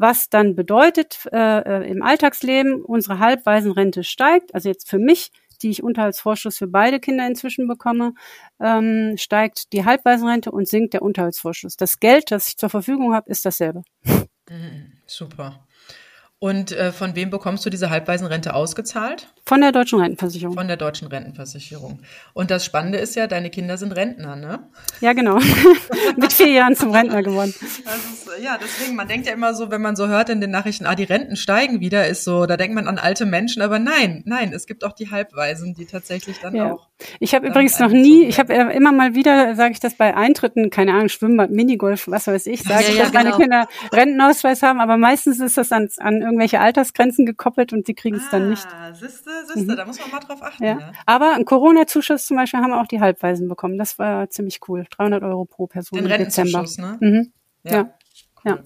Was 0.00 0.30
dann 0.30 0.54
bedeutet 0.54 1.26
äh, 1.32 1.36
äh, 1.36 1.90
im 1.90 2.02
Alltagsleben, 2.02 2.82
unsere 2.84 3.18
Halbwaisenrente 3.18 4.04
steigt. 4.04 4.54
Also 4.54 4.68
jetzt 4.68 4.88
für 4.88 4.98
mich 4.98 5.32
die 5.62 5.70
ich 5.70 5.82
Unterhaltsvorschuss 5.82 6.58
für 6.58 6.66
beide 6.66 7.00
Kinder 7.00 7.26
inzwischen 7.26 7.66
bekomme, 7.66 8.14
ähm, 8.60 9.16
steigt 9.16 9.72
die 9.72 9.84
Halbwaisenrente 9.84 10.50
und 10.50 10.68
sinkt 10.68 10.94
der 10.94 11.02
Unterhaltsvorschuss. 11.02 11.76
Das 11.76 11.98
Geld, 11.98 12.30
das 12.30 12.48
ich 12.48 12.56
zur 12.56 12.70
Verfügung 12.70 13.14
habe, 13.14 13.30
ist 13.30 13.44
dasselbe. 13.44 13.82
Mhm, 14.04 14.92
super. 15.06 15.66
Und 16.40 16.70
äh, 16.70 16.92
von 16.92 17.16
wem 17.16 17.30
bekommst 17.30 17.66
du 17.66 17.70
diese 17.70 17.90
Halbwaisenrente 17.90 18.54
ausgezahlt? 18.54 19.26
Von 19.44 19.60
der 19.60 19.72
Deutschen 19.72 19.98
Rentenversicherung. 19.98 20.54
Von 20.54 20.68
der 20.68 20.76
Deutschen 20.76 21.08
Rentenversicherung. 21.08 22.00
Und 22.32 22.52
das 22.52 22.64
Spannende 22.64 22.98
ist 22.98 23.16
ja, 23.16 23.26
deine 23.26 23.50
Kinder 23.50 23.76
sind 23.76 23.90
Rentner, 23.90 24.36
ne? 24.36 24.60
Ja, 25.00 25.14
genau. 25.14 25.38
Mit 26.16 26.32
vier 26.32 26.50
Jahren 26.50 26.76
zum 26.76 26.92
Rentner 26.92 27.24
geworden. 27.24 27.52
Ist, 27.60 27.82
ja, 28.40 28.56
deswegen, 28.62 28.94
man 28.94 29.08
denkt 29.08 29.26
ja 29.26 29.32
immer 29.32 29.52
so, 29.54 29.72
wenn 29.72 29.80
man 29.80 29.96
so 29.96 30.06
hört 30.06 30.28
in 30.28 30.40
den 30.40 30.52
Nachrichten, 30.52 30.86
ah, 30.86 30.94
die 30.94 31.04
Renten 31.04 31.34
steigen 31.34 31.80
wieder, 31.80 32.06
ist 32.06 32.22
so, 32.22 32.46
da 32.46 32.56
denkt 32.56 32.74
man 32.76 32.86
an 32.86 32.98
alte 32.98 33.26
Menschen, 33.26 33.60
aber 33.60 33.80
nein, 33.80 34.22
nein, 34.24 34.52
es 34.52 34.66
gibt 34.66 34.84
auch 34.84 34.92
die 34.92 35.10
Halbwaisen, 35.10 35.74
die 35.74 35.86
tatsächlich 35.86 36.38
dann 36.40 36.54
ja. 36.54 36.72
auch. 36.72 36.86
Ich 37.18 37.34
habe 37.34 37.48
übrigens 37.48 37.78
noch 37.78 37.90
nie, 37.90 38.26
ich 38.26 38.38
habe 38.38 38.52
immer 38.52 38.92
mal 38.92 39.14
wieder, 39.14 39.54
sage 39.54 39.72
ich 39.72 39.80
das 39.80 39.94
bei 39.94 40.14
Eintritten, 40.14 40.70
keine 40.70 40.92
Ahnung, 40.92 41.08
Schwimmbad, 41.08 41.50
Minigolf, 41.50 42.06
was 42.08 42.26
weiß 42.26 42.46
ich, 42.46 42.62
sage 42.62 42.84
ja, 42.84 42.90
ich, 42.90 42.98
dass 42.98 43.12
ja, 43.12 43.22
genau. 43.22 43.30
meine 43.30 43.42
Kinder 43.42 43.68
Rentenausweis 43.92 44.62
haben, 44.62 44.80
aber 44.80 44.96
meistens 44.96 45.40
ist 45.40 45.56
das 45.56 45.72
an, 45.72 45.88
an 45.98 46.27
irgendwelche 46.28 46.60
Altersgrenzen 46.60 47.26
gekoppelt 47.26 47.72
und 47.72 47.88
die 47.88 47.94
kriegen 47.94 48.16
es 48.16 48.30
dann 48.30 48.50
nicht. 48.50 48.66
Ah, 48.66 48.94
siehste, 48.94 49.30
siehste, 49.46 49.72
mhm. 49.72 49.76
da 49.76 49.84
muss 49.84 49.98
man 49.98 50.10
mal 50.10 50.20
drauf 50.20 50.42
achten. 50.42 50.64
Ja. 50.64 50.78
ja. 50.78 50.92
Aber 51.06 51.34
ein 51.34 51.44
Corona-Zuschuss 51.44 52.26
zum 52.26 52.36
Beispiel 52.36 52.60
haben 52.60 52.72
auch 52.72 52.86
die 52.86 53.00
Halbweisen 53.00 53.48
bekommen. 53.48 53.78
Das 53.78 53.98
war 53.98 54.30
ziemlich 54.30 54.60
cool. 54.68 54.84
300 54.90 55.22
Euro 55.22 55.44
pro 55.44 55.66
Person 55.66 56.02
Den 56.02 56.10
im 56.10 56.18
Dezember. 56.18 56.64
Ne? 56.78 56.98
Mhm. 57.00 57.32
Ja. 57.64 57.72
ja. 57.72 57.82
Cool. 58.44 58.52
ja. 58.52 58.58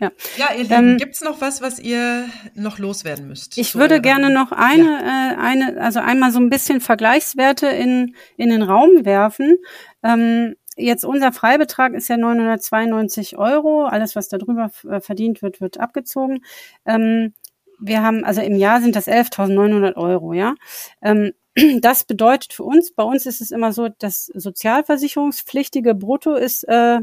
Ja, 0.00 0.10
ja 0.36 0.52
ihr 0.52 0.64
Lieben, 0.64 0.90
ähm, 0.90 0.96
gibt's 0.96 1.20
noch 1.20 1.40
was, 1.40 1.62
was 1.62 1.78
ihr 1.78 2.28
noch 2.54 2.78
loswerden 2.78 3.28
müsst? 3.28 3.56
Ich 3.58 3.74
würde 3.76 4.00
gerne 4.00 4.30
noch 4.30 4.50
eine, 4.52 4.84
ja. 4.84 5.32
äh, 5.32 5.36
eine, 5.36 5.80
also 5.80 6.00
einmal 6.00 6.32
so 6.32 6.40
ein 6.40 6.50
bisschen 6.50 6.80
Vergleichswerte 6.80 7.68
in, 7.68 8.14
in 8.36 8.50
den 8.50 8.62
Raum 8.62 9.04
werfen. 9.04 9.56
Ähm, 10.02 10.56
jetzt 10.76 11.04
unser 11.04 11.32
Freibetrag 11.32 11.94
ist 11.94 12.08
ja 12.08 12.16
992 12.16 13.38
Euro. 13.38 13.84
Alles, 13.86 14.16
was 14.16 14.28
darüber 14.28 14.70
äh, 14.88 15.00
verdient 15.00 15.42
wird, 15.42 15.60
wird 15.60 15.78
abgezogen. 15.78 16.44
Ähm, 16.86 17.34
wir 17.78 18.02
haben, 18.02 18.24
also 18.24 18.40
im 18.40 18.56
Jahr 18.56 18.80
sind 18.80 18.96
das 18.96 19.08
11.900 19.08 19.96
Euro, 19.96 20.32
ja. 20.32 20.54
Ähm, 21.02 21.32
das 21.80 22.04
bedeutet 22.04 22.52
für 22.52 22.64
uns, 22.64 22.92
bei 22.92 23.02
uns 23.02 23.26
ist 23.26 23.40
es 23.40 23.50
immer 23.50 23.72
so, 23.72 23.88
das 23.98 24.26
sozialversicherungspflichtige 24.26 25.94
Brutto 25.94 26.34
ist 26.34 26.64
äh, 26.64 27.00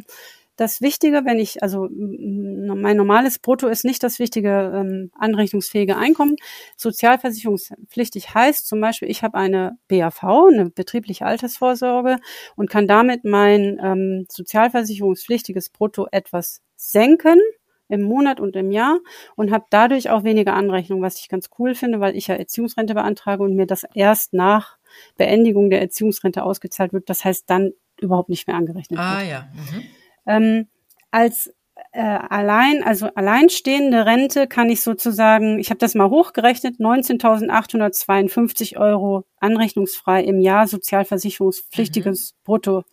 das 0.55 0.81
Wichtige, 0.81 1.23
wenn 1.25 1.39
ich, 1.39 1.63
also 1.63 1.87
mein 1.89 2.97
normales 2.97 3.39
Brutto 3.39 3.67
ist 3.67 3.85
nicht 3.85 4.03
das 4.03 4.19
wichtige 4.19 4.71
ähm, 4.75 5.11
anrechnungsfähige 5.17 5.97
Einkommen. 5.97 6.35
Sozialversicherungspflichtig 6.77 8.33
heißt 8.33 8.67
zum 8.67 8.81
Beispiel, 8.81 9.09
ich 9.09 9.23
habe 9.23 9.37
eine 9.37 9.77
BAV, 9.87 10.23
eine 10.23 10.69
betriebliche 10.69 11.25
Altersvorsorge 11.25 12.17
und 12.55 12.69
kann 12.69 12.87
damit 12.87 13.23
mein 13.23 13.79
ähm, 13.81 14.25
sozialversicherungspflichtiges 14.29 15.69
Brutto 15.69 16.07
etwas 16.11 16.61
senken 16.75 17.39
im 17.87 18.01
Monat 18.01 18.39
und 18.39 18.55
im 18.55 18.71
Jahr 18.71 18.99
und 19.35 19.51
habe 19.51 19.65
dadurch 19.69 20.09
auch 20.09 20.23
weniger 20.23 20.53
Anrechnung, 20.53 21.01
was 21.01 21.19
ich 21.19 21.27
ganz 21.27 21.49
cool 21.59 21.75
finde, 21.75 21.99
weil 21.99 22.15
ich 22.15 22.27
ja 22.27 22.35
Erziehungsrente 22.35 22.93
beantrage 22.93 23.43
und 23.43 23.55
mir 23.55 23.67
das 23.67 23.85
erst 23.93 24.33
nach 24.33 24.77
Beendigung 25.17 25.69
der 25.69 25.81
Erziehungsrente 25.81 26.43
ausgezahlt 26.43 26.93
wird. 26.93 27.09
Das 27.09 27.25
heißt, 27.25 27.49
dann 27.49 27.73
überhaupt 27.99 28.29
nicht 28.29 28.47
mehr 28.47 28.55
angerechnet 28.55 28.99
ah, 28.99 29.19
wird. 29.19 29.21
Ah 29.21 29.29
ja. 29.29 29.49
Mhm. 29.53 29.83
Ähm, 30.25 30.67
als 31.11 31.53
äh, 31.93 32.01
allein, 32.01 32.83
also 32.83 33.07
alleinstehende 33.15 34.05
Rente 34.05 34.47
kann 34.47 34.69
ich 34.69 34.81
sozusagen, 34.81 35.59
ich 35.59 35.69
habe 35.69 35.79
das 35.79 35.95
mal 35.95 36.09
hochgerechnet, 36.09 36.79
19.852 36.79 38.77
Euro 38.77 39.25
anrechnungsfrei 39.39 40.23
im 40.23 40.39
Jahr 40.39 40.67
sozialversicherungspflichtiges 40.67 42.33
mhm. 42.33 42.37
Brutto 42.43 42.83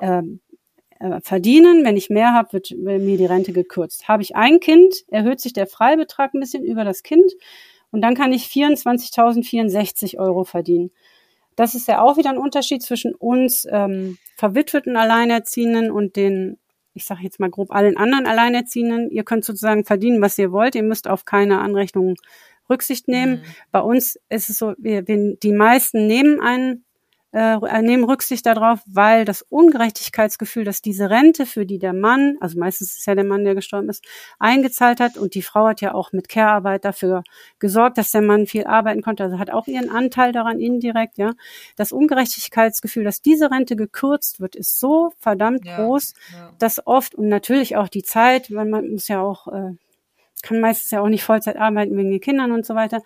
ähm, 0.00 0.40
äh, 0.98 1.20
verdienen. 1.20 1.84
Wenn 1.84 1.96
ich 1.96 2.10
mehr 2.10 2.32
habe, 2.32 2.52
wird 2.54 2.72
mir 2.76 3.16
die 3.16 3.26
Rente 3.26 3.52
gekürzt. 3.52 4.08
Habe 4.08 4.22
ich 4.22 4.34
ein 4.34 4.60
Kind, 4.60 4.94
erhöht 5.08 5.40
sich 5.40 5.52
der 5.52 5.66
Freibetrag 5.66 6.34
ein 6.34 6.40
bisschen 6.40 6.64
über 6.64 6.84
das 6.84 7.02
Kind 7.02 7.32
und 7.90 8.00
dann 8.00 8.14
kann 8.14 8.32
ich 8.32 8.46
24.064 8.46 10.18
Euro 10.18 10.44
verdienen. 10.44 10.90
Das 11.56 11.74
ist 11.74 11.88
ja 11.88 12.00
auch 12.00 12.16
wieder 12.16 12.30
ein 12.30 12.38
Unterschied 12.38 12.82
zwischen 12.82 13.14
uns 13.14 13.66
ähm, 13.70 14.18
verwitweten 14.36 14.96
Alleinerziehenden 14.96 15.90
und 15.90 16.16
den, 16.16 16.58
ich 16.94 17.04
sage 17.04 17.22
jetzt 17.22 17.40
mal 17.40 17.50
grob, 17.50 17.70
allen 17.70 17.96
anderen 17.96 18.26
Alleinerziehenden. 18.26 19.10
Ihr 19.10 19.24
könnt 19.24 19.44
sozusagen 19.44 19.84
verdienen, 19.84 20.22
was 20.22 20.38
ihr 20.38 20.52
wollt. 20.52 20.74
Ihr 20.74 20.82
müsst 20.82 21.08
auf 21.08 21.24
keine 21.24 21.60
Anrechnung 21.60 22.16
Rücksicht 22.70 23.08
nehmen. 23.08 23.34
Mhm. 23.34 23.44
Bei 23.70 23.80
uns 23.80 24.18
ist 24.28 24.50
es 24.50 24.58
so, 24.58 24.74
wir, 24.78 25.06
wir, 25.06 25.36
die 25.36 25.52
meisten 25.52 26.06
nehmen 26.06 26.40
einen 26.40 26.84
äh, 27.32 27.82
nehmen 27.82 28.04
Rücksicht 28.04 28.44
darauf, 28.44 28.80
weil 28.86 29.24
das 29.24 29.42
Ungerechtigkeitsgefühl, 29.42 30.64
dass 30.64 30.82
diese 30.82 31.08
Rente, 31.08 31.46
für 31.46 31.64
die 31.64 31.78
der 31.78 31.94
Mann, 31.94 32.36
also 32.40 32.58
meistens 32.58 32.92
ist 32.92 32.98
es 33.00 33.06
ja 33.06 33.14
der 33.14 33.24
Mann, 33.24 33.44
der 33.44 33.54
gestorben 33.54 33.88
ist, 33.88 34.04
eingezahlt 34.38 35.00
hat 35.00 35.16
und 35.16 35.34
die 35.34 35.42
Frau 35.42 35.66
hat 35.66 35.80
ja 35.80 35.94
auch 35.94 36.12
mit 36.12 36.28
Care-Arbeit 36.28 36.84
dafür 36.84 37.22
gesorgt, 37.58 37.96
dass 37.96 38.10
der 38.10 38.20
Mann 38.20 38.46
viel 38.46 38.64
arbeiten 38.64 39.00
konnte, 39.00 39.24
also 39.24 39.38
hat 39.38 39.50
auch 39.50 39.66
ihren 39.66 39.88
Anteil 39.88 40.32
daran 40.32 40.60
indirekt, 40.60 41.16
ja. 41.16 41.32
Das 41.76 41.90
Ungerechtigkeitsgefühl, 41.90 43.04
dass 43.04 43.22
diese 43.22 43.50
Rente 43.50 43.76
gekürzt 43.76 44.40
wird, 44.40 44.54
ist 44.54 44.78
so 44.78 45.12
verdammt 45.18 45.64
ja, 45.64 45.76
groß, 45.76 46.12
ja. 46.34 46.52
dass 46.58 46.86
oft 46.86 47.14
und 47.14 47.28
natürlich 47.28 47.76
auch 47.76 47.88
die 47.88 48.02
Zeit, 48.02 48.54
weil 48.54 48.66
man 48.66 48.90
muss 48.90 49.08
ja 49.08 49.22
auch, 49.22 49.48
äh, 49.48 49.70
kann 50.42 50.60
meistens 50.60 50.90
ja 50.90 51.00
auch 51.00 51.08
nicht 51.08 51.24
Vollzeit 51.24 51.56
arbeiten 51.56 51.96
wegen 51.96 52.10
den 52.10 52.20
Kindern 52.20 52.52
und 52.52 52.66
so 52.66 52.74
weiter, 52.74 53.00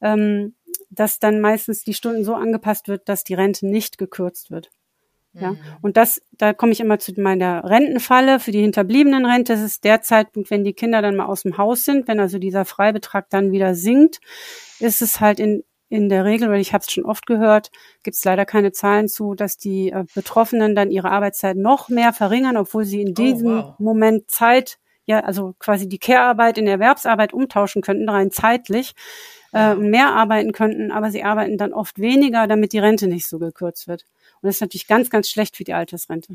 ähm, 0.00 0.54
dass 0.90 1.18
dann 1.18 1.40
meistens 1.40 1.84
die 1.84 1.94
Stunden 1.94 2.24
so 2.24 2.34
angepasst 2.34 2.88
wird, 2.88 3.08
dass 3.08 3.24
die 3.24 3.34
Rente 3.34 3.66
nicht 3.66 3.98
gekürzt 3.98 4.50
wird. 4.50 4.70
Ja, 5.34 5.52
mhm. 5.52 5.58
und 5.82 5.96
das, 5.96 6.22
da 6.32 6.54
komme 6.54 6.72
ich 6.72 6.80
immer 6.80 6.98
zu 6.98 7.12
meiner 7.20 7.62
Rentenfalle 7.64 8.40
für 8.40 8.50
die 8.50 8.62
hinterbliebenen 8.62 9.26
Rente. 9.26 9.52
Das 9.52 9.62
ist 9.62 9.84
der 9.84 10.00
Zeitpunkt, 10.00 10.50
wenn 10.50 10.64
die 10.64 10.72
Kinder 10.72 11.02
dann 11.02 11.16
mal 11.16 11.26
aus 11.26 11.42
dem 11.42 11.58
Haus 11.58 11.84
sind, 11.84 12.08
wenn 12.08 12.18
also 12.18 12.38
dieser 12.38 12.64
Freibetrag 12.64 13.28
dann 13.30 13.52
wieder 13.52 13.74
sinkt, 13.74 14.20
ist 14.80 15.02
es 15.02 15.20
halt 15.20 15.38
in, 15.38 15.64
in 15.90 16.08
der 16.08 16.24
Regel, 16.24 16.50
weil 16.50 16.60
ich 16.60 16.72
habe 16.72 16.82
es 16.84 16.90
schon 16.90 17.04
oft 17.04 17.26
gehört, 17.26 17.70
gibt 18.02 18.16
es 18.16 18.24
leider 18.24 18.46
keine 18.46 18.72
Zahlen 18.72 19.06
zu, 19.06 19.34
dass 19.34 19.58
die 19.58 19.90
äh, 19.90 20.04
Betroffenen 20.14 20.74
dann 20.74 20.90
ihre 20.90 21.10
Arbeitszeit 21.10 21.56
noch 21.56 21.88
mehr 21.88 22.12
verringern, 22.12 22.56
obwohl 22.56 22.84
sie 22.84 23.02
in 23.02 23.10
oh, 23.10 23.14
diesem 23.14 23.58
oh, 23.58 23.62
wow. 23.62 23.78
Moment 23.78 24.30
Zeit, 24.30 24.78
ja, 25.08 25.20
also 25.20 25.54
quasi 25.58 25.88
die 25.88 25.98
Care-Arbeit 25.98 26.58
in 26.58 26.66
Erwerbsarbeit 26.66 27.32
umtauschen 27.32 27.80
könnten, 27.80 28.08
rein 28.10 28.30
zeitlich 28.30 28.92
äh, 29.54 29.74
mehr 29.74 30.14
arbeiten 30.14 30.52
könnten, 30.52 30.92
aber 30.92 31.10
sie 31.10 31.24
arbeiten 31.24 31.56
dann 31.56 31.72
oft 31.72 31.98
weniger, 31.98 32.46
damit 32.46 32.74
die 32.74 32.78
Rente 32.78 33.06
nicht 33.06 33.26
so 33.26 33.38
gekürzt 33.38 33.88
wird. 33.88 34.04
Und 34.42 34.48
das 34.48 34.56
ist 34.56 34.60
natürlich 34.60 34.86
ganz, 34.86 35.08
ganz 35.08 35.30
schlecht 35.30 35.56
für 35.56 35.64
die 35.64 35.72
Altersrente. 35.72 36.34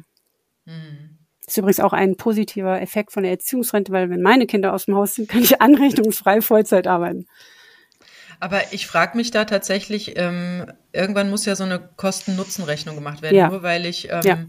Mhm. 0.66 1.20
Das 1.46 1.50
ist 1.50 1.58
übrigens 1.58 1.82
auch 1.82 1.94
ein 1.94 2.18
positiver 2.18 2.82
Effekt 2.82 3.12
von 3.12 3.22
der 3.22 3.34
Erziehungsrente, 3.34 3.92
weil 3.92 4.10
wenn 4.10 4.24
meine 4.24 4.48
Kinder 4.48 4.74
aus 4.74 4.86
dem 4.86 4.96
Haus 4.96 5.14
sind, 5.14 5.30
kann 5.30 5.44
ich 5.44 5.62
anrechnungsfrei 5.62 6.42
Vollzeit 6.42 6.88
arbeiten. 6.88 7.28
Aber 8.40 8.74
ich 8.74 8.88
frage 8.88 9.16
mich 9.18 9.30
da 9.30 9.46
tatsächlich, 9.46 10.18
ähm, 10.18 10.66
irgendwann 10.92 11.30
muss 11.30 11.46
ja 11.46 11.56
so 11.56 11.64
eine 11.64 11.80
Kosten-Nutzen-Rechnung 11.80 12.96
gemacht 12.96 13.22
werden, 13.22 13.36
ja. 13.36 13.50
nur 13.50 13.62
weil 13.62 13.86
ich, 13.86 14.10
ähm, 14.10 14.22
ja. 14.24 14.46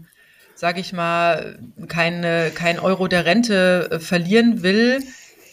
Sage 0.55 0.79
ich 0.79 0.93
mal, 0.93 1.59
keine, 1.87 2.51
kein 2.55 2.79
Euro 2.79 3.07
der 3.07 3.25
Rente 3.25 3.89
äh, 3.91 3.99
verlieren 3.99 4.63
will. 4.63 5.03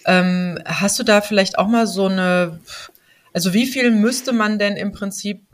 Ähm, 0.07 0.59
hast 0.65 0.99
du 0.99 1.05
da 1.05 1.21
vielleicht 1.21 1.59
auch 1.59 1.69
mal 1.69 1.87
so 1.87 2.07
eine 2.07 2.59
also 3.33 3.55
wie 3.55 3.67
viel 3.67 3.91
müsste 3.91 4.33
man 4.33 4.59
denn 4.59 4.77
im 4.77 4.93
Prinzip 4.93 5.47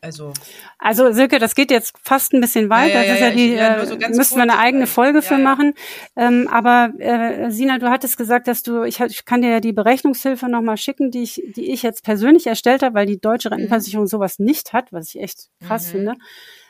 Also, 0.00 0.32
also 0.78 1.10
Silke, 1.10 1.40
das 1.40 1.56
geht 1.56 1.72
jetzt 1.72 1.96
fast 2.00 2.32
ein 2.32 2.40
bisschen 2.40 2.70
weiter. 2.70 3.02
Ja, 3.02 3.02
ja, 3.02 3.02
ja, 3.02 3.08
das 3.08 3.14
ist 3.14 3.20
ja 3.20 3.30
die, 3.30 3.52
ja, 3.54 3.86
so 3.86 3.94
äh, 3.96 4.08
müssen 4.10 4.36
wir 4.36 4.42
eine 4.42 4.58
eigene 4.58 4.86
Folge 4.86 5.22
für 5.22 5.38
machen. 5.38 5.74
Ähm, 6.16 6.46
aber 6.48 6.92
äh, 6.98 7.50
Sina, 7.50 7.78
du 7.78 7.90
hattest 7.90 8.16
gesagt, 8.16 8.46
dass 8.46 8.62
du, 8.62 8.84
ich, 8.84 9.00
ich 9.00 9.24
kann 9.24 9.42
dir 9.42 9.50
ja 9.50 9.60
die 9.60 9.72
Berechnungshilfe 9.72 10.48
nochmal 10.48 10.76
schicken, 10.76 11.10
die 11.10 11.24
ich, 11.24 11.42
die 11.56 11.72
ich 11.72 11.82
jetzt 11.82 12.04
persönlich 12.04 12.46
erstellt 12.46 12.82
habe, 12.82 12.94
weil 12.94 13.06
die 13.06 13.20
deutsche 13.20 13.48
mhm. 13.48 13.54
Rentenversicherung 13.54 14.04
mhm. 14.04 14.08
sowas 14.08 14.38
nicht 14.38 14.72
hat, 14.72 14.92
was 14.92 15.08
ich 15.08 15.20
echt 15.20 15.48
krass 15.66 15.88
mhm. 15.88 15.90
finde. 15.90 16.14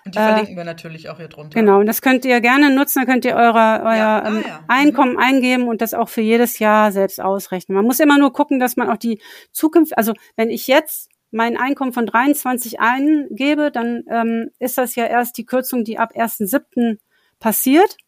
Und 0.09 0.15
die 0.15 0.19
verlinken 0.19 0.55
äh, 0.55 0.57
wir 0.57 0.65
natürlich 0.65 1.11
auch 1.11 1.19
hier 1.19 1.29
drunter. 1.29 1.59
Genau, 1.59 1.81
und 1.81 1.87
das 1.87 2.01
könnt 2.01 2.25
ihr 2.25 2.41
gerne 2.41 2.75
nutzen, 2.75 3.05
da 3.05 3.13
könnt 3.13 3.27
ihr 3.27 3.35
eure, 3.35 3.83
euer 3.85 3.97
ja. 3.97 4.19
ah, 4.21 4.29
ähm, 4.29 4.45
ja. 4.47 4.65
Einkommen 4.69 5.13
mhm. 5.13 5.19
eingeben 5.19 5.69
und 5.69 5.83
das 5.83 5.93
auch 5.93 6.09
für 6.09 6.23
jedes 6.23 6.59
Jahr 6.59 6.93
selbst 6.93 7.21
ausrechnen. 7.21 7.77
Man 7.77 7.85
muss 7.85 8.01
immer 8.01 8.19
nur 8.19 8.33
gucken, 8.33 8.59
dass 8.59 8.77
man 8.77 8.89
auch 8.89 8.97
die 8.97 9.21
Zukunft, 9.53 9.99
also 9.99 10.15
wenn 10.37 10.49
ich 10.49 10.67
jetzt 10.67 11.11
mein 11.31 11.59
Einkommen 11.59 11.93
von 11.93 12.07
23 12.07 12.81
eingebe, 12.81 13.71
dann 13.71 14.05
ähm, 14.11 14.51
ist 14.59 14.79
das 14.79 14.95
ja 14.95 15.05
erst 15.05 15.37
die 15.37 15.45
Kürzung, 15.45 15.85
die 15.85 15.99
ab 15.99 16.13
1.7. 16.17 16.97
passiert. 17.39 17.99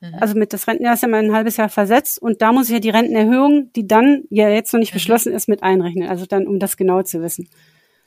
Mhm. 0.00 0.14
Also 0.18 0.34
mit 0.34 0.54
das 0.54 0.66
Rentenjahr 0.66 0.94
ist 0.94 1.02
ja 1.02 1.08
mal 1.08 1.22
ein 1.22 1.34
halbes 1.34 1.58
Jahr 1.58 1.68
versetzt 1.68 2.22
und 2.22 2.40
da 2.40 2.52
muss 2.52 2.68
ich 2.68 2.72
ja 2.72 2.80
die 2.80 2.88
Rentenerhöhung, 2.88 3.70
die 3.74 3.86
dann 3.86 4.22
ja 4.30 4.48
jetzt 4.48 4.72
noch 4.72 4.80
nicht 4.80 4.92
mhm. 4.92 4.96
beschlossen 4.96 5.34
ist, 5.34 5.46
mit 5.46 5.62
einrechnen. 5.62 6.08
Also 6.08 6.24
dann, 6.24 6.46
um 6.46 6.58
das 6.58 6.78
genau 6.78 7.02
zu 7.02 7.20
wissen. 7.20 7.50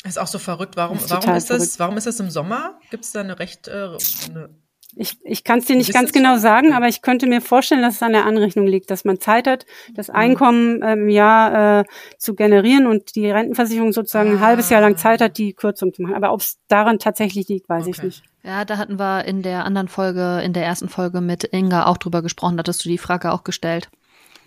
Ist 0.03 0.19
auch 0.19 0.27
so 0.27 0.39
verrückt. 0.39 0.75
Warum, 0.77 0.97
ist 0.97 1.09
warum 1.09 1.35
ist 1.35 1.49
das, 1.49 1.57
verrückt. 1.57 1.79
warum 1.79 1.97
ist 1.97 2.07
das 2.07 2.19
im 2.19 2.29
Sommer? 2.29 2.79
Gibt 2.91 3.03
es 3.03 3.11
da 3.11 3.21
eine 3.21 3.39
recht, 3.39 3.67
äh, 3.67 3.89
eine 4.29 4.49
ich, 4.95 5.17
ich 5.23 5.43
kann 5.43 5.59
es 5.59 5.65
dir 5.65 5.75
nicht 5.75 5.93
ganz 5.93 6.11
genau 6.11 6.37
sagen, 6.37 6.73
aber 6.73 6.87
ich 6.87 7.01
könnte 7.01 7.27
mir 7.27 7.41
vorstellen, 7.41 7.81
dass 7.81 7.95
es 7.95 8.03
an 8.03 8.13
der 8.13 8.25
Anrechnung 8.25 8.65
liegt, 8.65 8.89
dass 8.89 9.05
man 9.05 9.19
Zeit 9.19 9.47
hat, 9.47 9.65
das 9.93 10.07
mhm. 10.07 10.15
Einkommen 10.15 10.81
im 10.81 10.83
ähm, 10.83 11.09
Jahr 11.09 11.81
äh, 11.81 11.85
zu 12.17 12.35
generieren 12.35 12.87
und 12.87 13.15
die 13.15 13.29
Rentenversicherung 13.29 13.93
sozusagen 13.93 14.31
ein 14.31 14.39
halbes 14.39 14.69
Jahr 14.69 14.81
lang 14.81 14.93
ah. 14.93 14.97
Zeit 14.97 15.21
hat, 15.21 15.37
die 15.37 15.53
Kürzung 15.53 15.93
zu 15.93 16.01
machen. 16.01 16.15
Aber 16.15 16.33
ob 16.33 16.39
es 16.39 16.57
daran 16.67 16.99
tatsächlich 16.99 17.47
liegt, 17.47 17.69
weiß 17.69 17.83
okay. 17.83 17.91
ich 17.91 18.03
nicht. 18.03 18.23
Ja, 18.43 18.65
da 18.65 18.77
hatten 18.77 18.97
wir 18.97 19.25
in 19.25 19.43
der 19.43 19.65
anderen 19.65 19.87
Folge, 19.87 20.41
in 20.43 20.53
der 20.53 20.65
ersten 20.65 20.89
Folge 20.89 21.21
mit 21.21 21.43
Inga 21.43 21.85
auch 21.85 21.97
drüber 21.97 22.21
gesprochen, 22.21 22.57
hattest 22.57 22.83
du 22.85 22.89
die 22.89 22.97
Frage 22.97 23.31
auch 23.33 23.43
gestellt. 23.43 23.89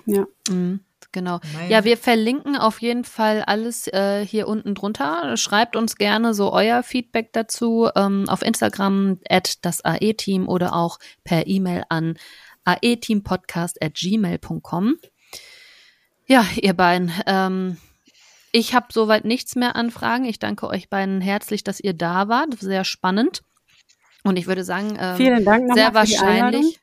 Ja. 0.06 0.26
Mhm 0.48 0.80
genau. 1.12 1.40
Meine. 1.54 1.70
Ja, 1.70 1.84
wir 1.84 1.96
verlinken 1.96 2.56
auf 2.56 2.80
jeden 2.80 3.04
Fall 3.04 3.42
alles 3.42 3.86
äh, 3.88 4.24
hier 4.24 4.48
unten 4.48 4.74
drunter. 4.74 5.36
Schreibt 5.36 5.76
uns 5.76 5.96
gerne 5.96 6.34
so 6.34 6.52
euer 6.52 6.82
Feedback 6.82 7.32
dazu 7.32 7.88
ähm, 7.94 8.24
auf 8.28 8.42
Instagram 8.42 9.18
at 9.28 9.64
das 9.64 9.84
AE-Team 9.84 10.48
oder 10.48 10.74
auch 10.74 10.98
per 11.24 11.46
E-Mail 11.46 11.84
an 11.88 12.16
aeteampodcast 12.64 13.82
at 13.82 13.94
gmail.com. 13.94 14.96
Ja, 16.26 16.46
ihr 16.56 16.74
beiden, 16.74 17.12
ähm, 17.26 17.76
ich 18.52 18.74
habe 18.74 18.86
soweit 18.92 19.24
nichts 19.24 19.56
mehr 19.56 19.76
an 19.76 19.90
Fragen. 19.90 20.24
Ich 20.24 20.38
danke 20.38 20.68
euch 20.68 20.88
beiden 20.88 21.20
herzlich, 21.20 21.64
dass 21.64 21.80
ihr 21.80 21.92
da 21.92 22.28
wart. 22.28 22.54
Sehr 22.60 22.84
spannend. 22.84 23.42
Und 24.22 24.36
ich 24.36 24.46
würde 24.46 24.64
sagen, 24.64 24.96
ähm, 24.98 25.16
Vielen 25.16 25.44
Dank 25.44 25.72
sehr 25.74 25.94
wahrscheinlich. 25.94 26.78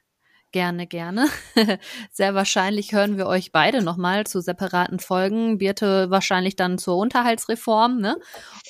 Gerne, 0.57 0.87
gerne. 0.87 1.27
Sehr 2.11 2.33
wahrscheinlich 2.33 2.91
hören 2.91 3.15
wir 3.15 3.27
euch 3.27 3.51
beide 3.51 3.83
nochmal 3.83 4.25
zu 4.25 4.41
separaten 4.41 4.97
Folgen. 4.97 5.59
Birte 5.59 6.09
wahrscheinlich 6.09 6.55
dann 6.55 6.79
zur 6.79 6.97
Unterhaltsreform, 6.97 7.99
ne? 7.99 8.17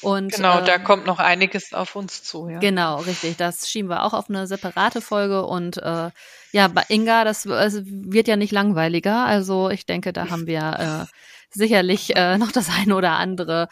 Und, 0.02 0.34
genau, 0.34 0.60
ähm, 0.60 0.66
da 0.66 0.80
kommt 0.80 1.06
noch 1.06 1.20
einiges 1.20 1.72
auf 1.72 1.96
uns 1.96 2.24
zu, 2.24 2.50
ja. 2.50 2.60
Genau, 2.60 2.98
richtig. 2.98 3.38
Das 3.38 3.70
schieben 3.70 3.90
wir 3.90 4.04
auch 4.04 4.12
auf 4.12 4.30
eine 4.30 4.48
separate 4.48 5.00
Folge 5.00 5.46
und 5.46 5.78
äh, 5.78 6.10
ja, 6.52 6.68
bei 6.68 6.84
Inga, 6.90 7.24
das, 7.24 7.44
das 7.44 7.84
wird 7.86 8.28
ja 8.28 8.36
nicht 8.36 8.52
langweiliger. 8.52 9.26
Also 9.26 9.70
ich 9.70 9.86
denke, 9.86 10.12
da 10.12 10.30
haben 10.30 10.46
wir 10.46 11.08
äh, 11.08 11.18
sicherlich 11.52 12.16
äh, 12.16 12.38
noch 12.38 12.52
das 12.52 12.70
eine 12.70 12.96
oder 12.96 13.14
andere 13.14 13.68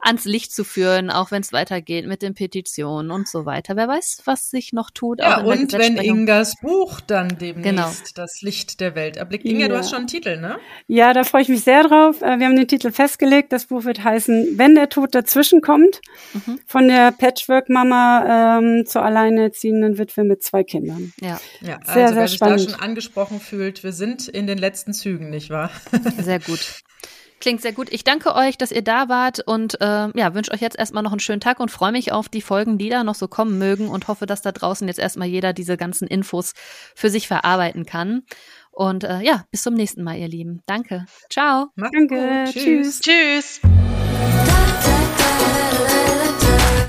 ans 0.00 0.24
Licht 0.24 0.52
zu 0.52 0.64
führen, 0.64 1.10
auch 1.10 1.30
wenn 1.30 1.42
es 1.42 1.52
weitergeht 1.52 2.06
mit 2.06 2.22
den 2.22 2.34
Petitionen 2.34 3.10
und 3.10 3.28
so 3.28 3.46
weiter. 3.46 3.76
Wer 3.76 3.88
weiß, 3.88 4.22
was 4.24 4.50
sich 4.50 4.72
noch 4.72 4.90
tut. 4.90 5.20
Ja, 5.20 5.40
und 5.40 5.72
wenn 5.72 5.96
Ingas 5.96 6.54
Buch 6.60 7.00
dann 7.00 7.38
demnächst 7.38 7.64
genau. 7.64 7.92
das 8.14 8.42
Licht 8.42 8.80
der 8.80 8.94
Welt 8.94 9.16
erblickt. 9.16 9.44
Inga, 9.44 9.60
ja. 9.62 9.68
du 9.68 9.78
hast 9.78 9.90
schon 9.90 10.00
einen 10.00 10.06
Titel, 10.06 10.38
ne? 10.38 10.58
Ja, 10.86 11.12
da 11.12 11.24
freue 11.24 11.42
ich 11.42 11.48
mich 11.48 11.62
sehr 11.62 11.82
drauf. 11.82 12.22
Äh, 12.22 12.38
wir 12.38 12.46
haben 12.46 12.56
den 12.56 12.68
Titel 12.68 12.92
festgelegt. 12.92 13.52
Das 13.52 13.66
Buch 13.66 13.84
wird 13.84 14.02
heißen, 14.02 14.58
wenn 14.58 14.74
der 14.74 14.88
Tod 14.88 15.14
dazwischen 15.14 15.60
kommt, 15.60 16.00
mhm. 16.34 16.60
von 16.66 16.88
der 16.88 17.12
Patchwork-Mama 17.12 18.58
ähm, 18.58 18.86
zur 18.86 19.02
alleinerziehenden 19.02 19.98
Witwe 19.98 20.24
mit 20.24 20.42
zwei 20.42 20.64
Kindern. 20.64 21.12
Ja, 21.20 21.40
ja 21.60 21.78
sehr, 21.84 22.04
also, 22.04 22.14
sehr 22.14 22.14
wer 22.14 22.28
spannend. 22.28 22.60
sich 22.60 22.68
da 22.68 22.74
schon 22.74 22.82
angesprochen 22.82 23.40
fühlt, 23.40 23.84
wir 23.84 23.92
sind 23.92 24.28
in 24.28 24.46
den 24.46 24.58
letzten 24.58 24.92
Zügen, 24.92 25.30
nicht 25.30 25.50
wahr? 25.50 25.70
Sehr 26.18 26.40
gut. 26.40 26.82
Klingt 27.40 27.60
sehr 27.62 27.72
gut. 27.72 27.88
Ich 27.90 28.04
danke 28.04 28.34
euch, 28.34 28.58
dass 28.58 28.72
ihr 28.72 28.82
da 28.82 29.08
wart 29.08 29.40
und 29.40 29.80
äh, 29.80 30.08
ja, 30.18 30.34
wünsche 30.34 30.52
euch 30.52 30.60
jetzt 30.60 30.78
erstmal 30.78 31.02
noch 31.02 31.12
einen 31.12 31.20
schönen 31.20 31.40
Tag 31.40 31.60
und 31.60 31.70
freue 31.70 31.92
mich 31.92 32.12
auf 32.12 32.28
die 32.28 32.42
Folgen, 32.42 32.78
die 32.78 32.88
da 32.88 33.04
noch 33.04 33.14
so 33.14 33.28
kommen 33.28 33.58
mögen 33.58 33.88
und 33.88 34.08
hoffe, 34.08 34.26
dass 34.26 34.42
da 34.42 34.52
draußen 34.52 34.88
jetzt 34.88 34.98
erstmal 34.98 35.28
jeder 35.28 35.52
diese 35.52 35.76
ganzen 35.76 36.08
Infos 36.08 36.52
für 36.94 37.10
sich 37.10 37.28
verarbeiten 37.28 37.86
kann. 37.86 38.22
Und 38.70 39.04
äh, 39.04 39.20
ja, 39.20 39.44
bis 39.50 39.62
zum 39.62 39.74
nächsten 39.74 40.02
Mal, 40.02 40.18
ihr 40.18 40.28
Lieben. 40.28 40.62
Danke. 40.66 41.06
Ciao. 41.30 41.66
Danke. 41.76 42.44
Tschüss. 42.52 43.00
Tschüss. 43.00 43.60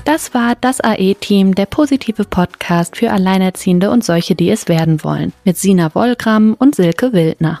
Das 0.04 0.34
war 0.34 0.56
das 0.60 0.80
AE-Team, 0.80 1.54
der 1.54 1.66
positive 1.66 2.24
Podcast 2.24 2.96
für 2.96 3.12
Alleinerziehende 3.12 3.90
und 3.90 4.04
solche, 4.04 4.34
die 4.34 4.50
es 4.50 4.66
werden 4.66 5.04
wollen, 5.04 5.32
mit 5.44 5.56
Sina 5.56 5.94
Wollgramm 5.94 6.54
und 6.58 6.74
Silke 6.74 7.12
Wildner. 7.12 7.60